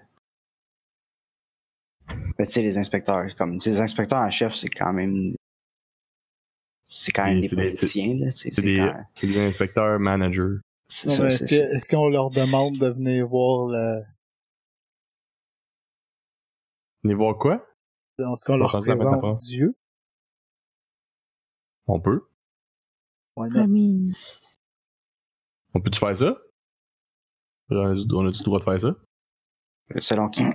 ben, 2.08 2.34
tu 2.38 2.44
sais, 2.46 2.62
les 2.62 2.78
inspecteurs, 2.78 3.34
comme, 3.36 3.58
les 3.64 3.80
inspecteurs 3.80 4.18
en 4.18 4.30
chef, 4.30 4.54
c'est 4.54 4.68
quand 4.68 4.92
même, 4.92 5.34
c'est 6.84 7.12
quand 7.12 7.26
même 7.26 7.40
des 7.40 7.48
politiciens, 7.48 8.14
là. 8.18 8.30
C'est, 8.30 8.60
des, 8.60 9.38
inspecteurs 9.38 10.00
managers. 10.00 10.60
est-ce 10.88 11.88
qu'on 11.88 12.08
leur 12.08 12.30
demande 12.30 12.78
de 12.78 12.88
venir 12.88 13.28
voir 13.28 13.68
le. 13.68 14.02
Venez 17.02 17.14
voir 17.14 17.36
quoi? 17.38 17.64
Est-ce 18.18 18.44
qu'on 18.44 18.56
leur 18.56 18.70
Pas 18.70 18.78
rendu 18.78 18.90
à 18.90 18.94
la 18.94 19.04
présente. 19.18 19.40
Dieu? 19.40 19.74
On 21.86 22.00
peut. 22.00 22.22
Ouais, 23.36 23.48
I 23.54 23.66
mean, 23.66 24.12
On 25.74 25.80
peut-tu 25.80 25.98
faire 25.98 26.16
ça? 26.16 26.36
On 27.70 27.76
a-tu 27.90 28.02
on 28.14 28.26
a-tu 28.28 28.38
le 28.40 28.44
droit 28.44 28.58
de 28.58 28.64
faire 28.64 28.80
ça? 28.80 28.94
selon 29.96 30.28
qui? 30.28 30.42
Ok, 30.44 30.52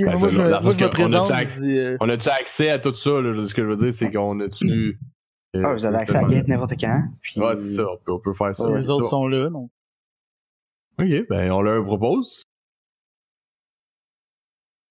Ben, 0.00 0.18
moi, 0.18 0.28
je, 0.28 0.38
moi, 0.42 0.60
je 0.60 0.80
me 0.80 0.86
on 0.86 0.90
présente, 0.90 1.30
dit- 1.30 1.38
je 1.44 1.60
dis. 1.60 1.78
euh, 1.78 1.96
On 2.00 2.08
a-tu 2.08 2.28
accès 2.28 2.70
à 2.70 2.78
tout 2.78 2.94
ça? 2.94 3.20
Là? 3.20 3.46
Ce 3.46 3.54
que 3.54 3.62
je 3.62 3.68
veux 3.68 3.76
dire, 3.76 3.92
c'est 3.92 4.10
qu'on 4.10 4.40
a-tu. 4.40 4.98
euh, 5.54 5.62
Ah, 5.64 5.72
vous 5.74 5.84
avez 5.84 5.98
accès 5.98 6.16
à 6.16 6.22
la 6.22 6.28
gate 6.28 6.48
n'importe 6.48 6.72
quand. 6.80 7.02
Puis, 7.20 7.40
Ouais, 7.40 7.54
c'est 7.56 7.74
ça. 7.74 7.84
On 7.88 7.98
peut, 7.98 8.12
on 8.12 8.18
peut 8.18 8.32
faire 8.32 8.54
ça. 8.54 8.68
les 8.70 8.82
C'est 8.82 8.90
autres 8.90 9.04
ça. 9.04 9.10
sont 9.10 9.28
là, 9.28 9.50
donc. 9.50 9.70
Ok, 10.98 11.06
ben 11.28 11.50
on 11.52 11.60
leur 11.60 11.84
propose. 11.84 12.42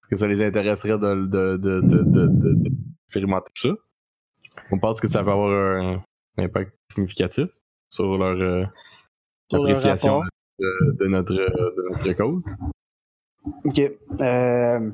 Que 0.10 0.16
ça 0.16 0.28
les 0.28 0.42
intéresserait 0.42 0.98
de, 0.98 1.26
de, 1.26 1.58
de, 1.58 1.82
de, 1.82 2.04
de, 2.04 2.28
de- 2.28 2.54
d'expérimenter 2.56 3.52
ça? 3.56 3.70
On 4.72 4.80
pense 4.80 5.02
que 5.02 5.08
ça 5.08 5.24
va 5.24 5.34
avoir 5.34 5.52
un 5.52 6.04
impact 6.38 6.74
significatif 6.92 7.48
sur 7.90 8.18
leur 8.18 8.40
euh, 8.40 8.66
Sur 9.52 9.62
appréciation 9.62 10.22
de, 10.60 11.08
notre, 11.08 11.34
de 11.34 11.90
notre 11.92 12.14
cause. 12.14 12.44
Ok. 13.66 13.80
Euh... 13.80 14.92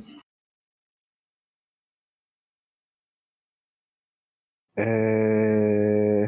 Euh... 4.79 6.27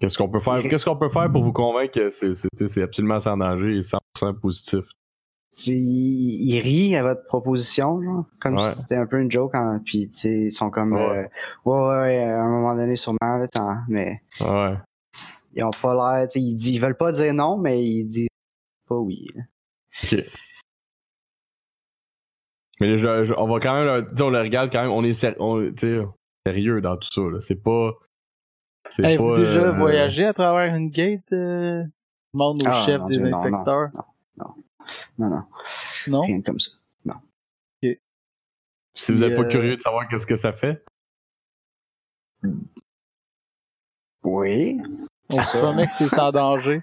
Qu'est-ce 0.00 0.18
qu'on 0.18 0.28
peut 0.28 0.40
faire? 0.40 0.60
Qu'est-ce 0.62 0.84
qu'on 0.84 0.96
peut 0.96 1.08
faire 1.08 1.30
pour 1.30 1.42
vous 1.42 1.52
convaincre 1.52 1.92
que 1.94 2.10
c'est, 2.10 2.32
c'est, 2.34 2.68
c'est 2.68 2.82
absolument 2.82 3.20
sans 3.20 3.36
danger 3.36 3.76
et 3.76 3.80
100% 3.80 4.40
positif? 4.40 4.84
Tu- 5.56 5.72
il, 5.72 6.54
il 6.54 6.60
rit 6.60 6.96
à 6.96 7.02
votre 7.02 7.24
proposition, 7.26 8.02
genre, 8.02 8.24
comme 8.40 8.56
Ouais. 8.56 8.70
si 8.72 8.82
c'était 8.82 8.96
un 8.96 9.06
peu 9.06 9.20
une 9.20 9.30
joke, 9.30 9.54
hein, 9.54 9.80
puis 9.84 10.08
tu 10.08 10.14
sais, 10.14 10.40
ils 10.46 10.50
sont 10.52 10.70
comme, 10.70 10.92
Ouais. 10.92 11.00
euh, 11.00 11.28
ouais, 11.64 11.78
ouais, 11.78 12.00
ouais, 12.02 12.24
à 12.24 12.42
un 12.42 12.48
moment 12.48 12.74
donné, 12.74 12.96
sûrement, 12.96 13.18
là, 13.22 13.46
mais 13.88 14.20
Ouais. 14.40 14.74
ils 15.54 15.64
ont 15.64 15.70
pas 15.82 15.94
l'air, 16.18 16.28
tu 16.28 16.32
sais, 16.34 16.40
ils, 16.44 16.54
disent- 16.54 16.74
ils 16.76 16.80
veulent 16.80 16.96
pas 16.96 17.12
dire 17.12 17.32
non, 17.34 17.56
mais 17.56 17.82
ils 17.84 18.04
disent 18.06 18.28
pas 18.88 18.96
oui. 18.96 19.26
là. 19.34 19.42
Ok. 20.02 20.24
Mais 22.80 22.98
je- 22.98 23.24
je- 23.24 23.34
on 23.36 23.46
va 23.46 23.60
quand 23.60 23.74
même, 23.74 23.84
leur- 23.84 24.08
tu 24.10 24.16
sais, 24.16 24.22
on 24.22 24.30
le 24.30 24.40
regarde 24.40 24.70
quand 24.72 24.82
même, 24.82 24.90
on 24.90 25.04
est 25.04 25.12
ser- 25.12 25.36
on- 25.38 25.72
sérieux 26.46 26.80
dans 26.80 26.96
tout 26.96 27.08
ça. 27.10 27.20
Là. 27.22 27.38
C'est 27.40 27.54
pas. 27.62 27.92
C'est 28.90 29.04
Avez-vous 29.04 29.30
pas. 29.30 29.38
déjà 29.38 29.60
euh, 29.60 29.72
voyagé 29.72 30.24
à 30.26 30.34
travers 30.34 30.74
une 30.74 30.90
gate? 30.90 31.32
euh? 31.32 31.84
Demande 32.34 32.60
au 32.62 32.66
Ah, 32.66 32.72
chef 32.72 33.00
mon 33.00 33.06
des 33.06 33.16
Dieu, 33.18 33.28
non, 33.28 33.30
non, 33.30 33.36
inspecteurs? 33.46 33.90
Non, 35.18 35.28
non, 35.30 35.44
Non? 36.08 36.22
rien 36.26 36.42
comme 36.42 36.60
ça. 36.60 36.70
Si 38.96 39.10
vous 39.10 39.24
êtes 39.24 39.34
pas 39.34 39.42
euh, 39.42 39.48
curieux 39.48 39.76
de 39.76 39.80
savoir 39.82 40.06
qu'est-ce 40.08 40.24
que 40.26 40.36
ça 40.36 40.52
fait? 40.52 40.84
Oui. 44.22 44.80
On 45.32 45.42
se 45.42 45.58
promet 45.58 45.86
que 45.86 45.92
c'est 45.92 46.04
sans 46.08 46.30
danger. 46.30 46.80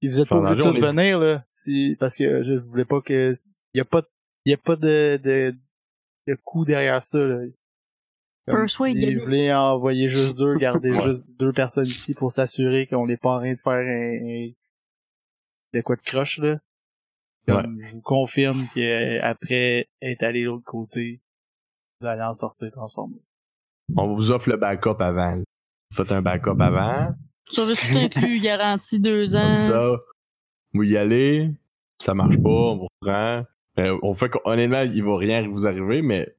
Puis 0.00 0.08
vous 0.10 0.20
êtes 0.20 0.26
Sans 0.26 0.42
pas 0.42 0.52
obligés 0.52 0.68
de 0.68 0.72
tous 0.74 0.78
est- 0.84 0.86
venir, 0.86 1.18
là. 1.18 1.44
Si, 1.50 1.96
parce 1.98 2.16
que 2.16 2.42
je 2.42 2.54
voulais 2.54 2.84
pas 2.84 3.00
que, 3.00 3.32
y 3.74 3.80
a 3.80 3.84
pas, 3.84 4.02
y 4.44 4.52
a 4.52 4.56
pas 4.56 4.76
de, 4.76 5.18
de, 5.22 5.54
de 6.26 6.34
coup 6.44 6.64
derrière 6.64 7.00
ça, 7.02 7.22
là. 7.22 7.40
Comme 8.46 8.68
si 8.68 9.14
vous 9.14 9.20
voulez 9.24 9.52
envoyer 9.52 10.08
juste 10.08 10.36
deux, 10.36 10.56
garder 10.56 10.92
juste 11.00 11.26
deux 11.38 11.52
personnes 11.52 11.86
ici 11.86 12.14
pour 12.14 12.30
s'assurer 12.32 12.86
qu'on 12.86 13.06
n'est 13.06 13.16
pas 13.16 13.36
en 13.36 13.38
train 13.38 13.52
de 13.52 13.58
faire 13.58 13.72
un, 13.72 14.26
un- 14.48 14.50
de 15.72 15.80
quoi 15.82 15.96
de 15.96 16.02
croche, 16.02 16.38
là. 16.38 16.58
Comme 17.46 17.80
je 17.80 17.96
vous 17.96 18.02
confirme 18.02 18.56
qu'après 18.74 19.88
être 20.02 20.22
allé 20.22 20.42
de 20.42 20.46
l'autre 20.46 20.64
côté, 20.64 21.20
vous 22.00 22.06
allez 22.06 22.22
en 22.22 22.32
sortir 22.32 22.70
transformé. 22.70 23.16
On 23.96 24.12
vous 24.12 24.30
offre 24.30 24.48
le 24.50 24.56
backup 24.56 24.96
avant. 25.00 25.36
Vous 25.38 25.96
faites 25.96 26.12
un 26.12 26.22
backup 26.22 26.60
avant. 26.60 27.12
Service 27.50 27.80
tout 27.90 27.98
inclus, 27.98 28.40
garantie 28.40 29.00
deux 29.00 29.26
Comme 29.32 29.40
ans. 29.40 29.60
ça, 29.60 29.96
vous 30.74 30.82
y 30.84 30.96
allez. 30.96 31.50
Ça 32.00 32.14
marche 32.14 32.36
pas, 32.40 32.48
on 32.48 32.76
vous 32.78 32.86
reprend. 33.02 33.44
Euh, 33.78 33.98
on 34.02 34.14
fait 34.14 34.28
qu'honnêtement, 34.28 34.76
honnêtement, 34.78 34.94
il 34.94 35.02
va 35.04 35.16
rien 35.16 35.48
vous 35.48 35.66
arriver, 35.66 36.02
mais 36.02 36.36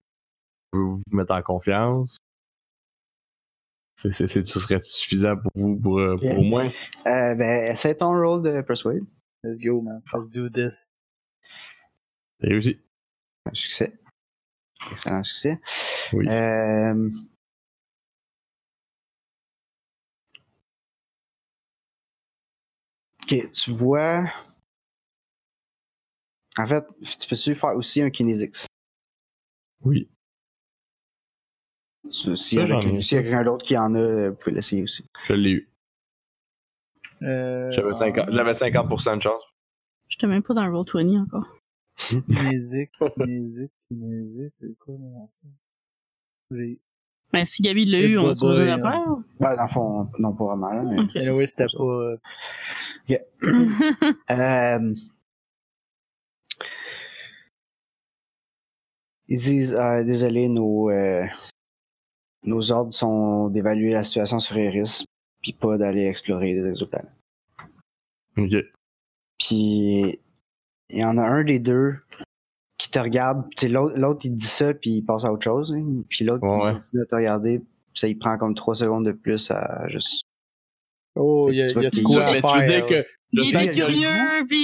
vous 0.72 0.96
vous 0.96 1.04
mettre 1.18 1.34
en 1.36 1.42
confiance. 1.42 2.18
C'est, 3.96 4.14
c'est, 4.14 4.28
c'est- 4.28 4.46
ce 4.48 4.60
serait 4.60 4.80
suffisant 4.80 5.36
pour 5.36 5.52
vous 5.56 5.80
pour, 5.80 6.00
euh, 6.00 6.16
pour 6.16 6.40
au 6.40 6.44
moins. 6.44 6.66
Euh, 6.68 7.36
ben, 7.36 7.72
essaie 7.72 7.96
ton 7.96 8.12
rôle 8.20 8.42
de 8.42 8.62
Persuade. 8.62 9.04
Let's 9.44 9.60
go, 9.60 9.82
man. 9.82 10.02
Let's 10.14 10.30
do 10.30 10.50
this. 10.50 10.88
C'est 12.40 12.48
réussi. 12.48 12.80
Un 13.46 13.54
succès. 13.54 13.94
Excellent 14.92 15.24
succès. 15.24 15.60
Oui. 16.14 16.28
Euh... 16.30 17.10
Ok, 23.24 23.52
tu 23.52 23.72
vois. 23.72 24.32
En 26.58 26.68
fait, 26.68 26.86
tu 27.20 27.28
peux-tu 27.28 27.56
faire 27.56 27.76
aussi 27.76 28.02
un 28.02 28.10
Kinesics? 28.10 28.68
Oui. 29.82 30.10
S'il 32.10 32.60
y 32.60 32.62
a, 32.62 32.80
quelqu'un 33.02 33.44
d'autre 33.44 33.66
qui 33.66 33.78
en 33.78 33.96
a, 33.96 34.30
vous 34.30 34.36
pouvez 34.36 34.56
l'essayer 34.56 34.84
aussi. 34.84 35.06
Je 35.28 35.34
l'ai 35.34 35.52
eu. 35.52 35.71
Euh, 37.24 37.72
J'avais 37.72 37.92
50%, 37.92 38.32
j'avais 38.34 38.52
50% 38.52 39.18
de 39.18 39.22
chance. 39.22 39.44
J'étais 40.08 40.28
même 40.28 40.44
pas 40.44 40.54
dans 40.54 40.66
le 40.66 40.74
Roll20 40.78 41.22
encore. 41.24 41.48
Kinésique, 41.98 42.92
kinésique, 43.18 43.72
kinésique, 43.90 44.54
c'est 44.60 44.78
quoi, 44.80 44.96
mon 44.98 45.26
ça? 45.28 45.48
J'ai... 46.52 46.80
Mais 47.34 47.46
si 47.46 47.62
Gabi 47.62 47.86
l'a 47.86 48.02
eu, 48.02 48.18
on 48.18 48.30
a 48.32 48.34
Boba, 48.34 48.50
besoin 48.50 48.56
hein. 48.60 48.78
d'affaires. 48.78 49.16
Ben, 49.40 49.56
dans 49.56 49.64
le 49.64 49.70
fond, 49.70 50.10
non 50.20 50.34
pas 50.34 50.46
vraiment, 50.46 50.74
là, 50.74 50.84
mais. 50.84 51.00
Ok. 51.00 51.16
Anyway, 51.16 51.46
c'était 51.46 51.66
pas... 51.78 51.84
euh, 51.84 52.18
Euh, 54.30 54.94
ils 59.28 59.38
disent 59.40 59.76
euh, 59.76 60.04
désolé, 60.04 60.48
nos, 60.50 60.90
euh, 60.90 61.26
nos 62.44 62.72
ordres 62.72 62.92
sont 62.94 63.48
d'évaluer 63.50 63.92
la 63.92 64.04
situation 64.04 64.40
sur 64.40 64.58
Eris, 64.58 65.06
puis 65.42 65.54
pas 65.54 65.78
d'aller 65.78 66.06
explorer 66.06 66.54
des 66.54 66.68
exoplanètes. 66.68 67.12
Ok. 68.38 68.56
Puis 69.40 70.20
il 70.90 71.00
y 71.00 71.04
en 71.04 71.18
a 71.18 71.24
un 71.24 71.44
des 71.44 71.60
deux 71.60 71.98
qui 72.78 72.90
te 72.90 73.00
regarde, 73.00 73.46
l'autre, 73.70 74.22
il 74.26 74.36
dit 74.36 74.46
ça, 74.46 74.74
puis 74.74 74.90
il 74.98 75.02
passe 75.04 75.24
à 75.26 75.32
autre 75.32 75.44
chose, 75.44 75.72
hein, 75.74 76.04
puis 76.10 76.26
l'autre 76.26 76.44
Ouais, 76.44 76.58
il 76.58 76.66
ouais. 76.66 76.74
continue 76.74 77.02
à 77.02 77.06
te 77.06 77.16
regarder, 77.16 77.60
puis 77.60 77.68
ça 77.96 78.08
il 78.08 78.18
prend 78.18 78.38
comme 78.38 78.56
trois 78.56 78.76
segodes 78.76 79.06
de 79.06 79.12
plus 79.12 79.52
à 79.52 79.88
juste. 79.90 80.24
Oh, 81.16 81.50
il 81.52 81.58
y 81.58 81.62
a, 81.62 81.66
y 81.66 81.86
a 81.86 81.90
de 81.90 82.02
quoi 82.04 82.24
à 82.24 82.42
tu 82.42 82.60
veux 82.60 82.66
dire 82.66 82.86
que 82.86 83.06
le 83.34 83.44
Il 83.46 83.56
est 83.56 83.70
curieux, 83.70 84.44
Lui, 84.50 84.58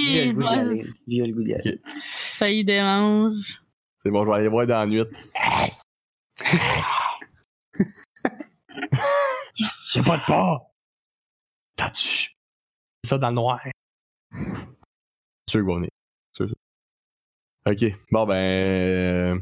il 1.06 1.22
a 1.22 1.26
le 1.26 1.32
goût 1.32 1.42
d'y 1.42 1.54
aller. 1.54 1.80
ça 2.00 2.50
y 2.50 2.64
dérange. 2.64 3.62
C'est 3.98 4.10
bon, 4.10 4.24
je 4.24 4.30
vais 4.30 4.36
aller 4.36 4.48
voir 4.48 4.66
dans 4.66 4.78
la 4.78 4.86
nuit. 4.86 5.04
Yes, 9.58 9.90
J'ai 9.92 10.02
pas 10.02 10.18
de 10.18 10.24
pas! 10.26 10.67
T'as-tu? 11.78 12.32
ça 13.06 13.16
dans 13.16 13.28
le 13.28 13.34
noir? 13.36 13.60
Sûr 15.48 15.60
qu'il 15.60 15.62
va 15.62 15.74
venir. 15.76 15.88
Sûr, 16.32 16.46
sûr. 16.48 16.56
Ok, 17.66 17.84
bon 18.10 18.26
ben. 18.26 18.34
euh, 18.34 19.40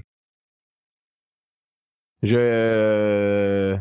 Je. 2.23 2.37
euh, 2.37 3.77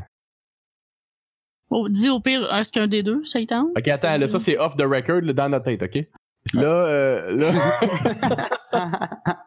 Oh, 1.70 1.90
dis 1.90 2.10
au 2.10 2.20
pire, 2.20 2.52
est-ce 2.56 2.72
qu'un 2.72 2.88
des 2.88 3.04
deux, 3.04 3.24
ça 3.24 3.40
y 3.40 3.48
tente? 3.48 3.70
Ok, 3.78 3.88
attends, 3.90 4.18
là, 4.18 4.28
ça 4.28 4.40
c'est 4.40 4.58
off 4.58 4.78
the 4.78 4.84
record 4.84 5.22
là, 5.22 5.34
dans 5.34 5.50
notre 5.50 5.66
tête, 5.66 5.84
ok? 5.84 6.08
Là, 6.54 6.62
euh, 6.64 7.32
là, 7.32 7.52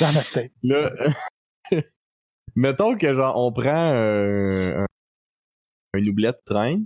Dans 0.00 0.12
notre 0.12 0.32
tête. 0.32 0.52
là, 0.62 0.90
mettons 2.56 2.96
que 2.98 3.14
genre 3.14 3.36
on 3.38 3.52
prend 3.52 3.92
euh, 3.94 4.84
un, 5.94 5.98
un 5.98 6.04
oubliette 6.06 6.36
de 6.46 6.52
train, 6.54 6.82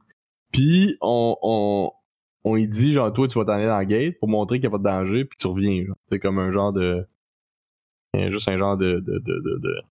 puis 0.57 0.97
on, 1.03 1.37
on, 1.43 1.93
on 2.45 2.55
lui 2.55 2.67
dit 2.67 2.95
genre 2.95 3.13
toi 3.13 3.29
tu 3.29 3.39
vas 3.39 3.45
t'en 3.45 3.53
aller 3.53 3.67
dans 3.67 3.77
la 3.77 3.85
gate 3.85 4.19
pour 4.19 4.29
montrer 4.29 4.59
qu'il 4.59 4.69
n'y 4.71 4.75
a 4.75 4.79
pas 4.79 4.83
de 4.83 4.97
danger, 4.97 5.25
puis 5.27 5.37
tu 5.39 5.47
reviens. 5.47 5.85
genre. 5.85 5.97
C'est 6.09 6.19
comme 6.19 6.39
un 6.39 6.51
genre 6.51 6.73
de. 6.73 7.07
Juste 8.15 8.49
un 8.49 8.57
genre 8.57 8.79
de. 8.79 9.01
de, 9.01 9.19
de, 9.19 9.41
de, 9.41 9.59
de, 9.59 9.83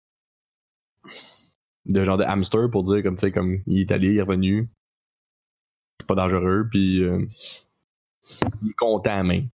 de 1.85 2.03
genre 2.03 2.17
de 2.17 2.23
hamster 2.23 2.71
pour 2.71 2.83
dire 2.83 3.03
comme 3.03 3.15
tu 3.15 3.21
sais, 3.21 3.31
comme 3.31 3.59
il 3.67 3.81
est 3.81 3.91
allé, 3.91 4.07
il 4.13 4.17
est 4.17 4.21
revenu. 4.23 4.67
C'est 5.99 6.07
pas 6.07 6.15
dangereux, 6.15 6.67
puis 6.71 7.03
euh, 7.03 7.23
il 8.63 8.69
est 8.71 8.75
content 8.77 9.23
même. 9.23 9.49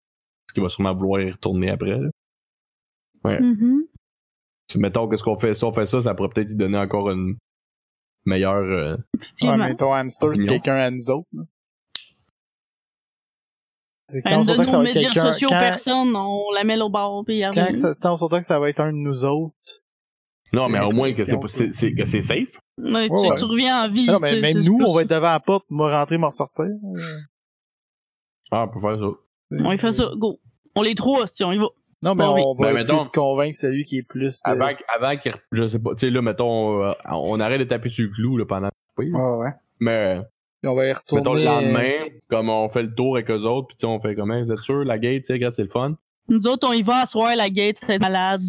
Parce 0.46 0.54
qu'il 0.54 0.64
va 0.64 0.70
sûrement 0.70 0.94
vouloir 0.94 1.22
y 1.22 1.32
retourner 1.32 1.70
après. 1.70 1.98
là. 1.98 2.10
Mhm. 3.40 3.86
Puis 4.68 4.80
Mettons 4.80 5.08
que 5.08 5.16
ce 5.16 5.24
qu'on 5.24 5.38
fait 5.38 5.54
ça, 5.54 5.68
on 5.68 5.72
fait 5.72 5.86
ça, 5.86 6.02
ça 6.02 6.14
pourrait 6.14 6.30
peut-être 6.30 6.50
lui 6.50 6.56
donner 6.58 6.78
encore 6.78 7.10
une 7.10 7.38
meilleure. 8.28 8.54
euh, 8.56 8.96
Ouais, 8.96 9.02
Effectivement. 9.18 9.58
mais 9.58 9.76
ton 9.76 9.94
hamster, 9.94 10.30
c'est 10.36 10.48
quelqu'un 10.48 10.76
à 10.76 10.92
nous 10.92 11.10
autres. 11.10 11.28
là. 11.34 11.44
Que 14.10 14.22
ça 14.30 14.38
nos 14.38 14.44
va 14.54 14.64
être 14.64 14.80
médias 14.84 15.02
quelqu'un- 15.02 15.32
sociaux 15.34 15.50
quand- 15.50 15.60
personne, 15.60 16.16
on 16.16 16.52
la 16.54 16.64
met 16.64 16.80
au 16.80 16.90
bord, 16.90 17.26
puis 17.26 17.42
Quand 17.42 17.76
ça, 17.76 17.94
tant 17.96 18.16
surtout 18.16 18.38
que 18.38 18.46
ça 18.46 18.58
va 18.58 18.70
être 18.70 18.80
un 18.80 18.94
de 18.94 18.98
nous 18.98 19.26
autres. 19.26 19.54
Non, 20.54 20.70
mais 20.70 20.80
au 20.80 20.92
moins 20.92 21.12
que 21.12 21.26
c'est, 21.26 22.22
safe. 22.22 22.58
Ouais, 22.78 23.08
tu, 23.10 23.14
Ouais, 23.14 23.30
ouais. 23.30 23.36
tu 23.38 23.44
reviens 23.44 23.84
en 23.84 23.90
vie. 23.90 24.08
Non, 24.08 24.20
mais 24.20 24.40
même 24.40 24.60
nous, 24.64 24.78
on 24.88 24.94
va 24.94 25.02
être 25.02 25.10
devant 25.10 25.28
la 25.28 25.42
porte, 25.42 25.66
moi 25.70 25.92
rentrer, 25.92 26.18
me 26.18 26.26
ressortir. 26.26 26.68
Ah, 28.50 28.64
on 28.64 28.70
peut 28.70 28.80
faire 28.80 28.98
ça. 28.98 29.66
On 29.66 29.72
y 29.74 29.78
fait 29.78 29.92
ça, 29.92 30.10
go. 30.16 30.40
On 30.74 30.84
les 30.84 30.96
trois, 30.96 31.28
si 31.28 31.44
on 31.44 31.52
y 31.52 31.58
va. 31.58 31.66
Non, 32.04 32.14
mais 32.16 32.24
Bon, 32.26 32.36
oui. 32.36 32.42
on 32.46 32.54
va 32.56 32.68
Ben, 32.70 32.76
essayer 32.76 32.94
mettons- 32.94 33.06
de 33.06 33.10
convaincre 33.12 33.56
celui 33.58 33.84
qui 33.84 33.98
est 33.98 34.04
plus. 34.04 34.42
euh, 34.48 34.52
Avant, 34.52 34.70
avant 34.96 35.18
qu'il. 35.18 35.34
Je 35.52 35.66
sais 35.66 35.80
pas. 35.80 35.96
Tu 35.96 36.06
sais, 36.08 36.10
là, 36.12 36.22
mettons, 36.22 36.84
euh, 36.84 36.92
on 37.12 37.40
arrête 37.40 37.60
de 37.60 37.66
taper 37.66 37.90
sur 37.90 38.06
le 38.06 38.12
clou 38.12 38.38
là, 38.38 38.46
pendant. 38.46 38.70
Oui. 38.98 39.12
Ouais, 39.12 39.20
ouais. 39.38 39.50
Mais, 39.80 40.22
on 40.64 40.76
va 40.76 40.86
y 40.88 40.94
retourner. 40.94 41.22
mettons, 41.22 41.34
le 41.34 41.42
euh, 41.42 41.46
lendemain, 41.46 41.94
comme 42.30 42.50
on 42.50 42.70
fait 42.70 42.84
le 42.84 42.94
tour 42.94 43.16
avec 43.16 43.30
eux 43.32 43.42
autres, 43.44 43.68
puis 43.68 43.76
tu 43.78 43.82
sais, 43.82 43.88
on 43.88 44.00
fait 44.00 44.16
comment 44.16 44.40
Vous 44.40 44.52
êtes 44.52 44.60
sûr, 44.60 44.84
la 44.84 44.98
gate, 45.00 45.24
tu 45.24 45.28
sais, 45.28 45.34
regarde, 45.34 45.54
c'est 45.54 45.64
le 45.64 45.70
fun. 45.70 45.96
Nous 46.30 46.46
autres, 46.48 46.68
on 46.70 46.74
y 46.74 46.82
va 46.84 47.02
à 47.02 47.06
soir, 47.06 47.36
la 47.36 47.50
gate, 47.50 47.78
c'est 47.78 48.00
malade. 48.00 48.42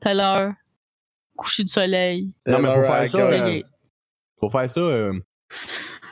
Telle 0.00 0.20
heure. 0.20 0.52
Coucher 1.36 1.62
du 1.64 1.70
soleil. 1.70 2.32
Non, 2.46 2.58
mais 2.58 2.68
faut 2.74 2.80
Laura 2.80 3.00
faire 3.02 3.08
ça, 3.08 3.18
euh, 3.18 3.60
Faut 4.40 4.48
faire 4.48 4.70
ça 4.70 4.80
euh, 4.80 5.12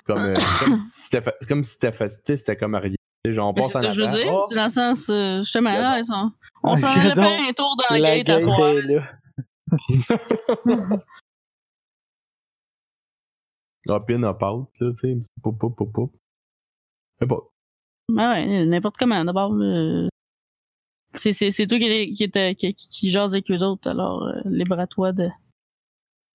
comme, 0.06 0.18
euh, 0.18 0.34
comme 0.60 0.76
si 0.78 1.00
c'était 1.08 1.30
comme 1.48 1.62
si 1.62 1.78
c'était 2.36 2.56
comme 2.56 2.74
rien. 2.74 2.94
Genre, 3.26 3.48
on 3.48 3.52
Mais 3.54 3.60
passe 3.62 3.72
c'est 3.72 3.78
ça 3.78 3.88
que 3.88 3.94
je 3.94 4.02
veux 4.02 4.08
dire. 4.08 4.32
Oh, 4.32 4.46
Dans 4.54 4.64
le 4.64 4.70
sens, 4.70 5.08
euh, 5.08 5.38
justement, 5.40 5.70
là, 5.78 5.98
ils 5.98 6.04
sont- 6.04 6.30
on 6.62 6.72
Ah, 6.72 6.76
s'en 6.76 6.86
allait 7.00 7.14
faire 7.14 7.48
un 7.48 7.52
tour 7.52 7.74
dans 7.76 7.94
la, 7.94 8.00
La 8.00 8.16
gate 8.22 8.28
à 8.28 8.40
soir. 8.40 8.68
est 8.68 8.82
là. 8.82 9.10
Hop 13.88 14.10
in, 14.10 14.22
hop 14.22 14.42
out, 14.42 14.68
tu 14.74 14.94
sais, 14.94 15.18
c'est 15.22 15.42
pop, 15.42 15.58
pop, 15.58 15.76
pop, 15.76 15.92
pop. 15.92 16.12
Fais 17.18 17.26
pas. 17.26 17.40
Ah 18.18 18.32
ouais, 18.32 18.64
n'importe 18.66 18.96
comment. 18.96 19.22
D'abord, 19.24 19.52
euh, 19.54 20.08
c'est, 21.14 21.32
c'est, 21.32 21.50
c'est 21.50 21.66
toi 21.66 21.78
qui, 21.78 22.12
qui, 22.14 22.24
était- 22.24 22.54
qui, 22.54 22.74
qui, 22.74 22.88
qui 22.88 23.10
jase 23.10 23.34
avec 23.34 23.50
eux 23.50 23.62
autres, 23.62 23.88
alors 23.90 24.22
euh, 24.24 24.40
libre 24.46 24.78
à 24.78 24.86
toi 24.86 25.12
de, 25.12 25.28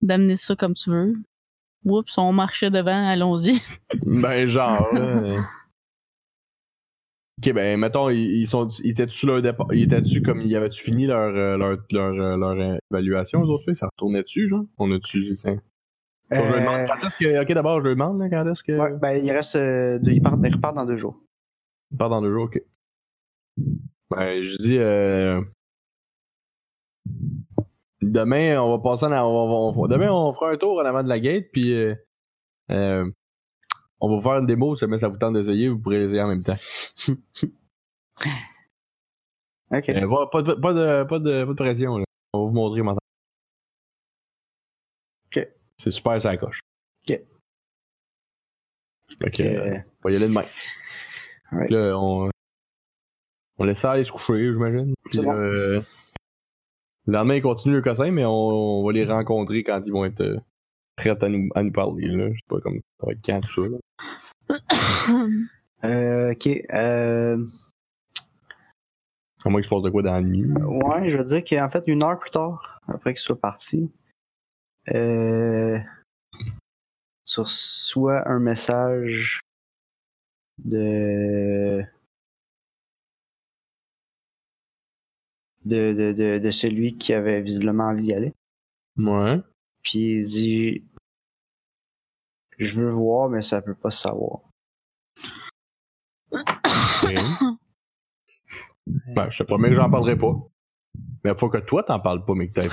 d'amener 0.02 0.36
ça 0.36 0.56
comme 0.56 0.74
tu 0.76 0.90
veux. 0.92 1.16
Oups, 1.86 2.18
on 2.18 2.32
marchait 2.34 2.70
devant, 2.70 3.08
allons-y. 3.08 3.60
Ben, 4.06 4.48
genre, 4.48 4.88
là. 4.94 5.48
Ok, 7.42 7.54
ben, 7.54 7.80
mettons, 7.80 8.10
ils, 8.10 8.42
ils 8.42 8.48
sont, 8.48 8.68
ils 8.84 8.92
étaient-tu 8.92 9.26
leur 9.26 9.42
départ, 9.42 9.68
ils 9.74 9.84
étaient-tu 9.84 10.22
comme, 10.22 10.42
ils 10.42 10.54
avaient-tu 10.58 10.84
fini 10.84 11.08
leur, 11.08 11.34
euh, 11.34 11.56
leur, 11.58 11.78
leur, 11.94 12.14
euh, 12.14 12.38
leur 12.38 12.50
euh, 12.52 12.78
évaluation, 12.92 13.42
eux 13.42 13.48
autres? 13.48 13.74
Ça 13.74 13.88
retournait-tu, 13.88 14.50
genre? 14.50 14.66
On 14.78 14.92
a-tu. 14.92 15.34
Je 15.36 15.50
Euh, 15.50 15.56
lui 16.32 16.60
demande 16.60 16.86
quand 16.88 17.08
est-ce 17.08 17.18
que, 17.18 17.42
ok, 17.42 17.54
d'abord, 17.54 17.82
je 17.82 17.88
lui 17.88 17.96
demande, 17.96 18.20
là, 18.20 18.30
quand 18.30 18.46
est-ce 18.52 18.62
que... 18.62 18.74
ouais, 18.78 18.98
ben, 19.02 19.14
il 19.24 19.32
reste. 19.32 19.56
euh, 19.56 20.00
ils, 20.04 20.22
partent, 20.22 20.42
ils 20.44 20.54
repartent 20.54 20.76
dans 20.76 20.86
deux 20.86 20.98
jours. 20.98 21.18
On 21.94 21.98
part 21.98 22.10
dans 22.10 22.22
deux 22.22 22.32
jours, 22.34 22.44
ok. 22.44 22.62
Ben, 24.12 24.44
je 24.44 24.58
dis, 24.58 24.78
euh... 24.78 25.42
Demain, 28.02 28.60
on 28.62 28.76
va 28.78 28.84
passer 28.84 29.06
en 29.06 29.12
on 29.12 29.72
va- 29.74 29.80
on 29.80 29.88
Demain, 29.88 30.12
on 30.12 30.34
fera 30.34 30.52
un 30.52 30.58
tour 30.58 30.78
en 30.80 30.86
avant 30.86 31.04
de 31.04 31.10
la 31.10 31.20
gate, 31.20 31.46
puis 31.54 31.74
euh, 32.72 33.10
on 34.02 34.10
va 34.10 34.16
vous 34.16 34.22
faire 34.22 34.38
une 34.40 34.46
démo, 34.46 34.76
si 34.76 34.86
ça 35.00 35.08
vous 35.08 35.18
tente 35.18 35.34
d'essayer, 35.34 35.70
vous 35.70 35.80
pourrez 35.80 36.04
essayer 36.04 36.22
en 36.22 36.28
même 36.28 36.44
temps. 36.44 36.56
Ok. 39.72 39.90
Euh, 39.90 40.08
pas, 40.10 40.28
pas 40.28 40.42
de, 40.42 40.54
pas, 40.56 40.74
de, 40.74 41.04
pas, 41.04 41.20
de, 41.20 41.44
pas 41.46 41.52
de 41.52 41.54
pression, 41.54 41.98
là. 42.00 42.06
On 42.34 42.40
va 42.40 42.50
vous 42.50 42.56
montrer 42.56 42.80
comment 42.80 42.96
ça 42.96 43.00
Ok. 45.28 45.48
C'est 45.78 45.92
super, 45.92 46.20
ça 46.20 46.36
coche. 46.38 46.60
Ok. 47.08 47.22
Fait 49.22 49.32
que, 49.32 49.44
euh, 49.44 49.76
Euh, 49.76 49.80
on 50.04 50.08
va 50.10 50.12
y 50.12 50.16
aller 50.16 50.28
demain. 50.28 50.46
Là, 51.52 51.98
on, 52.00 52.30
on 53.58 53.64
laisse 53.64 53.80
ça 53.80 53.92
aller 53.92 54.04
se 54.04 54.12
coucher, 54.12 54.54
j'imagine. 54.54 54.94
C'est 55.12 55.22
bon. 55.24 55.34
euh, 55.36 55.82
le 57.06 57.14
lendemain, 57.14 57.36
ils 57.36 57.42
continuent 57.42 57.76
le 57.76 57.82
cossin, 57.82 58.12
mais 58.12 58.26
on, 58.26 58.32
on 58.32 58.86
va 58.86 58.92
les 58.92 59.06
rencontrer 59.06 59.64
quand 59.64 59.82
ils 59.86 59.92
vont 59.92 60.06
être 60.06 60.38
prêts 61.00 61.24
à 61.24 61.30
nous, 61.30 61.50
à 61.56 61.64
nous 61.64 61.72
parler. 61.72 62.08
Là. 62.08 62.30
Je 62.30 62.36
sais 62.36 62.46
pas 62.48 62.60
comme 62.62 62.80
ça 63.00 63.06
va 63.06 63.12
être 63.14 63.26
quand 63.26 63.42
tout 63.42 63.70
ça. 64.50 64.58
Là. 65.10 65.20
euh, 65.86 66.32
ok. 66.34 66.48
Euh, 66.74 67.46
À 69.46 69.50
moins 69.50 69.62
qu'il 69.62 69.70
se 69.70 69.76
passe 69.76 69.84
de 69.84 69.90
quoi 69.90 70.02
dans 70.02 70.14
la 70.14 70.22
nuit. 70.22 70.46
ouais, 70.52 71.10
je 71.10 71.18
veux 71.18 71.24
dire 71.24 71.44
qu'en 71.44 71.70
fait, 71.70 71.84
une 71.88 72.04
heure 72.04 72.20
plus 72.20 72.32
tard, 72.32 72.80
après 72.88 73.14
qu'il 73.14 73.22
soit 73.22 73.40
parti, 73.40 73.90
euh, 74.92 75.78
sur 77.24 77.48
soit 77.48 78.28
un 78.30 78.40
message 78.40 79.40
de 80.66 81.84
de, 85.66 85.94
de, 85.94 86.12
de, 86.14 86.38
de 86.40 86.52
celui 86.52 86.98
qui 86.98 87.14
avait 87.14 87.42
visiblement 87.42 87.86
envie 87.86 88.04
d'y 88.08 88.14
aller. 88.14 88.34
Ouais. 88.98 89.40
Puis 89.84 90.20
il 90.20 90.26
dit 90.26 90.84
Je 92.60 92.82
veux 92.82 92.92
voir, 92.92 93.30
mais 93.30 93.42
ça 93.42 93.62
peut 93.62 93.74
pas 93.76 93.90
se 93.90 94.02
savoir. 94.02 94.42
Ben, 99.16 99.30
je 99.30 99.38
te 99.38 99.44
promets 99.44 99.70
que 99.70 99.76
j'en 99.76 99.90
parlerai 99.90 100.18
pas. 100.18 100.36
Mais 101.24 101.36
faut 101.36 101.50
que 101.50 101.58
toi 101.58 101.84
t'en 101.84 102.00
parles 102.00 102.26
pas, 102.26 102.34
mais 102.34 102.50
que. 102.50 102.60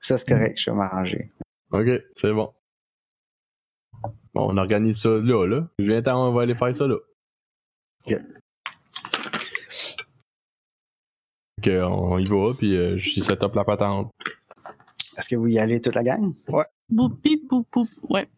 Ça, 0.00 0.16
c'est 0.16 0.28
correct, 0.28 0.58
je 0.58 0.70
vais 0.70 0.76
m'arranger. 0.76 1.32
Ok, 1.72 1.88
c'est 2.14 2.32
bon. 2.32 2.52
Bon, 4.32 4.52
on 4.52 4.56
organise 4.56 4.98
ça 4.98 5.10
là, 5.10 5.46
là. 5.46 5.68
Je 5.78 5.84
viens 5.84 6.02
on 6.14 6.32
va 6.32 6.42
aller 6.42 6.54
faire 6.54 6.74
ça 6.74 6.86
là. 6.86 6.96
Ok. 8.06 8.14
Ok, 11.58 11.66
on 11.66 12.18
y 12.18 12.24
va, 12.24 12.54
puis 12.56 12.76
euh, 12.76 12.96
je 12.96 13.20
set 13.20 13.42
up 13.42 13.54
la 13.56 13.64
patente. 13.64 14.12
Est-ce 15.16 15.28
que 15.28 15.34
vous 15.34 15.48
y 15.48 15.58
allez 15.58 15.80
toute 15.80 15.96
la 15.96 16.04
gang? 16.04 16.32
Boop, 16.46 16.64
bip, 16.90 17.48
boop, 17.48 17.66
boop. 17.72 17.88
Ouais. 18.08 18.28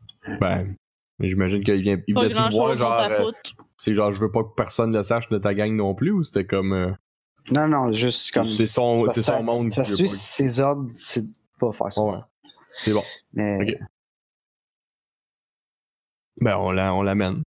Ben, 0.40 0.76
j'imagine 1.20 1.62
qu'il 1.62 1.80
vient. 1.82 2.00
Il 2.06 2.14
Pas 2.14 2.28
grand 2.28 2.48
voir, 2.50 2.68
chose 2.70 2.78
genre. 2.78 3.00
euh, 3.00 3.30
c'est 3.76 3.94
genre, 3.94 4.12
je 4.12 4.20
veux 4.20 4.30
pas 4.30 4.42
que 4.44 4.54
personne 4.56 4.92
le 4.92 5.02
sache 5.02 5.28
de 5.28 5.38
ta 5.38 5.54
gang 5.54 5.72
non 5.74 5.94
plus, 5.94 6.10
ou 6.10 6.22
c'était 6.24 6.46
comme. 6.46 6.72
euh, 6.72 6.92
Non, 7.52 7.68
non, 7.68 7.92
juste 7.92 8.32
comme. 8.32 8.46
c'est 8.46 8.66
son, 8.66 9.08
c'est 9.10 9.22
son 9.22 9.42
monde 9.42 9.72
Parce 9.74 9.94
qui 9.94 10.02
que 10.02 10.08
ses 10.08 10.60
ordres, 10.60 10.90
c'est 10.94 11.22
de 11.30 11.36
pas 11.58 11.72
faire 11.72 11.92
ça. 11.92 12.02
Ouais. 12.02 12.18
C'est 12.78 12.92
bon. 12.92 13.02
Mais. 13.32 13.78
Ben, 16.40 16.56
on 16.56 16.70
l'a- 16.70 16.94
on 16.94 17.02
l'amène. 17.02 17.42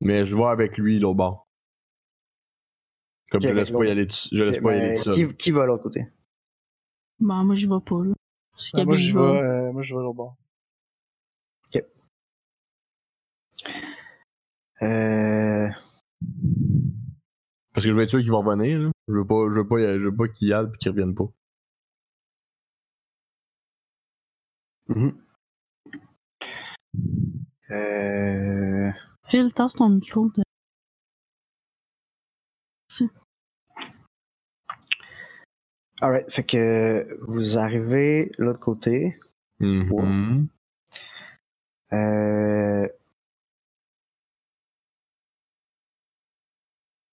Mais 0.00 0.24
je 0.26 0.34
vois 0.36 0.50
avec 0.52 0.76
lui, 0.78 0.98
l'autre 0.98 1.16
bord. 1.16 1.46
Comme 3.30 3.40
je 3.40 3.48
laisse 3.48 3.70
pas 3.70 3.84
y 3.84 3.90
aller, 3.90 4.06
tout- 4.06 4.28
je 4.30 4.42
laisse 4.42 4.60
pas 4.60 4.74
y 4.76 4.80
aller 4.80 4.96
tout 4.98 5.10
seul. 5.10 5.28
qui, 5.28 5.36
qui 5.36 5.50
va 5.50 5.62
de 5.62 5.66
l'autre 5.68 5.82
côté? 5.82 6.06
Bon, 7.20 7.44
moi, 7.44 7.54
j'y 7.54 7.66
vais 7.66 7.80
pas, 7.84 8.04
là. 8.04 8.14
Si 8.56 8.72
Ben, 8.74 8.84
moi, 8.84 8.94
Gabi 8.94 9.04
y 9.04 9.08
je 9.10 9.18
va. 9.18 9.32
vais, 9.32 9.38
euh, 9.40 9.72
moi, 9.72 9.82
je 9.82 9.94
vais 9.94 10.00
au 10.00 10.12
bord. 10.14 10.36
Euh, 14.82 15.68
Parce 17.72 17.84
que 17.86 17.90
je 17.90 17.96
veux 17.96 18.02
être 18.02 18.10
sûr 18.10 18.20
qu'ils 18.20 18.30
vont 18.30 18.42
revenir, 18.42 18.78
là. 18.78 18.90
Je 19.08 19.14
veux 19.14 19.26
pas, 19.26 19.48
je 19.50 19.54
veux 19.54 19.66
pas, 19.66 19.78
je 19.78 20.02
veux 20.04 20.14
pas 20.14 20.28
qu'ils 20.28 20.48
y 20.48 20.52
aillent 20.52 20.70
pis 20.70 20.78
qu'ils 20.78 20.90
reviennent 20.90 21.14
pas. 21.14 21.28
mhm. 24.88 25.16
Euh, 27.70 28.90
Phil, 29.24 29.52
tasse 29.52 29.74
ton 29.74 29.88
micro. 29.88 30.28
de- 30.30 30.42
Alright, 36.02 36.30
fait 36.30 36.44
que 36.44 37.18
vous 37.22 37.56
arrivez 37.56 38.30
de 38.38 38.44
l'autre 38.44 38.60
côté. 38.60 39.18
Mhm. 39.60 40.48
Euh, 41.92 42.88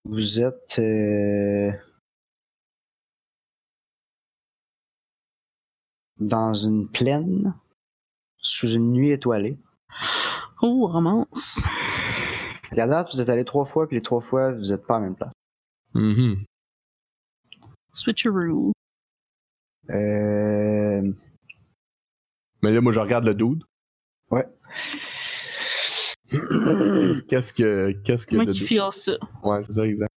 vous 0.04 0.44
êtes 0.44 0.80
euh, 0.80 1.72
dans 6.20 6.54
une 6.54 6.90
plaine 6.90 7.56
sous 8.38 8.70
une 8.70 8.92
nuit 8.92 9.12
étoilée. 9.12 9.58
Oh, 10.62 10.88
romance. 10.88 11.64
À 12.72 12.88
date, 12.88 13.10
vous 13.14 13.22
êtes 13.22 13.30
allé 13.30 13.46
trois 13.46 13.66
fois, 13.66 13.88
puis 13.88 13.96
les 13.98 14.02
trois 14.02 14.20
fois, 14.20 14.52
vous 14.52 14.72
n'êtes 14.72 14.86
pas 14.86 14.98
à 14.98 15.00
la 15.00 15.06
même 15.06 15.16
place. 15.16 15.32
Mhm. 15.94 16.44
Switcheroo. 17.94 18.74
Euh, 19.90 21.12
Mais 22.62 22.72
là, 22.72 22.82
moi, 22.82 22.92
je 22.94 23.00
regarde 23.00 23.26
le 23.26 23.34
dude. 23.36 23.64
ouais. 24.32 24.46
Qu'est-ce 27.30 27.54
que, 27.54 27.92
qu'est-ce 28.04 28.26
que 28.26 28.32
Comment 28.38 28.46
tu 28.46 28.58
dude- 28.60 28.68
files 28.68 28.82
ça? 28.92 29.12
Ouais, 29.44 29.62
c'est 29.64 29.74
ça, 29.74 29.86
exact. 29.86 30.10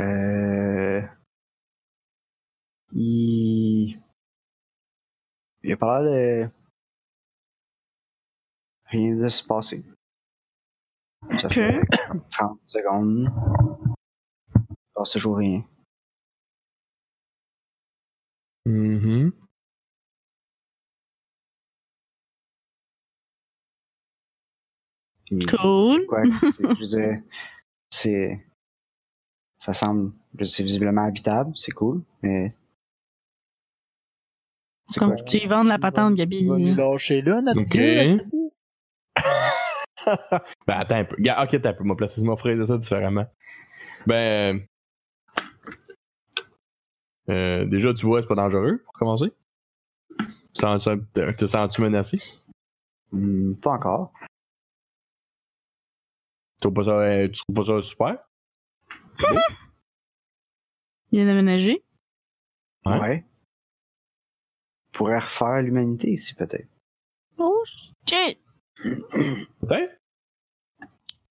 Euh, 0.00 1.02
il... 2.92 3.98
il 5.62 5.72
a 5.72 5.76
pas 5.76 6.00
l'air 6.02 6.48
de 6.48 6.52
rien 8.86 9.16
de 9.16 9.28
se 9.28 9.44
passer. 9.44 9.84
Ça 11.38 11.46
Ok. 11.46 11.52
fait 11.54 11.80
30 12.30 12.60
secondes. 12.64 13.30
Il 14.54 14.74
se 14.74 14.92
passe 14.94 15.10
toujours 15.12 15.36
rien. 15.38 15.62
Mhm. 18.66 19.32
Puis 25.26 25.46
Cool. 25.46 26.00
C'est 26.00 26.06
quoi? 26.06 26.22
c'est- 26.50 26.66
Je 26.68 26.74
disais, 26.80 27.22
c'est. 27.90 28.46
Ça 29.58 29.74
semble. 29.74 30.12
C'est 30.44 30.62
visiblement 30.62 31.02
habitable, 31.04 31.52
c'est 31.56 31.72
cool, 31.72 32.02
mais. 32.22 32.54
C'est 34.88 34.98
Comme 34.98 35.14
quoi? 35.14 35.22
tu 35.22 35.36
y 35.36 35.46
vends 35.46 35.64
de 35.64 35.68
la 35.68 35.78
patente, 35.78 36.14
Gabi. 36.14 36.46
Là, 36.46 37.42
notre 37.42 37.60
Ok. 37.60 37.66
dieu. 37.68 38.02
ben, 40.66 40.74
attends 40.74 40.96
un 40.96 41.04
peu. 41.04 41.16
Ok, 41.16 41.60
t'as 41.60 41.70
un 41.70 41.72
peu. 41.74 41.84
Moi, 41.84 41.96
placer 41.96 42.22
mon 42.24 42.36
frère 42.36 42.56
de 42.56 42.64
ça 42.64 42.76
différemment. 42.76 43.26
Ben. 44.06 44.64
euh, 47.28 47.64
déjà, 47.66 47.92
tu 47.94 48.06
vois, 48.06 48.20
c'est 48.22 48.28
pas 48.28 48.34
dangereux 48.34 48.82
pour 48.84 48.92
commencer. 48.94 49.32
Tu 50.18 50.60
sens- 50.60 50.84
Te 50.84 51.30
te 51.32 51.46
sens-tu 51.46 51.82
menacé? 51.82 52.18
Hmm, 53.12 53.54
pas 53.54 53.72
encore. 53.72 54.12
Tu 56.54 56.60
trouves 56.68 56.74
pas 56.74 56.84
ça, 56.84 56.90
euh, 56.98 57.28
tu 57.28 57.40
trouves 57.40 57.56
pas 57.56 57.64
ça 57.64 57.80
super? 57.80 58.16
Il 61.12 61.18
vient 61.18 61.26
d'aménager. 61.26 61.82
Ouais. 62.86 62.98
Ouais. 63.00 63.24
Pourrait 64.92 65.18
refaire 65.18 65.62
l'humanité 65.62 66.10
ici, 66.10 66.34
peut-être. 66.34 66.68
Oh, 67.38 67.62
shit! 68.08 68.38
Peut-être. 68.82 70.00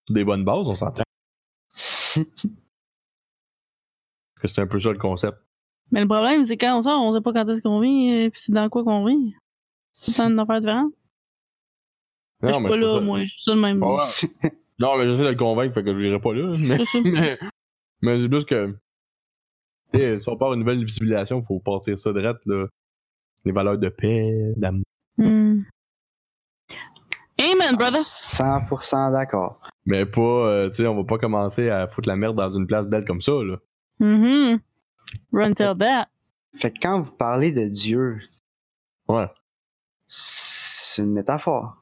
Des 0.09 0.23
bonnes 0.23 0.43
bases, 0.43 0.67
on 0.67 0.75
s'entend. 0.75 1.03
Que 4.41 4.47
c'est 4.47 4.61
un 4.61 4.67
peu 4.67 4.79
ça 4.79 4.91
le 4.91 4.97
concept. 4.97 5.37
Mais 5.91 6.01
le 6.01 6.07
problème, 6.07 6.45
c'est 6.45 6.57
quand 6.57 6.77
on 6.77 6.81
sort, 6.81 7.01
on 7.01 7.13
sait 7.13 7.21
pas 7.21 7.33
quand 7.33 7.47
est-ce 7.49 7.61
qu'on 7.61 7.79
vit, 7.79 8.09
et 8.09 8.29
puis 8.29 8.39
c'est 8.39 8.51
dans 8.51 8.69
quoi 8.69 8.83
qu'on 8.83 9.05
vit. 9.05 9.33
C'est 9.91 10.19
une 10.21 10.39
affaire 10.39 10.59
différente. 10.59 10.93
je 12.41 12.53
suis 12.53 12.63
pas 12.63 12.77
là, 12.77 12.95
ça. 12.95 13.01
moi, 13.01 13.19
je 13.19 13.25
suis 13.25 13.41
ça 13.41 13.55
de 13.55 13.59
même. 13.59 13.83
Ouais. 13.83 14.49
Non, 14.79 14.97
mais 14.97 15.07
j'essaie 15.07 15.23
de 15.23 15.27
le 15.27 15.35
convaincre, 15.35 15.73
fait 15.73 15.83
que 15.83 15.93
je 15.93 16.05
n'irai 16.05 16.21
pas 16.21 16.33
là. 16.33 16.55
Mais, 16.57 16.85
C'est 16.85 17.01
mais, 18.01 18.29
plus 18.29 18.45
que. 18.45 18.73
Tu 19.93 19.99
sais, 19.99 20.21
si 20.21 20.29
on 20.29 20.37
part 20.37 20.53
une 20.53 20.61
nouvelle 20.61 20.89
civilisation, 20.89 21.41
faut 21.41 21.59
partir 21.59 21.97
ça 21.97 22.13
direct, 22.13 22.39
là. 22.45 22.65
les 23.43 23.51
valeurs 23.51 23.77
de 23.77 23.89
paix, 23.89 24.53
d'amour. 24.55 24.85
Hmm. 27.55 27.61
Amen, 27.61 27.75
brother. 27.75 28.01
100% 28.03 29.11
d'accord. 29.11 29.59
Mais 29.85 30.05
pas, 30.05 30.21
euh, 30.21 30.69
tu 30.69 30.75
sais, 30.77 30.87
on 30.87 30.95
va 30.95 31.03
pas 31.03 31.17
commencer 31.17 31.69
à 31.69 31.87
foutre 31.87 32.07
la 32.09 32.15
merde 32.15 32.35
dans 32.37 32.49
une 32.49 32.67
place 32.67 32.85
belle 32.87 33.05
comme 33.05 33.21
ça, 33.21 33.31
là. 33.43 33.57
Mhm. 33.99 34.59
Run 35.33 35.53
tell 35.53 35.77
that. 35.77 36.07
Fait 36.55 36.71
que 36.71 36.79
quand 36.81 36.99
vous 37.01 37.11
parlez 37.11 37.51
de 37.51 37.67
Dieu, 37.67 38.19
Ouais. 39.07 39.27
c'est 40.07 41.01
une 41.01 41.13
métaphore. 41.13 41.75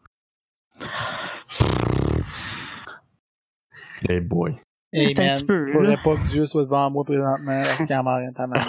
Hey 4.08 4.20
boy. 4.22 4.56
Hey 4.94 5.14
un 5.18 5.22
man, 5.24 5.34
petit 5.36 5.46
peu, 5.46 5.66
faudrait 5.68 5.96
là. 5.96 6.02
pas 6.04 6.16
que 6.16 6.28
Dieu 6.28 6.46
soit 6.46 6.64
devant 6.64 6.90
moi 6.92 7.04
présentement 7.04 7.62
parce 7.64 7.78
qu'il 7.78 7.90
y 7.90 7.94
a 7.94 8.04
mort 8.04 8.18
rien 8.18 8.32
ta 8.32 8.48
main. 8.48 8.60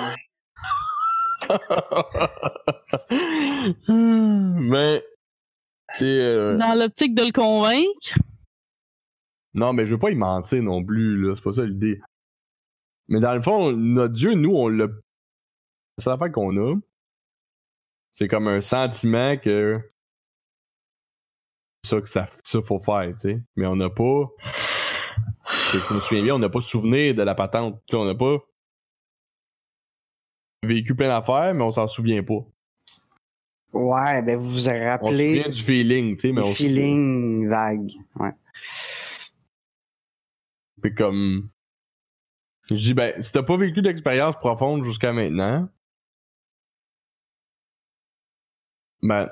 mais. 3.88 5.02
Euh, 6.02 6.58
Dans 6.58 6.74
l'optique 6.78 7.14
de 7.14 7.22
le 7.22 7.32
convaincre. 7.32 8.18
Non, 9.54 9.72
mais 9.72 9.86
je 9.86 9.94
veux 9.94 9.98
pas 9.98 10.10
y 10.10 10.14
mentir 10.14 10.62
non 10.62 10.84
plus, 10.84 11.20
là. 11.20 11.34
C'est 11.34 11.42
pas 11.42 11.52
ça 11.52 11.64
l'idée. 11.64 12.00
Mais 13.08 13.20
dans 13.20 13.34
le 13.34 13.42
fond, 13.42 13.72
notre 13.72 14.14
Dieu, 14.14 14.34
nous, 14.34 14.54
on 14.54 14.68
l'a. 14.68 14.86
C'est 15.96 16.10
l'affaire 16.10 16.30
qu'on 16.30 16.56
a. 16.56 16.76
C'est 18.12 18.28
comme 18.28 18.48
un 18.48 18.60
sentiment 18.60 19.36
que. 19.36 19.80
C'est 21.82 21.90
ça 21.90 22.00
que 22.00 22.08
ça, 22.08 22.28
ça 22.44 22.60
faut 22.60 22.78
faire, 22.78 23.10
tu 23.12 23.30
sais. 23.30 23.42
Mais 23.56 23.66
on 23.66 23.76
n'a 23.76 23.88
pas. 23.88 24.26
Je 25.72 25.94
me 25.94 26.00
souviens 26.00 26.22
bien, 26.22 26.34
on 26.34 26.38
n'a 26.38 26.48
pas 26.48 26.60
souvenir 26.60 27.14
de 27.14 27.22
la 27.22 27.34
patente. 27.34 27.80
Tu 27.86 27.92
sais, 27.92 27.96
on 27.96 28.04
n'a 28.04 28.14
pas 28.14 28.38
vécu 30.62 30.94
plein 30.94 31.08
d'affaires, 31.08 31.54
mais 31.54 31.64
on 31.64 31.70
s'en 31.70 31.86
souvient 31.86 32.22
pas. 32.22 32.44
Ouais, 33.72 34.22
ben 34.22 34.36
vous 34.38 34.50
vous 34.50 34.68
On 34.68 34.72
se 34.72 34.84
rappelez 34.88 35.44
du 35.44 35.62
feeling, 35.62 36.16
tu 36.16 36.28
sais, 36.28 36.32
mais 36.32 36.40
on 36.40 36.52
se 36.52 36.62
feelings 36.62 37.48
vagues. 37.48 37.92
Ouais. 38.16 38.32
Puis 40.82 40.94
comme. 40.94 41.50
Je 42.70 42.74
dis, 42.74 42.94
ben, 42.94 43.20
si 43.22 43.32
t'as 43.32 43.42
pas 43.42 43.56
vécu 43.56 43.80
d'expérience 43.80 44.36
profonde 44.36 44.84
jusqu'à 44.84 45.12
maintenant, 45.12 45.68
ben, 49.02 49.30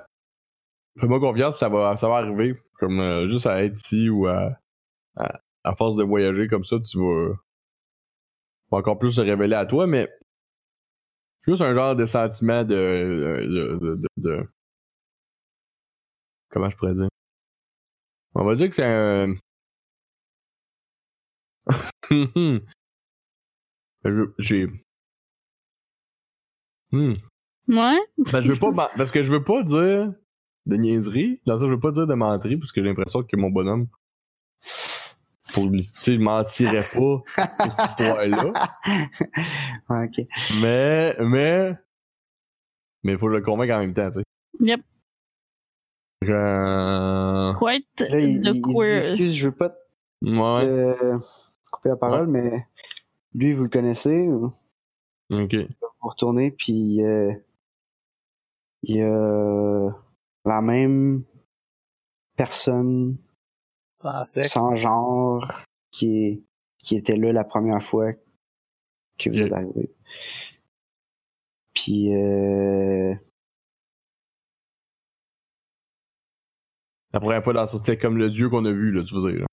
fais-moi 0.99 1.21
confiance, 1.21 1.59
ça 1.59 1.69
va, 1.69 1.97
ça 1.97 2.09
va 2.09 2.17
arriver. 2.17 2.59
Comme 2.79 3.01
euh, 3.01 3.29
juste 3.29 3.47
à 3.47 3.63
être 3.63 3.79
ici 3.79 4.09
ou 4.09 4.27
à, 4.27 4.59
à, 5.17 5.41
à 5.65 5.75
force 5.75 5.97
de 5.97 6.05
voyager 6.05 6.49
comme 6.49 6.65
ça, 6.65 6.79
tu 6.81 6.99
vas, 6.99 7.35
vas 8.71 8.79
encore 8.79 8.99
plus 8.99 9.13
se 9.13 9.21
révéler 9.21 9.55
à 9.55 9.67
toi, 9.67 9.87
mais 9.87 10.09
juste 11.47 11.63
un 11.63 11.75
genre 11.75 11.97
de 11.97 12.07
sentiment 12.07 12.65
de. 12.65 13.77
de, 13.79 14.01
de, 14.17 14.49
comment 16.51 16.71
je 16.71 16.77
pourrais 16.77 16.95
dire? 16.95 17.09
On 18.35 18.45
va 18.45 18.55
dire 18.55 18.69
que 18.69 18.75
c'est 18.75 18.85
un. 18.85 19.35
J'ai. 24.39 24.67
Hmm. 26.93 27.15
Ouais. 27.69 27.99
Ben, 28.33 28.41
je 28.43 28.53
veux 28.53 28.59
pas. 28.59 28.91
Parce 28.97 29.11
que 29.11 29.23
je 29.23 29.33
veux 29.33 29.43
pas 29.43 29.63
dire 29.63 30.13
de 30.67 30.77
niaiserie. 30.77 31.41
Dans 31.47 31.59
ça, 31.59 31.67
je 31.67 31.73
veux 31.73 31.81
pas 31.81 31.91
dire 31.91 32.07
de 32.07 32.15
mentir 32.15 32.59
parce 32.59 32.73
que 32.73 32.81
j'ai 32.83 32.89
l'impression 32.89 33.23
que 33.23 33.37
mon 33.37 33.51
bonhomme. 33.51 33.89
Pour. 35.55 35.71
Tu 36.03 36.19
mentirait 36.19 36.81
pas 36.83 36.99
pour 36.99 37.23
cette 37.27 37.51
histoire-là. 37.85 38.53
Ok. 39.89 40.27
Mais. 40.63 41.15
Mais. 41.21 41.73
Mais 43.05 43.13
il 43.13 43.19
faut 43.19 43.29
le 43.29 43.41
convainque 43.41 43.71
en 43.71 43.79
même 43.81 43.95
temps, 43.95 44.11
tu 44.11 44.21
sais. 44.21 44.25
Yep. 44.61 44.81
Euh... 46.25 47.53
Quite 47.55 48.01
Là, 48.01 48.19
il, 48.19 48.41
the 48.41 48.47
il- 48.47 48.47
il 48.47 48.53
dit, 48.53 48.63
queer. 48.63 48.97
excuse, 49.11 49.35
je 49.35 49.49
veux 49.49 49.55
pas 49.55 49.71
te 49.71 49.77
Ouais. 50.23 50.65
euh, 50.65 51.19
couper 51.71 51.91
la 51.91 51.97
parole, 51.97 52.27
mais 52.27 52.67
lui, 53.35 53.53
vous 53.53 53.65
le 53.65 53.69
connaissez, 53.69 54.27
vous 54.27 54.53
Ok. 55.31 55.55
vous 55.55 56.09
retournez, 56.09 56.51
puis 56.51 57.05
euh, 57.05 57.33
il 58.83 58.97
y 58.97 59.03
a 59.03 59.91
la 60.47 60.63
même 60.63 61.23
personne 62.37 63.17
Sans 63.97 64.25
sexe. 64.25 64.51
sans 64.53 64.77
genre 64.77 65.51
qui, 65.91 66.25
est, 66.25 66.43
qui 66.79 66.97
était 66.97 67.17
là 67.17 67.33
la 67.33 67.45
première 67.45 67.83
fois 67.83 68.13
que 69.19 69.31
vous 69.31 69.39
êtes 69.39 69.53
arrivé. 69.53 69.95
Puis 71.75 72.15
euh, 72.15 73.15
La 77.13 77.21
première 77.21 77.43
fois 77.43 77.53
dans 77.55 77.67
c'était 77.67 77.97
comme 77.97 78.19
le 78.19 78.29
dieu 78.29 78.51
qu'on 78.51 78.65
a 78.67 78.73
vu, 78.73 78.93
là, 78.93 79.03
tu 79.03 79.15
veux 79.15 79.33
dire. 79.33 79.41
là. 79.41 79.47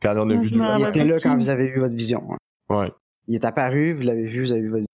Quand 0.00 0.16
on 0.16 0.30
a 0.30 0.34
vu 0.36 0.50
me 0.58 0.78
il 0.78 0.88
était 0.88 1.04
là 1.04 1.20
quand 1.20 1.36
vous 1.36 1.48
avez 1.50 1.68
vu 1.68 1.80
votre 1.80 1.96
vision. 1.96 2.26
hein. 2.32 2.36
Ouais. 2.70 2.90
Il 3.26 3.34
est 3.34 3.44
apparu, 3.44 3.92
vous 3.92 4.02
l'avez 4.02 4.28
vu, 4.28 4.40
vous 4.44 4.52
avez 4.52 4.62
vu 4.62 4.70
votre 4.70 4.86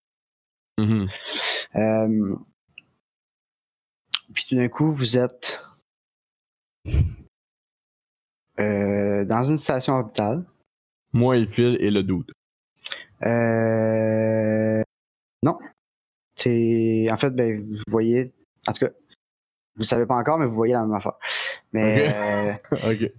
Mhm. 0.79 1.09
Euh, 1.77 2.37
puis 4.33 4.45
tout 4.49 4.57
d'un 4.57 4.69
coup, 4.69 4.91
vous 4.91 5.19
êtes 5.19 5.61
euh, 8.59 9.25
dans 9.25 9.43
une 9.43 9.59
station 9.59 9.95
orbitale. 9.95 10.45
Moi 11.13 11.39
et 11.39 11.47
Phil 11.47 11.77
et 11.81 11.91
le 11.91 12.03
doute. 12.03 12.31
Euh, 13.23 14.83
non. 15.43 15.59
C'est 16.35 17.07
en 17.11 17.17
fait, 17.17 17.31
ben, 17.31 17.65
vous 17.65 17.83
voyez, 17.89 18.33
en 18.67 18.73
tout 18.73 18.87
cas, 18.87 18.93
vous 19.77 19.85
savez 19.85 20.07
pas 20.07 20.17
encore, 20.17 20.39
mais 20.39 20.47
vous 20.47 20.55
voyez 20.55 20.75
la 20.75 20.83
même 20.83 20.95
affaire. 20.95 21.19
Mais 21.73 22.09
ok. 22.71 23.13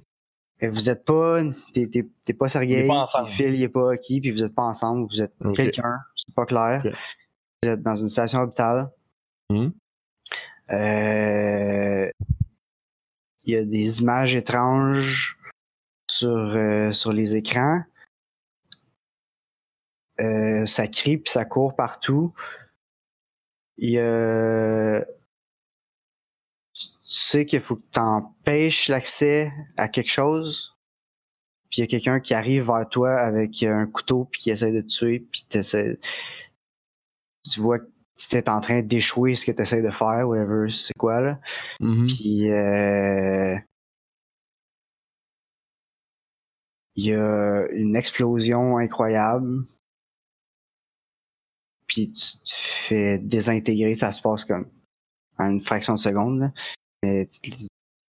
euh, 0.64 0.69
vous 0.72 0.89
êtes 0.89 1.06
pas, 1.06 1.41
t'es, 1.73 1.88
t'es, 1.88 2.07
t'es 2.23 2.34
pas 2.34 2.48
Sergei, 2.48 2.88
Phil 3.27 3.56
il 3.56 3.64
est 3.64 3.69
pas 3.69 3.98
qui, 3.98 4.22
puis 4.22 4.31
vous 4.31 4.43
êtes 4.43 4.56
pas 4.56 4.64
ensemble, 4.64 5.07
vous 5.07 5.22
êtes 5.22 5.34
quelqu'un, 5.53 5.99
c'est 6.15 6.34
pas 6.35 6.45
clair. 6.45 6.84
Vous 7.64 7.69
êtes 7.69 7.81
dans 7.81 7.95
une 7.95 8.10
station 8.10 8.39
orbitale. 8.39 8.91
Mhm. 9.49 9.73
Euh, 10.72 12.10
Il 13.44 13.54
y 13.54 13.56
a 13.58 13.66
des 13.66 14.02
images 14.02 14.36
étranges 14.36 15.38
sur, 16.10 16.30
euh, 16.30 16.92
sur 16.92 17.12
les 17.14 17.36
écrans. 17.36 17.84
Euh, 20.20 20.66
ça 20.66 20.88
crie 20.88 21.18
puis 21.18 21.32
ça 21.32 21.46
court 21.46 21.76
partout. 21.76 22.34
Il 23.78 23.92
y 23.92 24.00
a... 24.00 25.04
Tu 26.74 27.18
sais 27.18 27.46
qu'il 27.46 27.60
faut 27.60 27.78
que 27.78 27.90
tu 27.92 28.00
empêches 28.00 28.88
l'accès 28.88 29.52
à 29.78 29.88
quelque 29.88 30.12
chose. 30.12 30.78
Puis 31.70 31.80
il 31.80 31.82
y 31.82 31.84
a 31.84 31.88
quelqu'un 31.88 32.20
qui 32.20 32.34
arrive 32.34 32.68
vers 32.68 32.88
toi 32.88 33.16
avec 33.16 33.64
un 33.64 33.88
couteau 33.88 34.26
puis 34.26 34.42
qui 34.42 34.52
essaie 34.52 34.72
de 34.72 34.82
te 34.82 34.88
tuer. 34.88 35.20
Puis 35.20 35.46
t'essaies- 35.50 36.00
tu 37.52 37.60
vois 37.60 37.80
que 38.27 38.31
tu 38.31 38.38
es 38.38 38.49
en 38.49 38.60
train 38.61 38.81
d'échouer 38.81 39.35
ce 39.35 39.45
que 39.45 39.52
tu 39.52 39.61
essaies 39.61 39.81
de 39.81 39.89
faire, 39.91 40.27
whatever, 40.27 40.69
c'est 40.69 40.93
quoi 40.98 41.22
là. 41.22 41.39
Mhm. 41.80 42.07
Puis 42.07 42.52
euh, 42.52 43.57
il 46.95 47.06
y 47.06 47.14
a 47.14 47.68
une 47.72 47.95
explosion 47.95 48.77
incroyable. 48.77 49.65
Puis 51.88 52.11
tu 52.11 52.38
te 52.39 52.53
fais 52.56 53.19
désintégrer, 53.19 53.95
ça 53.95 54.11
se 54.11 54.22
passe 54.22 54.45
comme 54.45 54.69
en 55.38 55.49
une 55.52 55.61
fraction 55.61 55.93
de 55.93 55.99
seconde. 55.99 56.39
là. 56.39 56.53
Mais 57.03 57.27
tu, 57.27 57.52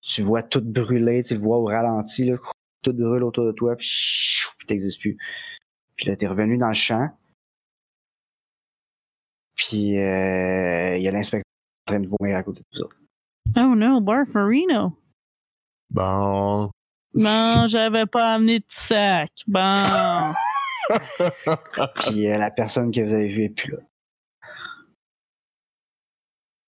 tu 0.02 0.22
vois 0.22 0.44
tout 0.44 0.62
brûler, 0.62 1.24
tu 1.24 1.36
le 1.36 1.40
vois 1.40 1.58
au 1.58 1.66
ralenti, 1.66 2.26
là, 2.26 2.38
tout 2.82 2.94
brûle 2.94 3.24
autour 3.24 3.46
de 3.46 3.52
toi, 3.52 3.76
puis 3.76 3.88
t'existes 4.68 5.00
plus. 5.00 5.18
Puis 5.96 6.08
là, 6.08 6.16
t'es 6.16 6.28
revenu 6.28 6.58
dans 6.58 6.70
le 6.70 6.74
champ. 6.74 7.10
Puis 9.60 9.98
euh, 9.98 10.96
il 10.96 11.04
y 11.04 11.08
a 11.08 11.12
l'inspecteur 11.12 11.44
en 11.90 11.92
train 11.92 12.00
de 12.00 12.08
vomir 12.08 12.38
à 12.38 12.44
côté 12.44 12.62
de 12.62 12.66
vous 12.72 12.84
autres. 12.86 12.96
Oh 13.58 13.76
no, 13.76 14.00
Barfarino. 14.00 14.94
Bon. 15.90 16.72
Non, 17.14 17.66
j'avais 17.68 18.06
pas 18.06 18.36
amené 18.36 18.60
de 18.60 18.66
sac. 18.70 19.32
Bon. 19.48 20.32
Puis 21.96 22.28
euh, 22.32 22.38
la 22.38 22.52
personne 22.52 22.90
que 22.92 23.02
vous 23.02 23.14
avez 23.14 23.28
vue 23.28 23.44
est 23.44 23.50
plus 23.50 23.72
là. 23.74 23.80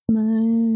Mais- 0.09 0.75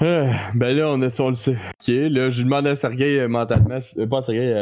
Euh, 0.00 0.32
ben 0.56 0.76
là, 0.76 0.88
on 0.88 1.00
est 1.02 1.10
sur 1.10 1.30
le. 1.30 1.36
Ok, 1.36 1.86
là, 1.86 2.30
je 2.30 2.42
demande 2.42 2.66
à 2.66 2.74
Sergei 2.74 3.20
euh, 3.20 3.28
mentalement, 3.28 3.78
si- 3.78 4.00
euh, 4.00 4.06
pas 4.08 4.18
à 4.18 4.22
Sergei, 4.22 4.52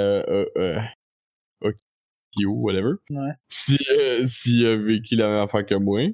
ou 2.46 2.62
whatever. 2.62 2.94
Ouais. 3.10 3.32
Si, 3.48 3.78
euh, 3.90 4.24
si 4.24 4.64
euh, 4.64 4.76
Vicky 4.76 5.16
la 5.16 5.28
même 5.28 5.42
affaire 5.44 5.66
que 5.66 5.74
moi. 5.74 6.08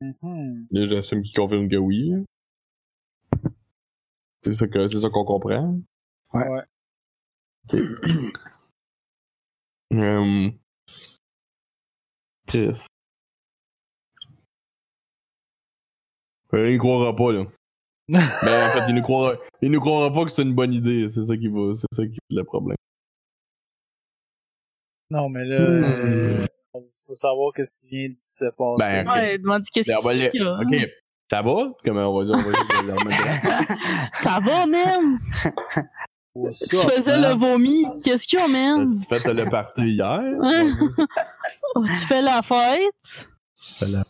Mm 0.00 0.12
-hmm. 0.22 0.66
Là, 0.70 0.88
j'assume 0.88 1.22
qu'il 1.22 1.34
confirme 1.34 1.68
que 1.68 1.76
oui. 1.76 2.12
C'est 4.42 4.52
ça 4.52 4.66
que 4.68 4.86
c'est 4.88 5.00
ça 5.00 5.08
qu'on 5.10 5.24
comprend. 5.24 5.80
Ouais. 6.32 6.48
ouais. 6.48 6.64
Um... 9.92 10.52
Chris. 12.46 12.86
Euh, 16.54 16.70
il 16.70 16.74
ne 16.74 16.78
croira 16.78 17.14
pas, 17.14 17.32
là. 17.32 17.44
Mais 18.08 18.18
ben, 18.44 18.66
en 18.66 18.70
fait, 18.70 18.88
il 18.88 18.94
ne 18.94 19.00
croira, 19.00 19.34
il 19.62 19.70
nous 19.70 19.80
croira 19.80 20.12
pas 20.12 20.24
que 20.24 20.30
c'est 20.30 20.42
une 20.42 20.54
bonne 20.54 20.72
idée. 20.72 21.08
C'est 21.08 21.24
ça 21.24 21.36
qui 21.36 21.48
va, 21.48 21.74
c'est 21.74 21.86
ça 21.92 22.06
qui 22.06 22.14
est 22.14 22.34
le 22.34 22.44
problème. 22.44 22.76
Non, 25.10 25.28
mais 25.28 25.44
là, 25.44 25.60
euh, 25.60 26.46
faut 26.74 27.14
savoir 27.14 27.52
qu'est-ce 27.54 27.78
qui 27.80 27.88
vient 27.88 28.08
de 28.08 28.16
se 28.18 28.44
passer. 28.46 29.02
Ben, 29.04 29.08
ok. 29.08 29.14
Ouais, 29.14 29.38
demande 29.38 29.62
qu'est-ce 29.72 30.08
aller- 30.08 30.30
y 30.34 30.40
a. 30.40 30.54
Ok. 30.58 30.88
Ça 31.30 31.42
va? 31.42 31.72
Comme 31.84 31.96
on 31.96 32.18
va 32.18 32.24
dire, 32.24 32.34
on 32.34 32.50
va 32.50 32.52
dire, 32.52 32.94
on 32.98 33.08
va 33.08 33.10
dire. 33.10 34.08
Ça 34.12 34.38
va, 34.40 34.66
man? 34.66 35.18
Tu 36.34 36.76
faisais 36.76 37.18
man? 37.18 37.30
le 37.32 37.36
vomi. 37.38 37.84
Qu'est-ce 38.04 38.26
qu'il 38.26 38.38
y 38.38 38.42
a, 38.42 38.48
man? 38.48 38.90
As-tu 38.92 39.06
fait 39.22 39.32
le 39.34 39.44
party 39.50 39.82
hier? 39.82 40.20
Oh, 41.74 41.84
tu 41.84 41.92
fais 42.06 42.22
la 42.22 42.40
fête? 42.42 43.28
la, 43.82 44.02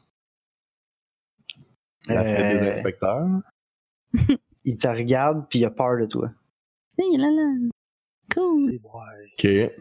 la 2.14 2.24
fête 2.24 2.60
des 2.60 2.66
Euh, 2.66 2.73
inspecteurs? 2.74 3.27
il 4.64 4.78
te 4.78 4.86
regarde, 4.89 5.47
puis 5.48 5.60
il 5.60 5.64
a 5.64 5.70
peur 5.70 5.98
de 5.98 6.06
toi. 6.06 6.31
Hey, 6.98 7.16
là, 7.16 7.27
là. 7.28 7.68
Cool. 8.35 8.68
C'est 8.68 8.81
vrai. 8.82 9.66
Ok. 9.66 9.73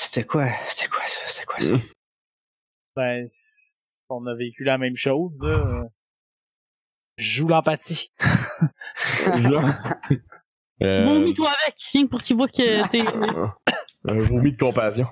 C'était 0.00 0.24
quoi? 0.24 0.46
C'était 0.68 0.88
quoi 0.88 1.02
ça? 1.06 1.20
C'était 1.26 1.44
quoi 1.46 1.58
ça? 1.60 1.72
Ben, 2.94 3.26
c- 3.26 3.82
on 4.08 4.24
a 4.26 4.34
vécu 4.36 4.62
la 4.62 4.78
même 4.78 4.96
chose, 4.96 5.32
là. 5.40 5.82
Je 7.16 7.38
joue 7.40 7.48
l'empathie. 7.48 8.12
Euh, 10.80 11.04
Vomis-toi 11.04 11.48
avec, 11.64 11.74
rien 11.92 12.04
que 12.04 12.08
pour 12.08 12.22
qu'il 12.22 12.36
voit 12.36 12.46
que 12.46 12.88
t'es. 12.88 13.00
un 14.08 14.18
vomi 14.20 14.52
de 14.52 14.56
compassion. 14.56 15.06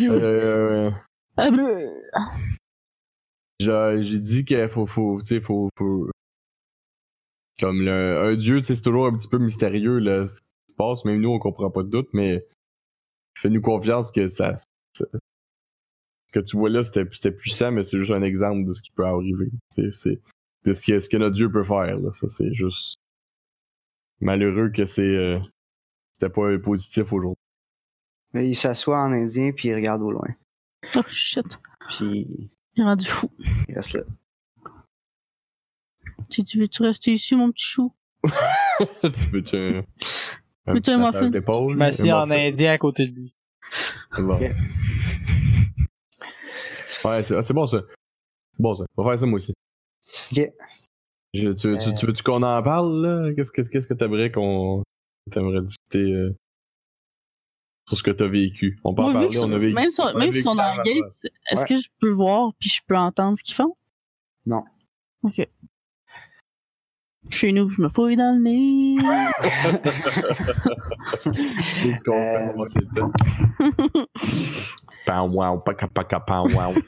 Euh, 0.00 0.92
Ah, 1.36 1.50
j'ai 4.00 4.20
dit 4.20 4.44
qu'il 4.44 4.68
faut, 4.68 4.86
faut, 4.86 5.18
tu 5.20 5.26
sais, 5.26 5.40
faut, 5.40 5.68
faut- 5.76 6.08
comme 7.58 7.82
le, 7.82 8.30
un 8.32 8.36
dieu, 8.36 8.60
tu 8.60 8.66
sais, 8.68 8.76
c'est 8.76 8.82
toujours 8.82 9.06
un 9.08 9.16
petit 9.16 9.26
peu 9.28 9.38
mystérieux, 9.38 9.98
là, 9.98 10.28
ce 10.28 10.38
qui 10.40 10.72
se 10.72 10.76
passe, 10.76 11.04
même 11.04 11.20
nous, 11.20 11.30
on 11.30 11.40
comprend 11.40 11.68
pas 11.72 11.82
de 11.82 11.88
doute, 11.88 12.08
mais 12.12 12.46
fais-nous 13.36 13.60
confiance 13.60 14.10
que 14.10 14.28
ça, 14.28 14.56
ça- 14.56 15.04
ce 16.26 16.32
que 16.32 16.40
tu 16.40 16.56
vois 16.56 16.68
là, 16.70 16.82
c'était 16.82 17.08
c'était 17.12 17.30
puissant, 17.36 17.70
mais 17.72 17.82
c'est 17.84 17.98
juste 17.98 18.10
un 18.10 18.22
exemple 18.22 18.64
de 18.66 18.72
ce 18.72 18.82
qui 18.82 18.90
peut 18.90 19.06
arriver. 19.06 19.50
C'est, 19.70 19.94
c'est, 19.94 20.20
de 20.64 20.72
ce 20.72 20.84
que, 20.84 20.98
ce 21.00 21.08
que 21.08 21.16
notre 21.16 21.34
dieu 21.36 21.50
peut 21.50 21.62
faire, 21.64 21.98
là. 21.98 22.12
Ça, 22.12 22.28
c'est 22.28 22.52
juste 22.54 22.96
malheureux 24.20 24.70
que 24.70 24.84
c'est, 24.86 25.02
euh, 25.02 25.38
c'était 26.12 26.28
pas 26.32 26.58
positif 26.58 27.12
aujourd'hui. 27.12 27.40
Mais 28.32 28.48
il 28.48 28.54
s'assoit 28.56 28.98
en 29.00 29.12
indien, 29.12 29.52
puis 29.52 29.68
il 29.68 29.74
regarde 29.74 30.02
au 30.02 30.10
loin. 30.10 30.28
Oh 30.96 31.02
shit. 31.06 31.58
Puis 31.90 32.50
Il 32.74 32.82
est 32.82 32.84
rendu 32.84 33.06
fou. 33.06 33.30
il 33.68 33.74
reste 33.74 33.94
là. 33.94 34.02
Tu, 36.28 36.42
tu 36.42 36.58
veux-tu 36.58 36.82
rester 36.82 37.12
ici, 37.12 37.36
mon 37.36 37.52
petit 37.52 37.64
chou? 37.64 37.92
tu 38.24 39.26
veux-tu 39.30 39.56
un, 39.56 39.84
un 40.66 40.72
Veux-tu 40.74 40.82
petit 40.82 40.90
un 40.92 40.98
massage 40.98 41.30
d'épaule? 41.30 41.70
Je 41.70 41.76
m'assieds 41.76 42.10
Un 42.10 42.22
en 42.22 42.26
muffin? 42.26 42.48
indien 42.48 42.72
à 42.72 42.78
côté 42.78 43.06
de 43.06 43.14
lui. 43.14 43.34
Bon. 44.18 44.34
Ok. 44.36 44.40
Ouais, 47.04 47.22
c'est 47.22 47.36
ah, 47.36 47.42
c'est 47.42 47.54
bon 47.54 47.66
ça. 47.66 47.82
C'est 48.52 48.62
bon 48.62 48.74
ça. 48.74 48.84
On 48.96 49.04
va 49.04 49.10
faire 49.12 49.18
ça 49.20 49.26
moi 49.26 49.36
aussi. 49.36 49.52
Ok. 50.32 50.50
Je- 51.34 51.48
tu, 51.50 51.54
tu, 51.54 51.68
Euh. 51.88 51.92
tu 51.92 52.06
veux-tu 52.06 52.22
qu'on 52.22 52.42
en 52.42 52.62
parle 52.62 53.02
là? 53.06 53.34
Qu'est-ce 53.34 53.50
que 53.50 53.62
qu'est-ce 53.62 53.86
que 53.86 53.94
t'aimerais 53.94 54.30
qu'on 54.32 54.82
t'aimerais 55.30 55.60
discuter 55.62 55.98
euh, 56.00 56.34
sur 57.88 57.96
ce 57.98 58.02
que 58.02 58.10
t'as 58.10 58.26
vécu? 58.26 58.78
On 58.84 58.94
peut 58.94 59.02
en 59.02 59.10
Moi, 59.12 59.20
vu 59.28 59.36
parler, 59.36 59.38
on 59.44 59.52
a 59.52 59.58
vécu. 59.58 59.74
même 59.74 59.90
si, 59.90 60.00
on 60.00 60.18
même 60.18 60.30
si 60.30 60.46
même 60.46 60.56
le 60.56 60.82
gate, 60.82 61.12
est-ce 61.50 61.60
Ouais. 61.62 61.68
que 61.68 61.76
je 61.76 61.88
peux 62.00 62.10
voir 62.10 62.52
puis 62.58 62.70
je 62.70 62.80
peux 62.86 62.96
entendre 62.96 63.36
ce 63.36 63.42
qu'ils 63.44 63.54
font? 63.54 63.76
Non. 64.46 64.64
Ok. 65.22 65.46
Chez 67.30 67.52
nous, 67.52 67.68
je 67.68 67.82
me 67.82 67.88
fouille 67.88 68.16
dans 68.16 68.36
le 68.36 68.42
nez. 68.42 68.96
C'est 71.22 71.94
ce 71.94 72.02
qu'on 72.04 72.64
fait, 75.06 75.20
wow, 75.20 75.58
paka 75.58 75.86
paka 75.88 76.20
pow 76.20 76.48
wow. 76.48 76.74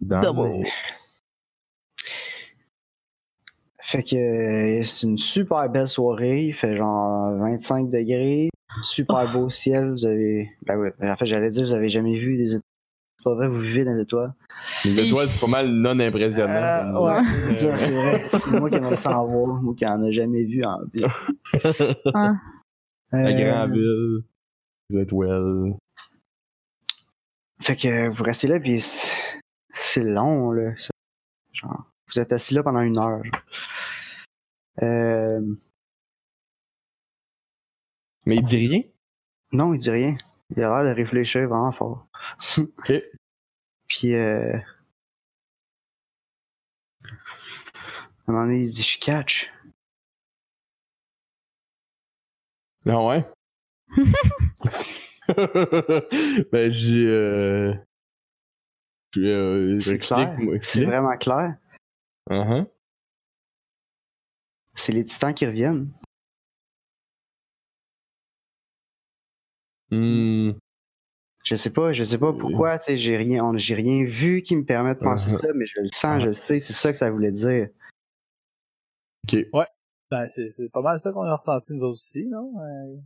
Dans 0.00 0.20
Double. 0.20 0.64
Fait 3.80 4.02
que 4.02 4.16
euh, 4.16 4.82
c'est 4.82 5.06
une 5.06 5.16
super 5.16 5.68
belle 5.70 5.88
soirée. 5.88 6.44
Il 6.44 6.52
fait 6.52 6.76
genre 6.76 7.32
25 7.38 7.88
degrés. 7.88 8.50
Super 8.82 9.32
beau 9.32 9.48
ciel. 9.48 9.92
Vous 9.92 10.04
avez. 10.04 10.50
Ben 10.66 10.76
ouais. 10.78 10.92
En 11.00 11.16
fait, 11.16 11.24
j'allais 11.26 11.48
dire, 11.48 11.64
vous 11.64 11.72
avez 11.74 11.88
jamais 11.88 12.18
vu 12.18 12.36
des. 12.36 12.58
C'est 13.18 13.24
pas 13.24 13.34
vrai, 13.34 13.48
vous 13.48 13.58
vivez 13.60 13.84
dans 13.84 13.94
les 13.94 14.02
étoiles. 14.02 14.32
Les 14.84 15.00
étoiles, 15.00 15.26
c'est 15.28 15.40
pas 15.40 15.50
mal 15.50 15.68
non 15.70 15.98
impressionnant. 15.98 16.48
Euh, 16.48 17.20
ouais, 17.20 17.48
c'est 17.48 17.90
vrai. 17.90 18.28
C'est 18.30 18.50
moi 18.52 18.68
qui 18.70 18.76
aimerais 18.76 18.96
ça 18.96 19.18
en 19.18 19.26
voir. 19.26 19.60
Moi 19.60 19.74
qui 19.76 19.84
en 19.86 20.02
ai 20.04 20.12
jamais 20.12 20.44
vu 20.44 20.62
en 20.64 20.78
plus. 20.88 21.04
Ah. 22.14 22.34
La 23.10 23.28
Euh, 23.30 23.32
grande 23.32 23.72
ville. 23.72 24.20
Les 24.90 25.00
étoiles. 25.02 25.74
Fait 27.60 27.74
que 27.74 28.08
vous 28.08 28.22
restez 28.22 28.46
là, 28.46 28.60
puis 28.60 28.78
c'est 28.80 30.02
long, 30.04 30.52
là. 30.52 30.74
Genre, 31.52 31.90
vous 32.06 32.20
êtes 32.20 32.32
assis 32.32 32.54
là 32.54 32.62
pendant 32.62 32.80
une 32.82 32.98
heure. 32.98 33.22
Euh, 34.82 35.40
Mais 38.26 38.36
il 38.36 38.42
dit 38.44 38.68
rien? 38.68 38.82
non, 39.52 39.74
il 39.74 39.78
dit 39.80 39.90
rien. 39.90 40.14
Il 40.56 40.62
a 40.62 40.82
l'air 40.82 40.90
de 40.90 40.96
réfléchir 40.96 41.48
vraiment 41.48 41.72
fort. 41.72 42.06
Ok. 42.58 42.92
Puis, 43.86 44.14
euh... 44.14 44.56
à 47.04 47.08
un 48.26 48.32
moment 48.32 48.44
donné, 48.44 48.60
il 48.60 48.66
dit 48.66 48.82
Je 48.82 48.98
catch. 48.98 49.52
Ah 52.86 53.04
ouais? 53.04 53.24
ben, 56.52 56.72
j'ai. 56.72 57.06
Euh... 57.06 57.74
euh, 59.16 59.78
C'est 59.78 59.98
clair. 59.98 60.36
C'est 60.60 60.84
vraiment 60.84 61.16
clair. 61.16 61.56
Uh-huh. 62.30 62.66
C'est 64.74 64.92
les 64.92 65.04
titans 65.04 65.34
qui 65.34 65.46
reviennent. 65.46 65.90
Hmm. 69.90 70.52
Je 71.44 71.54
sais 71.54 71.72
pas, 71.72 71.92
je 71.92 72.02
sais 72.02 72.18
pas 72.18 72.32
pourquoi, 72.32 72.78
tu 72.78 72.86
sais, 72.86 72.98
j'ai 72.98 73.16
rien, 73.16 73.42
on- 73.44 73.56
j'ai 73.56 73.74
rien 73.74 74.04
vu 74.04 74.42
qui 74.42 74.54
me 74.56 74.64
permet 74.64 74.94
de 74.94 75.00
penser 75.00 75.30
Uh-huh. 75.30 75.38
ça, 75.38 75.48
mais 75.54 75.64
je 75.66 75.80
le 75.80 75.86
sens, 75.86 76.20
je 76.20 76.26
le 76.26 76.32
sais, 76.32 76.58
c'est 76.58 76.72
ça 76.74 76.92
que 76.92 76.98
ça 76.98 77.10
voulait 77.10 77.30
dire. 77.30 77.68
Ok. 79.24 79.38
Ben, 80.10 80.26
c'est, 80.26 80.48
c'est 80.50 80.70
pas 80.70 80.80
mal 80.80 80.98
ça 80.98 81.12
qu'on 81.12 81.22
a 81.22 81.34
ressenti 81.34 81.74
nous 81.74 81.82
autres 81.82 81.92
aussi, 82.00 82.26
non? 82.26 82.52
Euh, 82.60 82.96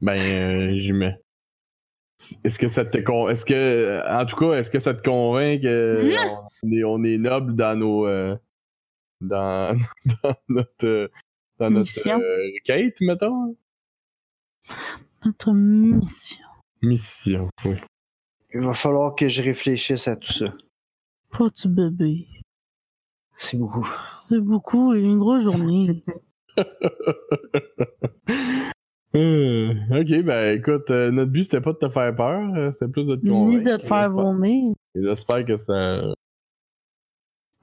Ben, 0.00 0.14
euh, 0.14 0.78
j'y 0.78 0.92
mets. 0.92 1.18
Est-ce 2.44 2.58
que 2.58 2.68
ça 2.68 2.84
te 2.84 2.98
con... 2.98 3.28
Est-ce 3.28 3.44
que. 3.44 4.02
En 4.08 4.24
tout 4.26 4.36
cas, 4.36 4.54
est-ce 4.58 4.70
que 4.70 4.80
ça 4.80 4.94
te 4.94 5.02
convainc 5.02 5.62
que 5.62 6.14
on 6.62 6.70
est, 6.72 6.84
on 6.84 7.04
est 7.04 7.18
noble 7.18 7.54
dans 7.54 7.78
nos. 7.78 8.06
euh, 8.06 8.36
dans, 9.20 9.76
dans 10.22 10.34
notre. 10.48 11.10
Euh, 11.60 11.64
dans 11.64 11.70
notre 11.70 11.80
Mission. 11.90 12.18
euh, 12.20 12.50
quête, 12.64 13.00
mettons? 13.00 13.56
Notre 15.24 15.52
mission. 15.52 16.44
Mission, 16.82 17.48
oui. 17.64 17.76
Il 18.52 18.60
va 18.60 18.72
falloir 18.74 19.14
que 19.14 19.28
je 19.28 19.42
réfléchisse 19.42 20.06
à 20.08 20.16
tout 20.16 20.32
ça. 20.32 20.54
Petit 21.30 21.68
bébé. 21.68 22.26
C'est 23.36 23.56
beaucoup. 23.58 23.88
C'est 24.28 24.40
beaucoup, 24.40 24.94
une 24.94 25.18
grosse 25.18 25.42
journée. 25.42 26.02
Euh, 29.16 29.72
ok, 29.92 30.24
ben 30.24 30.58
écoute, 30.58 30.90
euh, 30.90 31.12
notre 31.12 31.30
but 31.30 31.44
c'était 31.44 31.60
pas 31.60 31.72
de 31.72 31.78
te 31.78 31.88
faire 31.88 32.16
peur, 32.16 32.52
euh, 32.56 32.72
c'était 32.72 32.90
plus 32.90 33.06
de 33.06 33.14
te 33.14 33.22
Ni 33.24 33.30
convaincre. 33.30 33.70
de 33.70 33.76
te 33.76 33.82
faire 33.86 34.10
vomir. 34.10 34.74
et 34.96 35.02
J'espère 35.04 35.44
que 35.44 35.56
ça. 35.56 36.00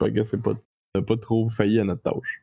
J'espère 0.00 0.14
que 0.14 0.22
c'est 0.22 0.42
pas, 0.42 0.54
pas 1.02 1.16
trop 1.18 1.50
failli 1.50 1.78
à 1.78 1.84
notre 1.84 2.00
tâche. 2.00 2.41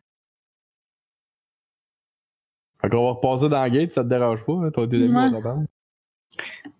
Fait 2.82 2.90
qu'on 2.90 3.04
va 3.06 3.12
repasser 3.12 3.50
dans 3.50 3.62
la 3.62 3.70
gate, 3.70 3.92
ça 3.92 4.04
te 4.04 4.10
dérange 4.10 4.46
pas, 4.46 4.54
hein? 4.54 4.72
Toi, 4.72 4.88
tes 4.88 4.96
amis, 4.96 5.14
Ouais. 5.14 5.26
on 5.26 5.32
t'entend? 5.42 5.66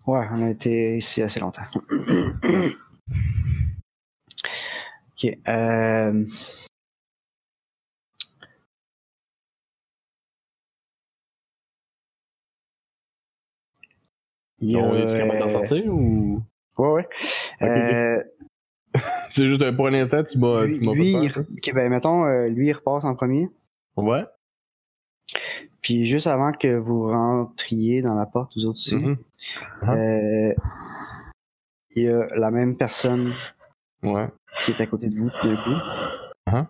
Ouais, 0.06 0.26
on 0.32 0.42
a 0.42 0.50
été 0.50 0.96
ici 0.96 1.22
assez 1.22 1.40
longtemps. 1.40 1.62
ok. 5.12 5.38
Euh... 5.48 6.24
Il 14.62 14.76
On 14.76 14.94
est-tu 14.94 15.16
capable 15.16 15.38
d'en 15.38 15.46
euh, 15.46 15.48
sortir 15.48 15.86
ou? 15.94 16.42
Ouais, 16.76 16.88
ouais. 16.92 17.08
Euh, 17.62 18.22
C'est 19.30 19.46
juste 19.46 19.62
euh, 19.62 19.72
pour 19.72 19.86
un 19.86 19.94
instant, 19.94 20.22
tu 20.24 20.38
m'as 20.38 20.64
lui, 20.64 20.78
tu 20.78 20.84
m'as 20.84 20.92
lui, 20.92 21.12
fait 21.12 21.24
il, 21.24 21.32
peur. 21.32 21.44
ok, 21.50 21.74
ben, 21.74 21.88
mettons, 21.90 22.24
euh, 22.24 22.48
lui, 22.48 22.68
il 22.68 22.72
repasse 22.72 23.04
en 23.04 23.14
premier. 23.14 23.48
Ouais. 23.96 24.24
Puis 25.82 26.04
juste 26.04 26.26
avant 26.26 26.52
que 26.52 26.76
vous 26.76 27.06
rentriez 27.08 28.02
dans 28.02 28.14
la 28.14 28.26
porte, 28.26 28.54
vous 28.56 28.66
autres 28.66 28.76
aussi, 28.78 28.96
Mhm. 28.96 29.16
euh, 29.84 30.54
il 31.96 32.02
y 32.04 32.08
a 32.08 32.26
la 32.36 32.50
même 32.50 32.76
personne 32.76 33.32
Ouais. 34.02 34.28
qui 34.64 34.72
est 34.72 34.80
à 34.80 34.86
côté 34.86 35.08
de 35.08 35.16
vous 35.18 35.30
d'un 35.42 35.56
coup. 35.56 35.80
Uh-huh. 36.48 36.66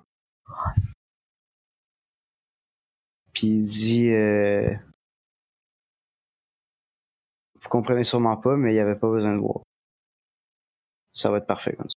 Puis 3.32 3.46
il 3.46 3.64
dit 3.64 4.10
euh, 4.12 4.74
Vous 7.62 7.68
comprenez 7.68 8.04
sûrement 8.04 8.36
pas, 8.36 8.56
mais 8.56 8.70
il 8.70 8.74
n'y 8.74 8.80
avait 8.80 8.98
pas 8.98 9.08
besoin 9.10 9.34
de 9.34 9.40
voir. 9.40 9.60
Ça 11.12 11.30
va 11.30 11.38
être 11.38 11.46
parfait 11.46 11.74
comme 11.76 11.88
ça. 11.90 11.96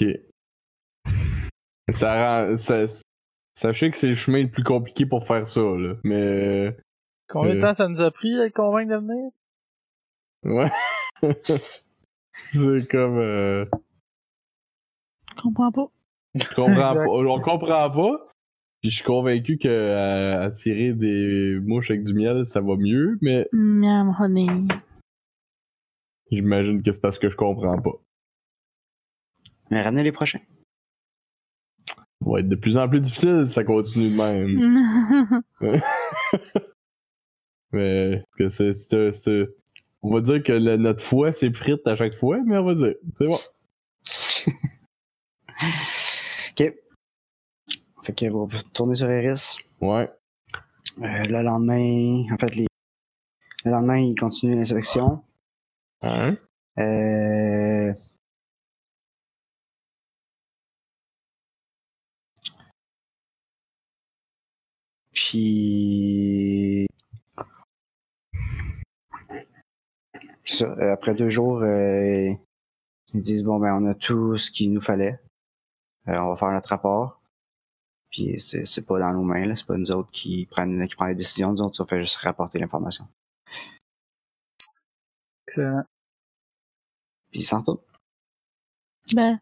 Ok. 0.00 0.06
Ça 1.92 2.46
rend. 2.46 2.56
Ça, 2.56 2.86
sachez 3.60 3.90
que 3.90 3.96
c'est 3.96 4.08
le 4.08 4.14
chemin 4.14 4.42
le 4.42 4.50
plus 4.50 4.64
compliqué 4.64 5.06
pour 5.06 5.26
faire 5.26 5.46
ça, 5.48 5.60
là. 5.60 5.94
Mais. 6.04 6.76
Combien 7.28 7.54
de 7.54 7.58
Euh. 7.58 7.60
temps 7.60 7.74
ça 7.74 7.88
nous 7.88 8.00
a 8.02 8.10
pris 8.10 8.32
de 8.34 8.44
le 8.44 8.50
convaincre 8.50 8.90
de 8.90 8.96
venir? 8.96 9.30
Ouais. 10.44 10.70
c'est 12.52 12.88
comme. 12.90 13.18
Euh, 13.18 13.64
Je 15.36 15.42
comprends 15.42 15.70
pas. 15.72 15.86
je 16.34 16.54
comprends 16.54 16.94
pas. 16.94 17.06
On 17.06 17.40
comprend 17.40 17.90
pas. 17.90 18.26
Puis 18.80 18.88
je 18.90 18.96
suis 18.96 19.04
convaincu 19.04 19.58
que 19.58 19.68
euh, 19.68 20.40
attirer 20.46 20.94
des 20.94 21.58
mouches 21.62 21.90
avec 21.90 22.02
du 22.02 22.14
miel, 22.14 22.46
ça 22.46 22.62
va 22.62 22.76
mieux, 22.76 23.18
mais 23.20 23.46
Miam, 23.52 24.14
honey. 24.18 24.46
j'imagine 26.30 26.82
que 26.82 26.90
c'est 26.90 27.00
parce 27.00 27.18
que 27.18 27.28
je 27.28 27.36
comprends 27.36 27.78
pas. 27.82 27.92
Mais 29.70 29.82
ramenez 29.82 30.02
les 30.02 30.12
prochains. 30.12 30.40
Va 32.24 32.40
être 32.40 32.48
de 32.48 32.54
plus 32.56 32.76
en 32.76 32.88
plus 32.88 33.00
difficile 33.00 33.42
si 33.46 33.52
ça 33.52 33.64
continue 33.64 34.10
de 34.10 34.16
même. 34.16 35.42
Mais 37.72 38.24
que 38.36 38.48
c'est, 38.48 38.72
c'est, 38.74 39.12
c'est- 39.12 39.48
on 40.02 40.12
va 40.14 40.20
dire 40.20 40.42
que 40.42 40.52
le- 40.52 40.76
notre 40.76 41.02
foie 41.02 41.32
c'est 41.32 41.54
frite 41.54 41.86
à 41.86 41.94
chaque 41.96 42.14
fois, 42.14 42.38
mais 42.44 42.56
on 42.56 42.64
va 42.64 42.74
dire, 42.74 42.94
c'est 43.16 43.26
bon. 43.28 43.36
Ok. 46.52 46.74
Fait 48.02 48.12
que 48.14 48.26
vous 48.30 48.62
tournez 48.72 48.94
sur 48.94 49.08
Eris. 49.10 49.56
Ouais. 49.80 50.10
Euh, 51.02 51.22
le 51.28 51.42
lendemain, 51.42 52.24
en 52.32 52.36
fait, 52.38 52.54
les... 52.56 52.66
le 53.64 53.70
lendemain, 53.70 53.98
il 53.98 54.14
continue 54.14 54.54
l'inspection. 54.56 55.22
Hein? 56.02 56.36
Euh... 56.78 57.92
Puis... 65.20 66.86
Euh, 70.62 70.92
après 70.92 71.14
deux 71.14 71.28
jours, 71.30 71.62
euh, 71.62 72.32
ils 73.14 73.20
disent 73.20 73.44
bon 73.44 73.58
ben 73.60 73.74
on 73.74 73.86
a 73.86 73.94
tout 73.94 74.36
ce 74.36 74.50
qu'il 74.50 74.72
nous 74.72 74.80
fallait. 74.80 75.20
Euh, 76.08 76.18
on 76.18 76.30
va 76.30 76.36
faire 76.36 76.50
notre 76.50 76.70
rapport. 76.70 77.20
Puis 78.10 78.40
c'est 78.40 78.64
c'est 78.64 78.84
pas 78.84 78.98
dans 78.98 79.12
nos 79.12 79.22
mains, 79.22 79.44
là, 79.44 79.54
c'est 79.54 79.66
pas 79.66 79.76
nous 79.76 79.92
autres 79.92 80.10
qui 80.10 80.46
prennent 80.46 80.86
qui 80.88 80.96
prennent 80.96 81.10
les 81.10 81.14
décisions, 81.14 81.52
nous 81.52 81.60
autres, 81.60 81.82
on 81.82 81.86
fait 81.86 82.02
juste 82.02 82.16
rapporter 82.16 82.58
l'information. 82.58 83.06
Excellent. 85.46 85.84
Puis 87.30 87.40
ils 87.40 87.44
s'en 87.44 87.58
retournent. 87.58 87.78
ben, 89.14 89.38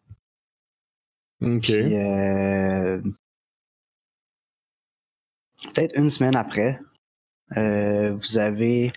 Ok. 1.41 1.63
Puis, 1.63 1.97
euh, 1.97 3.01
peut-être 5.73 5.97
une 5.97 6.11
semaine 6.11 6.37
après, 6.37 6.81
euh, 7.57 8.15
vous 8.15 8.39
avez 8.39 8.91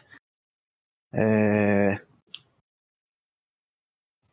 euh, 1.15 1.95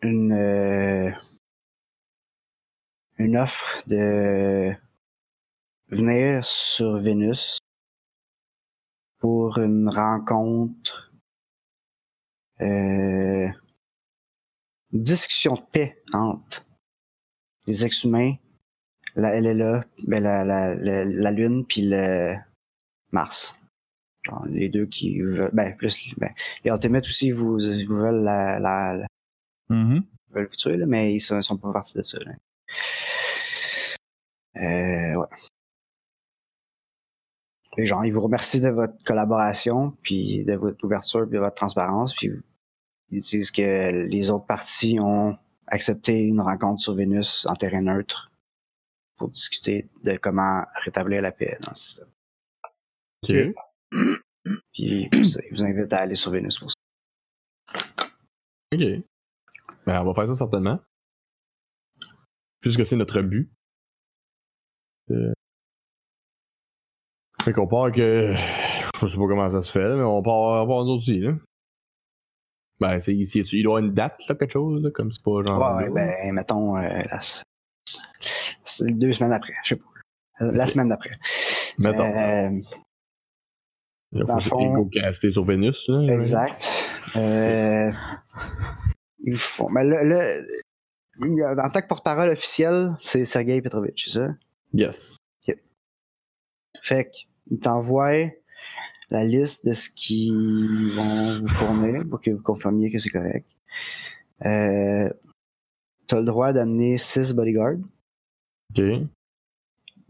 une, 0.02 0.32
euh, 0.32 1.10
une 3.18 3.36
offre 3.36 3.82
de 3.86 4.74
venir 5.88 6.44
sur 6.44 6.96
Vénus 6.98 7.58
pour 9.18 9.58
une 9.58 9.88
rencontre, 9.88 11.12
euh, 12.60 13.48
discussion 14.92 15.54
de 15.54 15.62
paix 15.72 16.02
entre 16.12 16.64
les 17.66 17.84
ex-humains, 17.84 18.34
la 19.16 19.40
LLA, 19.40 19.84
ben 20.06 20.22
la, 20.22 20.44
la, 20.44 20.74
la, 20.74 21.04
la 21.04 21.30
Lune, 21.30 21.64
puis 21.66 21.82
le 21.82 22.34
Mars. 23.12 23.58
Genre, 24.24 24.44
les 24.46 24.68
deux 24.68 24.86
qui 24.86 25.20
veulent, 25.20 25.50
ben, 25.52 25.74
plus, 25.76 26.14
ben, 26.18 26.30
les 26.64 26.70
Ultimates 26.70 27.06
aussi, 27.06 27.30
vous, 27.30 27.58
vous 27.58 27.96
veulent 27.96 28.22
la, 28.24 28.58
la, 28.58 28.94
la- 28.94 29.06
Mm-hmm. 29.70 30.02
veulent 30.30 30.46
vous 30.46 30.56
tuer, 30.56 30.76
là, 30.78 30.86
mais 30.86 31.12
ils 31.14 31.20
sont, 31.20 31.42
sont 31.42 31.58
pas 31.58 31.70
partis 31.72 31.98
de 31.98 32.02
ça, 32.02 32.18
là. 32.24 32.32
Euh, 34.56 35.14
ouais. 35.14 35.26
Et 37.76 37.84
genre, 37.84 38.04
ils 38.04 38.12
vous 38.12 38.20
remercient 38.22 38.60
de 38.60 38.70
votre 38.70 38.94
collaboration, 39.04 39.92
puis 40.02 40.44
de 40.44 40.54
votre 40.54 40.82
ouverture, 40.84 41.22
puis 41.28 41.34
de 41.34 41.38
votre 41.38 41.54
transparence, 41.54 42.14
puis 42.14 42.30
ils 43.10 43.20
disent 43.20 43.50
que 43.50 44.06
les 44.08 44.30
autres 44.30 44.46
parties 44.46 44.98
ont 45.00 45.36
accepté 45.66 46.18
une 46.22 46.40
rencontre 46.40 46.80
sur 46.82 46.94
Vénus 46.94 47.46
en 47.46 47.54
terrain 47.54 47.82
neutre 47.82 48.30
pour 49.18 49.28
discuter 49.30 49.88
de 50.04 50.16
comment 50.16 50.64
rétablir 50.84 51.20
la 51.20 51.32
paix 51.32 51.58
dans 51.64 51.70
le 51.70 51.76
système. 51.76 52.08
Ok. 53.24 53.54
Puis 54.72 55.08
ça, 55.24 55.40
ils 55.44 55.50
vous 55.50 55.64
invitent 55.64 55.92
à 55.92 55.98
aller 55.98 56.14
sur 56.14 56.30
Vénus 56.30 56.58
pour 56.58 56.70
ça. 56.70 56.74
Ok. 58.72 58.80
Ben, 59.84 60.00
on 60.00 60.04
va 60.04 60.14
faire 60.14 60.28
ça 60.28 60.34
certainement. 60.34 60.80
Puisque 62.60 62.86
c'est 62.86 62.96
notre 62.96 63.20
but. 63.22 63.50
Euh... 65.10 65.32
Fait 67.42 67.52
qu'on 67.52 67.66
part 67.68 67.92
que. 67.92 68.34
Je 69.00 69.06
sais 69.06 69.16
pas 69.16 69.26
comment 69.28 69.48
ça 69.48 69.60
se 69.60 69.70
fait, 69.70 69.88
là, 69.88 69.96
mais 69.96 70.02
on 70.02 70.22
part, 70.22 70.64
on 70.64 70.66
part 70.66 70.84
nous 70.84 70.92
autres 70.92 71.02
aussi, 71.02 71.20
là. 71.20 71.32
Ben, 72.80 73.00
c'est, 73.00 73.24
c'est, 73.24 73.40
il 73.40 73.62
doit 73.62 73.72
y 73.72 73.76
avoir 73.76 73.78
une 73.78 73.94
date, 73.94 74.20
là, 74.28 74.34
quelque 74.34 74.52
chose, 74.52 74.82
là, 74.82 74.90
comme 74.90 75.10
c'est 75.10 75.22
pas 75.22 75.42
genre. 75.42 75.76
Ouais, 75.76 75.88
ouais, 75.88 75.90
ben, 75.90 76.32
mettons, 76.32 76.76
euh, 76.76 76.82
la- 76.82 77.20
deux 78.80 79.12
semaines 79.12 79.32
après, 79.32 79.54
je 79.64 79.70
sais 79.70 79.76
pas. 79.76 79.84
Euh, 80.44 80.52
La 80.52 80.66
semaine 80.66 80.88
d'après. 80.88 81.18
Mettons. 81.78 82.04
Euh, 82.16 82.50
Il 84.12 84.24
dans 84.24 84.36
le 84.36 84.40
faut 84.40 84.50
fond- 84.58 84.88
caster 84.88 85.30
sur 85.30 85.44
Vénus, 85.44 85.88
là. 85.88 86.14
exact. 86.14 86.66
Euh, 87.16 87.90
ils 89.24 89.36
font, 89.36 89.68
mais 89.70 89.84
là, 89.84 90.02
là, 90.04 91.64
en 91.66 91.70
tant 91.70 91.80
que 91.80 91.86
porte-parole 91.88 92.30
officiel, 92.30 92.94
c'est 93.00 93.24
Sergei 93.24 93.60
Petrovitch, 93.60 94.04
c'est 94.06 94.18
ça? 94.20 94.28
Yes. 94.72 95.16
Fait 96.80 97.10
qu'ils 97.10 97.58
t'envoient 97.58 98.28
la 99.10 99.24
liste 99.24 99.66
de 99.66 99.72
ce 99.72 99.90
qu'ils 99.90 100.92
vont 100.94 101.40
vous 101.40 101.48
fournir 101.48 102.04
pour 102.08 102.20
que 102.20 102.30
vous 102.30 102.42
confirmiez 102.42 102.90
que 102.90 102.98
c'est 102.98 103.10
correct. 103.10 103.46
Euh, 104.44 105.10
T'as 106.06 106.20
le 106.20 106.24
droit 106.24 106.52
d'amener 106.54 106.96
six 106.96 107.32
bodyguards. 107.34 107.78
Ok. 108.70 109.08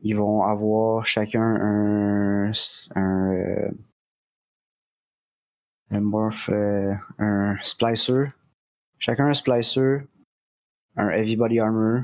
Ils 0.02 0.14
vont 0.16 0.43
avoir 0.43 1.05
chacun 1.06 1.43
un, 1.43 2.52
un, 2.94 3.32
euh, 3.32 3.70
un 5.90 6.01
morph, 6.01 6.48
euh, 6.51 6.94
un 7.18 7.56
splicer. 7.62 8.32
Chacun 8.98 9.26
un 9.26 9.35
splicer, 9.35 10.06
un 10.97 11.10
heavy 11.10 11.36
body 11.36 11.60
armor, 11.60 12.02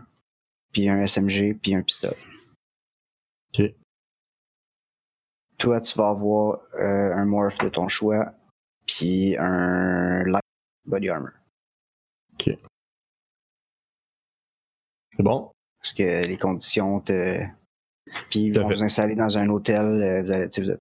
puis 0.73 0.89
un 0.89 1.01
SMG, 1.01 1.55
puis 1.61 1.75
un 1.75 1.83
pistolet. 1.83 2.17
Ok. 3.57 3.75
Toi, 5.59 5.81
tu 5.81 5.99
vas 5.99 6.09
avoir 6.09 6.61
euh, 6.75 7.15
un 7.15 7.25
morph 7.25 7.59
de 7.59 7.69
ton 7.69 7.89
choix, 7.89 8.33
puis 8.87 9.37
un 9.39 10.25
light 10.25 10.43
body 10.87 11.09
armor. 11.09 11.31
C'est 15.17 15.23
bon? 15.23 15.54
Parce 15.85 15.93
que 15.93 16.27
les 16.27 16.39
conditions 16.39 17.01
te. 17.01 17.39
Puis 18.31 18.41
ils 18.45 18.59
vont 18.59 18.69
vous 18.69 18.83
installer 18.83 19.15
dans 19.15 19.37
un 19.37 19.49
hôtel. 19.51 19.85
euh, 19.85 20.23
Vous, 20.23 20.33
allez, 20.33 20.47
vous 20.57 20.71
êtes 20.71 20.81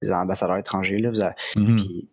des 0.00 0.10
ambassadeurs 0.12 0.56
étrangers. 0.56 0.96
Là, 0.96 1.10
vous 1.10 1.60
Mhm. 1.60 1.76
Puis 1.76 2.08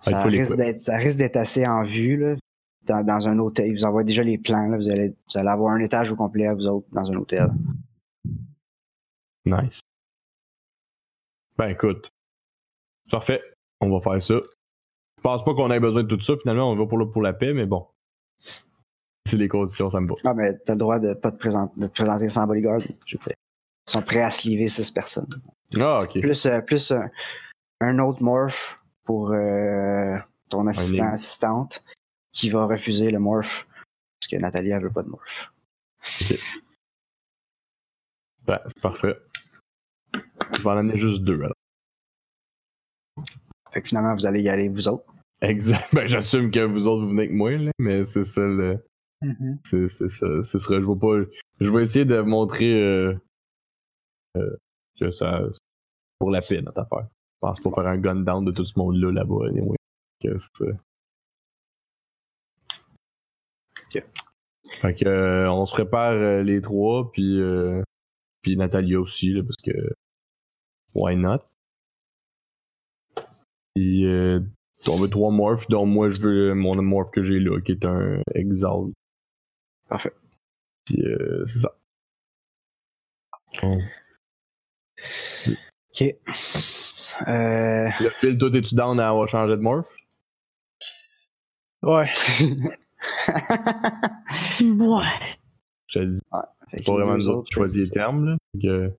Ah, 0.00 0.02
ça, 0.10 0.22
risque 0.24 0.56
d'être, 0.56 0.78
ça 0.80 0.96
risque 0.98 1.16
d'être 1.18 1.36
assez 1.36 1.66
en 1.66 1.82
vue. 1.84 2.18
Là, 2.18 2.36
dans, 2.82 3.02
dans 3.02 3.28
un 3.28 3.38
hôtel. 3.38 3.68
Ils 3.68 3.72
vous 3.78 3.84
envoient 3.86 4.04
déjà 4.04 4.22
les 4.22 4.36
plans. 4.36 4.66
Là, 4.68 4.76
vous, 4.76 4.90
allez, 4.90 5.08
vous 5.08 5.38
allez 5.38 5.48
avoir 5.48 5.72
un 5.72 5.80
étage 5.80 6.12
au 6.12 6.16
complet 6.16 6.46
à 6.48 6.54
vous 6.54 6.66
autres 6.66 6.86
dans 6.92 7.10
un 7.10 7.14
hôtel. 7.16 7.46
Nice. 9.46 9.80
Ben 11.56 11.68
écoute. 11.68 12.10
Parfait. 13.10 13.40
On 13.80 13.88
va 13.90 14.00
faire 14.00 14.22
ça. 14.22 14.34
Je 15.16 15.22
pense 15.22 15.42
pas 15.44 15.54
qu'on 15.54 15.70
ait 15.70 15.80
besoin 15.80 16.02
de 16.02 16.08
tout 16.14 16.20
ça. 16.20 16.34
Finalement, 16.36 16.70
on 16.70 16.76
va 16.76 16.84
pour, 16.86 16.98
le- 16.98 17.10
pour 17.10 17.22
la 17.22 17.32
paix, 17.32 17.54
mais 17.54 17.64
bon. 17.64 17.86
C'est 19.26 19.36
les 19.36 19.48
conditions, 19.48 19.88
ça 19.90 20.00
me 20.00 20.08
va. 20.08 20.14
Ah, 20.24 20.34
mais 20.34 20.52
t'as 20.64 20.74
le 20.74 20.78
droit 20.78 20.98
de 20.98 21.14
pas 21.14 21.32
te 21.32 21.38
présenter, 21.38 21.72
de 21.76 21.86
te 21.86 21.92
présenter 21.92 22.28
sans 22.28 22.46
bodyguard. 22.46 22.80
Je 23.06 23.16
dire. 23.16 23.28
Ils 23.86 23.90
sont 23.90 24.02
prêts 24.02 24.22
à 24.22 24.30
se 24.30 24.46
livrer 24.48 24.66
six 24.66 24.90
personnes. 24.90 25.28
Ah, 25.78 26.02
ok. 26.02 26.20
Plus, 26.20 26.46
euh, 26.46 26.60
plus 26.60 26.90
un, 26.90 27.10
un 27.80 27.98
autre 27.98 28.22
morph 28.22 28.78
pour, 29.04 29.32
euh, 29.32 30.16
ton 30.48 30.66
assistant, 30.66 31.10
assistante, 31.10 31.84
qui 32.32 32.50
va 32.50 32.66
refuser 32.66 33.10
le 33.10 33.18
morph. 33.18 33.66
Parce 34.20 34.30
que 34.30 34.36
Nathalie, 34.36 34.70
elle 34.70 34.82
veut 34.82 34.90
pas 34.90 35.02
de 35.02 35.08
morph. 35.08 35.52
Ben, 38.46 38.60
c'est 38.66 38.80
parfait. 38.82 39.16
Je 40.14 40.62
vais 40.62 40.70
en 40.70 40.78
amener 40.78 40.96
juste 40.96 41.22
deux, 41.22 41.40
alors. 41.42 41.54
Fait 43.70 43.82
que 43.82 43.88
finalement, 43.88 44.14
vous 44.14 44.26
allez 44.26 44.42
y 44.42 44.48
aller, 44.48 44.68
vous 44.68 44.88
autres. 44.88 45.12
Exact. 45.40 45.88
Ben, 45.94 46.06
j'assume 46.06 46.50
que 46.50 46.60
vous 46.60 46.86
autres, 46.86 47.02
vous 47.02 47.08
venez 47.08 47.22
avec 47.22 47.32
moi, 47.32 47.50
là, 47.52 47.70
mais 47.78 48.04
c'est 48.04 48.22
ça 48.24 48.42
le. 48.42 48.78
Mhm. 49.24 49.58
C'est 49.64 49.88
c'est 49.88 50.08
ça. 50.08 50.42
Ce 50.42 50.58
sera. 50.58 50.80
Je 50.80 50.86
vais 50.86 50.98
pas. 50.98 51.30
Je 51.60 51.70
vais 51.70 51.82
essayer 51.82 52.04
de 52.04 52.20
montrer 52.20 52.82
euh, 52.82 53.14
euh, 54.36 54.56
que 54.98 55.10
ça. 55.10 55.40
Pour 56.18 56.30
la 56.30 56.40
paix, 56.40 56.62
notre 56.62 56.80
affaire. 56.80 57.08
Je 57.08 57.38
pense 57.40 57.60
qu'il 57.60 57.70
faut 57.70 57.74
faire 57.74 57.86
un 57.86 57.98
gun 57.98 58.16
down 58.16 58.44
de 58.44 58.52
tout 58.52 58.64
ce 58.64 58.78
monde-là 58.78 59.12
là-bas, 59.12 59.48
anyway. 59.48 59.76
Que. 60.22 60.36
Fait 64.80 64.94
que 64.94 65.08
euh, 65.08 65.50
on 65.50 65.66
se 65.66 65.72
prépare 65.72 66.42
les 66.42 66.60
trois, 66.60 67.10
puis 67.12 67.40
puis 68.42 68.56
Natalia 68.56 69.00
aussi, 69.00 69.32
là, 69.32 69.42
parce 69.42 69.56
que 69.56 69.72
why 70.94 71.16
not? 71.16 71.40
Puis 73.74 74.06
euh, 74.06 74.40
on 74.86 74.96
veut 74.96 75.08
trois 75.08 75.32
morphs, 75.32 75.66
dont 75.68 75.86
moi 75.86 76.10
je 76.10 76.20
veux 76.20 76.54
mon 76.54 76.80
morph 76.82 77.10
que 77.10 77.22
j'ai 77.22 77.40
là, 77.40 77.60
qui 77.60 77.72
est 77.72 77.84
un 77.84 78.22
Exalt. 78.34 78.92
Parfait. 79.88 80.12
Puis 80.84 81.00
euh, 81.02 81.44
c'est 81.46 81.60
ça. 81.60 81.74
OK. 83.62 83.64
Euh... 87.28 87.88
Le 88.00 88.10
fil, 88.10 88.36
toi, 88.38 88.50
es-tu 88.52 88.74
down 88.74 88.98
à 88.98 89.08
avoir 89.08 89.28
changé 89.28 89.56
de 89.56 89.60
morph? 89.60 89.94
Ouais. 91.82 92.08
Ouais. 94.60 95.04
Je 95.88 95.98
te 95.98 96.04
dis, 96.04 96.20
Fait 96.70 96.80
que 96.80 96.86
pas 96.86 96.92
vraiment 96.92 97.16
nous 97.16 97.28
autres 97.28 97.48
qui 97.48 97.54
choisissent 97.54 97.88
les 97.88 97.90
termes, 97.90 98.24
là. 98.24 98.36
Que, 98.60 98.96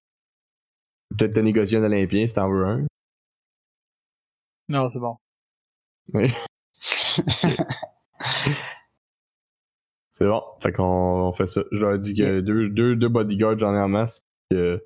Peut-être 1.18 1.34
te 1.34 1.40
négocier 1.40 1.78
un 1.78 1.84
Olympien 1.84 2.28
si 2.28 2.36
t'en 2.36 2.50
veux 2.50 2.66
un. 2.66 2.86
Non, 4.68 4.88
c'est 4.88 5.00
bon. 5.00 5.18
Oui. 6.14 6.32
C'est 10.18 10.26
bon. 10.28 10.42
Fait 10.62 10.72
qu'on 10.72 10.84
on 10.84 11.34
fait 11.34 11.46
ça. 11.48 11.62
Je 11.72 11.80
leur 11.82 12.00
dis 12.00 12.14
que 12.14 12.40
deux, 12.40 12.70
deux, 12.70 12.96
deux 12.96 13.10
bodyguards, 13.10 13.60
j'en 13.60 13.74
ai 13.76 13.80
en 13.80 13.90
masse. 13.90 14.22
puis 14.50 14.58
que- 14.58 14.82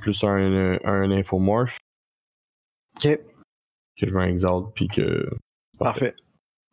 plus 0.00 0.24
un, 0.24 0.78
un 0.84 1.10
infomorph, 1.12 1.78
OK. 2.96 3.18
que 3.96 4.06
je 4.08 4.14
un 4.14 4.26
exalt, 4.26 4.74
puis 4.74 4.88
que. 4.88 5.30
Parfait. 5.78 6.14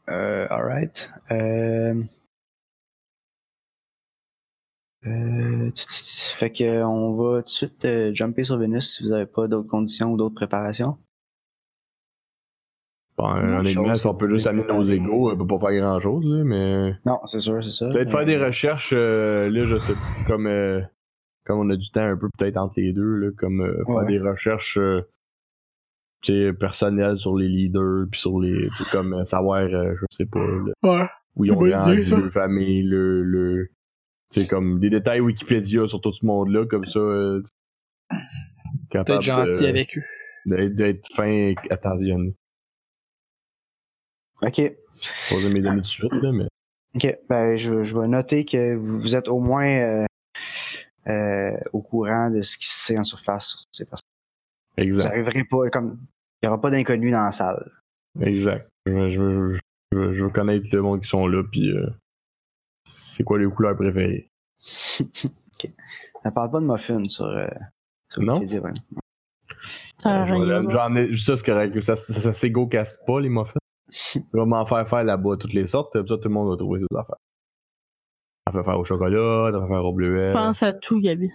Euh, 0.10 0.48
alright. 0.50 1.12
Euh... 1.32 2.02
Euh, 5.06 5.72
fait 5.76 6.52
que 6.52 6.64
euh, 6.64 6.88
on 6.88 7.16
va 7.16 7.38
tout 7.42 7.44
de 7.44 7.50
suite 7.50 7.86
euh, 7.86 8.14
jumper 8.14 8.44
sur 8.44 8.58
Vénus 8.58 8.96
si 8.98 9.04
vous 9.04 9.10
n'avez 9.12 9.26
pas 9.28 9.48
d'autres 9.48 9.70
conditions 9.70 10.12
ou 10.12 10.18
d'autres 10.18 10.36
préparations. 10.36 10.98
Bon, 13.18 13.26
honnêtement, 13.30 13.64
chose 13.64 14.00
si 14.02 14.06
on 14.08 14.14
peut 14.14 14.30
juste 14.30 14.46
amener 14.46 14.66
nos 14.68 14.84
égaux, 14.84 15.32
on 15.32 15.38
peut 15.38 15.48
pas 15.48 15.58
faire 15.72 15.80
grand 15.82 16.00
chose, 16.00 16.24
là, 16.26 16.44
mais. 16.44 16.92
Non, 17.06 17.20
c'est 17.26 17.40
sûr, 17.40 17.64
c'est 17.64 17.72
ça. 17.72 17.90
Peut-être 17.90 18.06
mais- 18.06 18.12
faire 18.12 18.26
des 18.26 18.38
recherches, 18.38 18.94
euh, 18.96 19.50
là, 19.50 19.66
je 19.66 19.78
sais, 19.78 19.94
comme, 20.28 20.46
euh, 20.46 20.82
comme 21.46 21.60
on 21.60 21.70
a 21.72 21.76
du 21.76 21.90
temps 21.90 22.04
un 22.06 22.16
peu 22.16 22.30
peut-être 22.38 22.58
entre 22.58 22.76
les 22.78 22.94
deux, 22.94 23.16
là, 23.16 23.32
comme 23.36 23.62
euh, 23.62 23.84
faire 23.88 23.96
Ouais. 23.96 24.06
des 24.06 24.20
recherches 24.20 24.78
euh, 24.78 25.02
tu 26.22 26.32
sais, 26.34 26.54
personnelles 26.54 27.18
sur 27.18 27.36
les 27.36 27.48
leaders, 27.48 28.06
puis 28.12 28.20
sur 28.20 28.40
les. 28.40 28.68
tu 28.76 28.84
sais, 28.84 28.90
comme 28.92 29.14
euh, 29.14 29.24
savoir, 29.24 29.62
euh, 29.64 29.94
je 29.96 30.06
sais 30.12 30.26
pas, 30.28 30.46
là, 30.46 30.74
Ouais. 30.84 31.06
où 31.36 31.46
ils 31.46 31.52
ont 31.54 31.56
grandi, 31.60 32.10
leur 32.12 32.32
famille, 32.32 32.84
le. 32.84 33.24
le 33.24 33.70
tu 34.32 34.42
sais, 34.42 34.54
comme 34.56 34.80
des 34.80 34.90
détails 34.92 35.22
Wikipédia 35.22 35.88
sur 35.88 36.02
tout 36.02 36.12
ce 36.12 36.24
monde-là, 36.26 36.66
comme 36.68 36.86
ça. 36.86 37.00
euh, 37.00 37.42
capable 38.92 39.08
Peut-être 39.08 39.22
gentil 39.22 39.66
avec 39.66 39.98
eux. 39.98 40.02
d'être- 40.46 40.76
D'être 40.76 41.08
fin 41.16 41.26
et 41.28 41.56
attentionné. 41.72 42.36
Ok. 44.44 44.62
Pas 45.30 45.36
de 45.36 45.48
mes 45.50 45.70
tout 45.70 45.80
de 45.82 45.86
suite, 45.86 46.14
là, 46.14 46.32
mais. 46.32 46.48
Ok. 46.96 47.18
Ben, 47.30 47.56
je, 47.58 47.84
je 47.84 47.98
vais 47.98 48.08
noter 48.08 48.46
que 48.46 48.76
vous, 48.76 49.00
vous 49.00 49.16
êtes 49.16 49.28
au 49.28 49.40
moins 49.40 49.68
euh, 49.68 50.06
euh, 51.08 51.58
au 51.74 51.82
courant 51.82 52.30
de 52.30 52.42
ce 52.42 52.58
qui 52.58 52.68
se 52.68 52.80
sait 52.80 52.98
en 52.98 53.04
surface 53.04 53.48
sur 53.48 53.60
ces 53.72 53.86
personnes. 53.86 54.08
Vous 54.78 54.84
Exact. 54.84 55.06
n'arriverez 55.06 55.44
pas 55.44 55.70
comme. 55.70 56.00
Il 56.42 56.46
n'y 56.46 56.50
aura 56.50 56.62
pas 56.62 56.70
d'inconnus 56.70 57.12
dans 57.12 57.24
la 57.24 57.32
salle. 57.32 57.72
Exact. 58.22 58.68
Je 58.86 58.92
veux, 58.92 59.10
je, 59.10 59.20
veux, 59.20 59.60
je, 59.92 59.98
veux, 59.98 60.14
je 60.14 60.24
veux 60.24 60.30
connaître 60.30 60.68
le 60.72 60.82
monde 60.82 61.02
qui 61.02 61.08
sont 61.08 61.28
là, 61.28 61.44
puis 61.52 61.72
euh, 61.72 61.88
c'est 62.84 63.24
quoi 63.24 63.40
les 63.40 63.48
couleurs 63.48 63.76
préférées? 63.76 64.30
ok. 65.00 65.72
Ça 66.24 66.32
parle 66.32 66.52
pas 66.52 66.60
de 66.60 66.66
muffins 66.66 67.04
sur, 67.06 67.26
euh, 67.26 67.48
sur 68.12 68.22
Non? 68.22 68.36
Euh, 70.06 70.70
J'en 70.70 70.96
ai, 70.96 71.16
ça 71.16 71.36
c'est 71.36 71.46
correct. 71.46 71.80
Ça, 71.82 71.96
ça, 71.96 72.14
ça 72.22 72.34
s'égo 72.34 72.68
casse 72.68 73.00
pas 73.06 73.20
les 73.20 73.30
muffins. 73.30 73.60
Je 73.90 74.20
vais 74.34 74.46
m'en 74.46 74.66
faire 74.66 74.88
faire 74.88 75.04
là-bas 75.04 75.38
toutes 75.40 75.54
les 75.54 75.68
sortes, 75.68 75.94
comme 75.94 76.08
ça 76.08 76.16
tout 76.18 76.28
le 76.28 76.34
monde 76.34 76.50
va 76.50 76.58
trouver 76.58 76.80
ses 76.80 76.98
affaires. 76.98 77.16
T'en 78.46 78.54
fais 78.54 78.64
faire 78.64 78.80
au 78.80 78.84
chocolat, 78.84 79.50
t'en 79.52 79.62
fais 79.62 79.74
faire 79.74 79.86
au 79.86 79.94
bleuet, 79.94 80.34
Pense 80.34 80.64
à 80.64 80.74
tout, 80.74 81.00
Gabi. 81.02 81.30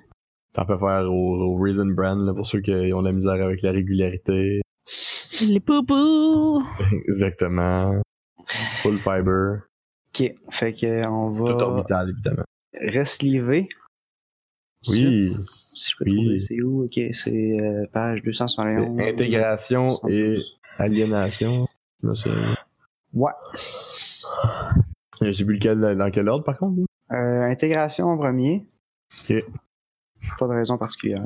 t'en 0.55 0.66
fais 0.66 0.79
faire 0.79 1.11
au, 1.11 1.55
au 1.55 1.57
Raisin 1.57 1.87
Bran, 1.87 2.16
là, 2.16 2.35
pour 2.35 2.47
ceux 2.47 2.61
qui 2.61 2.73
ont 2.73 3.01
de 3.03 3.07
la 3.07 3.12
misère 3.12 3.35
avec 3.43 3.62
la 3.62 3.73
régularité. 3.73 4.61
Les 5.51 5.61
poupous! 5.61 6.62
Exactement. 7.09 8.01
Full 8.83 8.99
fiber. 8.99 9.62
Ok. 10.15 10.35
Fait 10.51 10.73
que 10.73 11.07
on 11.09 11.35
Tout 11.35 11.45
va 11.45 11.66
orbital, 11.66 12.11
évidemment. 12.11 12.45
resliver. 12.74 13.66
Oui. 14.89 15.33
Si 15.74 15.91
je 15.93 15.97
peux 15.97 16.05
Oui. 16.11 16.16
trouver, 16.16 16.39
c'est 16.39 16.61
où? 16.62 16.85
Ok, 16.85 17.01
c'est 17.12 17.53
euh, 17.62 17.87
page 17.93 18.19
C'est 18.19 18.24
271. 18.27 19.01
intégration 19.01 19.89
et 20.09 20.37
72. 20.39 20.61
aliénation. 20.79 21.66
Souviens. 22.15 22.57
Ouais. 23.12 23.33
Je 25.20 25.31
sais 25.31 25.45
plus 25.45 25.55
lequel, 25.55 25.79
dans 25.97 26.11
quel 26.11 26.29
ordre 26.29 26.45
par 26.45 26.57
contre. 26.59 26.81
Euh, 27.12 27.43
intégration 27.43 28.07
en 28.09 28.16
premier. 28.16 28.66
Ok. 29.31 29.37
Pas 30.39 30.47
de 30.49 30.53
raison 30.53 30.79
particulière. 30.79 31.24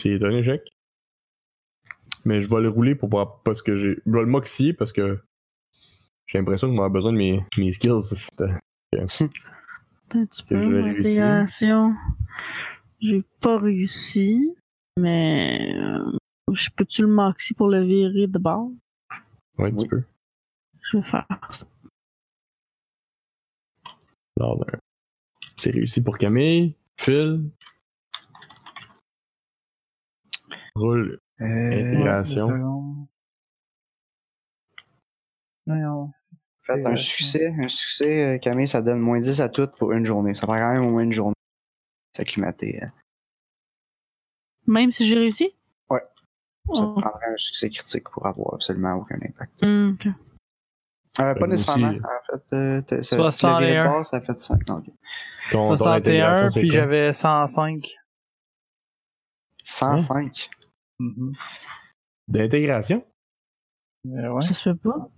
C'est 0.00 0.22
un 0.22 0.30
échec. 0.30 0.62
Mais 2.24 2.40
je 2.40 2.48
vais 2.48 2.60
le 2.62 2.68
rouler 2.70 2.94
pour 2.94 3.10
pas 3.10 3.40
parce 3.44 3.60
que 3.60 3.76
j'ai. 3.76 3.98
Je 4.06 4.10
vais 4.10 4.20
le 4.20 4.26
moxier 4.26 4.72
parce 4.72 4.92
que 4.92 5.18
j'ai 6.26 6.38
l'impression 6.38 6.70
que 6.70 6.74
moi 6.74 6.88
besoin 6.88 7.12
de 7.12 7.18
mes, 7.18 7.44
mes 7.58 7.70
skills. 7.72 8.00
C'était- 8.02 8.44
Attends 8.94 10.20
un 10.20 10.26
petit 10.26 10.42
Que 10.44 10.54
peu. 10.54 10.62
je 10.62 10.68
vais 10.70 10.82
réussir. 10.82 11.24
Intégration. 11.24 11.94
J'ai 13.00 13.24
pas 13.40 13.58
réussi. 13.58 14.54
Mais. 14.98 15.74
euh, 15.76 16.12
je 16.52 16.70
peux-tu 16.74 17.02
le 17.02 17.08
maxi 17.08 17.52
pour 17.54 17.68
le 17.68 17.82
virer 17.82 18.26
de 18.26 18.38
bord? 18.38 18.70
Ouais, 19.58 19.70
tu 19.70 19.76
Oui. 19.82 19.88
peux. 19.88 20.02
Je 20.82 20.98
vais 20.98 21.02
faire 21.04 21.26
ça. 21.50 21.66
Alors, 24.38 24.58
ben, 24.58 24.78
c'est 25.56 25.70
réussi 25.70 26.02
pour 26.02 26.18
Camille. 26.18 26.76
Phil. 26.98 27.50
Roule. 30.74 31.20
Euh, 31.40 31.44
Intégration. 31.46 33.08
Faites 36.62 36.86
un 36.86 36.96
succès. 36.96 37.54
Un 37.58 37.68
succès, 37.68 38.34
euh, 38.36 38.38
Camille, 38.38 38.66
ça 38.68 38.82
donne 38.82 38.98
moins 39.00 39.20
10 39.20 39.40
à 39.40 39.48
tout 39.48 39.68
pour 39.78 39.92
une 39.92 40.04
journée. 40.04 40.34
Ça 40.34 40.46
prend 40.46 40.56
quand 40.56 40.72
même 40.72 40.84
au 40.84 40.90
moins 40.90 41.02
une 41.02 41.12
journée. 41.12 41.34
S'acclimater. 42.16 42.82
euh. 42.82 42.86
Même 44.66 44.90
si 44.90 45.06
j'ai 45.06 45.14
réussi? 45.16 45.54
Ça 46.72 46.82
te 46.86 47.00
prendrait 47.00 47.26
un 47.32 47.36
succès 47.36 47.68
critique 47.68 48.08
pour 48.10 48.26
avoir 48.26 48.54
absolument 48.54 48.94
aucun 48.94 49.16
impact. 49.16 49.52
Ok. 49.62 50.06
Euh, 51.20 51.32
pas 51.34 51.34
moi 51.38 51.48
nécessairement. 51.48 51.88
aussi. 51.90 51.98
En 51.98 52.38
fait, 52.38 52.56
euh, 52.56 53.02
ça, 53.02 53.16
61. 53.16 53.30
si 53.30 53.46
le 53.46 53.66
viré 53.66 53.84
de 53.84 53.88
base, 53.96 54.08
ça 54.08 54.20
fait 54.20 54.38
5. 54.38 54.68
Non, 54.68 54.76
ok. 54.78 54.84
Ton, 54.86 54.92
ton 55.68 55.76
61, 55.76 55.94
intégration, 55.96 56.48
c'est 56.50 56.60
puis 56.60 56.70
j'avais 56.70 57.12
105. 57.12 57.96
105. 59.62 60.50
Mhm. 60.98 61.32
D'intégration? 62.28 63.04
Mais 64.04 64.28
ouais, 64.28 64.42
Ça 64.42 64.54
se 64.54 64.62
fait 64.70 64.74
pas? 64.78 65.08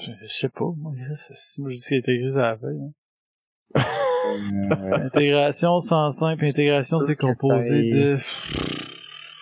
je, 0.00 0.12
je 0.22 0.26
sais 0.26 0.48
pas. 0.48 0.64
Moi, 0.76 0.92
c'est- 1.14 1.58
moi, 1.60 1.68
je 1.70 1.74
dis 1.76 1.80
c'est 1.80 1.98
intégré 1.98 2.28
à 2.40 2.50
la 2.52 2.58
feuille. 2.58 2.80
hein. 2.82 2.92
Euh, 3.76 4.92
Intégration 5.06 5.78
105, 5.78 6.36
puis 6.38 6.50
intégration, 6.50 7.00
c'est 7.00 7.16
composé 7.16 7.90
de 7.90 8.16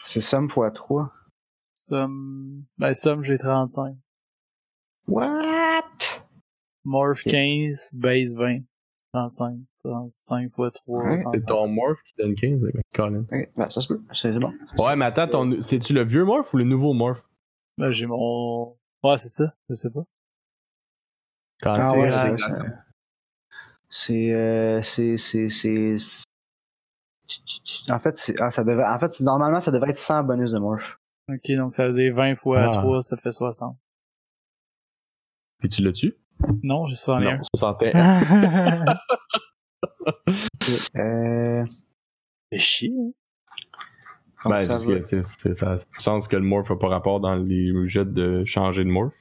c'est 0.05 0.21
somme 0.21 0.47
x 0.47 0.73
3. 0.75 1.13
Somme. 1.89 2.65
Ben, 2.79 2.95
somme, 2.95 3.23
j'ai 3.23 3.39
35. 3.39 3.97
What? 5.07 5.83
Morph 6.85 7.23
Ok. 7.27 7.33
15, 7.33 7.95
base 7.95 8.37
20. 8.37 8.61
35. 9.13 9.59
35 9.85 10.43
x 10.45 10.53
3, 10.85 11.03
Ouais, 11.05 11.17
C'est 11.17 11.23
105. 11.25 11.47
ton 11.49 11.69
morph 11.69 12.03
qui 12.03 12.15
donne 12.19 12.35
15, 12.35 12.63
mais 12.63 12.83
Colin. 12.95 13.25
Ben, 13.31 13.47
ça 13.71 13.81
se 13.81 13.89
peut. 13.89 14.03
C'est 14.13 14.33
bon. 14.39 14.53
Ouais, 14.79 14.97
mais 14.97 15.07
attends, 15.07 15.29
ton... 15.29 15.61
c'est-tu 15.63 15.93
le 15.95 16.05
vieux 16.05 16.25
morph 16.25 16.53
ou 16.53 16.59
le 16.59 16.65
nouveau 16.65 16.93
morph? 16.93 17.27
Là, 17.79 17.91
j'ai 17.91 18.07
mon 18.07 18.77
Ouais, 19.03 19.17
c'est 19.17 19.29
ça. 19.29 19.55
Je 19.71 19.75
sais 19.75 19.91
pas. 19.91 20.03
Quand 21.63 21.73
Ah 21.77 21.91
c'est 21.93 21.99
ouais, 21.99 22.13
c'est- 22.35 22.53
c'est. 23.91 24.35
euh, 24.35 24.83
c'est. 24.83 25.17
C'est. 25.17 25.49
C'est. 25.49 25.97
En 27.91 27.99
fait, 27.99 28.17
c'est. 28.17 28.41
Ah, 28.41 28.51
ça 28.51 28.65
devait. 28.65 28.85
En 28.85 28.99
fait, 28.99 29.21
normalement, 29.21 29.61
ça 29.61 29.71
devrait 29.71 29.91
être 29.91 29.97
100 29.97 30.25
bonus 30.25 30.51
de 30.53 30.59
morph. 30.59 30.98
Ok, 31.29 31.51
donc 31.57 31.75
ça 31.75 31.87
faisait 31.87 32.11
20 32.11 32.37
fois 32.37 32.71
Ah. 32.75 32.79
3, 32.83 33.03
ça 33.03 33.17
fait 33.17 33.31
60. 33.31 33.77
Puis 35.59 35.69
tu 35.69 35.83
l'as-tu? 35.83 36.15
Non, 36.63 36.87
j'ai 36.87 36.95
61. 36.95 37.37
Non, 37.37 37.43
61. 37.57 38.85
Euh. 40.97 41.65
Fait 42.51 42.59
chier. 42.59 42.93
hein. 42.97 43.11
Ben, 44.45 44.59
ça 44.61 44.77
que, 44.79 44.99
tu 44.99 45.05
sais, 45.07 45.23
c'est- 45.23 45.55
ça 45.55 45.73
a 45.73 45.77
du 45.77 45.85
sens 45.99 46.29
que 46.29 46.37
le 46.37 46.43
morph 46.43 46.71
n'a 46.71 46.77
pas 46.77 46.89
rapport 46.89 47.21
dans 47.21 47.35
les 47.35 47.73
jets 47.89 48.05
de 48.05 48.45
changer 48.45 48.85
de 48.85 48.91
morph. 48.91 49.19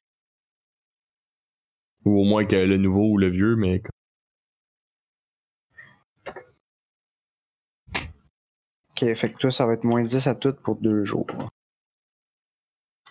Ou 2.05 2.19
au 2.21 2.23
moins 2.23 2.45
que 2.45 2.55
le 2.55 2.77
nouveau 2.77 3.09
ou 3.11 3.17
le 3.17 3.29
vieux, 3.29 3.55
mais. 3.55 3.81
Ok, 8.91 9.13
fait 9.15 9.31
que 9.31 9.37
toi, 9.37 9.51
ça 9.51 9.65
va 9.65 9.73
être 9.73 9.83
moins 9.83 10.03
10 10.03 10.27
à 10.27 10.35
tout 10.35 10.53
pour 10.63 10.75
deux 10.75 11.03
jours. 11.03 11.27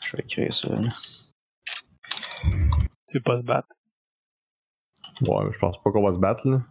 Je 0.07 0.17
vais 0.17 0.23
écrire 0.23 0.53
ça. 0.53 0.69
là. 0.75 0.89
Tu 3.09 3.17
veux 3.19 3.23
pas 3.23 3.39
se 3.39 3.45
battre? 3.45 3.69
Ouais, 5.23 5.51
je 5.51 5.59
pense 5.59 5.83
pas 5.83 5.91
qu'on 5.91 6.05
va 6.05 6.13
se 6.13 6.19
battre, 6.19 6.49
là. 6.49 6.63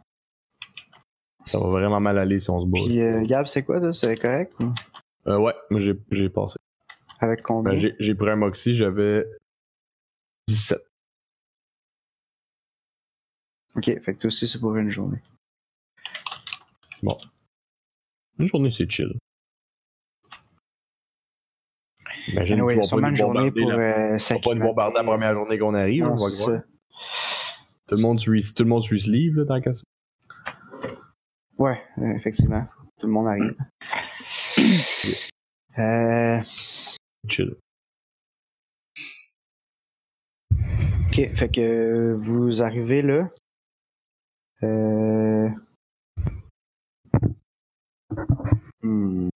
Ça 1.45 1.59
va 1.59 1.67
vraiment 1.67 1.99
mal 1.99 2.17
aller 2.17 2.39
si 2.39 2.49
on 2.49 2.61
se 2.61 2.65
bat. 2.65 2.79
Puis, 2.85 3.01
euh, 3.01 3.23
Gab, 3.25 3.45
c'est 3.45 3.63
quoi, 3.63 3.79
toi? 3.79 3.93
C'est 3.93 4.15
correct? 4.17 4.53
ou? 4.61 4.73
Euh, 5.27 5.37
ouais, 5.37 5.53
moi 5.71 5.79
j'ai 5.79 5.93
j'ai 6.11 6.29
passé. 6.29 6.55
Avec 7.19 7.41
combien? 7.41 7.71
Ben, 7.73 7.77
j'ai 7.77 7.95
j'ai 7.99 8.15
pris 8.15 8.29
un 8.29 8.35
Moxie, 8.35 8.75
j'avais 8.75 9.25
17. 10.47 10.79
ok, 13.75 13.83
fait 13.85 13.99
que 14.15 14.19
toi 14.19 14.27
aussi, 14.27 14.47
c'est 14.47 14.59
pour 14.59 14.75
une 14.75 14.89
journée. 14.89 15.21
Une 18.37 18.47
journée, 18.47 18.71
c'est 18.71 18.89
chill. 18.89 19.17
Imagine 22.27 22.59
Anyway, 22.59 22.83
sûrement 22.83 23.03
pas 23.03 23.09
une 23.09 23.15
journée 23.15 23.51
pour 23.51 23.69
euh, 23.71 24.17
ils 24.17 24.33
vont 24.33 24.39
pas 24.39 24.55
nous 24.55 24.61
bombarder 24.61 24.95
la 24.97 25.03
première 25.03 25.33
journée 25.33 25.59
qu'on 25.59 25.73
arrive. 25.73 26.03
Non, 26.03 26.13
on 26.13 26.15
va 26.15 26.27
voir. 26.27 26.31
ça. 26.31 26.63
Tout 27.87 27.95
le 27.95 28.01
monde 28.01 28.19
suit, 28.19 28.43
tout 28.55 28.63
le 28.63 28.69
monde 28.69 28.83
suit 28.83 28.99
ce 28.99 29.09
livre, 29.11 29.41
là, 29.41 29.45
tant 29.45 29.61
qu'à 29.61 29.73
ça. 29.73 29.83
Ouais, 31.57 31.81
effectivement. 32.15 32.65
Tout 32.99 33.07
le 33.07 33.13
monde 33.13 33.27
arrive. 33.27 33.55
Euh, 35.77 36.39
Chill. 37.27 37.53
ok, 40.51 41.29
fait 41.35 41.51
que 41.53 42.13
vous 42.13 42.63
arrivez 42.63 43.01
là. 43.01 43.29
Euh... 44.63 45.49
hmm. 48.81 49.27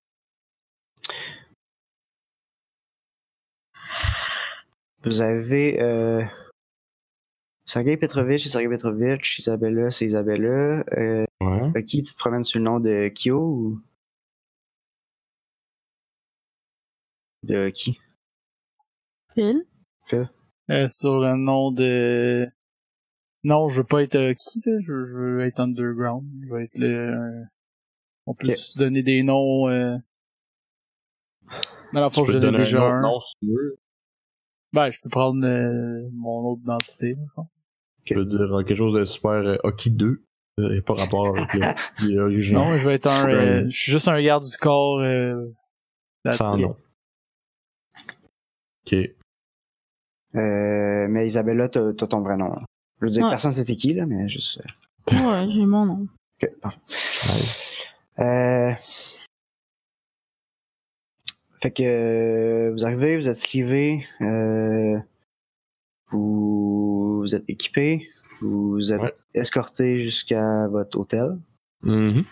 Vous 5.03 5.21
avez 5.21 5.81
euh... 5.81 6.23
Sergei 7.65 7.97
Petrovitch 7.97 8.45
et 8.45 8.49
Sergei 8.49 8.67
Petrovitch, 8.67 9.39
Isabella, 9.39 9.89
c'est 9.91 10.05
Isabella. 10.05 10.83
Euh, 10.97 11.25
Ouais. 11.41 11.83
qui 11.85 12.03
tu 12.03 12.13
te 12.13 12.17
promènes 12.17 12.43
sur 12.43 12.59
le 12.59 12.65
nom 12.65 12.81
de 12.81 13.07
Kyo 13.15 13.39
ou? 13.39 13.81
De 17.43 17.69
qui? 17.69 17.97
Phil? 19.33 19.65
Phil 20.07 20.29
Euh, 20.69 20.85
sur 20.87 21.19
le 21.19 21.37
nom 21.37 21.71
de... 21.71 22.45
Non, 23.45 23.69
je 23.69 23.81
veux 23.81 23.87
pas 23.87 24.03
être 24.03 24.15
euh, 24.15 24.33
qui, 24.33 24.61
là? 24.65 24.73
Je, 24.79 25.01
je 25.01 25.17
veux 25.23 25.39
être 25.45 25.61
underground. 25.61 26.27
Je 26.43 26.53
veux 26.53 26.61
être 26.61 26.77
le... 26.77 26.87
euh, 26.87 27.43
On 28.25 28.33
peut 28.33 28.49
Ok. 28.49 28.55
se 28.57 28.77
donner 28.77 29.01
des 29.01 29.23
noms... 29.23 29.69
Euh... 29.69 29.95
Dans 31.93 32.01
la 32.01 32.09
Tu 32.09 32.15
fois, 32.15 32.25
je 32.25 32.37
donner 32.37 32.57
déjà 32.57 32.83
un 32.83 33.01
nom 33.01 33.21
si 33.21 33.33
tu 33.39 33.47
veux. 33.47 33.79
Ben, 34.73 34.91
je 34.91 34.99
peux 35.01 35.09
prendre 35.09 35.45
euh, 35.45 36.07
mon 36.13 36.51
autre 36.51 36.61
identité. 36.63 37.15
fond. 37.35 37.47
Tu 38.05 38.13
peux 38.13 38.25
dire 38.25 38.41
euh, 38.41 38.63
quelque 38.63 38.77
chose 38.77 38.93
de 38.93 39.03
super 39.05 39.31
euh, 39.31 39.57
Hockey 39.63 39.89
2. 39.89 40.23
Euh, 40.59 40.75
et 40.77 40.81
pas 40.81 40.93
rapport 40.93 41.27
avec 41.27 41.53
le. 42.03 42.53
Non, 42.53 42.77
je 42.77 42.85
vais 42.89 42.95
être 42.95 43.07
un... 43.07 43.29
Euh, 43.29 43.63
je 43.69 43.75
suis 43.77 43.91
juste 43.91 44.07
un 44.07 44.21
garde 44.21 44.43
du 44.43 44.57
corps. 44.57 44.99
Euh... 44.99 45.53
Sans 46.31 46.57
it. 46.57 46.61
nom. 46.65 46.75
Ok. 48.85 48.93
euh, 50.35 51.07
Mais 51.09 51.25
Isabella, 51.27 51.69
t'as 51.69 51.93
ton 51.93 52.21
vrai 52.21 52.37
nom. 52.37 52.49
là. 52.49 52.63
Je 53.01 53.05
veux 53.05 53.11
dire, 53.11 53.23
Ouais. 53.23 53.29
personne 53.29 53.51
c'était 53.53 53.75
qui 53.75 53.93
là, 53.93 54.05
mais 54.05 54.27
juste. 54.27 54.59
euh, 54.59 55.15
Ouais, 55.15 55.47
j'ai 55.49 55.65
mon 55.65 55.85
nom. 55.85 56.07
Ok, 56.43 56.51
parfait. 56.61 56.79
Euh... 58.19 58.71
Fait 61.61 61.71
que 61.71 61.83
euh, 61.83 62.71
vous 62.71 62.85
arrivez, 62.85 63.17
vous 63.17 63.27
êtes 63.27 63.35
slivé, 63.35 64.05
euh... 64.21 64.97
vous... 66.11 67.19
vous 67.19 67.35
êtes 67.35 67.49
équipé, 67.49 68.09
vous 68.41 68.93
êtes 68.93 69.01
Ouais. 69.01 69.13
escorté 69.33 69.99
jusqu'à 69.99 70.67
votre 70.69 70.97
hôtel. 70.99 71.37
Mhm. 71.83 72.23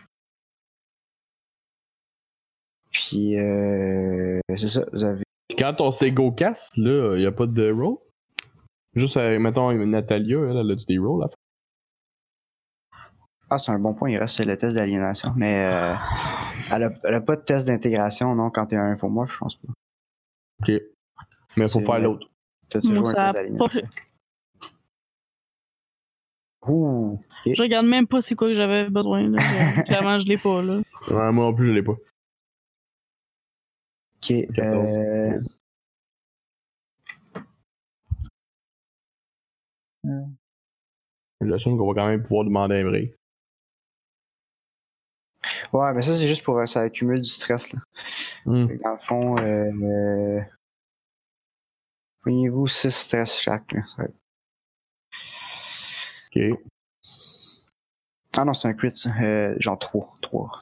Puis 2.91 3.37
euh... 3.37 4.39
c'est 4.55 4.69
ça, 4.69 4.85
vous 4.93 5.03
avez. 5.03 5.23
Quand 5.57 5.81
on 5.81 5.91
s'est 5.91 6.11
go 6.11 6.31
cast, 6.31 6.77
là, 6.77 7.15
il 7.17 7.23
y 7.23 7.25
a 7.25 7.31
pas 7.31 7.47
de 7.47 7.71
roll? 7.71 7.97
Juste, 8.95 9.17
mettons, 9.17 9.71
Natalia, 9.73 10.37
elle, 10.39 10.57
elle 10.57 10.71
a 10.71 10.75
du 10.75 10.85
des 10.85 10.97
rolls 10.97 11.23
à. 11.23 11.27
Ah, 13.49 13.57
c'est 13.57 13.71
un 13.71 13.79
bon 13.79 13.93
point, 13.93 14.09
il 14.09 14.17
reste 14.17 14.45
le 14.45 14.57
test 14.57 14.75
d'aliénation. 14.75 15.31
Mais 15.37 15.65
euh... 15.65 15.95
elle, 16.73 16.83
a, 16.83 16.91
elle 17.03 17.13
a 17.13 17.21
pas 17.21 17.35
de 17.37 17.41
test 17.41 17.67
d'intégration, 17.67 18.35
non, 18.35 18.49
quand 18.49 18.65
t'es 18.67 18.75
un 18.75 18.91
infomorphe, 18.91 19.31
je 19.33 19.37
pense 19.39 19.55
pas. 19.55 19.69
Ok. 20.61 20.69
Mais 21.55 21.65
il 21.65 21.69
faut 21.69 21.79
faire 21.79 21.99
l'autre. 21.99 22.27
T'as 22.69 22.81
toujours 22.81 23.03
Moi, 23.03 23.11
un 23.19 23.31
test 23.33 23.35
d'aliénation. 23.35 23.87
Ouh. 26.67 27.21
Je 27.45 27.61
regarde 27.61 27.85
même 27.85 28.07
pas 28.07 28.21
c'est 28.21 28.35
quoi 28.35 28.49
que 28.49 28.53
j'avais 28.53 28.89
besoin. 28.89 29.29
Là. 29.29 29.39
Je- 29.39 29.81
Clairement, 29.85 30.19
je 30.19 30.27
l'ai 30.27 30.37
pas. 30.37 30.61
Là. 30.61 30.77
Ouais, 31.11 31.31
moi 31.31 31.45
non 31.45 31.53
plus, 31.53 31.67
je 31.67 31.71
l'ai 31.71 31.83
pas. 31.83 31.93
Ok, 34.17 34.33
14. 34.53 34.97
euh... 34.97 35.39
J'assume 41.41 41.77
qu'on 41.77 41.87
va 41.93 42.01
quand 42.01 42.07
même 42.07 42.23
pouvoir 42.23 42.45
demander 42.45 42.81
un 42.81 42.89
break. 42.89 43.13
Ouais, 45.73 45.93
mais 45.93 46.01
ça, 46.01 46.13
c'est 46.13 46.27
juste 46.27 46.43
pour. 46.43 46.57
euh, 46.59 46.65
Ça 46.65 46.81
accumule 46.81 47.21
du 47.21 47.29
stress, 47.29 47.73
là. 47.73 47.79
Hmm. 48.45 48.67
Dans 48.83 48.91
le 48.93 48.97
fond, 48.97 49.37
euh, 49.39 49.71
euh, 49.83 50.41
Prenez-vous 52.21 52.67
6 52.67 52.91
stress 52.91 53.39
chaque. 53.39 53.71
là. 53.71 53.81
Ok. 56.35 56.59
Ah 58.37 58.45
non, 58.45 58.53
c'est 58.53 58.67
un 58.67 58.73
crit, 58.73 58.91
ça. 58.95 59.09
Euh, 59.21 59.55
genre 59.59 59.79
3. 59.79 60.17
3. 60.21 60.61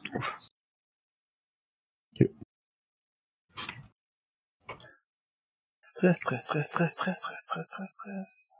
Stress, 5.81 6.17
stress, 6.19 6.43
stress, 6.43 6.67
stress, 6.69 6.93
stress, 6.93 7.19
stress, 7.19 7.41
stress, 7.43 7.65
stress, 7.69 7.91
stress. 7.91 8.55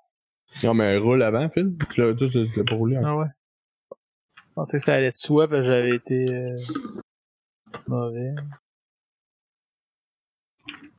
Non, 0.64 0.74
mais 0.74 0.98
roule 0.98 1.24
avant, 1.24 1.50
Phil. 1.50 1.76
Tu 1.94 2.02
l'as 2.02 2.14
pas 2.64 2.76
roulé 2.76 2.98
encore. 2.98 3.10
Ah 3.10 3.18
ouais. 3.18 3.28
Je 4.58 4.62
pensais 4.62 4.78
que 4.78 4.84
ça 4.84 4.94
allait 4.96 5.10
de 5.10 5.16
soi 5.16 5.48
parce 5.50 5.62
que 5.62 5.68
j'avais 5.68 5.96
été 5.96 6.32
euh, 6.32 6.56
mauvais. 7.88 8.34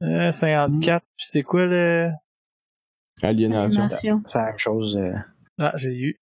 Euh, 0.02 0.30
54, 0.30 1.02
puis 1.16 1.26
c'est 1.26 1.42
quoi 1.42 1.64
le... 1.64 2.10
Aliénation. 3.22 3.80
Aliénation. 3.80 4.22
C'est 4.26 4.38
la 4.38 4.46
même 4.48 4.58
chose. 4.58 4.96
euh, 4.98 5.14
Ah, 5.58 5.72
j'ai 5.76 5.94
eu. 5.96 6.20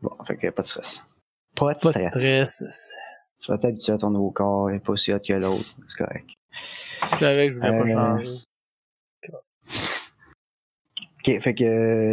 Bon, 0.00 0.08
fait 0.26 0.38
que 0.38 0.48
pas 0.48 0.62
de 0.62 0.66
stress. 0.66 1.04
Pas 1.54 1.74
de 1.74 1.78
Pas 1.80 1.92
de 1.92 1.98
stress. 1.98 2.54
stress. 2.56 2.96
Tu 3.38 3.50
vas 3.52 3.58
t'habituer 3.58 3.92
à 3.92 3.98
ton 3.98 4.08
nouveau 4.10 4.30
corps, 4.30 4.70
il 4.70 4.76
est 4.76 4.80
pas 4.80 4.92
aussi 4.92 5.12
hot 5.12 5.20
que 5.20 5.34
l'autre. 5.34 5.76
C'est 5.86 5.98
correct. 5.98 6.30
Je 6.52 7.16
savais 7.18 7.48
que 7.48 7.52
je 7.52 7.58
voulais 7.58 7.70
pas 7.70 7.84
Euh, 7.84 8.24
changer. 8.24 8.32
Ok, 11.18 11.40
fait 11.42 11.54
que 11.54 11.64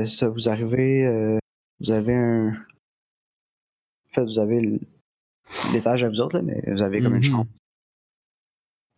euh, 0.02 0.06
ça, 0.06 0.28
vous 0.28 0.50
arrivez, 0.50 1.06
euh, 1.06 1.38
vous 1.80 1.92
avez 1.94 2.14
un. 2.14 2.54
Fait, 4.18 4.24
vous 4.26 4.40
avez 4.40 4.80
l'étage 5.74 6.04
à 6.04 6.10
vous 6.10 6.20
autres, 6.22 6.38
là, 6.38 6.42
mais 6.42 6.60
vous 6.74 6.82
avez 6.82 7.02
comme 7.02 7.12
Mhm. 7.12 7.18
une 7.18 7.24
chambre 7.24 7.48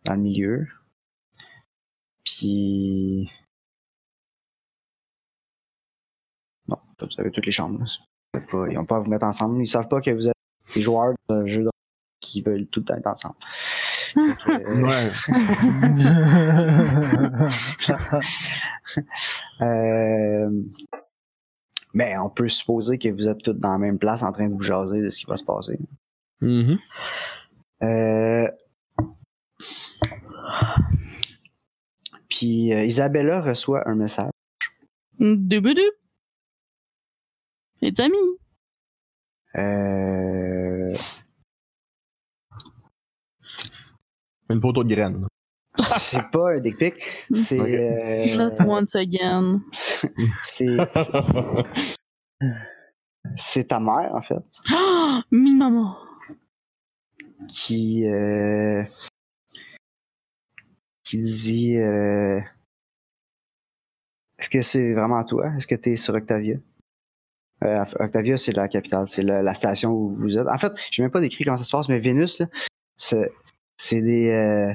dans 0.06 0.14
le 0.14 0.20
milieu. 0.20 0.66
Puis. 2.24 3.30
Non, 6.68 6.78
vous 7.00 7.06
avez 7.20 7.30
toutes 7.30 7.44
les 7.44 7.52
chambres. 7.52 7.80
là. 7.80 7.86
Ils 8.70 8.74
n'ont 8.76 8.86
pas 8.86 8.96
à 8.96 9.00
vous 9.00 9.10
mettre 9.10 9.26
ensemble. 9.26 9.60
Ils 9.60 9.66
savent 9.66 9.88
pas 9.88 10.00
que 10.00 10.10
vous 10.10 10.28
êtes 10.28 10.34
des 10.74 10.80
joueurs 10.82 11.12
d'un 11.28 11.44
jeu 11.46 11.64
de 11.64 11.70
qui 12.20 12.40
veulent 12.40 12.66
tout 12.68 12.80
le 12.80 12.84
temps 12.86 12.96
être 12.96 13.06
ensemble. 13.08 13.36
Ouais. 14.16 15.10
euh, 19.60 20.50
mais 21.94 22.16
on 22.18 22.30
peut 22.30 22.48
supposer 22.48 22.98
que 22.98 23.08
vous 23.08 23.28
êtes 23.28 23.42
tous 23.42 23.52
dans 23.52 23.72
la 23.72 23.78
même 23.78 23.98
place 23.98 24.22
en 24.22 24.32
train 24.32 24.48
de 24.48 24.54
vous 24.54 24.60
jaser 24.60 25.00
de 25.02 25.10
ce 25.10 25.20
qui 25.20 25.26
va 25.26 25.36
se 25.36 25.44
passer. 25.44 25.78
Mhm. 26.40 26.78
Euh, 27.82 28.48
Puis 32.28 32.72
euh, 32.72 32.84
Isabella 32.84 33.42
reçoit 33.42 33.86
un 33.88 33.94
message. 33.94 34.30
Doubou 35.18 35.74
Les 37.82 38.00
amis. 38.00 38.16
Euh, 39.56 40.92
Une 44.48 44.60
photo 44.60 44.82
de 44.84 44.94
graine. 44.94 45.26
C'est 45.98 46.30
pas 46.30 46.52
un 46.52 46.60
dick 46.60 46.76
pic, 46.78 46.94
c'est 47.34 47.58
euh, 47.60 48.36
Not 48.38 48.56
once 48.66 48.94
again. 48.96 49.60
c'est 50.42 50.76
c'est- 53.34 53.64
ta 53.68 53.78
mère 53.80 54.14
en 54.14 54.22
fait 54.22 54.42
Ah! 54.72 55.22
Mi 55.30 55.54
maman. 55.54 55.96
qui 57.48 58.06
euh, 58.06 58.82
qui 61.04 61.18
dit 61.18 61.76
euh, 61.76 62.40
est-ce 64.38 64.48
que 64.50 64.62
c'est 64.62 64.94
vraiment 64.94 65.22
toi? 65.24 65.52
Est-ce 65.56 65.66
que 65.66 65.74
tu 65.74 65.90
es 65.92 65.96
sur 65.96 66.14
Octavia? 66.14 66.56
Euh, 67.62 67.84
Octavia 67.98 68.36
c'est 68.38 68.52
la 68.52 68.68
capitale 68.68 69.06
c'est 69.06 69.22
la, 69.22 69.42
la 69.42 69.52
station 69.54 69.90
où 69.92 70.08
vous 70.08 70.38
êtes 70.38 70.48
en 70.48 70.56
fait 70.58 70.72
je 70.90 71.02
même 71.02 71.10
pas 71.10 71.20
décrit 71.20 71.44
comment 71.44 71.58
ça 71.58 71.64
se 71.64 71.70
passe 71.72 71.88
mais 71.90 71.98
Vénus 71.98 72.38
là, 72.38 72.46
c'est 72.96 73.30
c'est 73.76 74.00
des 74.00 74.28
euh, 74.30 74.72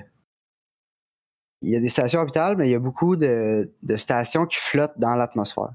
il 1.66 1.72
y 1.72 1.76
a 1.76 1.80
des 1.80 1.88
stations 1.88 2.20
orbitales 2.20 2.56
mais 2.58 2.68
il 2.68 2.72
y 2.72 2.76
a 2.76 2.80
beaucoup 2.80 3.16
de, 3.16 3.72
de 3.84 3.98
stations 3.98 4.46
qui 4.46 4.58
flottent 4.58 4.98
dans 4.98 5.16
l'atmosphère 5.16 5.74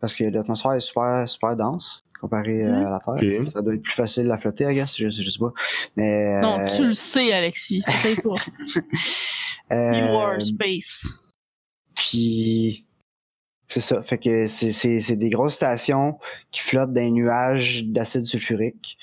parce 0.00 0.14
que 0.14 0.24
l'atmosphère 0.24 0.72
est 0.72 0.80
super 0.80 1.28
super 1.28 1.56
dense 1.56 2.04
comparée 2.20 2.62
euh, 2.62 2.86
à 2.86 2.90
la 2.90 3.00
Terre 3.00 3.48
ça 3.48 3.62
doit 3.62 3.74
être 3.74 3.82
plus 3.82 3.94
facile 3.94 4.30
à 4.30 4.36
flotter, 4.36 4.64
I 4.64 4.74
guess. 4.74 4.96
Je, 4.96 5.08
je 5.08 5.28
sais 5.28 5.38
pas. 5.38 5.52
Mais. 5.96 6.40
Non, 6.40 6.60
euh, 6.60 6.66
tu 6.66 6.84
le 6.84 6.92
sais, 6.92 7.32
Alexis. 7.32 7.82
Essaye 7.88 8.16
pas. 8.16 8.34
euh, 9.72 9.92
You 9.92 10.18
are 10.18 10.42
space. 10.42 11.18
Puis. 11.96 12.84
C'est 13.66 13.80
ça. 13.80 14.02
Fait 14.02 14.18
que 14.18 14.46
c'est, 14.48 14.72
c'est, 14.72 15.00
c'est 15.00 15.16
des 15.16 15.30
grosses 15.30 15.54
stations 15.54 16.18
qui 16.50 16.60
flottent 16.60 16.92
dans 16.92 17.00
les 17.00 17.10
nuages 17.10 17.84
d'acide 17.86 18.24
sulfurique. 18.24 18.98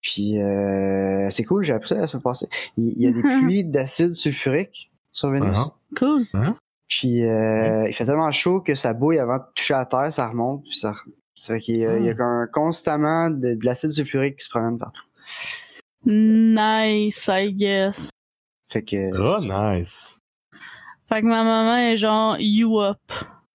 Puis 0.00 0.40
euh, 0.40 1.28
c'est 1.30 1.44
cool, 1.44 1.64
j'ai 1.64 1.72
appris 1.72 1.88
ça 1.88 1.96
la 1.96 2.06
semaine 2.06 2.22
passée. 2.22 2.48
Il, 2.76 2.94
il 2.96 3.02
y 3.02 3.06
a 3.06 3.10
des 3.10 3.22
pluies 3.42 3.64
d'acide 3.64 4.12
sulfurique 4.12 4.90
sur 5.12 5.30
Vénus. 5.30 5.58
Uh-huh. 5.58 5.72
Cool. 5.96 6.26
Puis 6.88 7.24
euh, 7.24 7.80
Nice. 7.82 7.88
il 7.90 7.94
fait 7.94 8.06
tellement 8.06 8.30
chaud 8.32 8.60
que 8.60 8.74
ça 8.74 8.94
bouille 8.94 9.18
avant 9.18 9.38
de 9.38 9.44
toucher 9.54 9.74
la 9.74 9.84
terre, 9.84 10.12
ça 10.12 10.28
remonte. 10.28 10.62
Puis 10.64 10.74
ça, 10.78 10.94
ça 11.34 11.54
fait 11.54 11.60
qu'il 11.60 11.76
y 11.76 11.86
a, 11.86 11.98
il 11.98 12.04
y 12.04 12.08
a 12.08 12.14
comme 12.14 12.48
constamment 12.52 13.28
de, 13.30 13.54
de 13.54 13.66
l'acide 13.66 13.90
sulfurique 13.90 14.36
qui 14.36 14.44
se 14.44 14.50
promène 14.50 14.78
partout. 14.78 15.02
Nice, 16.06 17.28
I 17.30 17.52
guess. 17.52 18.10
Fait 18.70 18.82
que. 18.82 19.10
Oh, 19.18 19.40
nice. 19.76 20.20
Fait 21.08 21.20
que 21.20 21.26
ma 21.26 21.42
maman 21.42 21.76
est 21.76 21.96
genre, 21.96 22.36
you 22.38 22.80
up. 22.80 23.00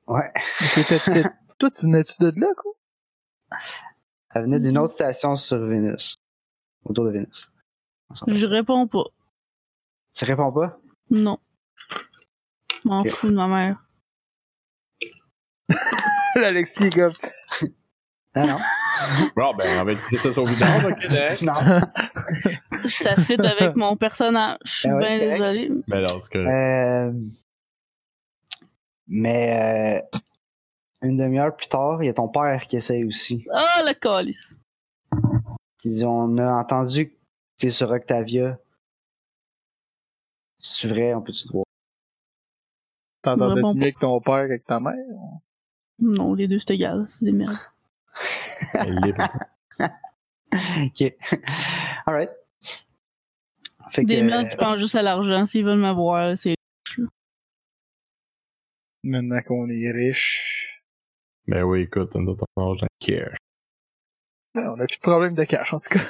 Ouais. 0.07 0.29
Toi, 1.59 1.71
tu 1.71 1.85
venais-tu 1.85 2.15
de 2.19 2.31
là, 2.39 2.47
quoi? 2.57 2.71
Elle 4.35 4.43
venait 4.43 4.59
d'une 4.59 4.77
autre 4.77 4.93
station 4.93 5.35
sur 5.35 5.57
Vénus. 5.65 6.15
Autour 6.85 7.05
de 7.05 7.11
Vénus. 7.11 7.51
Je 8.27 8.45
réponds 8.45 8.87
pas. 8.87 9.05
Tu 10.15 10.25
réponds 10.25 10.51
pas? 10.51 10.79
Non. 11.09 11.39
M'en 12.85 13.01
Ok. 13.01 13.09
fous 13.09 13.29
de 13.29 13.35
ma 13.35 13.47
mère. 13.47 13.83
Alexis, 16.35 16.85
est 16.87 16.95
comme. 16.95 17.11
Ah 18.35 18.45
non. 18.45 18.57
Bon, 19.35 19.53
ben, 19.55 19.81
on 19.81 19.85
va 19.85 19.91
écouter 19.93 20.17
ça 20.17 20.31
sur 20.31 20.45
vidange, 20.45 20.85
ok, 20.85 21.07
Derek? 21.09 21.41
non. 21.41 21.55
Ça 22.87 23.15
fit 23.15 23.39
avec 23.41 23.75
mon 23.75 23.97
personnage. 23.97 24.59
Je 24.65 24.71
suis 24.71 24.87
Ah 24.89 24.95
ouais, 24.97 25.17
bien 25.17 25.31
désolée. 25.31 25.71
Ben, 25.87 26.01
non, 26.01 26.19
c'est 26.19 26.31
correct. 26.31 26.51
Euh, 26.51 27.11
mais 29.07 30.01
euh, 30.13 30.17
une 31.01 31.17
demi-heure 31.17 31.55
plus 31.55 31.67
tard, 31.67 32.03
il 32.03 32.05
y 32.05 32.09
a 32.09 32.13
ton 32.13 32.29
père 32.29 32.65
qui 32.67 32.75
essaye 32.77 33.03
aussi. 33.03 33.45
Ah, 33.51 33.81
le 33.85 33.93
calice. 33.93 34.55
On 35.85 36.37
a 36.37 36.61
entendu 36.61 37.09
que 37.09 37.15
t'es 37.57 37.69
sur 37.69 37.89
Octavia. 37.89 38.57
C'est 40.59 40.87
vrai, 40.87 41.13
on 41.13 41.21
peut-tu 41.21 41.45
te 41.45 41.51
voir? 41.51 41.65
T'entendais-tu 43.21 43.75
mieux 43.77 43.83
avec 43.83 43.99
ton 43.99 44.19
père 44.21 44.47
qu'avec 44.47 44.65
ta 44.65 44.79
mère? 44.79 44.95
Non, 45.99 46.33
les 46.33 46.47
deux, 46.47 46.59
c'est 46.59 46.71
égal. 46.71 47.05
C'est 47.07 47.25
des 47.25 47.31
merdes. 47.31 47.53
Ok. 50.53 51.15
Alright. 52.05 52.29
Fait 53.89 54.03
Des 54.05 54.17
que, 54.17 54.23
merdes 54.23 54.49
qui 54.49 54.55
pensent 54.55 54.77
juste 54.79 54.93
à 54.95 55.01
l'argent. 55.01 55.45
S'ils 55.45 55.65
veulent 55.65 55.79
m'avoir, 55.79 56.37
c'est. 56.37 56.55
Maintenant 59.03 59.41
qu'on 59.47 59.67
est 59.69 59.91
riche. 59.91 60.83
Ben 61.47 61.63
oui, 61.63 61.81
écoute, 61.81 62.13
nous 62.15 62.31
autres, 62.31 62.45
on 62.55 62.69
argent 62.69 62.85
care. 62.99 63.35
On 64.55 64.79
a 64.79 64.85
plus 64.85 64.97
de 64.97 65.01
problème 65.01 65.33
de 65.35 65.43
cash, 65.45 65.73
en 65.73 65.77
tout 65.77 65.89
cas. 65.97 66.03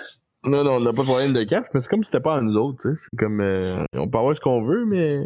Non, 0.46 0.64
non, 0.64 0.74
on 0.76 0.80
n'a 0.82 0.92
pas 0.92 1.02
de 1.04 1.08
problème 1.08 1.32
de 1.34 1.44
cash, 1.44 1.66
mais 1.74 1.80
c'est 1.80 1.88
comme 1.90 2.04
si 2.04 2.12
c'était 2.12 2.22
pas 2.24 2.36
à 2.36 2.42
nous 2.42 2.58
autres, 2.58 2.82
tu 2.82 2.96
sais. 2.96 3.02
C'est 3.10 3.18
comme, 3.18 3.40
euh, 3.40 3.84
on 3.94 4.10
peut 4.10 4.18
avoir 4.18 4.36
ce 4.36 4.42
qu'on 4.42 4.62
veut, 4.64 4.86
mais. 4.86 5.26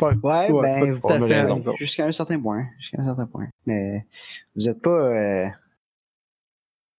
Pas, 0.00 0.12
Ouais, 0.12 0.50
Ouais, 0.50 0.62
ben, 0.62 0.92
tout 0.92 1.08
à 1.08 1.18
fait. 1.60 1.76
Jusqu'à 1.76 2.06
un 2.06 2.12
certain 2.12 2.40
point. 2.40 2.64
Jusqu'à 2.78 3.00
un 3.02 3.06
certain 3.06 3.26
point. 3.26 3.46
Mais 3.66 4.06
vous 4.56 4.68
êtes 4.68 4.80
pas. 4.82 4.90
Euh... 4.90 5.46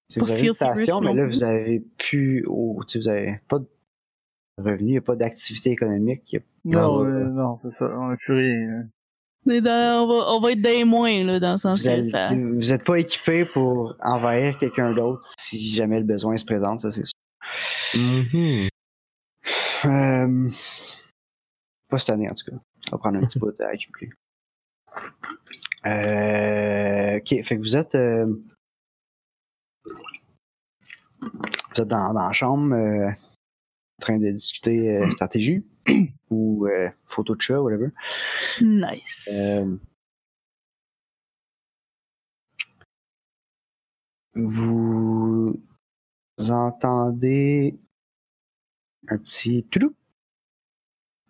si 0.08 0.20
vous 0.20 0.32
avez 0.32 0.48
une 0.48 0.54
station, 0.54 1.02
mais 1.02 1.14
là, 1.14 1.26
vous 1.26 1.44
avez 1.44 1.80
plus. 1.98 2.46
Oh, 2.48 2.82
tu 2.88 2.94
sais, 2.94 3.00
vous 3.00 3.10
avez 3.10 3.42
pas 3.50 3.60
de 3.60 3.68
revenus, 4.58 4.80
il 4.88 4.92
n'y 4.92 4.98
a 4.98 5.02
pas 5.02 5.16
d'activité 5.16 5.72
économique. 5.72 6.32
il 6.32 6.36
y 6.36 6.40
a- 6.40 6.80
Non, 6.80 7.04
Non, 7.04 7.06
euh, 7.06 7.24
non, 7.26 7.56
c'est 7.56 7.70
ça. 7.70 7.90
On 7.98 8.10
a 8.12 8.18
plus 8.18 8.34
rien. 8.34 8.88
Mais 9.46 9.62
dans- 9.62 10.04
on, 10.04 10.08
va, 10.08 10.32
on 10.34 10.40
va 10.42 10.52
être 10.52 10.62
des 10.62 10.84
moins, 10.84 11.24
là, 11.24 11.40
dans 11.40 11.54
le 11.54 11.58
sens 11.58 11.80
Vous, 11.80 11.86
que 11.86 11.90
allez- 11.94 12.04
ça. 12.04 12.22
vous 12.36 12.74
êtes 12.74 12.84
pas 12.84 13.00
équipé 13.00 13.46
pour 13.46 13.96
envahir 14.02 14.58
quelqu'un 14.58 14.92
d'autre 14.94 15.26
si 15.40 15.58
jamais 15.74 16.00
le 16.00 16.06
besoin 16.06 16.36
se 16.36 16.44
présente, 16.46 16.80
ça 16.82 16.92
c'est 16.92 17.04
sûr. 17.06 18.00
Mhm. 18.02 18.68
Euh, 19.86 20.50
Pas 21.90 21.98
cette 21.98 22.10
année 22.10 22.30
en 22.30 22.34
tout 22.34 22.52
cas. 22.52 22.58
On 22.90 22.92
va 22.92 22.98
prendre 22.98 23.18
un 23.20 23.22
petit 23.26 23.40
bout 23.40 23.62
à 23.62 23.68
accumuler. 23.68 24.10
Euh, 25.86 27.18
ok, 27.18 27.44
fait 27.46 27.56
que 27.58 27.62
vous 27.62 27.78
êtes. 27.78 27.96
euh, 27.96 28.26
vous 31.22 31.82
êtes 31.82 31.88
dans, 31.88 32.14
dans 32.14 32.28
la 32.28 32.34
chambre 32.34 32.74
euh, 32.76 33.08
en 33.10 34.02
train 34.02 34.18
de 34.18 34.30
discuter 34.32 34.98
euh, 34.98 35.10
stratégie 35.12 35.64
ou 36.30 36.68
euh, 36.68 36.90
photo 37.06 37.36
de 37.36 37.42
chat, 37.42 37.62
whatever. 37.62 37.90
Nice. 38.62 39.60
Euh, 39.62 39.78
vous 44.36 45.60
entendez 46.50 47.80
un 49.08 49.18
petit 49.18 49.64
toulou. 49.66 49.96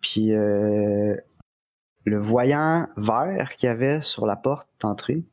Puis 0.00 0.32
euh, 0.32 1.16
le 2.04 2.18
voyant 2.18 2.88
vert 2.96 3.56
qu'il 3.56 3.68
y 3.68 3.70
avait 3.70 4.02
sur 4.02 4.26
la 4.26 4.36
porte 4.36 4.68
d'entrée 4.80 5.24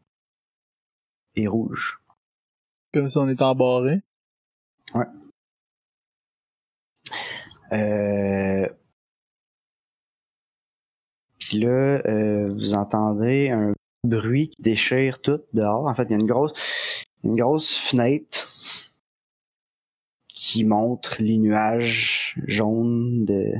est 1.35 1.47
rouge. 1.47 1.99
Comme 2.93 3.09
si 3.09 3.17
on 3.17 3.27
était 3.27 3.43
embarré. 3.43 4.01
Euh, 7.71 8.69
Puis 11.47 11.59
là, 11.59 12.01
euh, 12.07 12.49
vous 12.49 12.73
entendez 12.73 13.49
un 13.51 13.73
bruit 14.03 14.49
qui 14.49 14.63
déchire 14.63 15.21
tout 15.21 15.41
dehors. 15.53 15.85
En 15.85 15.93
fait, 15.93 16.05
il 16.05 16.11
y 16.11 16.13
a 16.15 16.17
une 16.17 16.25
grosse, 16.25 17.05
une 17.23 17.35
grosse 17.35 17.77
fenêtre 17.77 18.47
qui 20.27 20.63
montre 20.63 21.21
les 21.21 21.37
nuages 21.37 22.35
jaunes 22.47 23.25
de, 23.25 23.51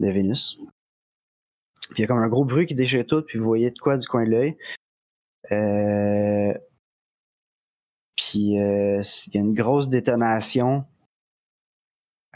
de 0.00 0.10
Vénus. 0.10 0.58
Puis 1.90 1.98
il 1.98 2.00
y 2.00 2.04
a 2.04 2.06
comme 2.08 2.18
un 2.18 2.28
gros 2.28 2.44
bruit 2.44 2.66
qui 2.66 2.74
déchire 2.74 3.06
tout, 3.06 3.22
puis 3.22 3.38
vous 3.38 3.44
voyez 3.44 3.70
de 3.70 3.78
quoi 3.78 3.96
du 3.96 4.08
coin 4.08 4.24
de 4.24 4.30
l'œil. 4.30 4.56
Euh, 5.52 6.54
puis 8.16 8.58
euh, 8.60 9.00
il 9.28 9.34
y 9.34 9.38
a 9.38 9.40
une 9.40 9.54
grosse 9.54 9.88
détonation 9.88 10.84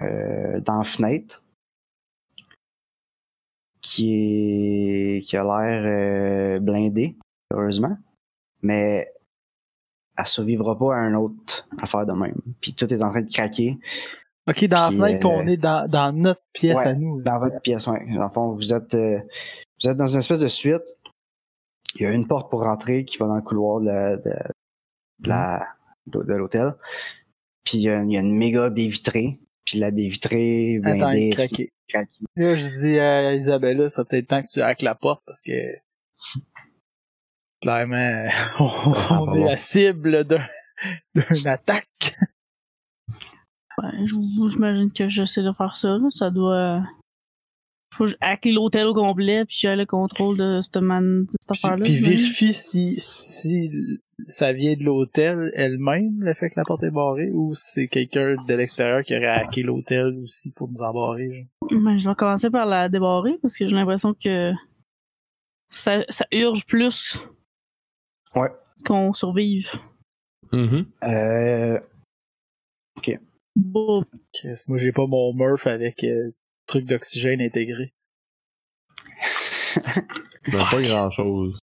euh, 0.00 0.60
dans 0.60 0.78
la 0.78 0.84
fenêtre 0.84 1.43
qui 3.94 5.16
est 5.16 5.20
qui 5.24 5.36
a 5.36 5.44
l'air 5.44 5.82
euh, 5.84 6.60
blindée, 6.60 7.16
heureusement. 7.52 7.96
Mais 8.62 9.06
elle 10.16 10.26
survivra 10.26 10.76
pas 10.78 10.94
à 10.94 10.98
un 10.98 11.14
autre 11.14 11.68
affaire 11.80 12.06
de 12.06 12.12
même. 12.12 12.36
Puis 12.60 12.74
tout 12.74 12.92
est 12.92 13.02
en 13.02 13.10
train 13.10 13.22
de 13.22 13.30
craquer. 13.30 13.78
Ok, 14.48 14.64
dans 14.66 14.88
Puis, 14.88 14.98
la 14.98 15.06
fenêtre 15.08 15.26
euh, 15.26 15.30
qu'on 15.40 15.46
est 15.46 15.56
dans, 15.56 15.88
dans 15.88 16.12
notre 16.12 16.42
pièce 16.52 16.76
ouais, 16.76 16.86
à 16.88 16.94
nous. 16.94 17.22
Dans 17.22 17.38
votre 17.38 17.60
pièce, 17.60 17.86
ouais. 17.86 18.04
Dans 18.14 18.24
le 18.24 18.28
fond, 18.30 18.50
vous 18.50 18.74
êtes, 18.74 18.94
euh, 18.94 19.18
vous 19.82 19.88
êtes 19.88 19.96
dans 19.96 20.06
une 20.06 20.18
espèce 20.18 20.40
de 20.40 20.48
suite. 20.48 20.82
Il 21.96 22.02
y 22.02 22.06
a 22.06 22.10
une 22.12 22.26
porte 22.26 22.50
pour 22.50 22.62
rentrer 22.64 23.04
qui 23.04 23.16
va 23.18 23.26
dans 23.26 23.36
le 23.36 23.42
couloir 23.42 23.80
de 23.80 23.86
la, 23.86 24.16
de, 24.16 24.30
de 25.20 25.28
la- 25.28 25.66
de 26.06 26.34
l'hôtel. 26.34 26.74
Puis 27.64 27.78
il 27.78 27.82
y, 27.84 27.88
a, 27.88 28.02
il 28.02 28.12
y 28.12 28.16
a 28.16 28.20
une 28.20 28.36
méga 28.36 28.68
baie 28.68 28.88
vitrée. 28.88 29.40
Puis 29.64 29.78
la 29.78 29.90
baie 29.90 30.08
vitrée 30.08 30.78
blindée. 30.82 31.30
Là, 32.36 32.54
je 32.54 32.66
dis 32.80 32.98
à 32.98 33.32
Isabella, 33.34 33.88
ça 33.88 34.04
peut 34.04 34.16
être 34.16 34.28
temps 34.28 34.42
que 34.42 34.48
tu 34.50 34.60
hackes 34.62 34.82
la 34.82 34.94
porte 34.94 35.22
parce 35.26 35.40
que 35.40 35.52
clairement, 37.62 38.26
on, 38.58 38.68
on 39.30 39.34
est 39.34 39.44
la 39.44 39.56
cible 39.56 40.24
d'un 40.24 40.40
d'une 41.14 41.46
attaque. 41.48 41.88
Je- 44.04 44.48
j'imagine 44.50 44.92
que 44.92 45.08
j'essaie 45.08 45.42
de 45.42 45.52
faire 45.52 45.76
ça. 45.76 45.98
Là. 45.98 46.06
Ça 46.10 46.30
doit. 46.30 46.82
Faut 47.96 48.04
que 48.04 48.10
je 48.10 48.16
hack 48.20 48.44
l'hôtel 48.46 48.86
au 48.86 48.94
complet, 48.94 49.44
puis 49.44 49.56
j'ai 49.60 49.76
le 49.76 49.86
contrôle 49.86 50.36
de 50.36 50.60
cette, 50.60 50.76
man... 50.78 51.24
de 51.24 51.30
cette 51.30 51.50
Puis, 51.52 51.60
affaire-là. 51.64 51.82
puis 51.84 51.94
j'imagine. 51.94 52.16
vérifie 52.16 52.52
si, 52.52 52.94
si 52.98 53.70
ça 54.28 54.52
vient 54.52 54.74
de 54.74 54.82
l'hôtel 54.84 55.50
elle-même, 55.54 56.20
le 56.22 56.34
fait 56.34 56.50
que 56.50 56.54
la 56.58 56.64
porte 56.64 56.82
est 56.82 56.90
barrée, 56.90 57.30
ou 57.32 57.52
c'est 57.54 57.88
quelqu'un 57.88 58.36
de 58.46 58.54
l'extérieur 58.54 59.02
qui 59.04 59.16
aurait 59.16 59.26
hacké 59.28 59.62
l'hôtel 59.62 60.18
aussi 60.22 60.52
pour 60.52 60.68
nous 60.68 60.82
embarrer. 60.82 61.46
genre? 61.70 61.80
Ben, 61.82 61.96
je 61.96 62.08
vais 62.08 62.14
commencer 62.14 62.50
par 62.50 62.66
la 62.66 62.88
débarrer 62.88 63.38
parce 63.42 63.56
que 63.56 63.66
j'ai 63.68 63.74
l'impression 63.76 64.12
que 64.14 64.52
ça, 65.68 66.04
ça 66.08 66.26
urge 66.32 66.66
plus 66.66 67.18
Ouais. 68.34 68.50
qu'on 68.84 69.12
survive. 69.12 69.70
Mhm. 70.52 70.86
Euh, 71.04 71.80
Bon, 73.56 74.02
Chris, 74.32 74.64
moi, 74.66 74.78
j'ai 74.78 74.90
pas 74.90 75.06
mon 75.06 75.32
Murph 75.32 75.68
avec 75.68 76.02
euh, 76.02 76.32
truc 76.66 76.84
d'oxygène 76.86 77.40
intégré. 77.40 77.92
Ben, 80.52 80.62
pas 80.70 80.82
grand 80.82 81.10
chose. 81.10 81.58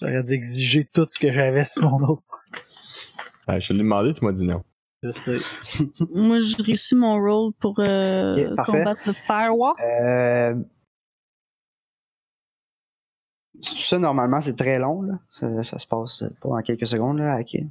J'aurais 0.00 0.22
dû 0.22 0.32
exiger 0.32 0.84
tout 0.92 1.06
ce 1.08 1.18
que 1.20 1.30
j'avais 1.30 1.62
sur 1.64 1.88
mon 1.88 2.08
autre. 2.08 2.22
je 3.48 3.68
te 3.68 3.72
l'ai 3.72 3.78
demandé, 3.78 4.12
tu 4.12 4.24
m'as 4.24 4.32
dit 4.32 4.44
non. 4.44 4.64
Je 5.02 5.10
sais. 5.10 5.36
moi, 6.10 6.40
j'ai 6.40 6.62
réussi 6.62 6.96
mon 6.96 7.14
rôle 7.20 7.52
pour 7.60 7.78
euh, 7.78 8.54
combattre 8.66 9.02
le 9.06 9.12
Firewalk. 9.12 9.80
euh, 9.80 10.54
tout 13.62 13.76
ça, 13.76 13.98
normalement, 13.98 14.40
c'est 14.40 14.56
très 14.56 14.78
long. 14.78 15.02
Là. 15.02 15.20
Ça, 15.30 15.62
ça 15.62 15.78
se 15.78 15.86
passe 15.86 16.24
pas 16.40 16.48
en 16.48 16.62
quelques 16.62 16.86
secondes. 16.86 17.18
Là, 17.18 17.34
à 17.34 17.36
hacker. 17.36 17.62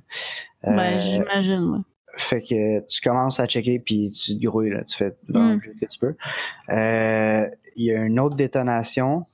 Euh, 0.66 0.76
Ben, 0.76 1.00
j'imagine, 1.00 1.64
ouais. 1.72 1.80
Fait 2.18 2.42
que 2.42 2.80
tu 2.88 3.02
commences 3.02 3.40
à 3.40 3.46
checker 3.46 3.80
puis 3.80 4.10
tu 4.12 4.38
te 4.38 4.44
grouilles, 4.46 4.72
là. 4.72 4.84
Tu 4.84 4.96
fais 4.98 5.16
vraiment 5.28 5.56
Mm. 5.56 5.60
plus 5.60 5.76
que 5.76 5.86
tu 5.86 6.00
peux. 6.00 6.16
Euh, 6.70 7.50
Il 7.76 7.86
y 7.86 7.92
a 7.94 8.02
une 8.04 8.20
autre 8.20 8.36
détonation. 8.36 9.26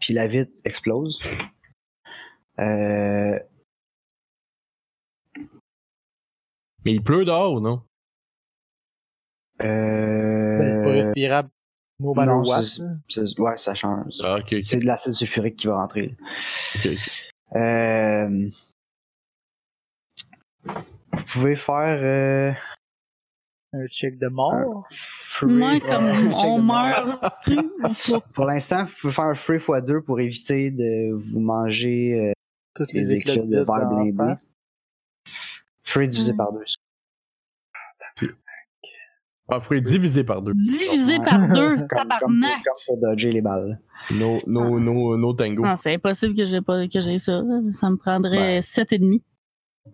Puis 0.00 0.14
la 0.14 0.26
vitre 0.26 0.52
explose. 0.64 1.20
Euh, 2.60 3.38
Mais 6.84 6.92
il 6.92 7.02
pleut 7.02 7.24
dehors 7.24 7.52
ou 7.54 7.60
non? 7.60 7.82
euh, 9.62 10.58
Ben, 10.58 10.72
c'est 10.72 10.82
pas 10.82 10.90
respirable. 10.90 11.50
Non, 12.00 12.42
ouais, 12.44 13.56
ça 13.56 13.74
change. 13.74 14.12
Ah. 14.22 14.38
C'est 14.62 14.78
de 14.78 14.86
l'acide 14.86 15.12
sulfurique 15.14 15.56
qui 15.56 15.66
va 15.66 15.76
rentrer. 15.76 16.16
Euh, 17.56 18.48
vous 21.18 21.24
pouvez 21.24 21.56
faire 21.56 22.00
euh, 22.02 22.52
Un 23.72 23.86
check 23.88 24.18
de 24.18 24.28
mort. 24.28 24.86
free- 24.90 25.46
Moi, 25.52 25.80
comme 25.80 26.04
ouais, 26.06 26.14
check 26.16 26.44
on 26.44 26.58
de 26.58 26.62
mort. 26.62 26.84
meurt 27.20 27.34
tu 27.42 27.58
ou 27.58 27.70
pas? 27.80 28.20
Pour 28.32 28.44
l'instant, 28.46 28.84
vous 28.84 28.94
pouvez 29.00 29.12
faire 29.12 29.24
un 29.24 29.34
free 29.34 29.58
x2 29.58 30.00
pour 30.02 30.20
éviter 30.20 30.70
de 30.70 31.12
vous 31.14 31.40
manger 31.40 32.28
euh, 32.28 32.32
Toutes 32.74 32.92
les 32.92 33.00
les 33.00 33.14
éclats 33.16 33.36
de 33.36 33.56
verre 33.62 33.88
blindé. 33.88 34.34
free 35.82 36.08
divisé 36.08 36.34
par 36.36 36.52
deux. 36.52 36.64
Ah, 39.50 39.60
faut 39.60 39.74
divisé 39.80 40.24
par 40.24 40.42
deux. 40.42 40.52
Divisé 40.52 41.16
Ouais. 41.18 41.24
par 41.24 41.48
deux, 41.48 41.76
Comme, 41.78 41.86
tabarnak! 41.88 42.62
comme 42.64 42.74
pour 42.84 42.98
dodger 43.00 43.32
les 43.32 43.40
balles. 43.40 43.80
No, 44.10 44.38
no, 44.46 44.78
no, 44.78 45.16
no 45.16 45.32
tango. 45.32 45.62
Non, 45.64 45.74
c'est 45.74 45.94
impossible 45.94 46.36
que 46.36 46.46
j'ai 46.46 46.60
pas 46.60 46.86
que 46.86 47.00
j'ai 47.00 47.16
ça. 47.16 47.42
Ça 47.72 47.88
me 47.88 47.96
prendrait 47.96 48.56
Ben. 48.56 48.62
sept 48.62 48.92
et 48.92 48.98
demi. 48.98 49.22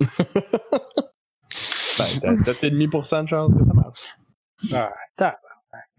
Ben, 1.98 2.36
t'as 2.44 2.52
7,5% 2.52 3.22
de 3.24 3.28
chance 3.28 3.52
que 3.56 3.64
ça 3.64 3.72
marche. 3.74 4.16
Ah, 4.72 4.94
tabarnak. 5.16 5.40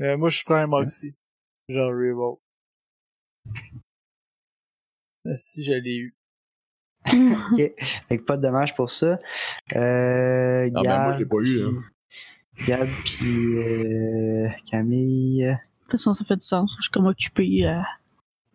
Euh, 0.01 0.17
moi, 0.17 0.29
je 0.29 0.43
prends 0.43 0.55
un 0.55 0.67
Moxie. 0.67 1.13
Genre 1.69 1.89
Revolt. 1.91 2.39
Si 5.33 5.63
je 5.63 5.73
l'ai 5.73 5.95
eu. 5.97 6.15
Ok. 7.07 7.57
Fait 8.09 8.17
que 8.17 8.23
pas 8.23 8.37
de 8.37 8.41
dommage 8.43 8.75
pour 8.75 8.89
ça. 8.91 9.19
Euh, 9.75 10.69
Ah, 10.75 10.81
ben, 10.81 10.83
moi, 10.83 10.83
Gab, 10.83 11.13
je 11.13 11.19
l'ai 11.19 11.25
pas 11.25 11.37
eu. 11.41 11.63
Hein. 11.65 11.83
Gab 12.67 12.87
puis 12.87 13.57
euh, 13.57 14.49
Camille. 14.69 15.43
De 15.45 15.55
toute 15.81 15.91
façon, 15.91 16.13
ça 16.13 16.23
fait 16.25 16.35
du 16.37 16.45
sens. 16.45 16.75
Je 16.77 16.83
suis 16.83 16.91
comme 16.91 17.07
occupé. 17.07 17.65
euh, 17.67 17.79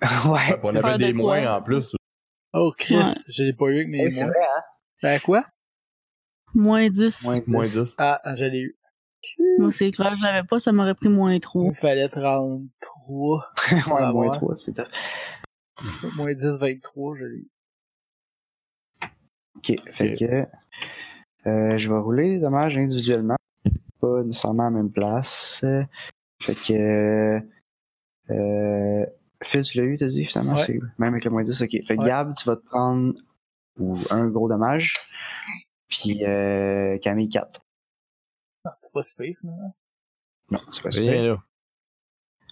ouais. 0.31 0.59
On 0.63 0.71
Faire 0.73 0.87
avait 0.87 0.99
de 0.99 1.13
des 1.13 1.15
quoi? 1.15 1.41
moins 1.41 1.57
en 1.57 1.63
plus. 1.63 1.95
Oh, 2.53 2.73
Chris, 2.77 2.97
Ouais. 2.97 3.05
je 3.33 3.45
l'ai 3.45 3.53
pas 3.53 3.67
eu 3.67 3.77
avec 3.83 3.89
mes 3.95 4.05
Oui, 4.05 4.11
c'est 4.11 4.25
vrai, 4.25 4.33
hein? 4.57 4.63
Ben 5.03 5.21
quoi? 5.21 5.45
Moins 6.55 6.89
10. 6.89 7.25
Moins 7.25 7.39
10. 7.39 7.49
Moins 7.49 7.65
10. 7.65 7.95
Ah, 7.99 8.21
je 8.35 8.45
l'ai 8.45 8.61
eu. 8.61 8.77
Moi, 9.59 9.71
c'est 9.71 9.91
clair, 9.91 10.15
je 10.19 10.23
l'avais 10.25 10.47
pas, 10.47 10.59
ça 10.59 10.73
m'aurait 10.73 10.95
pris 10.95 11.09
moins 11.11 11.35
Il 11.35 11.41
3. 11.41 11.65
me 11.69 11.75
fallait 11.75 12.09
33. 12.09 13.45
ouais, 13.73 13.81
Ah, 13.99 14.13
moins 14.13 14.27
ouais. 14.27 14.31
3, 14.31 14.57
c'est 14.57 14.73
top. 14.73 14.89
Moins 16.17 16.33
10, 16.35 16.59
23, 16.59 17.17
je 17.19 17.25
l'ai 17.25 17.37
eu. 17.37 17.51
Ok, 19.57 19.73
fait 19.91 20.13
que 20.15 20.47
euh, 21.49 21.77
je 21.77 21.89
vais 21.93 21.99
rouler 21.99 22.29
les 22.35 22.39
dommages 22.39 22.79
individuellement, 22.79 23.37
pas 24.01 24.23
nécessairement 24.23 24.63
à 24.69 24.71
la 24.71 24.77
même 24.77 24.91
place. 24.91 25.65
Fait 26.43 26.55
que 26.55 27.41
euh, 28.31 29.07
Phil, 29.43 29.63
tu 29.63 29.79
l'as 29.79 29.85
eu, 29.85 29.99
t'as 29.99 30.07
dit 30.09 30.25
finalement, 30.25 30.55
Ouais. 30.55 30.65
c'est 30.65 30.79
même 30.99 31.13
avec 31.13 31.25
le 31.25 31.31
moins 31.31 31.43
10, 31.43 31.61
ok. 31.63 31.71
Fait 31.87 31.97
que 31.97 32.01
Ouais. 32.01 32.09
Gab, 32.09 32.35
tu 32.37 32.47
vas 32.47 32.57
te 32.57 32.65
prendre 32.65 33.13
ou 33.79 33.95
un 34.11 34.27
gros 34.29 34.49
dommage, 34.49 34.95
puis 35.91 36.25
euh, 36.25 36.99
Camille 36.99 37.29
4. 37.29 37.61
Non, 38.65 38.71
c'est 38.75 38.93
pas 38.93 39.03
si 39.03 39.17
pire, 39.17 39.37
finalement. 39.39 39.75
Non, 40.51 40.61
c'est 40.73 40.83
pas 40.83 40.91
super. 40.91 41.23
là. 41.23 41.37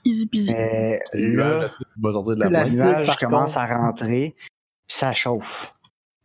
Easy 0.04 0.26
peasy. 0.26 0.52
Mais 0.52 1.00
Le 1.12 1.36
là, 1.36 1.68
le 1.96 2.48
nuage 2.48 3.16
commence 3.16 3.54
contre. 3.54 3.58
à 3.58 3.66
rentrer, 3.78 4.34
puis 4.38 4.48
ça 4.96 5.12
chauffe. 5.12 5.74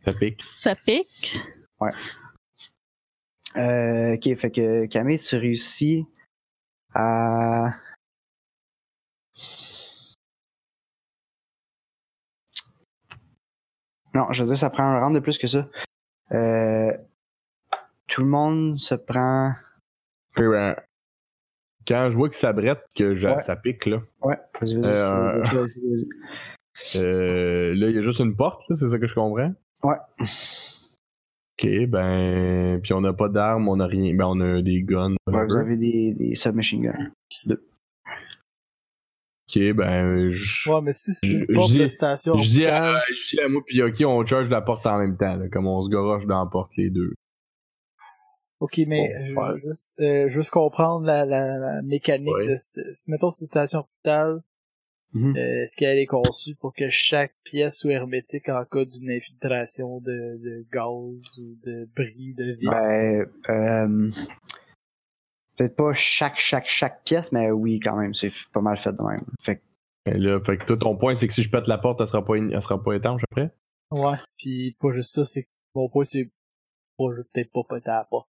Ça 0.04 0.12
pique. 0.12 0.42
Ça 0.44 0.74
pique. 0.74 1.36
Euh, 3.56 4.14
ok, 4.14 4.36
fait 4.36 4.50
que 4.50 4.86
Camille, 4.86 5.18
tu 5.18 5.36
réussis 5.36 6.06
à. 6.94 7.74
Non, 14.14 14.30
je 14.32 14.42
veux 14.42 14.48
dire, 14.48 14.58
ça 14.58 14.70
prend 14.70 14.84
un 14.84 15.00
round 15.00 15.14
de 15.14 15.20
plus 15.20 15.38
que 15.38 15.46
ça. 15.46 15.68
Euh, 16.34 16.92
tout 18.08 18.22
le 18.22 18.28
monde 18.28 18.76
se 18.76 18.94
prend. 18.94 19.52
Puis, 20.34 20.48
ben, 20.48 20.74
quand 21.86 22.08
je 22.10 22.16
vois 22.16 22.28
que 22.28 22.36
ça 22.36 22.52
brette, 22.52 22.80
que 22.94 23.14
je- 23.14 23.28
Ouais. 23.28 23.38
ça 23.40 23.56
pique, 23.56 23.86
là, 23.86 23.98
Ouais, 24.22 24.36
vas-y, 24.60 24.76
vas-y. 24.80 24.96
Euh, 24.96 25.42
euh, 26.96 27.74
là, 27.74 27.88
il 27.88 27.94
y 27.94 27.98
a 27.98 28.02
juste 28.02 28.20
une 28.20 28.34
porte, 28.36 28.62
là, 28.68 28.74
c'est 28.76 28.88
ça 28.88 28.98
que 28.98 29.06
je 29.06 29.14
comprends? 29.14 29.52
Ouais. 29.82 29.96
Ok, 30.20 31.68
ben. 31.88 32.80
Puis 32.82 32.92
on 32.94 33.00
n'a 33.00 33.12
pas 33.12 33.28
d'armes, 33.28 33.68
on 33.68 33.76
n'a 33.76 33.86
rien. 33.86 34.14
Ben, 34.14 34.24
on 34.26 34.40
a 34.40 34.60
des 34.60 34.82
guns. 34.82 35.14
Ouais, 35.28 35.46
vous 35.46 35.56
avez 35.56 35.76
des, 35.76 36.12
des 36.14 36.34
submachine 36.34 36.82
guns. 36.82 37.56
Ok, 39.48 39.58
ben. 39.74 40.30
Je 40.30 40.70
Ouais, 40.70 40.80
mais 40.82 40.92
si 40.92 41.12
c'est 41.12 41.26
une 41.26 41.46
Je- 41.48 41.54
porte 41.54 41.72
je 41.72 41.78
de 41.78 41.86
dis- 41.86 41.92
station 41.92 42.38
je 42.38 42.48
dis, 42.50 42.66
à, 42.66 42.94
je 43.10 43.36
dis 43.36 43.40
à 43.40 43.48
moi 43.48 43.62
pis 43.66 43.82
ok, 43.82 43.96
on 44.06 44.24
charge 44.24 44.50
la 44.50 44.62
porte 44.62 44.86
en 44.86 44.98
même 44.98 45.16
temps, 45.16 45.36
là, 45.36 45.48
comme 45.48 45.66
on 45.66 45.82
se 45.82 45.90
goroche 45.90 46.24
dans 46.26 46.42
la 46.42 46.50
porte 46.50 46.72
les 46.76 46.90
deux. 46.90 47.12
Ok, 48.60 48.80
mais 48.86 49.10
Bon, 49.34 49.56
je 49.56 49.66
juste, 49.68 49.92
euh, 50.00 50.28
juste 50.28 50.50
comprendre 50.50 51.04
la, 51.04 51.26
la, 51.26 51.58
la 51.58 51.82
mécanique 51.82 52.32
Ouais. 52.34 52.46
de 52.48 52.56
ce- 52.56 52.92
si 52.92 53.10
mettons 53.10 53.30
c'est 53.30 53.42
une 53.44 53.48
station 53.48 53.80
orbitale, 53.80 54.40
Mhm. 55.12 55.36
euh, 55.36 55.62
est-ce 55.62 55.76
qu'elle 55.76 55.98
est 55.98 56.06
conçue 56.06 56.54
pour 56.54 56.72
que 56.74 56.88
chaque 56.88 57.34
pièce 57.44 57.78
soit 57.80 57.92
hermétique 57.92 58.48
en 58.48 58.64
cas 58.64 58.84
d'une 58.86 59.10
infiltration 59.10 60.00
de, 60.00 60.38
de 60.42 60.64
gaz 60.72 61.38
ou 61.38 61.56
de 61.62 61.86
bris 61.94 62.34
de 62.34 62.52
vie? 62.52 62.66
Ben, 62.66 63.26
euh, 63.50 64.10
peut-être 65.56 65.76
pas 65.76 65.92
chaque, 65.94 66.38
chaque, 66.38 66.66
chaque 66.66 67.02
pièce, 67.04 67.32
mais 67.32 67.50
oui, 67.50 67.80
quand 67.80 67.96
même, 67.96 68.14
c'est 68.14 68.32
pas 68.52 68.60
mal 68.60 68.76
fait 68.76 68.92
de 68.92 69.02
même. 69.02 69.24
Fait 69.42 69.56
que, 69.56 69.62
Et 70.06 70.18
là, 70.18 70.40
fait 70.40 70.56
que 70.58 70.64
toi, 70.64 70.76
ton 70.76 70.96
point, 70.96 71.14
c'est 71.14 71.26
que 71.28 71.32
si 71.34 71.42
je 71.42 71.50
pète 71.50 71.66
la 71.68 71.78
porte, 71.78 72.00
elle 72.00 72.06
sera 72.06 72.24
pas, 72.24 72.36
elle 72.36 72.62
sera 72.62 72.82
pas 72.82 72.94
étanche 72.94 73.22
après? 73.30 73.54
Ouais. 73.92 74.16
Puis 74.38 74.76
pas 74.80 74.92
juste 74.92 75.12
ça, 75.14 75.24
c'est 75.24 75.44
que 75.44 75.48
mon 75.74 75.88
point 75.88 76.04
c'est 76.04 76.30
pas 76.98 77.04
je 77.10 77.16
vais 77.18 77.24
peut-être 77.32 77.52
pas 77.52 77.62
péter 77.76 77.90
à 77.90 77.98
la 77.98 78.04
porte. 78.04 78.28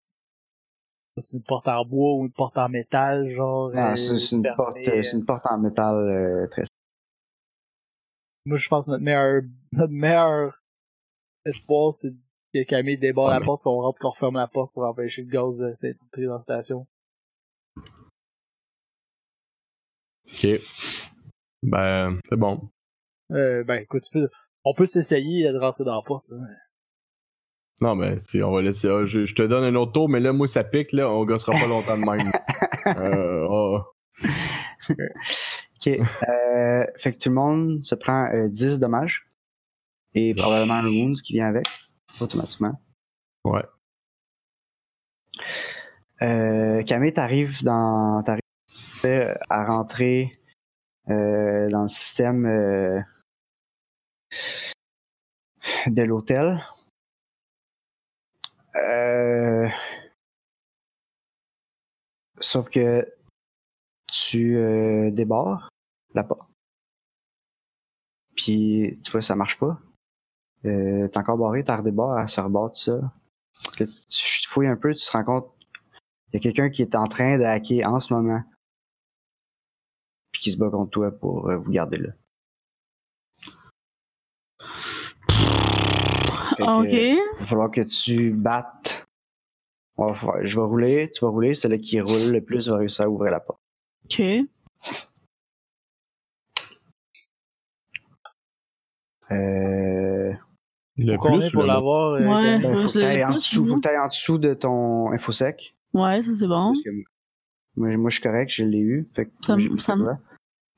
C'est 1.17 1.37
une 1.37 1.43
porte 1.43 1.67
en 1.69 1.85
bois 1.85 2.15
ou 2.15 2.25
une 2.25 2.31
porte 2.33 2.57
en 2.57 2.67
métal, 2.67 3.29
genre. 3.29 3.71
Ah, 3.75 3.93
euh, 3.93 3.95
c'est 3.95 4.35
une, 4.35 4.43
porte, 4.55 4.77
euh, 4.77 5.01
c'est 5.01 5.13
une 5.15 5.23
porte 5.25 5.45
en 5.45 5.57
métal 5.59 5.95
euh, 5.95 6.47
très 6.47 6.63
Moi, 8.45 8.57
je 8.57 8.67
pense 8.67 8.85
que 8.87 8.91
notre 8.91 9.03
meilleur, 9.03 9.41
notre 9.71 9.93
meilleur 9.93 10.61
espoir, 11.45 11.93
c'est 11.93 12.13
que 12.53 12.63
Camille 12.63 12.97
débarre 12.97 13.25
Ouais, 13.27 13.33
la 13.33 13.39
mais- 13.39 13.45
porte, 13.45 13.63
qu'on 13.63 13.81
rentre, 13.81 13.99
qu'on 13.99 14.09
referme 14.09 14.35
la 14.35 14.47
porte 14.47 14.73
pour 14.73 14.83
empêcher 14.83 15.23
le 15.23 15.29
gaz 15.31 15.57
de 15.57 15.71
s'infiltrer 15.81 16.25
dans 16.25 16.33
la 16.35 16.39
station. 16.41 16.85
Ok. 20.27 20.47
Ben, 21.63 22.19
c'est 22.25 22.37
bon. 22.37 22.69
Euh, 23.31 23.63
ben, 23.63 23.81
écoute, 23.81 24.03
tu 24.03 24.11
peux, 24.11 24.29
on 24.63 24.73
peut 24.73 24.85
s'essayer 24.85 25.51
de 25.51 25.57
rentrer 25.57 25.83
dans 25.83 25.95
la 25.95 26.01
porte. 26.01 26.25
Non, 27.81 27.95
mais 27.95 28.17
si 28.19 28.41
on 28.41 28.51
va 28.51 28.61
laisser. 28.61 28.87
ah, 28.87 29.05
je, 29.05 29.25
je 29.25 29.35
te 29.35 29.41
donne 29.41 29.63
un 29.63 29.75
autre 29.75 29.91
tour, 29.91 30.09
mais 30.09 30.19
là, 30.19 30.31
moi, 30.31 30.47
ça 30.47 30.63
pique, 30.63 30.91
là, 30.93 31.09
on 31.09 31.25
gossera 31.25 31.51
pas 31.53 31.67
longtemps 31.67 31.97
de 31.97 32.05
même. 32.05 32.31
euh, 32.97 33.47
oh. 33.49 33.81
Ok. 34.89 35.87
Euh, 35.87 36.85
fait 36.97 37.13
que 37.13 37.17
tout 37.17 37.29
le 37.29 37.35
monde 37.35 37.83
se 37.83 37.95
prend 37.95 38.29
euh, 38.33 38.47
10 38.47 38.79
dommages. 38.79 39.27
Et 40.13 40.33
probablement 40.33 40.75
un 40.75 40.85
wounds 40.85 41.21
qui 41.21 41.33
vient 41.33 41.47
avec, 41.47 41.67
automatiquement. 42.21 42.79
Ouais. 43.43 43.65
Euh, 46.21 46.81
Camille, 46.83 47.11
t'arrives 47.11 47.63
dans. 47.63 48.23
À 49.49 49.65
rentrer 49.65 50.39
euh, 51.09 51.69
dans 51.69 51.83
le 51.83 51.87
système 51.87 52.45
euh, 52.45 52.99
de 55.87 56.01
l'hôtel. 56.01 56.59
Euh, 58.75 59.69
sauf 62.39 62.69
que 62.69 63.07
tu 64.07 64.55
débarres 65.11 65.69
la 66.13 66.23
porte. 66.23 66.49
Puis 68.35 68.99
tu 69.03 69.11
vois, 69.11 69.21
ça 69.21 69.35
marche 69.35 69.57
pas. 69.59 69.79
T'es 70.63 71.17
encore 71.17 71.37
barré, 71.37 71.63
t'as 71.63 71.77
redébarres, 71.77 72.19
elle 72.19 72.29
se 72.29 72.41
tout 72.41 72.73
ça. 72.73 73.13
Tu, 73.77 73.85
tu 73.85 74.49
fouilles 74.49 74.67
un 74.67 74.75
peu, 74.75 74.93
tu 74.93 75.05
te 75.05 75.11
rends 75.11 75.23
compte 75.23 75.55
il 76.35 76.37
y 76.37 76.37
a 76.37 76.41
quelqu'un 76.41 76.69
qui 76.69 76.81
est 76.81 76.95
en 76.95 77.07
train 77.07 77.37
de 77.37 77.43
hacker 77.43 77.87
en 77.87 77.99
ce 77.99 78.13
moment. 78.13 78.43
Qui 80.45 80.51
se 80.51 80.57
bat 80.59 80.69
contre 80.69 80.91
toi 80.91 81.09
pour 81.09 81.49
euh, 81.49 81.57
vous 81.57 81.71
garder 81.71 81.97
là. 81.97 82.09
Fait 86.55 86.63
que, 86.63 86.81
Ok. 86.83 86.91
Il 86.91 87.39
va 87.39 87.45
falloir 87.47 87.71
que 87.71 87.81
tu 87.81 88.29
battes. 88.31 89.07
On 89.97 90.05
va 90.05 90.13
faire- 90.13 90.45
je 90.45 90.59
vais 90.59 90.65
rouler, 90.67 91.09
tu 91.11 91.25
vas 91.25 91.31
rouler, 91.31 91.55
celui 91.55 91.81
qui 91.81 91.99
roule 91.99 92.31
le 92.31 92.41
plus 92.41 92.69
va 92.69 92.77
réussir 92.77 93.05
à 93.05 93.09
ouvrir 93.09 93.31
la 93.31 93.39
porte. 93.39 93.59
Ok. 94.03 94.19
Euh, 99.31 100.33
Le 100.97 101.13
Faut 101.13 101.17
qu'on 101.17 101.39
plus 101.39 101.49
pour 101.49 101.63
l'avoir, 101.63 102.11
euh, 102.11 102.19
Ouais. 102.19 102.59
Ben, 102.59 102.71
faut 102.75 102.87
faut 102.87 102.99
que 102.99 103.23
en 103.25 103.33
dessous, 103.33 103.65
faut 103.65 103.75
que 103.77 103.81
t'ailles 103.81 103.97
en 103.97 104.07
dessous 104.09 104.37
de 104.37 104.53
ton 104.53 105.11
infosec. 105.11 105.75
Ouais, 105.95 106.21
ça 106.21 106.31
c'est 106.31 106.47
bon. 106.47 106.67
Parce 106.67 106.83
que 106.83 106.89
moi, 107.77 107.97
moi, 107.97 108.09
je 108.11 108.13
suis 108.17 108.23
correct, 108.23 108.51
je 108.53 108.63
l'ai 108.63 108.77
eu. 108.77 109.09
Fait 109.11 109.25
que 109.25 109.31
Ça 109.41 109.57
moi, 109.57 109.77
ça 109.79 109.97
ça. 109.97 110.19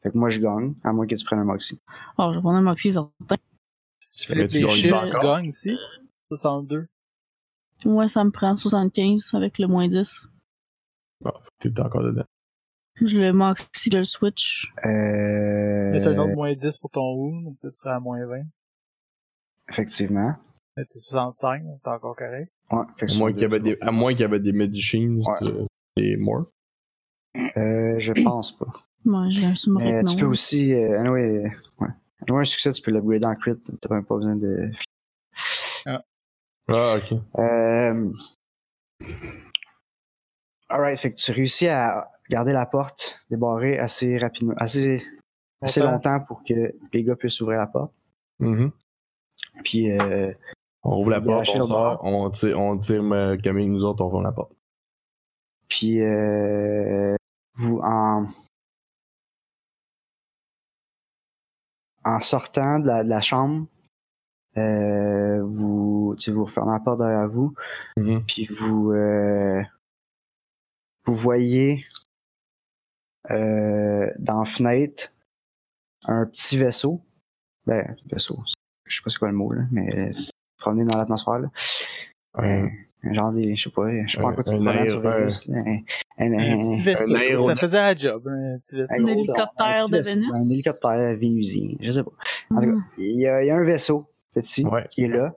Fait 0.07 0.13
que 0.13 0.17
moi, 0.17 0.29
je 0.29 0.39
gagne, 0.39 0.73
à 0.85 0.93
moins 0.93 1.05
que 1.05 1.15
tu 1.15 1.25
prennes 1.25 1.39
un 1.39 1.43
Moxie. 1.43 1.81
Oh, 2.17 2.29
je 2.31 2.38
vais 2.38 2.41
prendre 2.41 2.57
un 2.57 2.61
Moxie, 2.61 2.93
certain. 2.93 3.35
Si 3.99 4.25
tu 4.27 4.35
les 4.35 4.47
gagnes 4.47 4.67
chiffres, 4.69 5.03
tu 5.03 5.19
gagnes 5.19 5.47
aussi? 5.49 5.77
62. 6.29 6.88
Ouais, 7.85 8.07
ça 8.07 8.23
me 8.23 8.31
prend 8.31 8.55
75 8.55 9.34
avec 9.34 9.59
le 9.59 9.67
moins 9.67 9.88
10. 9.89 10.29
Ah, 11.25 11.34
T'es 11.59 11.77
encore 11.81 12.03
dedans. 12.03 12.23
Je 13.01 13.17
le 13.19 13.34
Moxie, 13.34 13.89
je 13.91 13.97
le 13.97 14.05
switch. 14.05 14.71
Euh, 14.85 15.99
t'as 16.01 16.09
un 16.11 16.17
autre 16.19 16.35
moins 16.35 16.53
10 16.53 16.77
pour 16.77 16.89
ton 16.89 17.13
wound, 17.13 17.43
donc 17.43 17.57
ça 17.63 17.69
sera 17.69 17.95
à 17.95 17.99
moins 17.99 18.25
20. 18.25 18.43
Effectivement. 19.69 20.35
T'es 20.77 20.84
65, 20.88 21.63
donc 21.65 21.81
t'es 21.84 21.89
encore 21.89 22.15
correct. 22.15 22.49
Ouais, 22.71 22.84
fait 22.95 23.07
que 23.07 23.13
À 23.13 23.17
moins 23.17 23.34
qu'il 23.34 23.41
y 23.41 23.45
avait 23.45 23.59
des, 23.59 23.77
à 23.81 23.91
moins 23.91 24.11
qu'il 24.13 24.21
y 24.21 24.23
avait 24.23 24.39
des 24.39 24.51
Medicines 24.53 25.19
Ouais. 25.27 25.47
de- 25.47 25.67
et 25.97 26.15
Morph. 26.15 26.47
Euh, 27.57 27.95
je 27.99 28.13
pense 28.23 28.51
pas. 28.57 28.67
Ouais, 29.06 30.03
tu 30.03 30.18
peux 30.18 30.26
aussi. 30.26 30.74
Euh, 30.74 30.99
anyway, 30.99 31.52
ouais. 31.80 31.88
Anyway, 32.28 32.41
un 32.41 32.44
succès, 32.44 32.72
tu 32.72 32.82
peux 32.82 32.91
l'upgrader 32.91 33.26
en 33.26 33.36
crit. 33.36 33.56
T'as 33.82 33.94
même 33.94 34.06
pas 34.06 34.15
besoin 34.15 34.36
de. 34.36 34.72
Ah, 36.69 36.98
ok. 36.98 37.14
Euh... 37.40 38.11
Alright, 40.69 40.99
fait 40.99 41.11
que 41.11 41.15
tu 41.15 41.32
réussis 41.32 41.68
à 41.68 42.10
garder 42.30 42.52
la 42.52 42.65
porte 42.65 43.24
débarrée 43.30 43.80
assez 43.80 44.18
rapidement, 44.18 44.53
assez, 44.57 45.02
assez 45.61 45.80
Longtemps. 45.82 46.19
pour 46.28 46.44
que 46.44 46.74
les 46.91 47.03
gars 47.03 47.15
puissent 47.15 47.40
ouvrir 47.40 47.60
la 47.60 47.68
porte. 47.68 47.94
Mhm. 48.40 48.72
Puis, 49.64 49.90
euh, 49.91 50.34
On 50.84 50.99
ouvre 50.99 51.11
la 51.11 51.22
porte, 51.22 51.48
on 51.56 51.65
sort, 51.68 51.99
on 52.03 52.30
tire, 52.32 52.60
on 52.60 52.78
tire 52.78 53.02
euh, 53.14 53.38
Camille, 53.38 53.69
nous 53.69 53.86
autres, 53.86 54.03
on 54.03 54.11
ferme 54.11 54.24
la 54.24 54.34
porte. 54.34 54.52
puis 55.69 56.02
euh, 56.02 57.15
vous 57.56 57.80
en 57.82 58.28
en 62.07 62.19
sortant 62.19 62.79
de 62.79 62.88
la, 62.88 63.03
de 63.03 63.09
la 63.09 63.21
chambre, 63.21 63.67
euh, 64.57 65.43
vous, 65.43 66.15
tu 66.17 66.25
sais, 66.25 66.31
vous 66.31 66.47
fermez 66.47 66.71
la 66.71 66.79
porte 66.79 66.99
derrière 66.99 67.27
vous, 67.27 67.53
Mhm. 67.97 68.23
puis 68.25 68.47
vous 68.47 68.91
euh, 68.91 69.61
vous 71.05 71.13
voyez 71.13 71.85
euh, 73.31 74.09
dans 74.19 74.39
la 74.39 74.45
fenêtre 74.45 75.13
un 76.05 76.25
petit 76.25 76.57
vaisseau. 76.57 77.01
Ben, 77.65 77.95
vaisseau. 78.11 78.41
Je 78.85 78.95
sais 78.97 79.01
pas 79.03 79.09
c'est 79.09 79.19
quoi 79.19 79.27
le 79.29 79.34
mot, 79.35 79.51
là, 79.51 79.63
mais 79.71 80.13
c'est 80.13 80.31
promener 80.57 80.85
dans 80.85 80.97
l'atmosphère. 80.97 81.41
Ouais. 82.38 82.86
Un 83.09 83.13
genre 83.13 83.31
des. 83.34 83.55
Je 83.55 83.63
sais 83.63 83.69
pas, 83.69 83.88
je 84.05 84.11
sais 84.11 84.17
pas 84.21 84.27
Un- 84.27 84.31
en 84.31 84.34
quoi 84.35 84.43
tu 84.43 84.49
te 84.51 84.55
un 84.55 84.57
promènes 84.59 84.77
aéro- 84.77 84.89
sur 84.89 84.99
Vénus. 85.01 85.49
Un, 85.49 85.53
un- 85.55 85.63
Un 86.19 86.34
un- 86.34 86.61
petit 86.61 86.84
vaisseau. 86.84 87.15
un 87.15 87.38
Ça 87.38 87.55
faisait 87.55 87.77
la 87.79 87.95
job, 87.95 88.27
un 88.27 88.59
petit 88.59 88.75
vaisseau. 88.77 88.93
un 88.93 88.97
Un 88.97 89.01
gros 89.03 89.11
hélicoptère 89.11 89.84
un 89.85 89.89
de 89.89 89.97
Vénus? 89.99 90.29
Un 90.34 90.49
hélicoptère 90.51 91.17
vénusien, 91.17 91.69
je 91.81 91.91
sais 91.91 92.03
pas. 92.03 92.11
En 92.51 92.55
tout 92.55 92.61
cas, 92.61 92.67
Mhm. 92.67 92.84
il 92.97 93.19
y 93.21 93.27
a, 93.27 93.43
il 93.43 93.47
y 93.47 93.49
a 93.51 93.55
un 93.55 93.63
vaisseau 93.63 94.05
petit 94.34 94.65
Ouais. 94.65 94.85
qui 94.89 95.03
est 95.03 95.07
là. 95.07 95.35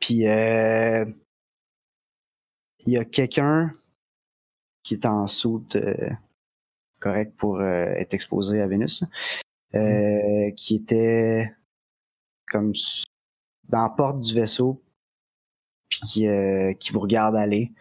Puis 0.00 0.26
euh, 0.28 1.04
il 2.86 2.92
y 2.92 2.98
a 2.98 3.04
quelqu'un 3.04 3.72
qui 4.82 4.94
est 4.94 5.06
en 5.06 5.26
soute 5.26 5.76
euh, 5.76 6.10
correct 7.00 7.34
pour 7.36 7.60
euh, 7.60 7.86
être 7.96 8.14
exposé 8.14 8.60
à 8.60 8.66
Vénus, 8.66 9.02
euh, 9.74 10.50
qui 10.56 10.76
était 10.76 11.52
comme 12.48 12.72
dans 13.68 13.82
la 13.82 13.88
porte 13.90 14.20
du 14.20 14.32
vaisseau, 14.34 14.80
puis 15.88 16.00
qui, 16.00 16.28
euh, 16.28 16.72
qui 16.74 16.92
vous 16.92 17.00
regarde 17.00 17.36
aller. 17.36 17.72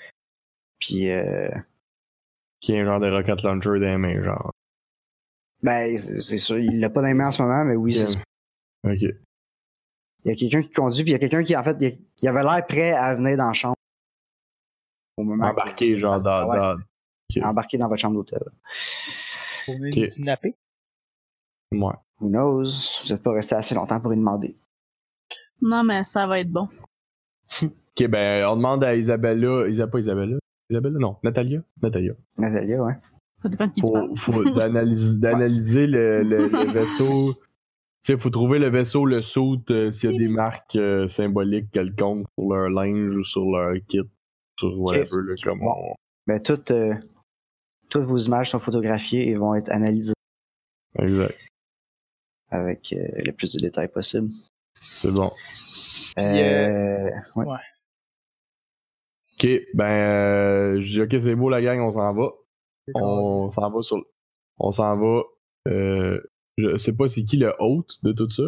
Puis 0.80 1.10
euh, 1.12 1.50
Qui 2.60 2.74
est 2.74 2.82
un 2.82 2.86
genre 2.86 3.00
de 3.00 3.10
rocket 3.10 3.42
launcher 3.44 3.70
dans 3.70 3.80
les 3.80 3.98
mains, 3.98 4.24
genre. 4.24 4.52
ben 5.64 5.98
c'est 5.98 6.38
sûr, 6.38 6.58
il 6.60 6.80
l'a 6.80 6.90
pas 6.90 7.02
dans 7.02 7.08
les 7.08 7.14
mains 7.14 7.28
en 7.28 7.32
ce 7.32 7.42
moment, 7.42 7.64
mais 7.66 7.76
oui, 7.76 7.94
c'est 7.94 8.18
Ok. 8.84 9.16
Il 10.28 10.32
y 10.32 10.32
a 10.32 10.36
quelqu'un 10.36 10.62
qui 10.64 10.70
conduit, 10.70 11.04
puis 11.04 11.12
il 11.12 11.14
y 11.14 11.16
a 11.16 11.20
quelqu'un 11.20 11.44
qui, 11.44 11.56
en 11.56 11.64
fait, 11.64 11.78
il, 11.82 12.00
il 12.22 12.28
avait 12.28 12.44
l'air 12.44 12.66
prêt 12.66 12.92
à 12.94 13.14
venir 13.16 13.38
dans 13.38 13.48
la 13.48 13.54
chambre. 13.54 13.76
Au 15.18 15.24
moment 15.24 15.46
Embarqué, 15.48 15.94
que- 15.94 15.98
genre, 16.00 16.20
dans. 16.22 16.48
Dans... 16.48 16.78
Embarqué 17.44 17.78
dans 17.78 17.88
votre 17.88 18.02
chambre 18.02 18.16
d'hôtel. 18.16 18.44
Pour 19.66 19.76
venir 19.78 20.10
kidnapper? 20.10 20.56
Ouais. 21.72 21.94
Who 22.20 22.30
knows? 22.30 23.02
Vous 23.04 23.14
n'êtes 23.14 23.24
pas 23.24 23.32
resté 23.34 23.56
assez 23.56 23.76
longtemps 23.76 24.00
pour 24.00 24.14
y 24.14 24.18
demander. 24.18 24.56
Non, 25.62 25.84
mais 25.84 26.04
ça 26.04 26.26
va 26.28 26.40
être 26.40 26.52
bon. 26.52 26.68
Ok, 27.98 28.08
ben, 28.08 28.46
on 28.48 28.56
demande 28.58 28.84
à 28.84 28.96
Isabella. 28.96 29.68
Isa, 29.70 29.88
pas 29.88 30.00
Isabella. 30.00 30.38
Isabella, 30.70 31.00
non. 31.00 31.18
Natalia. 31.24 31.62
Natalia. 31.82 32.14
Natalia, 32.38 32.84
ouais. 32.84 32.94
Ça 33.42 33.50
dépend 33.50 33.68
de 33.68 33.72
qui 33.72 33.82
tu 33.82 33.92
parles. 33.92 34.10
Faut, 34.18 34.32
faut 34.34 34.50
d'analyser, 34.52 35.20
d'analyser 35.22 35.88
le, 35.88 36.24
le, 36.24 36.38
le 36.48 36.72
vaisseau. 36.74 37.34
Tu 37.34 38.12
sais, 38.14 38.18
faut 38.18 38.30
trouver 38.30 38.60
le 38.60 38.70
vaisseau, 38.70 39.06
le 39.06 39.22
saut, 39.22 39.58
euh, 39.70 39.90
s'il 39.92 40.12
y 40.12 40.16
a 40.16 40.18
des 40.18 40.28
marques 40.28 40.76
euh, 40.76 41.08
symboliques 41.08 41.72
quelconques 41.72 42.28
sur 42.38 42.50
leur 42.54 42.70
linge 42.70 43.12
ou 43.12 43.24
sur 43.24 43.46
leur 43.50 43.74
kit, 43.88 44.02
sur 44.60 44.78
whatever, 44.80 45.22
là, 45.28 45.36
comme 45.44 45.64
on- 45.64 45.96
Ben, 46.28 46.40
toutes, 46.42 46.72
euh, 46.72 46.94
toutes 47.90 48.04
vos 48.04 48.18
images 48.18 48.52
sont 48.52 48.60
photographiées 48.60 49.30
et 49.30 49.34
vont 49.36 49.56
être 49.56 49.72
analysées 49.72 50.14
Exact. 51.00 51.34
avec 52.52 52.94
euh, 52.94 53.08
le 53.26 53.32
plus 53.32 53.54
de 53.56 53.62
détails 53.62 53.88
possible. 53.88 54.30
C'est 54.74 55.12
bon. 55.12 55.32
Puis, 56.16 56.26
Euh, 56.26 57.10
ouais. 57.38 57.46
Ok, 59.40 59.50
ben, 59.74 59.86
euh, 59.86 60.82
je 60.82 60.86
dis, 60.88 61.02
ok, 61.02 61.16
c'est 61.20 61.36
beau 61.36 61.50
la 61.50 61.62
gang, 61.62 61.80
on 61.82 61.92
s'en 61.92 62.14
va. 62.14 62.32
On 62.96 63.42
s'en 63.42 63.70
va 63.72 63.82
sur. 63.82 63.98
On 64.58 64.72
s'en 64.72 64.96
va. 64.98 65.22
Euh, 65.68 66.20
je 66.58 66.78
sais 66.78 66.96
pas 66.96 67.08
c'est 67.08 67.24
qui 67.24 67.38
le 67.38 67.54
hôte 67.60 68.04
de 68.04 68.12
tout 68.12 68.30
ça. 68.30 68.44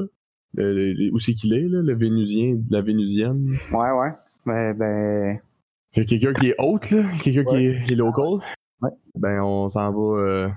Le- 0.54 0.94
le- 0.94 1.12
où 1.14 1.20
c'est 1.20 1.34
qu'il 1.34 1.54
est, 1.54 1.68
là, 1.68 1.82
le 1.82 1.94
Vénusien, 1.96 2.58
la 2.70 2.82
Vénusienne. 2.82 3.46
Ouais, 3.74 3.92
ouais. 3.92 4.12
Ben, 4.46 4.74
ben, 4.74 5.42
Il 5.96 6.00
y 6.00 6.02
a 6.02 6.06
quelqu'un 6.06 6.34
qui 6.34 6.48
est 6.50 6.56
haute, 6.60 6.92
là. 6.92 7.04
Quelqu'un 7.24 7.44
qui 7.44 7.56
est, 7.66 7.84
qui 7.86 7.94
est 7.94 7.96
local. 7.96 8.40
Ouais. 8.82 8.92
Ben, 9.16 9.42
on 9.42 9.68
s'en 9.68 9.92
va. 9.92 10.20
euh, 10.22 10.48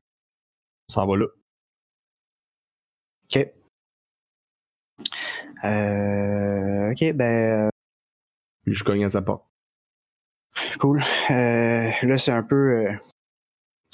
on 0.88 0.92
s'en 0.92 1.06
va 1.06 1.16
là. 1.16 1.26
Ok. 3.24 3.48
Euh, 5.64 6.90
ok, 6.92 7.12
ben, 7.14 7.66
euh, 7.66 7.68
Puis 8.64 8.74
je 8.74 8.84
cogne 8.84 9.05
à 9.05 9.09
sa 9.09 9.22
porte. 9.22 9.44
Cool. 10.78 11.02
Euh, 11.30 11.90
là, 12.02 12.18
c'est 12.18 12.32
un 12.32 12.42
peu. 12.42 12.86
Euh, 12.86 12.92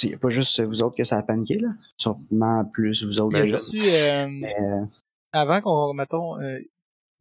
il 0.02 0.10
n'y 0.10 0.14
a 0.14 0.18
pas 0.18 0.28
juste 0.28 0.60
vous 0.62 0.82
autres 0.82 0.96
que 0.96 1.04
ça 1.04 1.16
a 1.16 1.22
paniqué, 1.22 1.58
là. 1.58 1.68
Sûrement 1.96 2.64
plus 2.66 3.04
vous 3.04 3.20
autres 3.20 3.38
Y 3.38 3.42
déjà. 3.42 3.56
a-tu, 3.56 3.80
euh, 3.82 4.82
euh, 4.82 4.86
avant 5.32 5.60
qu'on, 5.62 5.94
mettons, 5.94 6.38
euh, 6.40 6.58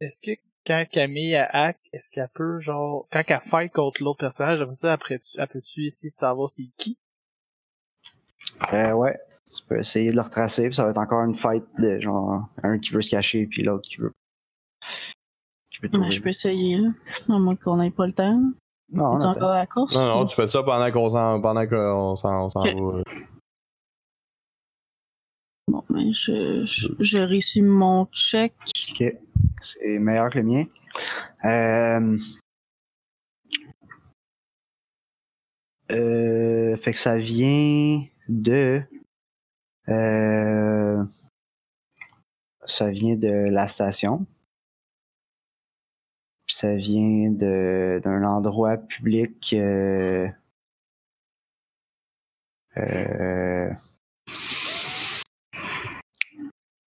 est-ce 0.00 0.18
que 0.20 0.38
quand 0.66 0.84
Camille 0.90 1.36
a 1.36 1.46
hack, 1.46 1.78
est-ce 1.92 2.10
qu'elle 2.10 2.28
peut, 2.34 2.60
genre, 2.60 3.06
quand 3.10 3.22
elle 3.26 3.40
fight 3.40 3.72
contre 3.72 4.02
l'autre 4.02 4.18
personnage, 4.18 4.60
après 4.60 4.74
ça, 4.74 4.92
après, 4.92 5.18
tu, 5.18 5.38
elle 5.38 5.48
peut-tu 5.48 5.84
essayer 5.86 6.10
de 6.10 6.16
savoir 6.16 6.48
c'est 6.50 6.68
qui? 6.76 6.98
euh, 8.74 8.92
ouais, 8.92 9.18
tu 9.46 9.64
peux 9.66 9.78
essayer 9.78 10.10
de 10.10 10.16
le 10.16 10.22
retracer, 10.22 10.64
puis 10.66 10.74
ça 10.74 10.84
va 10.84 10.90
être 10.90 10.98
encore 10.98 11.24
une 11.24 11.34
fight 11.34 11.64
de 11.78 11.98
genre 12.00 12.46
un 12.62 12.78
qui 12.78 12.90
veut 12.90 13.00
se 13.02 13.10
cacher, 13.10 13.46
puis 13.46 13.62
l'autre 13.62 13.88
qui 13.88 13.96
veut. 13.96 14.12
qui 15.70 15.78
veut 15.82 15.88
Ben, 15.88 16.10
je 16.10 16.20
peux 16.20 16.28
essayer, 16.28 16.76
là. 16.76 16.90
À 17.28 17.38
moins 17.38 17.56
qu'on 17.56 17.78
n'ait 17.78 17.90
pas 17.90 18.06
le 18.06 18.12
temps. 18.12 18.38
Non, 18.90 19.04
on 19.04 19.16
Es-tu 19.16 19.26
attend. 19.26 19.36
encore 19.36 19.50
à 19.50 19.58
la 19.58 19.66
course? 19.66 19.94
Non, 19.94 20.06
non, 20.06 20.26
tu 20.26 20.36
fais 20.36 20.46
ça 20.46 20.62
pendant 20.62 20.90
qu'on 20.92 21.10
s'en, 21.10 21.40
pendant 21.40 21.66
qu'on 21.66 22.16
s'en, 22.16 22.44
on 22.44 22.50
s'en 22.50 22.60
Ok. 22.60 22.74
va. 22.96 23.02
Bon, 25.68 25.84
ben, 25.90 26.12
je, 26.12 26.64
je, 26.64 26.88
je 27.00 27.18
réussis 27.18 27.62
mon 27.62 28.06
check. 28.06 28.54
Ok. 28.90 29.04
C'est 29.60 29.98
meilleur 29.98 30.30
que 30.30 30.38
le 30.38 30.44
mien. 30.44 30.64
Euh... 31.44 32.16
Euh, 35.92 36.76
fait 36.76 36.92
que 36.92 36.98
ça 36.98 37.16
vient 37.16 38.04
de. 38.28 38.82
Euh... 39.88 41.04
Ça 42.64 42.90
vient 42.90 43.14
de 43.16 43.28
la 43.50 43.68
station. 43.68 44.26
Ça 46.58 46.74
vient 46.74 47.30
de 47.32 48.00
d'un 48.02 48.22
endroit 48.24 48.78
public. 48.78 49.52
Euh... 49.52 50.26
Euh... 52.78 53.70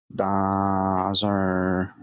Dans 0.09 1.13
un 1.23 1.93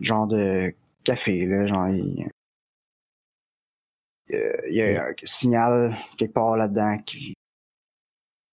genre 0.00 0.26
de 0.26 0.74
café, 1.04 1.46
là, 1.46 1.66
genre, 1.66 1.86
il, 1.88 2.26
il 4.28 4.74
y 4.74 4.82
a- 4.82 5.04
un 5.06 5.14
signal 5.22 5.94
quelque 6.18 6.32
part 6.34 6.56
là-dedans 6.56 6.98
qui, 7.06 7.34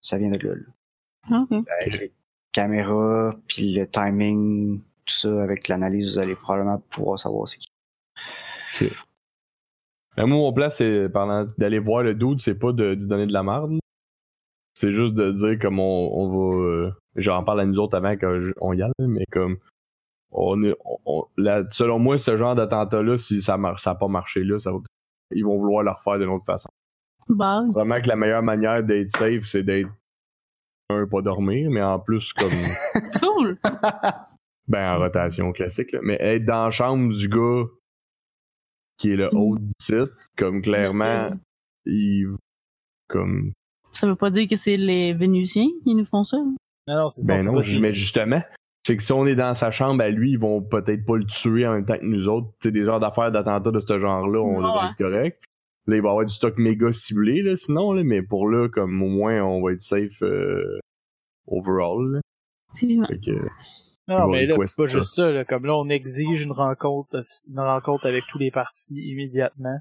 ça 0.00 0.18
vient 0.18 0.30
de 0.30 0.38
là, 0.38 0.54
là. 0.54 1.36
Avec 1.80 2.00
les 2.00 2.12
caméras, 2.52 3.34
puis 3.48 3.74
le 3.74 3.90
timing, 3.90 4.80
tout 5.06 5.14
ça, 5.14 5.42
avec 5.42 5.68
l'analyse, 5.68 6.14
vous 6.14 6.18
allez 6.18 6.34
probablement 6.34 6.82
pouvoir 6.90 7.18
savoir 7.18 7.48
c'est 7.48 7.58
qui. 7.58 7.68
Ben, 10.16 10.26
moi, 10.26 10.38
mon 10.38 10.52
plan, 10.52 10.68
c'est 10.68 11.08
d'aller 11.58 11.78
voir 11.78 12.02
le 12.02 12.14
dude, 12.14 12.40
c'est 12.40 12.54
pas 12.58 12.72
de 12.72 12.94
d'y 12.94 13.06
donner 13.06 13.26
de 13.26 13.32
la 13.32 13.42
merde. 13.42 13.78
C'est 14.74 14.92
juste 14.92 15.14
de 15.14 15.30
dire 15.32 15.58
comme 15.60 15.78
on, 15.80 16.10
on 16.14 16.28
va. 16.50 16.56
euh, 16.56 16.90
J'en 17.16 17.42
parle 17.44 17.60
à 17.60 17.64
nous 17.66 17.78
autres 17.78 17.96
avant 17.96 18.16
qu'on 18.16 18.72
y 18.74 18.82
aille, 18.82 18.92
mais 18.98 19.24
comme. 19.32 19.56
On 20.32 20.62
est, 20.64 20.74
on- 20.84 20.98
on- 21.06 21.24
la- 21.36 21.68
selon 21.70 21.98
moi, 21.98 22.18
ce 22.18 22.36
genre 22.36 22.54
d'attentat-là, 22.54 23.16
si 23.16 23.40
ça 23.40 23.56
n'a 23.56 23.76
ça 23.78 23.92
a 23.92 23.94
pas 23.94 24.08
marché 24.08 24.42
là, 24.44 24.58
ça 24.58 24.72
va, 24.72 24.78
ils 25.30 25.44
vont 25.44 25.56
vouloir 25.56 25.82
le 25.84 25.92
refaire 25.92 26.18
d'une 26.18 26.28
autre 26.28 26.44
façon. 26.44 26.68
Vraiment 27.72 28.00
que 28.00 28.08
la 28.08 28.16
meilleure 28.16 28.42
manière 28.42 28.82
d'être 28.82 29.08
safe, 29.10 29.44
c'est 29.46 29.62
d'être 29.62 29.88
un, 30.90 31.06
pas 31.06 31.22
dormir, 31.22 31.70
mais 31.70 31.82
en 31.82 31.98
plus 32.00 32.32
comme 32.32 32.50
cool! 33.20 33.56
ben 34.68 34.94
en 34.94 34.98
rotation 34.98 35.52
classique, 35.52 35.92
là. 35.92 36.00
mais 36.02 36.16
être 36.20 36.44
dans 36.44 36.64
la 36.64 36.70
chambre 36.70 37.12
du 37.14 37.28
gars 37.28 37.64
qui 38.98 39.12
est 39.12 39.16
le 39.16 39.26
Mm. 39.32 39.36
haut 39.36 39.56
du 39.58 39.72
site, 39.80 40.10
comme 40.36 40.62
clairement, 40.62 41.30
il 41.84 42.28
comme 43.08 43.52
Ça 43.92 44.06
veut 44.06 44.16
pas 44.16 44.30
dire 44.30 44.48
que 44.48 44.56
c'est 44.56 44.76
les 44.76 45.12
Vénusiens 45.14 45.68
qui 45.84 45.94
nous 45.94 46.04
font 46.04 46.24
ça? 46.24 46.38
Non, 46.38 46.54
non, 46.88 47.08
c'est 47.08 47.22
ça. 47.22 47.36
ben 47.36 47.44
non, 47.44 47.60
mais 47.80 47.92
justement, 47.92 48.42
c'est 48.86 48.96
que 48.96 49.02
si 49.02 49.12
on 49.12 49.26
est 49.26 49.34
dans 49.34 49.54
sa 49.54 49.70
chambre 49.70 50.02
à 50.02 50.08
lui, 50.08 50.32
ils 50.32 50.38
vont 50.38 50.62
peut-être 50.62 51.04
pas 51.04 51.16
le 51.16 51.24
tuer 51.24 51.66
en 51.66 51.72
même 51.74 51.84
temps 51.84 51.98
que 51.98 52.04
nous 52.04 52.28
autres. 52.28 52.48
Tu 52.60 52.68
sais, 52.68 52.70
des 52.72 52.84
genres 52.84 53.00
d'affaires 53.00 53.30
d'attentats 53.32 53.70
de 53.70 53.80
ce 53.80 53.98
genre-là, 53.98 54.38
on 54.40 54.56
Ouais, 54.56 54.62
devrait 54.62 54.80
ouais. 54.84 54.90
être 54.90 54.98
correct. 54.98 55.42
Là, 55.88 55.96
il 55.96 56.02
va 56.02 56.08
y 56.08 56.10
avoir 56.10 56.24
du 56.24 56.34
stock 56.34 56.58
méga 56.58 56.90
ciblé, 56.92 57.42
là, 57.42 57.56
sinon, 57.56 57.92
là, 57.92 58.02
mais 58.04 58.22
pour 58.22 58.48
là, 58.48 58.68
comme 58.68 59.00
au 59.02 59.08
moins, 59.08 59.40
on 59.42 59.62
va 59.62 59.72
être 59.72 59.80
safe 59.82 60.22
euh, 60.22 60.78
overall. 61.46 62.12
là. 62.14 62.20
Fait 62.74 63.20
que, 63.20 63.48
Non, 64.08 64.28
mais 64.28 64.46
là, 64.46 64.56
c'est 64.66 64.76
pas 64.76 64.86
juste 64.86 65.14
ça, 65.14 65.32
là. 65.32 65.44
Comme 65.44 65.66
là, 65.66 65.76
on 65.76 65.88
exige 65.88 66.42
une 66.44 66.52
rencontre, 66.52 67.22
une 67.48 67.58
rencontre 67.58 68.06
avec 68.06 68.24
tous 68.28 68.38
les 68.38 68.50
partis 68.50 69.00
immédiatement. 69.00 69.78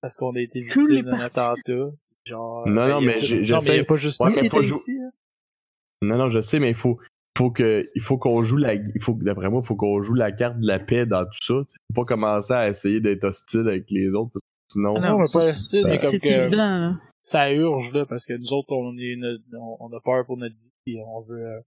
Parce 0.00 0.16
qu'on 0.16 0.34
a 0.34 0.40
été 0.40 0.60
victime 0.60 1.02
d'un 1.02 1.20
attentat. 1.20 1.90
Genre. 2.24 2.66
Non, 2.68 2.74
ben, 2.74 2.88
non, 2.88 3.00
mais 3.00 3.18
j'essaie- 3.18 3.76
il 3.76 3.80
a 3.80 3.84
pas 3.84 3.96
juste 3.96 4.20
Ouais, 4.20 4.30
nous 4.30 4.40
qui 4.48 4.62
jou- 4.62 4.74
ici, 4.74 4.98
hein. 5.02 5.10
Non, 6.02 6.16
non, 6.16 6.28
je 6.30 6.40
sais, 6.40 6.58
mais 6.58 6.68
il 6.70 6.74
faut, 6.74 6.98
faut 7.36 7.50
que, 7.50 7.90
il 7.94 8.02
faut 8.02 8.16
qu'on 8.18 8.42
joue 8.42 8.56
la, 8.56 8.74
il 8.74 9.02
faut, 9.02 9.14
d'après 9.20 9.48
moi, 9.50 9.60
il 9.62 9.66
faut 9.66 9.76
qu'on 9.76 10.02
joue 10.02 10.14
la 10.14 10.32
carte 10.32 10.58
de 10.58 10.66
la 10.66 10.78
paix 10.78 11.04
dans 11.06 11.24
tout 11.24 11.42
ça. 11.42 11.54
Faut 11.94 12.02
pas 12.02 12.04
commencer 12.14 12.52
à 12.54 12.68
essayer 12.68 13.00
d'être 13.00 13.24
hostile 13.24 13.68
avec 13.68 13.84
les 13.90 14.08
autres, 14.10 14.30
parce 14.32 14.42
que 14.42 14.72
sinon, 14.72 14.94
Ah 14.96 15.10
non, 15.10 15.18
mais 15.18 15.26
ça, 15.26 15.38
pas 15.38 15.44
c'est- 15.44 15.50
hostile, 15.76 15.90
mais 15.90 15.98
comme 15.98 16.08
C'est 16.10 16.20
que- 16.20 16.28
évident, 16.28 16.56
là. 16.78 17.00
Ça 17.22 17.52
urge, 17.52 17.92
là, 17.92 18.06
parce 18.06 18.24
que 18.24 18.32
nous 18.32 18.52
autres, 18.54 18.72
on 18.72 18.96
est, 18.96 19.16
notre- 19.16 19.42
on, 19.58 19.76
on 19.80 19.96
a 19.96 20.00
peur 20.00 20.24
pour 20.24 20.38
notre 20.38 20.54
vie, 20.86 20.94
et 20.96 21.02
on 21.06 21.20
veut, 21.20 21.46
euh, 21.46 21.60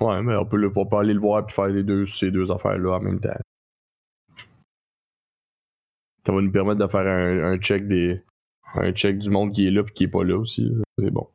ouais, 0.00 0.22
mais 0.22 0.36
on 0.36 0.46
peut, 0.46 0.56
le, 0.56 0.72
on 0.74 0.86
peut 0.86 0.96
aller 0.96 1.14
le 1.14 1.20
voir 1.20 1.44
puis 1.46 1.54
faire 1.54 1.68
les 1.68 1.82
deux, 1.82 2.06
ces 2.06 2.30
deux 2.30 2.50
affaires-là 2.50 2.96
en 2.96 3.00
même 3.00 3.20
temps. 3.20 3.30
Ça 6.26 6.32
va 6.32 6.40
nous 6.42 6.52
permettre 6.52 6.80
de 6.80 6.86
faire 6.86 7.06
un, 7.06 7.52
un 7.52 7.58
check 7.58 7.88
des, 7.88 8.22
un 8.74 8.92
check 8.92 9.18
du 9.18 9.30
monde 9.30 9.52
qui 9.52 9.66
est 9.66 9.70
là 9.70 9.82
puis 9.82 9.92
qui 9.92 10.04
est 10.04 10.08
pas 10.08 10.24
là 10.24 10.36
aussi. 10.38 10.70
C'est 10.98 11.10
bon. 11.10 11.28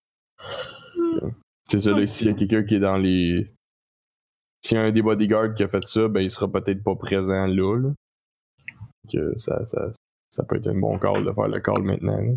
C'est 1.68 1.80
ça, 1.80 1.92
là, 1.92 2.06
s'il 2.06 2.28
y 2.28 2.30
a 2.30 2.34
quelqu'un 2.34 2.64
qui 2.64 2.76
est 2.76 2.80
dans 2.80 2.98
les. 2.98 3.50
S'il 4.64 4.78
y 4.78 4.80
a 4.80 4.84
un 4.84 4.92
des 4.92 5.02
bodyguards 5.02 5.56
qui 5.56 5.64
a 5.64 5.68
fait 5.68 5.84
ça, 5.86 6.08
ben 6.08 6.22
il 6.22 6.32
sera 6.32 6.52
peut-être 6.52 6.84
pas 6.84 6.96
présent 6.96 7.46
là. 7.48 7.78
là. 7.80 7.94
Que 9.12 9.38
ça, 9.38 9.66
ça, 9.66 9.90
ça 10.30 10.44
peut 10.44 10.56
être 10.58 10.68
un 10.68 10.80
bon 10.80 10.98
call 10.98 11.24
de 11.24 11.32
faire 11.32 11.48
le 11.48 11.60
call 11.60 11.84
maintenant. 11.84 12.22
là. 12.22 12.34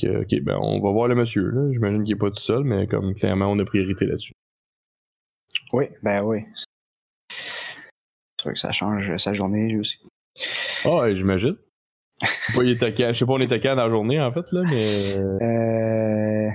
Que, 0.00 0.22
ok, 0.22 0.42
ben 0.42 0.58
on 0.60 0.80
va 0.80 0.90
voir 0.90 1.08
le 1.08 1.14
monsieur, 1.14 1.50
là. 1.50 1.72
J'imagine 1.72 2.04
qu'il 2.04 2.14
est 2.14 2.18
pas 2.18 2.30
tout 2.30 2.38
seul, 2.40 2.64
mais 2.64 2.86
comme 2.86 3.14
clairement 3.14 3.46
on 3.50 3.58
a 3.58 3.64
priorité 3.64 4.04
là-dessus. 4.06 4.32
Oui, 5.72 5.86
ben 6.02 6.22
oui. 6.22 6.40
C'est 7.30 8.42
sûr 8.42 8.52
que 8.52 8.58
ça 8.58 8.70
change 8.72 9.16
sa 9.16 9.32
journée, 9.32 9.68
lui 9.68 9.80
aussi. 9.80 9.98
Ah, 10.84 10.96
ouais, 10.98 11.16
j'imagine. 11.16 11.56
Pas, 12.20 12.62
il 12.62 12.70
était 12.70 12.92
quand- 12.94 13.08
je 13.12 13.18
sais 13.18 13.26
pas, 13.26 13.32
on 13.32 13.40
était 13.40 13.60
quand 13.60 13.74
dans 13.76 13.84
la 13.84 13.90
journée 13.90 14.20
en 14.20 14.30
fait, 14.32 14.44
là, 14.52 14.62
mais. 14.64 15.16
euh, 15.16 15.38
Euh, 15.42 16.50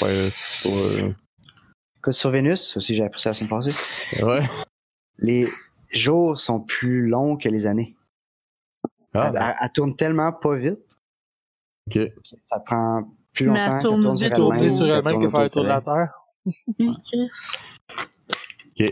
Ouais, 0.00 0.28
c'est 0.32 0.70
pas, 0.70 0.74
euh, 0.76 1.12
écoute, 1.98 2.12
sur 2.14 2.30
Vénus, 2.30 2.76
aussi 2.78 2.94
j'ai 2.94 3.04
appris 3.04 3.20
ça 3.20 3.30
la 3.30 3.34
semaine 3.34 3.50
passée, 3.50 4.22
ouais. 4.24 4.40
les 5.18 5.46
jours 5.90 6.38
sont 6.40 6.60
plus 6.60 7.06
longs 7.08 7.36
que 7.36 7.48
les 7.50 7.66
années. 7.66 7.94
Ah, 9.14 9.30
Elle, 9.34 9.38
elle- 9.42 9.54
elle 9.60 9.72
tourne 9.72 9.94
tellement 9.94 10.32
pas 10.32 10.56
vite, 10.56 10.91
ok. 11.88 12.00
ça 12.44 12.60
prend 12.60 13.04
plus 13.32 13.48
Mais 13.48 13.64
longtemps 13.64 13.78
tourne 13.78 14.30
tourner 14.34 14.70
sur 14.70 14.86
elle-même 14.86 15.20
que 15.22 15.30
faire 15.30 15.50
tour 15.50 15.62
de 15.62 15.68
la. 15.68 15.80
Terre. 15.80 16.08
Oui, 16.78 16.92
Chris. 17.04 17.28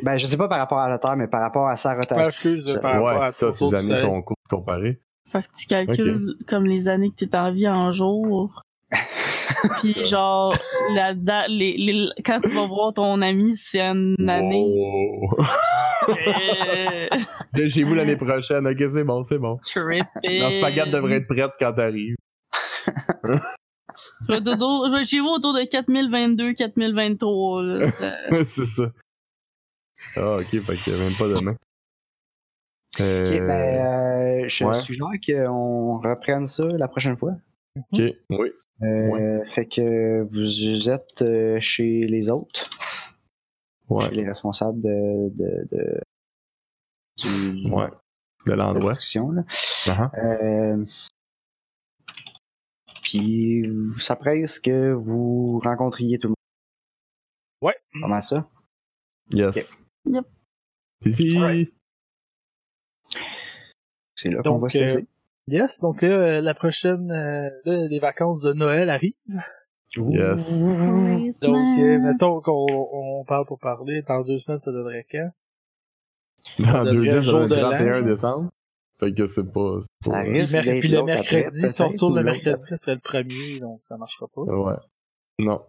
Ben, 0.03 0.17
je 0.19 0.27
sais 0.27 0.37
pas 0.37 0.49
par 0.49 0.59
rapport 0.59 0.79
à 0.79 0.89
la 0.89 0.99
Terre, 0.99 1.17
mais 1.17 1.27
par 1.27 1.41
rapport 1.41 1.67
à 1.67 1.77
sa 1.77 1.95
rotation. 1.95 2.51
par 2.81 2.93
rapport 2.93 3.19
Ouais, 3.19 3.25
à 3.25 3.33
c'est 3.33 3.51
ça, 3.53 3.67
du 3.67 3.75
années 3.75 3.97
sont 3.97 4.23
courtes 4.23 4.39
comparées. 4.49 5.01
Fait 5.29 5.43
que 5.43 5.49
tu 5.57 5.67
calcules 5.67 6.37
comme 6.47 6.65
les 6.67 6.89
années 6.89 7.11
que 7.11 7.25
t'es 7.25 7.37
en 7.37 7.53
vie 7.53 7.69
en 7.69 7.91
jour. 7.91 8.63
Puis 9.81 10.05
genre, 10.05 10.55
la, 10.95 11.13
les, 11.49 11.77
les, 11.77 12.09
quand 12.25 12.41
tu 12.41 12.51
vas 12.51 12.67
voir 12.67 12.95
ton 12.95 13.21
ami, 13.21 13.57
c'est 13.57 13.81
une 13.81 14.29
année. 14.29 14.65
Wow. 14.65 15.37
Là, 17.53 17.69
Chez 17.69 17.83
vous 17.83 17.95
l'année 17.95 18.17
prochaine, 18.17 18.67
ok, 18.67 18.83
c'est 18.89 19.05
bon, 19.05 19.23
c'est 19.23 19.39
bon. 19.39 19.59
tripping. 19.65 20.03
La 20.41 20.51
spaghetti 20.51 20.91
devrait 20.91 21.17
être 21.17 21.27
prête 21.27 21.51
quand 21.59 21.73
t'arrives. 21.73 22.17
Tu 24.23 24.33
vas 24.33 24.41
dodo, 24.41 24.89
je 24.89 24.97
vais 24.97 25.05
chez 25.05 25.21
vous 25.21 25.29
autour 25.29 25.53
de 25.55 25.63
4022, 25.65 26.53
4023. 26.55 27.63
Là, 27.63 27.87
ça- 27.91 28.17
c'est 28.45 28.65
ça. 28.65 28.93
Ah, 30.17 30.37
ok, 30.37 30.45
fait 30.61 30.77
que 30.77 30.91
même 30.99 31.13
pas 31.19 31.29
demain. 31.41 31.57
Euh, 33.01 33.25
Ok, 33.25 33.47
ben, 33.47 34.45
euh, 34.45 34.49
je 34.49 34.65
ouais. 34.65 34.75
suggère 34.75 35.09
qu'on 35.25 35.99
reprenne 36.01 36.47
ça 36.47 36.65
la 36.69 36.89
prochaine 36.89 37.17
fois. 37.17 37.35
ok, 37.77 38.01
oui. 38.31 38.51
Euh, 38.83 39.45
Fait 39.45 39.67
que 39.67 40.23
vous 40.23 40.89
êtes 40.91 41.23
euh, 41.23 41.59
chez 41.61 42.07
les 42.07 42.31
autres. 42.31 42.69
Ouais. 43.89 44.05
chez 44.09 44.15
les 44.15 44.25
responsables 44.27 44.81
de, 44.83 45.31
de, 45.35 45.69
de 45.73 46.01
du, 47.19 47.71
Ouais. 47.71 47.89
De 48.47 48.53
de 48.53 48.57
la 48.57 48.57
l'endroit. 48.67 48.93
discussion. 48.93 49.31
Là. 49.33 49.43
Euh, 53.15 53.93
puis 53.95 54.03
ça 54.03 54.17
presse 54.17 54.59
que 54.61 54.93
vous 54.93 55.61
rencontriez 55.65 56.19
tout 56.19 56.29
le 56.29 56.31
monde. 56.31 56.37
Ouais. 57.63 57.77
Comment 58.01 58.21
ça? 58.23 58.49
Yes. 59.33 59.85
Yep. 60.07 60.25
Ici. 61.07 61.37
C'est 64.15 64.31
là 64.31 64.43
qu'on 64.43 64.51
Donc, 64.51 64.63
va 64.63 64.69
se 64.69 64.79
euh, 64.79 64.81
laisser. 64.83 65.07
Yes, 65.47 65.81
donc 65.81 66.03
euh, 66.03 66.41
la 66.41 66.55
prochaine, 66.55 67.11
euh, 67.11 67.51
là, 67.65 67.89
les 67.89 67.99
vacances 67.99 68.43
de 68.43 68.53
Noël 68.53 68.91
arrivent. 68.91 69.15
Yes. 69.97 70.67
Donc, 71.43 71.79
euh, 71.79 71.99
mettons 71.99 72.41
qu'on 72.41 72.67
on 72.93 73.25
parle 73.25 73.47
pour 73.47 73.59
parler, 73.59 74.03
dans 74.03 74.23
deux 74.23 74.39
semaines, 74.39 74.59
ça 74.61 74.71
donnerait 74.71 75.07
quand? 75.11 75.31
Dans 76.59 76.85
devrait 76.85 76.85
le 76.85 76.93
deuxième, 76.93 77.17
le 77.17 77.21
jour 77.23 77.41
jour 77.41 77.49
de 77.49 77.55
le 77.55 77.61
l'an. 77.63 77.71
31 77.71 78.03
décembre. 78.03 78.51
Fait 79.01 79.13
que 79.15 79.27
c'est 79.27 79.51
pas. 79.51 79.79
Ça 80.05 80.11
pas- 80.11 80.21
risque 80.21 80.61
Puis, 80.81 80.89
le 80.89 81.03
mercredi, 81.03 81.69
si 81.69 81.83
on 81.83 81.89
retourne 81.89 82.17
le 82.17 82.23
mercredi, 82.23 82.63
ça 82.63 82.77
serait 82.77 82.95
le 82.95 83.01
premier, 83.01 83.59
donc 83.61 83.81
ça 83.83 83.97
marchera 83.97 84.29
pas. 84.29 84.43
Ouais. 84.43 84.75
Non. 85.39 85.63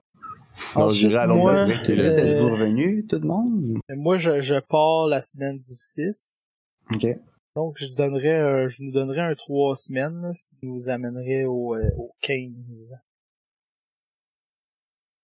Non, 0.75 0.87
j'irai 0.87 1.15
à 1.19 1.27
degré 1.27 1.81
qui 1.81 1.91
est 1.93 1.95
Là, 1.95 2.03
euh, 2.03 2.17
Êtes-vous 2.17 2.49
revenu, 2.49 3.05
tout 3.07 3.15
le 3.19 3.27
monde? 3.27 3.63
Moi, 3.95 4.17
je, 4.17 4.41
je 4.41 4.55
pars 4.59 5.07
la 5.07 5.21
semaine 5.21 5.57
du 5.59 5.73
6. 5.73 6.47
Ok. 6.93 7.07
Donc, 7.55 7.75
je 7.77 7.87
donnerais, 7.95 8.41
euh, 8.41 8.67
je 8.67 8.83
nous 8.83 8.91
donnerais 8.91 9.21
un 9.21 9.35
trois 9.35 9.75
semaines, 9.77 10.21
là, 10.21 10.33
ce 10.33 10.43
qui 10.43 10.67
nous 10.67 10.89
amènerait 10.89 11.45
au, 11.45 11.75
euh, 11.75 11.89
au 11.97 12.13
15. 12.21 12.97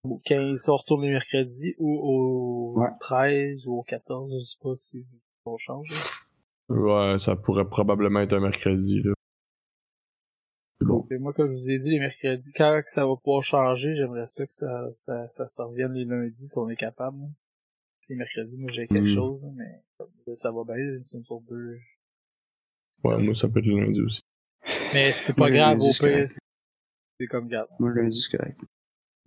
Au 0.04 0.18
15, 0.24 0.62
si 0.62 0.70
on 0.70 0.76
retourne 0.76 1.02
les 1.02 1.10
mercredis, 1.10 1.74
ou 1.78 1.98
au 1.98 2.80
Ouais. 2.80 2.88
13, 3.00 3.66
ou 3.66 3.78
au 3.78 3.82
14, 3.82 4.32
je 4.32 4.38
sais 4.44 4.56
pas 4.62 4.74
si 4.74 5.04
on 5.44 5.58
change. 5.58 5.90
là. 5.90 5.96
Ouais, 6.68 7.18
ça 7.18 7.34
pourrait 7.36 7.68
probablement 7.68 8.20
être 8.20 8.34
un 8.34 8.40
mercredi, 8.40 9.00
là. 9.02 9.12
C'est 10.80 10.86
bon. 10.86 11.06
Et 11.10 11.18
moi, 11.18 11.32
comme 11.32 11.48
je 11.48 11.54
vous 11.54 11.70
ai 11.70 11.78
dit, 11.78 11.90
les 11.90 11.98
mercredis, 11.98 12.52
quand 12.52 12.80
que 12.84 12.90
ça 12.90 13.06
va 13.06 13.16
pouvoir 13.16 13.42
changer, 13.42 13.94
j'aimerais 13.96 14.26
ça 14.26 14.44
que 14.44 14.52
ça, 14.52 14.88
ça, 14.96 15.28
ça 15.28 15.48
se 15.48 15.60
revienne 15.62 15.92
les 15.94 16.04
lundis 16.04 16.46
si 16.46 16.58
on 16.58 16.68
est 16.68 16.76
capable. 16.76 17.18
là. 17.20 17.26
Les 18.10 18.16
mercredis, 18.16 18.56
moi 18.58 18.70
j'ai 18.70 18.86
quelque 18.86 19.02
Mm. 19.02 19.06
chose, 19.14 19.42
mais 19.54 19.82
là, 20.26 20.34
ça 20.34 20.50
va 20.52 20.64
bien, 20.64 20.76
c'est 21.04 21.18
une 21.18 21.24
sur 21.24 21.40
deux. 21.42 21.78
Ouais, 23.04 23.22
moi, 23.22 23.34
ça 23.34 23.48
peut 23.48 23.58
être 23.58 23.66
le 23.66 23.80
lundi 23.80 24.00
aussi. 24.00 24.20
Mais 24.94 25.12
c'est 25.12 25.32
pas 25.34 25.48
Moi, 25.48 25.50
grave, 25.50 25.80
au 25.80 25.86
c'est 25.92 26.26
pire. 26.28 26.38
C'est 27.20 27.26
comme, 27.26 27.48
garde. 27.48 27.68
Moi, 27.78 27.92
lundi, 27.94 28.20
c'est 28.20 28.36
correct. 28.36 28.58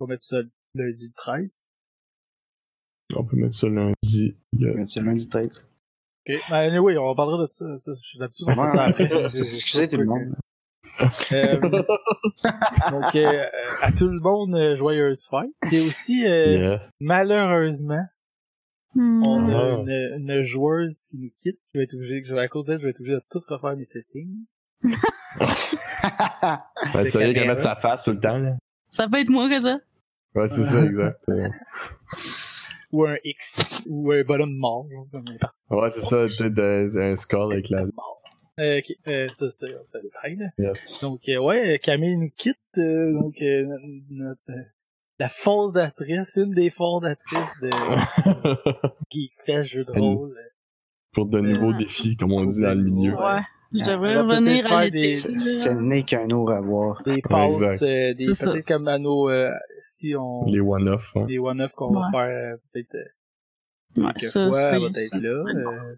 On 0.00 0.06
va 0.06 0.10
mettre 0.14 0.22
ça 0.24 0.38
lundi 0.74 1.06
le 1.06 1.12
13. 1.14 1.70
On 3.14 3.24
peut 3.24 3.36
mettre 3.36 3.54
ça 3.54 3.68
lundi. 3.68 4.36
le- 4.58 4.86
C'est 4.86 5.02
lundi 5.02 5.28
13. 5.28 5.62
Ok, 6.28 6.36
ben 6.50 6.56
anyway, 6.56 6.96
on 6.98 7.14
parlera 7.14 7.46
de 7.46 7.50
ça. 7.50 7.64
ça 7.76 7.92
je 8.00 8.06
suis 8.08 8.18
d'habitude, 8.18 8.46
on 8.48 8.54
fait 8.62 8.68
ça 8.68 8.84
après. 8.84 9.04
Excusez 9.24 9.88
tout 9.88 9.96
le 9.96 10.04
monde. 10.06 10.34
Euh, 11.32 11.58
donc, 12.90 13.14
euh, 13.16 13.44
à 13.82 13.90
tout 13.92 14.08
le 14.08 14.20
monde, 14.20 14.54
euh, 14.54 14.76
joyeuse 14.76 15.26
fête. 15.28 15.50
Et 15.72 15.80
aussi, 15.80 16.24
euh, 16.26 16.74
Yes. 16.74 16.90
malheureusement, 17.00 18.04
Hmm. 18.94 19.22
on 19.26 19.48
a 19.48 19.56
Ah. 19.56 19.80
une, 19.80 20.28
une 20.28 20.42
joueuse 20.42 21.06
qui 21.10 21.16
nous 21.16 21.30
quitte, 21.38 21.58
qui 21.70 21.78
va 21.78 21.82
être 21.84 21.94
obligée, 21.94 22.20
que 22.20 22.28
je 22.28 22.34
vais, 22.34 22.42
à 22.42 22.48
cause 22.48 22.66
d'elle, 22.66 22.78
je 22.78 22.84
vais 22.84 22.90
être 22.90 23.00
obligé 23.00 23.16
de 23.16 23.22
tout 23.30 23.38
refaire 23.48 23.74
mes 23.76 23.86
settings. 23.86 24.44
Ben, 26.92 27.04
tu 27.04 27.10
savais 27.12 27.32
qu'elle 27.32 27.46
mettre 27.48 27.62
sa 27.62 27.74
face 27.76 28.02
tout 28.04 28.10
le 28.10 28.20
temps, 28.20 28.36
là. 28.38 28.56
Ça 28.90 29.08
peut 29.08 29.18
être 29.20 29.30
moi 29.30 29.48
que 29.48 29.60
ça. 29.62 29.78
Ouais, 30.34 30.46
c'est 30.48 30.64
ça, 30.64 30.84
exact. 30.84 31.18
Ou 32.92 33.06
un 33.06 33.16
X, 33.24 33.86
ou 33.90 34.12
un 34.12 34.22
bonhomme 34.22 34.54
mort, 34.54 34.86
genre, 34.90 35.06
comme 35.10 35.24
un 35.28 35.38
parti. 35.38 35.72
Ouais, 35.72 35.90
c'est 35.90 36.02
ça, 36.02 36.26
tu 36.28 36.60
un 37.00 37.16
skull 37.16 37.52
avec 37.52 37.70
la. 37.70 37.84
Euh, 38.60 38.78
ok, 38.78 38.96
euh, 39.08 39.28
ça, 39.32 39.50
c'est 39.50 39.66
c'est 39.90 39.98
le 39.98 40.02
détail, 40.02 40.36
là. 40.36 40.46
Yes. 40.58 41.00
Donc, 41.00 41.26
euh, 41.28 41.38
ouais, 41.38 41.78
Camille 41.78 42.18
nous 42.18 42.30
quitte, 42.36 42.58
euh, 42.76 43.12
donc, 43.12 43.40
euh, 43.40 43.66
notre, 44.10 44.40
euh, 44.50 44.62
la 45.18 45.28
fondatrice, 45.28 46.36
une 46.36 46.52
des 46.52 46.68
fondatrices 46.68 47.54
de 47.62 47.70
Geekfest 49.10 49.62
Jeux 49.62 49.84
de 49.84 49.92
rôle. 49.92 50.36
Pour 51.12 51.26
de 51.26 51.40
nouveaux 51.40 51.72
défis, 51.72 52.16
comme 52.16 52.32
on 52.32 52.44
dit 52.44 52.60
dans 52.60 52.74
le 52.76 52.84
milieu. 52.84 53.14
Ouais. 53.14 53.40
Je 53.74 53.84
devrais 53.84 54.18
revenir 54.20 54.62
peut-être 54.62 54.72
à 54.72 54.90
des- 54.90 55.00
l'été. 55.02 55.16
Ce 55.16 55.68
n'est 55.70 56.02
qu'un 56.02 56.28
au 56.30 56.44
revoir. 56.44 57.02
Des 57.04 57.22
passes, 57.22 57.82
euh, 57.82 58.14
des, 58.14 58.26
peut-être 58.26 58.66
comme 58.66 58.88
à 58.88 58.98
nos, 58.98 59.28
euh, 59.30 59.50
si 59.80 60.14
on, 60.16 60.44
Les 60.46 60.60
one-off, 60.60 61.10
hein. 61.16 61.24
des 61.26 61.38
one-off 61.38 61.72
qu'on 61.74 61.90
va 61.92 62.08
faire, 62.10 62.20
euh, 62.54 62.56
peut-être, 62.72 62.94
euh, 62.96 64.02
Ouais, 64.04 64.12
quelques 64.14 64.22
ça, 64.24 64.46
fois, 64.48 64.58
c'est- 64.58 64.72
elle 64.74 64.80
va 64.80 64.86
être 64.88 64.98
ça- 65.14 65.20
là, 65.20 65.28
euh, 65.28 65.96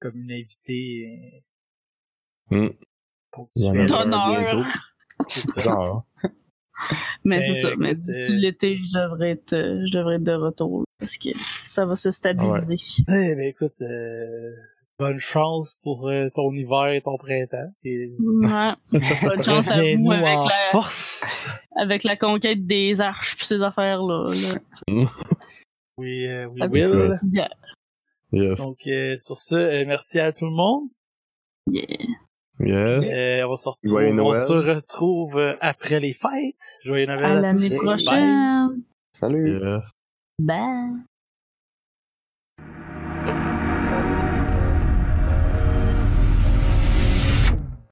comme 0.00 0.16
une 0.16 0.32
invitée, 0.32 1.44
ponctuelle. 3.30 3.86
D'honneur. 3.86 4.66
C'est 5.28 5.46
ça. 5.48 5.60
Genre, 5.62 6.06
Mais 7.24 7.42
c'est 7.42 7.54
ça. 7.54 7.70
Mais 7.78 7.94
d'ici 7.94 8.32
euh, 8.32 8.36
l'été, 8.36 8.78
je 8.78 8.98
devrais 8.98 9.30
être, 9.32 9.54
je 9.54 9.92
devrais 9.98 10.16
être 10.16 10.22
de 10.24 10.32
retour. 10.32 10.84
Parce 10.98 11.16
que 11.18 11.28
ça 11.64 11.84
va 11.86 11.94
se 11.94 12.10
stabiliser. 12.10 12.76
Eh 13.08 13.34
ben 13.34 13.40
écoute, 13.48 13.74
euh, 13.82 14.50
bonne 15.00 15.18
chance 15.18 15.78
pour 15.82 16.08
euh, 16.08 16.28
ton 16.34 16.52
hiver 16.52 16.88
et 16.88 17.00
ton 17.00 17.16
printemps. 17.16 17.72
Et 17.84 18.10
Ouais. 18.20 18.72
Bonne 19.24 19.42
chance 19.42 19.70
à 19.70 19.80
vous 19.80 20.12
avec 20.12 20.38
en 20.38 20.44
la, 20.44 20.54
force. 20.70 21.48
avec 21.76 22.04
la 22.04 22.16
conquête 22.16 22.66
des 22.66 23.00
arches 23.00 23.36
pis 23.36 23.46
ces 23.46 23.62
affaires-là. 23.62 24.24
là. 24.88 25.04
Oui, 25.98 26.26
euh, 26.26 26.46
Will. 26.48 27.12
yes. 28.32 28.58
Donc 28.64 28.78
euh, 28.86 29.16
sur 29.16 29.36
ce, 29.36 29.54
euh, 29.54 29.84
merci 29.86 30.18
à 30.18 30.32
tout 30.32 30.46
le 30.46 30.52
monde. 30.52 30.88
Yeah. 31.66 31.84
Yes. 32.60 33.20
Euh, 33.20 33.46
on, 33.46 33.56
se 33.56 33.68
retrouve, 33.68 33.88
Joyeux 33.90 34.20
on 34.20 34.32
se 34.34 34.52
retrouve 34.52 35.56
après 35.60 36.00
les 36.00 36.12
fêtes. 36.14 36.78
Joyeux 36.84 37.06
Noël 37.06 37.24
À 37.24 37.28
à, 37.28 37.40
l'année 37.40 37.68
tous. 37.68 37.86
Bye. 37.86 37.96
prochaine. 37.96 38.82
Salut! 39.12 39.60
Yes. 39.62 39.90
Bye. 40.38 41.09